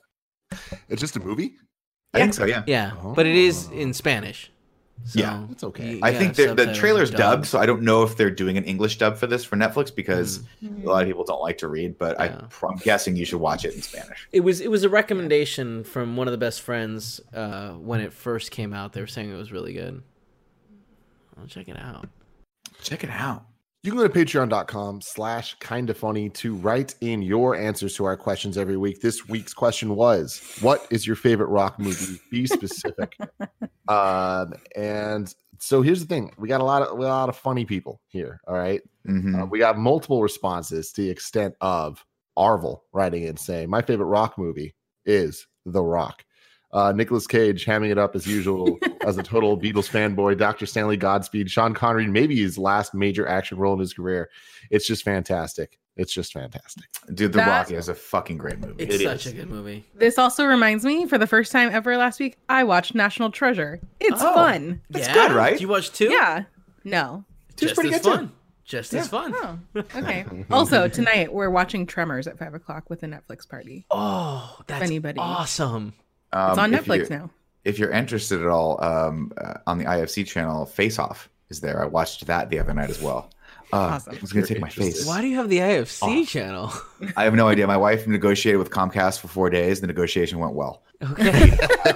It's 0.88 1.00
just 1.00 1.16
a 1.16 1.20
movie. 1.20 1.54
I 2.14 2.20
think 2.20 2.34
so 2.34 2.44
yeah 2.46 2.62
Yeah, 2.66 2.92
but 3.14 3.26
it 3.26 3.36
is 3.36 3.68
Oh. 3.70 3.74
in 3.74 3.92
Spanish. 3.92 4.50
So 5.04 5.20
Yeah. 5.20 5.44
That's 5.48 5.62
okay. 5.62 5.92
you 5.94 6.00
I 6.02 6.12
think 6.12 6.34
the, 6.34 6.42
the 6.42 6.48
subtitles 6.48 6.78
trailer's 6.78 7.10
dubbed. 7.10 7.18
dubbed, 7.20 7.46
so 7.46 7.58
I 7.60 7.66
don't 7.66 7.82
know 7.82 8.02
if 8.02 8.16
they're 8.16 8.30
doing 8.32 8.56
an 8.56 8.64
English 8.64 8.98
dub 8.98 9.16
for 9.16 9.26
this 9.28 9.44
for 9.44 9.56
Netflix 9.56 9.94
because 9.94 10.40
Mm. 10.64 10.84
a 10.84 10.88
lot 10.88 11.02
of 11.02 11.08
people 11.08 11.22
don't 11.24 11.40
like 11.42 11.58
to 11.58 11.68
read. 11.68 11.98
But 11.98 12.16
Yeah. 12.18 12.46
I, 12.62 12.66
I'm 12.66 12.76
guessing 12.78 13.14
you 13.14 13.24
should 13.24 13.38
watch 13.40 13.64
it 13.64 13.74
in 13.74 13.82
Spanish. 13.82 14.26
It 14.32 14.40
was 14.40 14.60
it 14.60 14.70
was 14.70 14.82
a 14.84 14.88
recommendation 14.88 15.84
from 15.84 16.16
one 16.16 16.26
of 16.26 16.32
the 16.32 16.38
best 16.38 16.62
friends 16.62 17.20
uh, 17.32 17.72
when 17.74 18.00
it 18.00 18.12
first 18.12 18.50
came 18.50 18.72
out. 18.72 18.92
They 18.94 19.00
were 19.00 19.06
saying 19.06 19.30
it 19.30 19.36
was 19.36 19.52
really 19.52 19.72
good. 19.74 20.02
I'll 21.38 21.46
check 21.46 21.68
it 21.68 21.78
out. 21.78 22.08
Check 22.82 23.04
it 23.04 23.10
out. 23.10 23.44
You 23.84 23.92
can 23.92 23.98
go 24.00 24.08
to 24.08 24.12
patreon.com 24.12 25.00
slash 25.02 25.54
kind 25.60 25.88
of 25.88 25.96
funny 25.96 26.28
to 26.30 26.54
write 26.56 26.96
in 27.00 27.22
your 27.22 27.54
answers 27.54 27.94
to 27.94 28.04
our 28.04 28.16
questions 28.16 28.58
every 28.58 28.76
week. 28.76 29.00
This 29.00 29.28
week's 29.28 29.54
question 29.54 29.94
was 29.94 30.42
What 30.60 30.84
is 30.90 31.06
your 31.06 31.14
favorite 31.16 31.46
rock 31.46 31.78
movie? 31.78 32.20
Be 32.30 32.46
specific. 32.46 33.16
um, 33.88 34.54
and 34.74 35.32
so 35.60 35.80
here's 35.80 36.00
the 36.00 36.06
thing 36.06 36.32
we 36.38 36.48
got 36.48 36.60
a 36.60 36.64
lot 36.64 36.82
of 36.82 36.98
we 36.98 37.04
got 37.04 37.10
a 37.10 37.20
lot 37.20 37.28
of 37.28 37.36
funny 37.36 37.64
people 37.64 38.00
here. 38.08 38.40
All 38.48 38.54
right. 38.54 38.82
Mhm. 39.06 39.42
Uh, 39.42 39.46
we 39.46 39.60
got 39.60 39.78
multiple 39.78 40.22
responses 40.22 40.90
to 40.92 41.02
the 41.02 41.10
extent 41.10 41.54
of 41.60 42.04
Arvel 42.36 42.80
writing 42.92 43.24
in 43.24 43.36
saying, 43.36 43.70
My 43.70 43.82
favorite 43.82 44.06
rock 44.06 44.36
movie 44.38 44.74
is 45.06 45.46
The 45.66 45.82
Rock. 45.82 46.24
Uh, 46.70 46.92
Nicolas 46.92 47.26
Cage 47.26 47.64
hamming 47.64 47.90
it 47.90 47.96
up 47.98 48.14
as 48.14 48.26
usual 48.26 48.78
as 49.06 49.16
a 49.16 49.22
total 49.22 49.58
Beatles 49.58 49.88
fanboy. 49.88 50.36
Dr. 50.36 50.66
Stanley 50.66 50.96
Godspeed. 50.98 51.50
Sean 51.50 51.72
Connery, 51.72 52.06
maybe 52.06 52.36
his 52.40 52.58
last 52.58 52.92
major 52.94 53.26
action 53.26 53.56
role 53.58 53.72
in 53.72 53.80
his 53.80 53.94
career. 53.94 54.28
It's 54.70 54.86
just 54.86 55.02
fantastic. 55.02 55.78
It's 55.96 56.12
just 56.12 56.32
fantastic. 56.32 56.84
Dude, 57.14 57.32
The 57.32 57.38
That- 57.38 57.48
Rock 57.48 57.70
is 57.72 57.88
a 57.88 57.94
fucking 57.94 58.36
great 58.38 58.58
movie. 58.60 58.84
It's 58.84 58.96
It 58.96 59.00
such 59.00 59.26
is. 59.26 59.32
a 59.32 59.36
good 59.36 59.48
movie. 59.48 59.84
This 59.94 60.18
also 60.18 60.44
reminds 60.44 60.84
me, 60.84 61.06
for 61.06 61.16
the 61.18 61.26
first 61.26 61.50
time 61.52 61.70
ever 61.72 61.96
last 61.96 62.20
week, 62.20 62.36
I 62.48 62.64
watched 62.64 62.94
National 62.94 63.30
Treasure. 63.30 63.80
It's 63.98 64.20
Oh. 64.22 64.34
fun. 64.34 64.80
That's 64.90 65.08
yeah? 65.08 65.14
good, 65.14 65.32
right? 65.32 65.52
Did 65.54 65.62
you 65.62 65.68
watch 65.68 65.90
two? 65.90 66.10
Yeah. 66.10 66.44
No. 66.84 67.24
Two's 67.56 67.70
just 67.70 67.80
pretty 67.80 67.94
as 67.94 68.02
good, 68.02 68.10
too. 68.10 68.16
fun. 68.16 68.32
Just 68.64 68.92
as 68.92 69.08
fun. 69.08 69.32
Oh, 69.34 69.58
okay. 69.96 70.26
also, 70.50 70.86
tonight 70.88 71.32
we're 71.32 71.48
watching 71.50 71.86
Tremors 71.86 72.26
at 72.26 72.38
five 72.38 72.52
o'clock 72.52 72.90
with 72.90 73.02
a 73.02 73.06
Netflix 73.06 73.48
party. 73.48 73.86
Oh, 73.90 74.58
that's 74.66 74.84
anybody- 74.84 75.18
awesome. 75.18 75.94
Um, 76.32 76.50
It's 76.50 76.58
on 76.58 76.70
Netflix 76.72 76.96
you're- 77.08 77.16
now. 77.16 77.30
If 77.64 77.78
you're 77.78 77.90
interested 77.90 78.40
at 78.40 78.46
all, 78.46 78.82
um, 78.82 79.32
uh, 79.36 79.54
on 79.66 79.78
the 79.78 79.84
IFC 79.84 80.24
channel, 80.26 80.64
Face 80.64 80.98
Off 80.98 81.28
is 81.50 81.60
there. 81.60 81.82
I 81.82 81.86
watched 81.86 82.26
that 82.26 82.48
the 82.50 82.58
other 82.58 82.72
night 82.72 82.88
as 82.88 83.00
well. 83.02 83.30
Uh, 83.72 83.76
Awesome. 83.76 84.16
I 84.16 84.20
was 84.22 84.32
going 84.32 84.46
to 84.46 84.54
take 84.54 84.62
my 84.62 84.70
face. 84.70 85.04
Why 85.04 85.20
do 85.20 85.26
you 85.26 85.36
have 85.36 85.50
the 85.50 85.58
IFC 85.58 86.22
Oh. 86.22 86.24
channel? 86.24 86.72
I 87.16 87.24
have 87.24 87.34
no 87.34 87.48
idea. 87.48 87.66
My 87.66 87.76
wife 87.76 88.06
negotiated 88.06 88.58
with 88.58 88.70
Comcast 88.70 89.20
for 89.20 89.28
four 89.28 89.50
days. 89.50 89.82
The 89.82 89.86
negotiation 89.86 90.38
went 90.38 90.54
well. 90.54 90.82
Okay. 91.02 91.52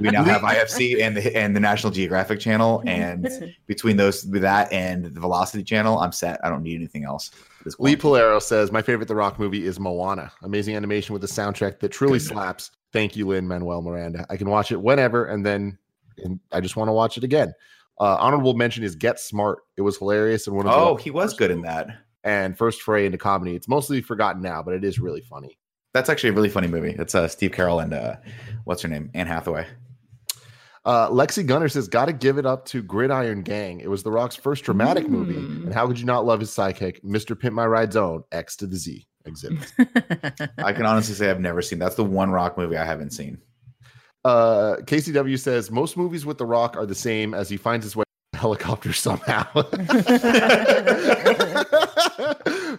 We 0.00 0.10
now 0.10 0.24
have 0.24 0.42
IFC 0.42 1.00
and 1.02 1.16
the 1.16 1.34
and 1.36 1.54
the 1.56 1.60
National 1.60 1.90
Geographic 1.92 2.38
channel, 2.38 2.82
and 2.86 3.54
between 3.66 3.96
those 3.96 4.24
with 4.26 4.42
that 4.42 4.70
and 4.72 5.04
the 5.06 5.20
Velocity 5.20 5.62
channel, 5.64 5.98
I'm 5.98 6.12
set. 6.12 6.38
I 6.44 6.48
don't 6.50 6.62
need 6.62 6.76
anything 6.76 7.04
else. 7.04 7.30
Lee 7.78 7.96
point. 7.96 8.00
Polero 8.00 8.40
says, 8.40 8.70
My 8.72 8.82
favorite 8.82 9.08
The 9.08 9.14
Rock 9.14 9.38
movie 9.38 9.64
is 9.66 9.80
Moana. 9.80 10.30
Amazing 10.42 10.76
animation 10.76 11.12
with 11.14 11.24
a 11.24 11.26
soundtrack 11.28 11.80
that 11.80 11.88
truly 11.90 12.18
slaps. 12.18 12.70
Thank 12.96 13.14
you, 13.14 13.26
Lin 13.26 13.46
Manuel 13.46 13.82
Miranda. 13.82 14.24
I 14.30 14.38
can 14.38 14.48
watch 14.48 14.72
it 14.72 14.80
whenever, 14.80 15.26
and 15.26 15.44
then 15.44 15.76
and 16.16 16.40
I 16.50 16.62
just 16.62 16.76
want 16.76 16.88
to 16.88 16.92
watch 16.92 17.18
it 17.18 17.24
again. 17.24 17.52
Uh, 18.00 18.16
honorable 18.18 18.54
mention 18.54 18.84
is 18.84 18.96
Get 18.96 19.20
Smart. 19.20 19.58
It 19.76 19.82
was 19.82 19.98
hilarious 19.98 20.46
and 20.46 20.56
one 20.56 20.66
of 20.66 20.72
the 20.72 20.78
Oh, 20.78 20.96
he 20.96 21.10
was 21.10 21.34
good 21.34 21.50
in 21.50 21.60
that. 21.62 21.88
and 22.24 22.56
first 22.56 22.80
foray 22.80 23.04
into 23.04 23.18
comedy. 23.18 23.54
It's 23.54 23.68
mostly 23.68 24.00
forgotten 24.00 24.40
now, 24.40 24.62
but 24.62 24.72
it 24.72 24.82
is 24.82 24.98
really 24.98 25.20
funny. 25.20 25.58
That's 25.92 26.08
actually 26.08 26.30
a 26.30 26.32
really 26.32 26.48
funny 26.48 26.68
movie. 26.68 26.96
It's 26.98 27.14
uh, 27.14 27.28
Steve 27.28 27.50
Carell 27.50 27.82
and 27.82 27.92
uh, 27.92 28.16
what's 28.64 28.80
her 28.80 28.88
name, 28.88 29.10
Anne 29.12 29.26
Hathaway. 29.26 29.66
Uh, 30.86 31.10
Lexi 31.10 31.44
Gunner 31.44 31.68
says, 31.68 31.88
"Got 31.88 32.06
to 32.06 32.12
give 32.14 32.38
it 32.38 32.46
up 32.46 32.64
to 32.66 32.82
Gridiron 32.82 33.42
Gang. 33.42 33.80
It 33.80 33.90
was 33.90 34.04
The 34.04 34.10
Rock's 34.10 34.36
first 34.36 34.64
dramatic 34.64 35.08
movie, 35.08 35.34
Mm. 35.34 35.64
and 35.64 35.74
how 35.74 35.86
could 35.86 35.98
you 35.98 36.06
not 36.06 36.24
love 36.24 36.40
his 36.40 36.50
sidekick, 36.50 37.02
Mr. 37.04 37.38
Pimp 37.38 37.54
My 37.54 37.66
Ride's 37.66 37.96
own 37.96 38.22
X 38.32 38.56
to 38.56 38.66
the 38.66 38.76
Z 38.76 39.06
Xzibit." 39.26 40.50
I 40.58 40.72
can 40.72 40.86
honestly 40.86 41.14
say 41.14 41.30
I've 41.30 41.40
never 41.40 41.62
seen. 41.62 41.78
That's 41.78 41.94
the 41.96 42.04
one 42.04 42.30
Rock 42.30 42.56
movie 42.56 42.76
I 42.76 42.84
haven't 42.84 43.10
seen. 43.10 43.38
Uh, 44.24 44.76
KCW 44.82 45.38
says 45.38 45.70
most 45.70 45.96
movies 45.96 46.26
with 46.26 46.38
The 46.38 46.46
Rock 46.46 46.76
are 46.76 46.86
the 46.86 46.96
same 46.96 47.32
as 47.32 47.48
he 47.48 47.56
finds 47.56 47.84
his 47.84 47.94
way 47.94 48.02
in 48.32 48.38
a 48.38 48.40
helicopter 48.40 48.92
somehow. 48.94 49.46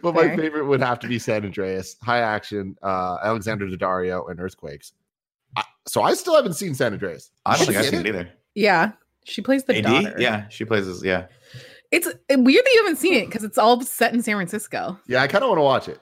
but 0.01 0.13
my 0.13 0.35
favorite 0.35 0.65
would 0.65 0.81
have 0.81 0.99
to 0.99 1.07
be 1.07 1.19
San 1.19 1.45
Andreas, 1.45 1.95
High 2.03 2.19
Action, 2.19 2.75
uh, 2.83 3.17
Alexandra 3.23 3.69
Daddario, 3.69 4.29
and 4.29 4.39
Earthquakes. 4.41 4.91
I, 5.55 5.63
so 5.87 6.01
I 6.01 6.13
still 6.15 6.35
haven't 6.35 6.55
seen 6.55 6.75
San 6.75 6.91
Andreas. 6.91 7.31
I 7.45 7.55
don't 7.55 7.67
think 7.67 7.77
I've 7.77 7.85
seen 7.85 8.01
it 8.01 8.07
either. 8.07 8.29
yeah, 8.55 8.91
she 9.23 9.41
plays 9.41 9.63
the 9.63 9.77
AD? 9.77 9.83
daughter. 9.85 10.15
Yeah, 10.19 10.49
she 10.49 10.65
plays 10.65 10.85
this. 10.85 11.01
Yeah, 11.03 11.27
it's 11.91 12.07
weird 12.07 12.65
that 12.65 12.71
you 12.73 12.83
haven't 12.83 12.97
seen 12.97 13.13
it 13.13 13.27
because 13.27 13.43
it's 13.45 13.57
all 13.57 13.79
set 13.81 14.13
in 14.13 14.21
San 14.21 14.35
Francisco. 14.35 14.99
Yeah, 15.07 15.21
I 15.21 15.27
kind 15.27 15.43
of 15.43 15.49
want 15.49 15.59
to 15.59 15.63
watch 15.63 15.87
it. 15.87 16.01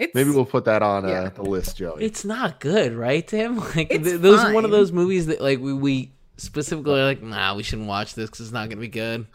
It's 0.00 0.14
Maybe 0.14 0.30
we'll 0.30 0.44
put 0.46 0.64
that 0.64 0.82
on 0.82 1.04
uh, 1.04 1.30
the 1.34 1.42
list, 1.42 1.76
Joey. 1.76 2.02
It's 2.04 2.24
not 2.24 2.58
good, 2.60 2.94
right, 2.94 3.26
Tim? 3.26 3.56
Like 3.76 3.88
It's 3.90 4.04
th- 4.04 4.20
those 4.20 4.40
are 4.40 4.52
one 4.52 4.64
of 4.64 4.70
those 4.70 4.92
movies 4.92 5.26
that 5.26 5.40
like 5.40 5.58
we, 5.60 5.72
we 5.72 6.12
specifically 6.36 6.98
are 7.00 7.04
like, 7.04 7.22
nah, 7.22 7.54
we 7.54 7.62
shouldn't 7.62 7.86
watch 7.88 8.14
this 8.14 8.30
because 8.30 8.40
it's 8.46 8.52
not 8.52 8.68
gonna 8.68 8.80
be 8.80 8.88
good. 8.88 9.26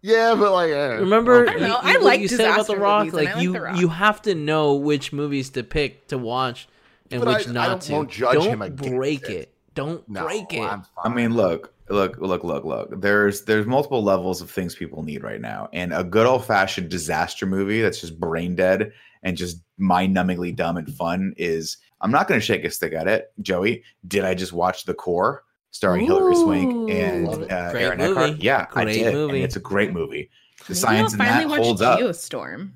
yeah, 0.00 0.34
but 0.34 0.52
like, 0.52 0.70
eh, 0.70 0.94
Remember, 0.94 1.48
I 1.48 1.52
don't 1.52 1.60
know, 1.60 1.66
you- 1.68 1.74
I 1.82 1.92
you- 1.92 2.00
like 2.00 2.20
you 2.20 2.28
said 2.28 2.50
about 2.52 2.66
the 2.66 2.76
Rock. 2.76 3.12
Like 3.12 3.34
like 3.34 3.42
you, 3.42 3.52
The 3.52 3.60
Rock. 3.60 3.76
you 3.78 3.88
have 3.88 4.22
to 4.22 4.34
know 4.34 4.74
which 4.76 5.12
movies 5.12 5.50
to 5.50 5.62
pick 5.62 6.08
to 6.08 6.18
watch 6.18 6.68
and 7.10 7.22
But 7.24 7.36
which 7.38 7.48
I 7.48 7.52
not 7.52 7.68
don't- 7.68 7.82
to. 7.82 7.92
won't 7.92 8.10
judge 8.10 8.34
Don't 8.34 8.62
him 8.62 8.74
break 8.96 9.24
it. 9.24 9.30
it. 9.30 9.54
Don't 9.74 10.08
no, 10.08 10.24
break 10.24 10.52
it. 10.54 10.60
I'm 10.60 10.82
I 10.98 11.02
fine. 11.08 11.14
mean, 11.14 11.34
look, 11.34 11.72
look, 11.88 12.16
look, 12.18 12.42
look, 12.42 12.64
look. 12.64 13.00
There's 13.00 13.42
there's 13.42 13.64
multiple 13.66 14.02
levels 14.02 14.40
of 14.40 14.50
things 14.50 14.74
people 14.74 15.02
need 15.04 15.22
right 15.22 15.40
now, 15.40 15.68
and 15.72 15.92
a 15.92 16.02
good 16.02 16.26
old 16.26 16.44
fashioned 16.44 16.88
disaster 16.88 17.46
movie 17.46 17.80
that's 17.82 18.00
just 18.00 18.18
brain 18.18 18.56
dead 18.56 18.92
and 19.22 19.36
just 19.36 19.58
mind 19.78 20.14
numbingly 20.14 20.54
dumb 20.54 20.76
and 20.76 20.92
fun 20.92 21.34
is. 21.36 21.78
I'm 22.00 22.12
not 22.12 22.28
going 22.28 22.38
to 22.38 22.44
shake 22.46 22.64
a 22.64 22.70
stick 22.70 22.92
at 22.92 23.08
it, 23.08 23.32
Joey. 23.42 23.82
Did 24.06 24.24
I 24.24 24.34
just 24.34 24.52
watch 24.52 24.84
The 24.84 24.94
Core, 24.94 25.42
starring 25.72 26.06
Hilary 26.06 26.36
Swank 26.36 26.90
and 26.90 27.28
uh, 27.50 27.72
Aaron 27.74 27.98
movie. 27.98 28.20
Eckhart? 28.20 28.42
Yeah, 28.42 28.66
I 28.74 28.84
did, 28.84 29.14
movie. 29.14 29.34
and 29.36 29.44
it's 29.44 29.56
a 29.56 29.60
great 29.60 29.92
movie. 29.92 30.30
The 30.68 30.74
Maybe 30.74 30.78
science 30.78 31.14
in 31.14 31.20
I'll 31.20 31.26
that 31.26 31.34
finally 31.34 31.58
watch 31.58 31.66
holds 31.66 31.82
up. 31.82 31.98
Geostorm. 31.98 32.70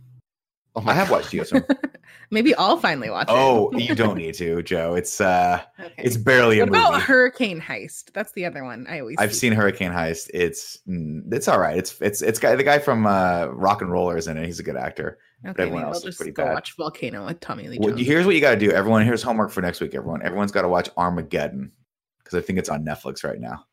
Oh 0.74 0.82
I 0.86 0.94
have 0.94 1.08
God. 1.08 1.18
watched 1.18 1.30
Geostorm. 1.32 1.64
Maybe 2.30 2.54
I'll 2.54 2.78
finally 2.78 3.10
watch 3.10 3.28
it. 3.28 3.32
oh, 3.32 3.70
you 3.76 3.94
don't 3.94 4.16
need 4.16 4.34
to, 4.36 4.62
Joe. 4.62 4.94
It's 4.94 5.20
uh, 5.20 5.60
okay. 5.78 5.92
it's 5.98 6.16
barely 6.16 6.60
a 6.60 6.62
what 6.62 6.72
movie. 6.72 6.84
about 6.84 7.02
Hurricane 7.02 7.60
Heist? 7.60 8.12
That's 8.14 8.32
the 8.32 8.46
other 8.46 8.64
one 8.64 8.86
I 8.88 9.00
always. 9.00 9.16
I've 9.18 9.34
see. 9.34 9.40
seen 9.40 9.52
Hurricane 9.52 9.92
Heist. 9.92 10.30
It's 10.32 10.78
mm, 10.88 11.30
it's 11.32 11.46
all 11.46 11.60
right. 11.60 11.76
It's 11.76 12.00
it's 12.00 12.22
it's 12.22 12.38
guy 12.38 12.56
the 12.56 12.64
guy 12.64 12.78
from 12.78 13.06
uh, 13.06 13.46
Rock 13.48 13.82
and 13.82 13.92
Rollers 13.92 14.28
in 14.28 14.38
it. 14.38 14.46
He's 14.46 14.60
a 14.60 14.62
good 14.62 14.76
actor. 14.76 15.18
Okay, 15.44 15.62
everyone 15.64 15.82
maybe 15.82 15.86
else 15.88 15.96
I'll 15.96 15.98
is 15.98 16.04
just 16.04 16.18
pretty 16.18 16.32
go 16.32 16.44
bad. 16.44 16.54
watch 16.54 16.76
Volcano 16.76 17.26
with 17.26 17.40
Tommy 17.40 17.66
Lee 17.68 17.78
Well, 17.80 17.90
Jones. 17.90 18.06
here's 18.06 18.26
what 18.26 18.34
you 18.34 18.40
got 18.40 18.52
to 18.52 18.56
do. 18.60 18.70
Everyone, 18.70 19.04
here's 19.04 19.22
homework 19.22 19.50
for 19.50 19.60
next 19.60 19.80
week. 19.80 19.94
Everyone, 19.94 20.22
everyone's 20.22 20.52
got 20.52 20.62
to 20.62 20.68
watch 20.68 20.88
Armageddon 20.96 21.72
because 22.18 22.38
I 22.38 22.42
think 22.42 22.58
it's 22.58 22.68
on 22.68 22.84
Netflix 22.84 23.24
right 23.24 23.40
now. 23.40 23.64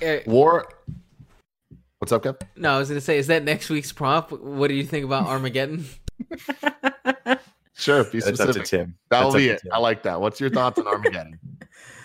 Eh, 0.00 0.20
War. 0.26 0.66
What's 1.98 2.12
up, 2.12 2.22
Kev? 2.22 2.40
no, 2.56 2.74
I 2.74 2.78
was 2.78 2.88
gonna 2.88 3.00
say, 3.00 3.18
is 3.18 3.26
that 3.28 3.44
next 3.44 3.70
week's 3.70 3.92
prompt? 3.92 4.30
What 4.32 4.68
do 4.68 4.74
you 4.74 4.84
think 4.84 5.04
about 5.04 5.26
Armageddon? 5.26 5.84
Sure, 7.76 8.04
be 8.04 8.20
That's 8.20 8.38
up 8.40 8.46
to 8.46 8.52
specific. 8.52 8.64
Tim. 8.68 8.94
That'll 9.10 9.32
That's 9.32 9.44
be 9.44 9.48
it. 9.50 9.60
Tim. 9.62 9.72
I 9.72 9.78
like 9.78 10.04
that. 10.04 10.20
What's 10.20 10.38
your 10.40 10.48
thoughts 10.48 10.78
on 10.78 10.86
Armageddon? 10.86 11.38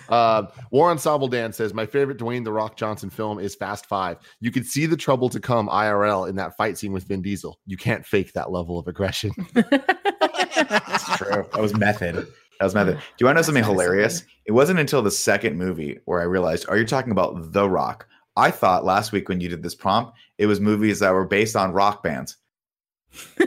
uh, 0.10 0.48
War 0.72 0.90
Ensemble 0.90 1.28
Dan 1.28 1.54
says 1.54 1.74
my 1.74 1.86
favorite 1.86 2.18
Dwayne 2.18 2.44
the 2.44 2.52
Rock 2.52 2.76
Johnson 2.76 3.10
film 3.10 3.40
is 3.40 3.56
Fast 3.56 3.86
Five. 3.86 4.18
You 4.40 4.52
could 4.52 4.66
see 4.66 4.86
the 4.86 4.98
trouble 4.98 5.30
to 5.30 5.40
come 5.40 5.70
IRL 5.70 6.30
in 6.30 6.36
that 6.36 6.58
fight 6.58 6.78
scene 6.78 6.92
with 6.92 7.08
Vin 7.08 7.22
Diesel. 7.22 7.60
You 7.66 7.78
can't 7.78 8.06
fake 8.06 8.34
that 8.34 8.52
level 8.52 8.78
of 8.80 8.88
aggression. 8.88 9.32
That's 9.54 11.18
true. 11.18 11.46
That 11.52 11.62
was 11.62 11.76
method. 11.76 12.16
That 12.60 12.66
was 12.66 12.76
method. 12.76 12.96
Do 12.98 13.02
you 13.20 13.26
want 13.26 13.38
to 13.38 13.40
know 13.40 13.44
something 13.44 13.62
That's 13.64 13.70
medicine. 13.70 13.74
hilarious? 13.74 14.24
It 14.46 14.52
wasn't 14.52 14.80
until 14.80 15.02
the 15.02 15.12
second 15.12 15.58
movie 15.58 16.00
where 16.06 16.20
I 16.20 16.26
realized, 16.26 16.68
are 16.68 16.78
you 16.78 16.86
talking 16.86 17.12
about 17.12 17.54
The 17.54 17.70
Rock? 17.70 18.08
I 18.36 18.52
thought 18.52 18.86
last 18.86 19.12
week 19.12 19.30
when 19.30 19.42
you 19.42 19.50
did 19.50 19.64
this 19.64 19.76
prompt, 19.76 20.14
it 20.38 20.46
was 20.46 20.60
movies 20.60 21.00
that 21.00 21.14
were 21.14 21.26
based 21.26 21.56
on 21.56 21.74
rock 21.74 22.04
bands. 22.04 22.38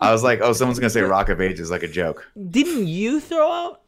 I 0.00 0.12
was 0.12 0.22
like, 0.22 0.40
oh, 0.42 0.52
someone's 0.52 0.78
gonna 0.78 0.90
say 0.90 1.02
Rock 1.02 1.28
of 1.28 1.40
Ages 1.40 1.70
like 1.70 1.82
a 1.82 1.88
joke. 1.88 2.26
Didn't 2.50 2.86
you 2.86 3.20
throw 3.20 3.50
out 3.50 3.82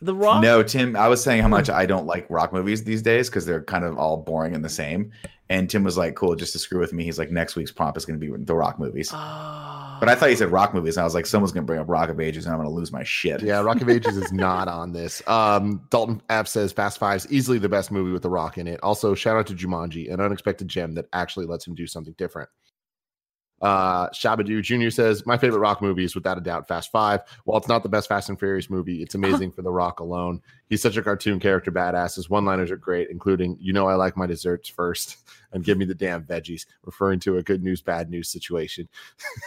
the 0.00 0.14
Rock? 0.14 0.42
No, 0.42 0.62
Tim, 0.62 0.96
I 0.96 1.08
was 1.08 1.22
saying 1.22 1.42
how 1.42 1.48
much 1.48 1.68
I 1.70 1.86
don't 1.86 2.06
like 2.06 2.26
rock 2.30 2.52
movies 2.52 2.84
these 2.84 3.02
days 3.02 3.28
because 3.28 3.46
they're 3.46 3.62
kind 3.62 3.84
of 3.84 3.98
all 3.98 4.16
boring 4.18 4.54
and 4.54 4.64
the 4.64 4.68
same. 4.68 5.12
And 5.50 5.68
Tim 5.68 5.82
was 5.82 5.96
like, 5.96 6.14
cool, 6.14 6.36
just 6.36 6.52
to 6.52 6.58
screw 6.58 6.78
with 6.78 6.92
me. 6.92 7.04
He's 7.04 7.18
like, 7.18 7.30
next 7.30 7.56
week's 7.56 7.72
prompt 7.72 7.96
is 7.96 8.04
going 8.04 8.20
to 8.20 8.26
be 8.38 8.44
the 8.44 8.54
rock 8.54 8.78
movies. 8.78 9.10
Oh. 9.12 9.96
But 9.98 10.08
I 10.08 10.14
thought 10.14 10.28
he 10.28 10.36
said 10.36 10.52
rock 10.52 10.74
movies. 10.74 10.96
And 10.96 11.02
I 11.02 11.04
was 11.04 11.14
like, 11.14 11.26
someone's 11.26 11.52
going 11.52 11.64
to 11.64 11.66
bring 11.66 11.80
up 11.80 11.88
Rock 11.88 12.10
of 12.10 12.20
Ages 12.20 12.44
and 12.44 12.52
I'm 12.54 12.60
going 12.60 12.68
to 12.68 12.74
lose 12.74 12.92
my 12.92 13.02
shit. 13.02 13.42
yeah, 13.42 13.60
Rock 13.60 13.80
of 13.80 13.88
Ages 13.88 14.16
is 14.16 14.32
not 14.32 14.68
on 14.68 14.92
this. 14.92 15.22
Um, 15.26 15.82
Dalton 15.90 16.22
App 16.28 16.46
says 16.46 16.72
Fast 16.72 16.98
Five 16.98 17.16
is 17.16 17.32
easily 17.32 17.58
the 17.58 17.68
best 17.68 17.90
movie 17.90 18.12
with 18.12 18.22
The 18.22 18.30
Rock 18.30 18.58
in 18.58 18.68
it. 18.68 18.78
Also, 18.82 19.14
shout 19.14 19.36
out 19.36 19.46
to 19.48 19.54
Jumanji, 19.54 20.12
an 20.12 20.20
unexpected 20.20 20.68
gem 20.68 20.94
that 20.94 21.06
actually 21.12 21.46
lets 21.46 21.66
him 21.66 21.74
do 21.74 21.86
something 21.86 22.14
different. 22.18 22.48
Uh, 23.60 24.08
Shabadoo 24.10 24.62
Jr. 24.62 24.90
says, 24.90 25.26
My 25.26 25.36
favorite 25.36 25.60
rock 25.60 25.82
movie 25.82 26.04
is 26.04 26.14
without 26.14 26.38
a 26.38 26.40
doubt 26.40 26.68
Fast 26.68 26.92
Five. 26.92 27.20
While 27.44 27.58
it's 27.58 27.68
not 27.68 27.82
the 27.82 27.88
best 27.88 28.08
Fast 28.08 28.28
and 28.28 28.38
Furious 28.38 28.70
movie, 28.70 29.02
it's 29.02 29.14
amazing 29.14 29.52
for 29.52 29.62
The 29.62 29.70
Rock 29.70 30.00
alone. 30.00 30.40
He's 30.68 30.82
such 30.82 30.96
a 30.96 31.02
cartoon 31.02 31.40
character 31.40 31.72
badass. 31.72 32.16
His 32.16 32.30
one 32.30 32.44
liners 32.44 32.70
are 32.70 32.76
great, 32.76 33.10
including, 33.10 33.56
You 33.60 33.72
know, 33.72 33.88
I 33.88 33.94
like 33.94 34.16
my 34.16 34.26
desserts 34.26 34.68
first 34.68 35.16
and 35.52 35.64
give 35.64 35.78
me 35.78 35.84
the 35.84 35.94
damn 35.94 36.24
veggies, 36.24 36.66
referring 36.84 37.20
to 37.20 37.38
a 37.38 37.42
good 37.42 37.62
news, 37.62 37.82
bad 37.82 38.10
news 38.10 38.28
situation. 38.28 38.88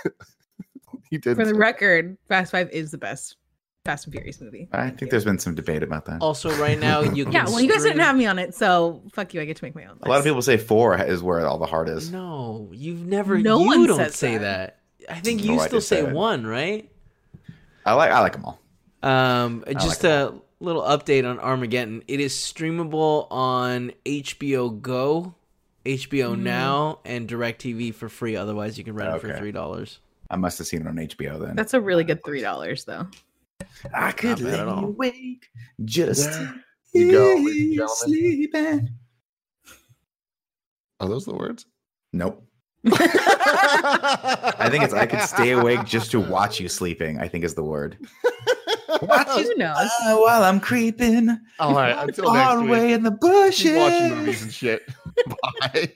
he 1.09 1.17
did. 1.17 1.37
For 1.37 1.45
the 1.45 1.55
record, 1.55 2.17
Fast 2.27 2.51
Five 2.51 2.69
is 2.71 2.91
the 2.91 2.97
best 2.97 3.37
Fast 3.83 4.05
and 4.05 4.13
Furious 4.13 4.39
movie. 4.39 4.67
I 4.71 4.91
think 4.91 5.09
there's 5.09 5.25
been 5.25 5.39
some 5.39 5.55
debate 5.55 5.81
about 5.81 6.05
that. 6.05 6.21
Also, 6.21 6.53
right 6.57 6.77
now 6.79 7.01
you 7.13 7.23
can 7.25 7.33
Yeah, 7.33 7.45
well, 7.45 7.59
you 7.59 7.69
guys 7.69 7.81
didn't 7.83 7.99
have 8.01 8.15
me 8.15 8.27
on 8.27 8.37
it, 8.37 8.53
so 8.53 9.01
fuck 9.11 9.33
you. 9.33 9.41
I 9.41 9.45
get 9.45 9.57
to 9.57 9.63
make 9.63 9.73
my 9.73 9.85
own. 9.85 9.97
A 10.03 10.09
lot 10.09 10.19
of 10.19 10.23
people 10.23 10.41
say 10.43 10.57
four 10.57 10.95
is 11.01 11.23
where 11.23 11.45
all 11.47 11.57
the 11.57 11.65
heart 11.65 11.89
is. 11.89 12.11
No, 12.11 12.69
you've 12.73 13.05
never. 13.07 13.39
No 13.39 13.59
you 13.59 13.65
one 13.65 13.87
don't 13.87 13.97
says 13.97 14.15
say 14.15 14.37
that. 14.37 14.77
that. 15.07 15.11
I 15.15 15.19
think 15.19 15.43
No, 15.43 15.53
you 15.53 15.59
I 15.59 15.65
still 15.67 15.77
just 15.79 15.87
said 15.89 16.03
say 16.05 16.09
it. 16.09 16.13
one, 16.15 16.45
right? 16.45 16.89
I 17.85 17.93
like 17.93 18.11
I 18.11 18.19
like 18.19 18.33
them 18.33 18.45
all. 18.45 18.59
Um, 19.01 19.63
I 19.65 19.73
just 19.73 20.03
like 20.03 20.11
a 20.11 20.35
little 20.59 20.83
update 20.83 21.27
on 21.27 21.39
Armageddon. 21.39 22.03
It 22.07 22.19
is 22.19 22.33
streamable 22.35 23.25
on 23.31 23.93
HBO 24.05 24.79
Go, 24.79 25.33
HBO 25.87 26.35
Mm. 26.35 26.39
Now, 26.41 26.99
and 27.03 27.27
DirecTV 27.27 27.95
for 27.95 28.09
free. 28.09 28.35
Otherwise, 28.35 28.77
you 28.77 28.83
can 28.83 28.93
rent 28.93 29.15
it 29.15 29.21
for 29.21 29.29
Okay. 29.29 29.39
three 29.39 29.51
dollars. 29.51 29.99
I 30.29 30.35
must 30.35 30.59
have 30.59 30.67
seen 30.67 30.81
it 30.81 30.87
on 30.87 30.97
HBO 30.97 31.39
then. 31.43 31.55
That's 31.55 31.73
a 31.73 31.81
really 31.81 32.03
good 32.03 32.23
three 32.23 32.41
dollars, 32.41 32.83
though. 32.85 33.07
I 33.93 34.11
could 34.11 34.39
Not 34.39 34.41
lay 34.41 34.59
all. 34.59 34.85
awake 34.85 35.47
just 35.85 36.29
There 36.29 36.53
to 36.93 36.99
you 36.99 37.11
go, 37.11 37.37
hear 37.37 37.49
you 37.49 37.87
sleeping. 37.95 38.89
Are 40.99 41.07
those 41.09 41.25
the 41.25 41.33
words? 41.33 41.65
Nope. 42.13 42.45
I 42.93 44.67
think 44.69 44.83
it's 44.83 44.93
I 44.93 45.05
could 45.05 45.21
stay 45.21 45.51
awake 45.51 45.85
just 45.85 46.11
to 46.11 46.19
watch 46.19 46.59
you 46.59 46.67
sleeping. 46.67 47.19
I 47.19 47.27
think 47.27 47.43
is 47.43 47.53
the 47.55 47.63
word. 47.63 47.97
Who 48.99 49.55
knows? 49.55 49.89
Uh, 50.03 50.17
while 50.17 50.43
I'm 50.43 50.59
creeping 50.59 51.29
All 51.59 51.73
right. 51.73 51.97
Until 51.97 52.25
far 52.25 52.55
next 52.57 52.61
week. 52.61 52.69
away 52.69 52.93
in 52.93 53.03
the 53.03 53.11
Keep 53.11 53.19
bushes. 53.21 53.77
watching 53.77 54.17
movies 54.17 54.41
and 54.43 54.53
shit. 54.53 54.83
Bye. 55.61 55.91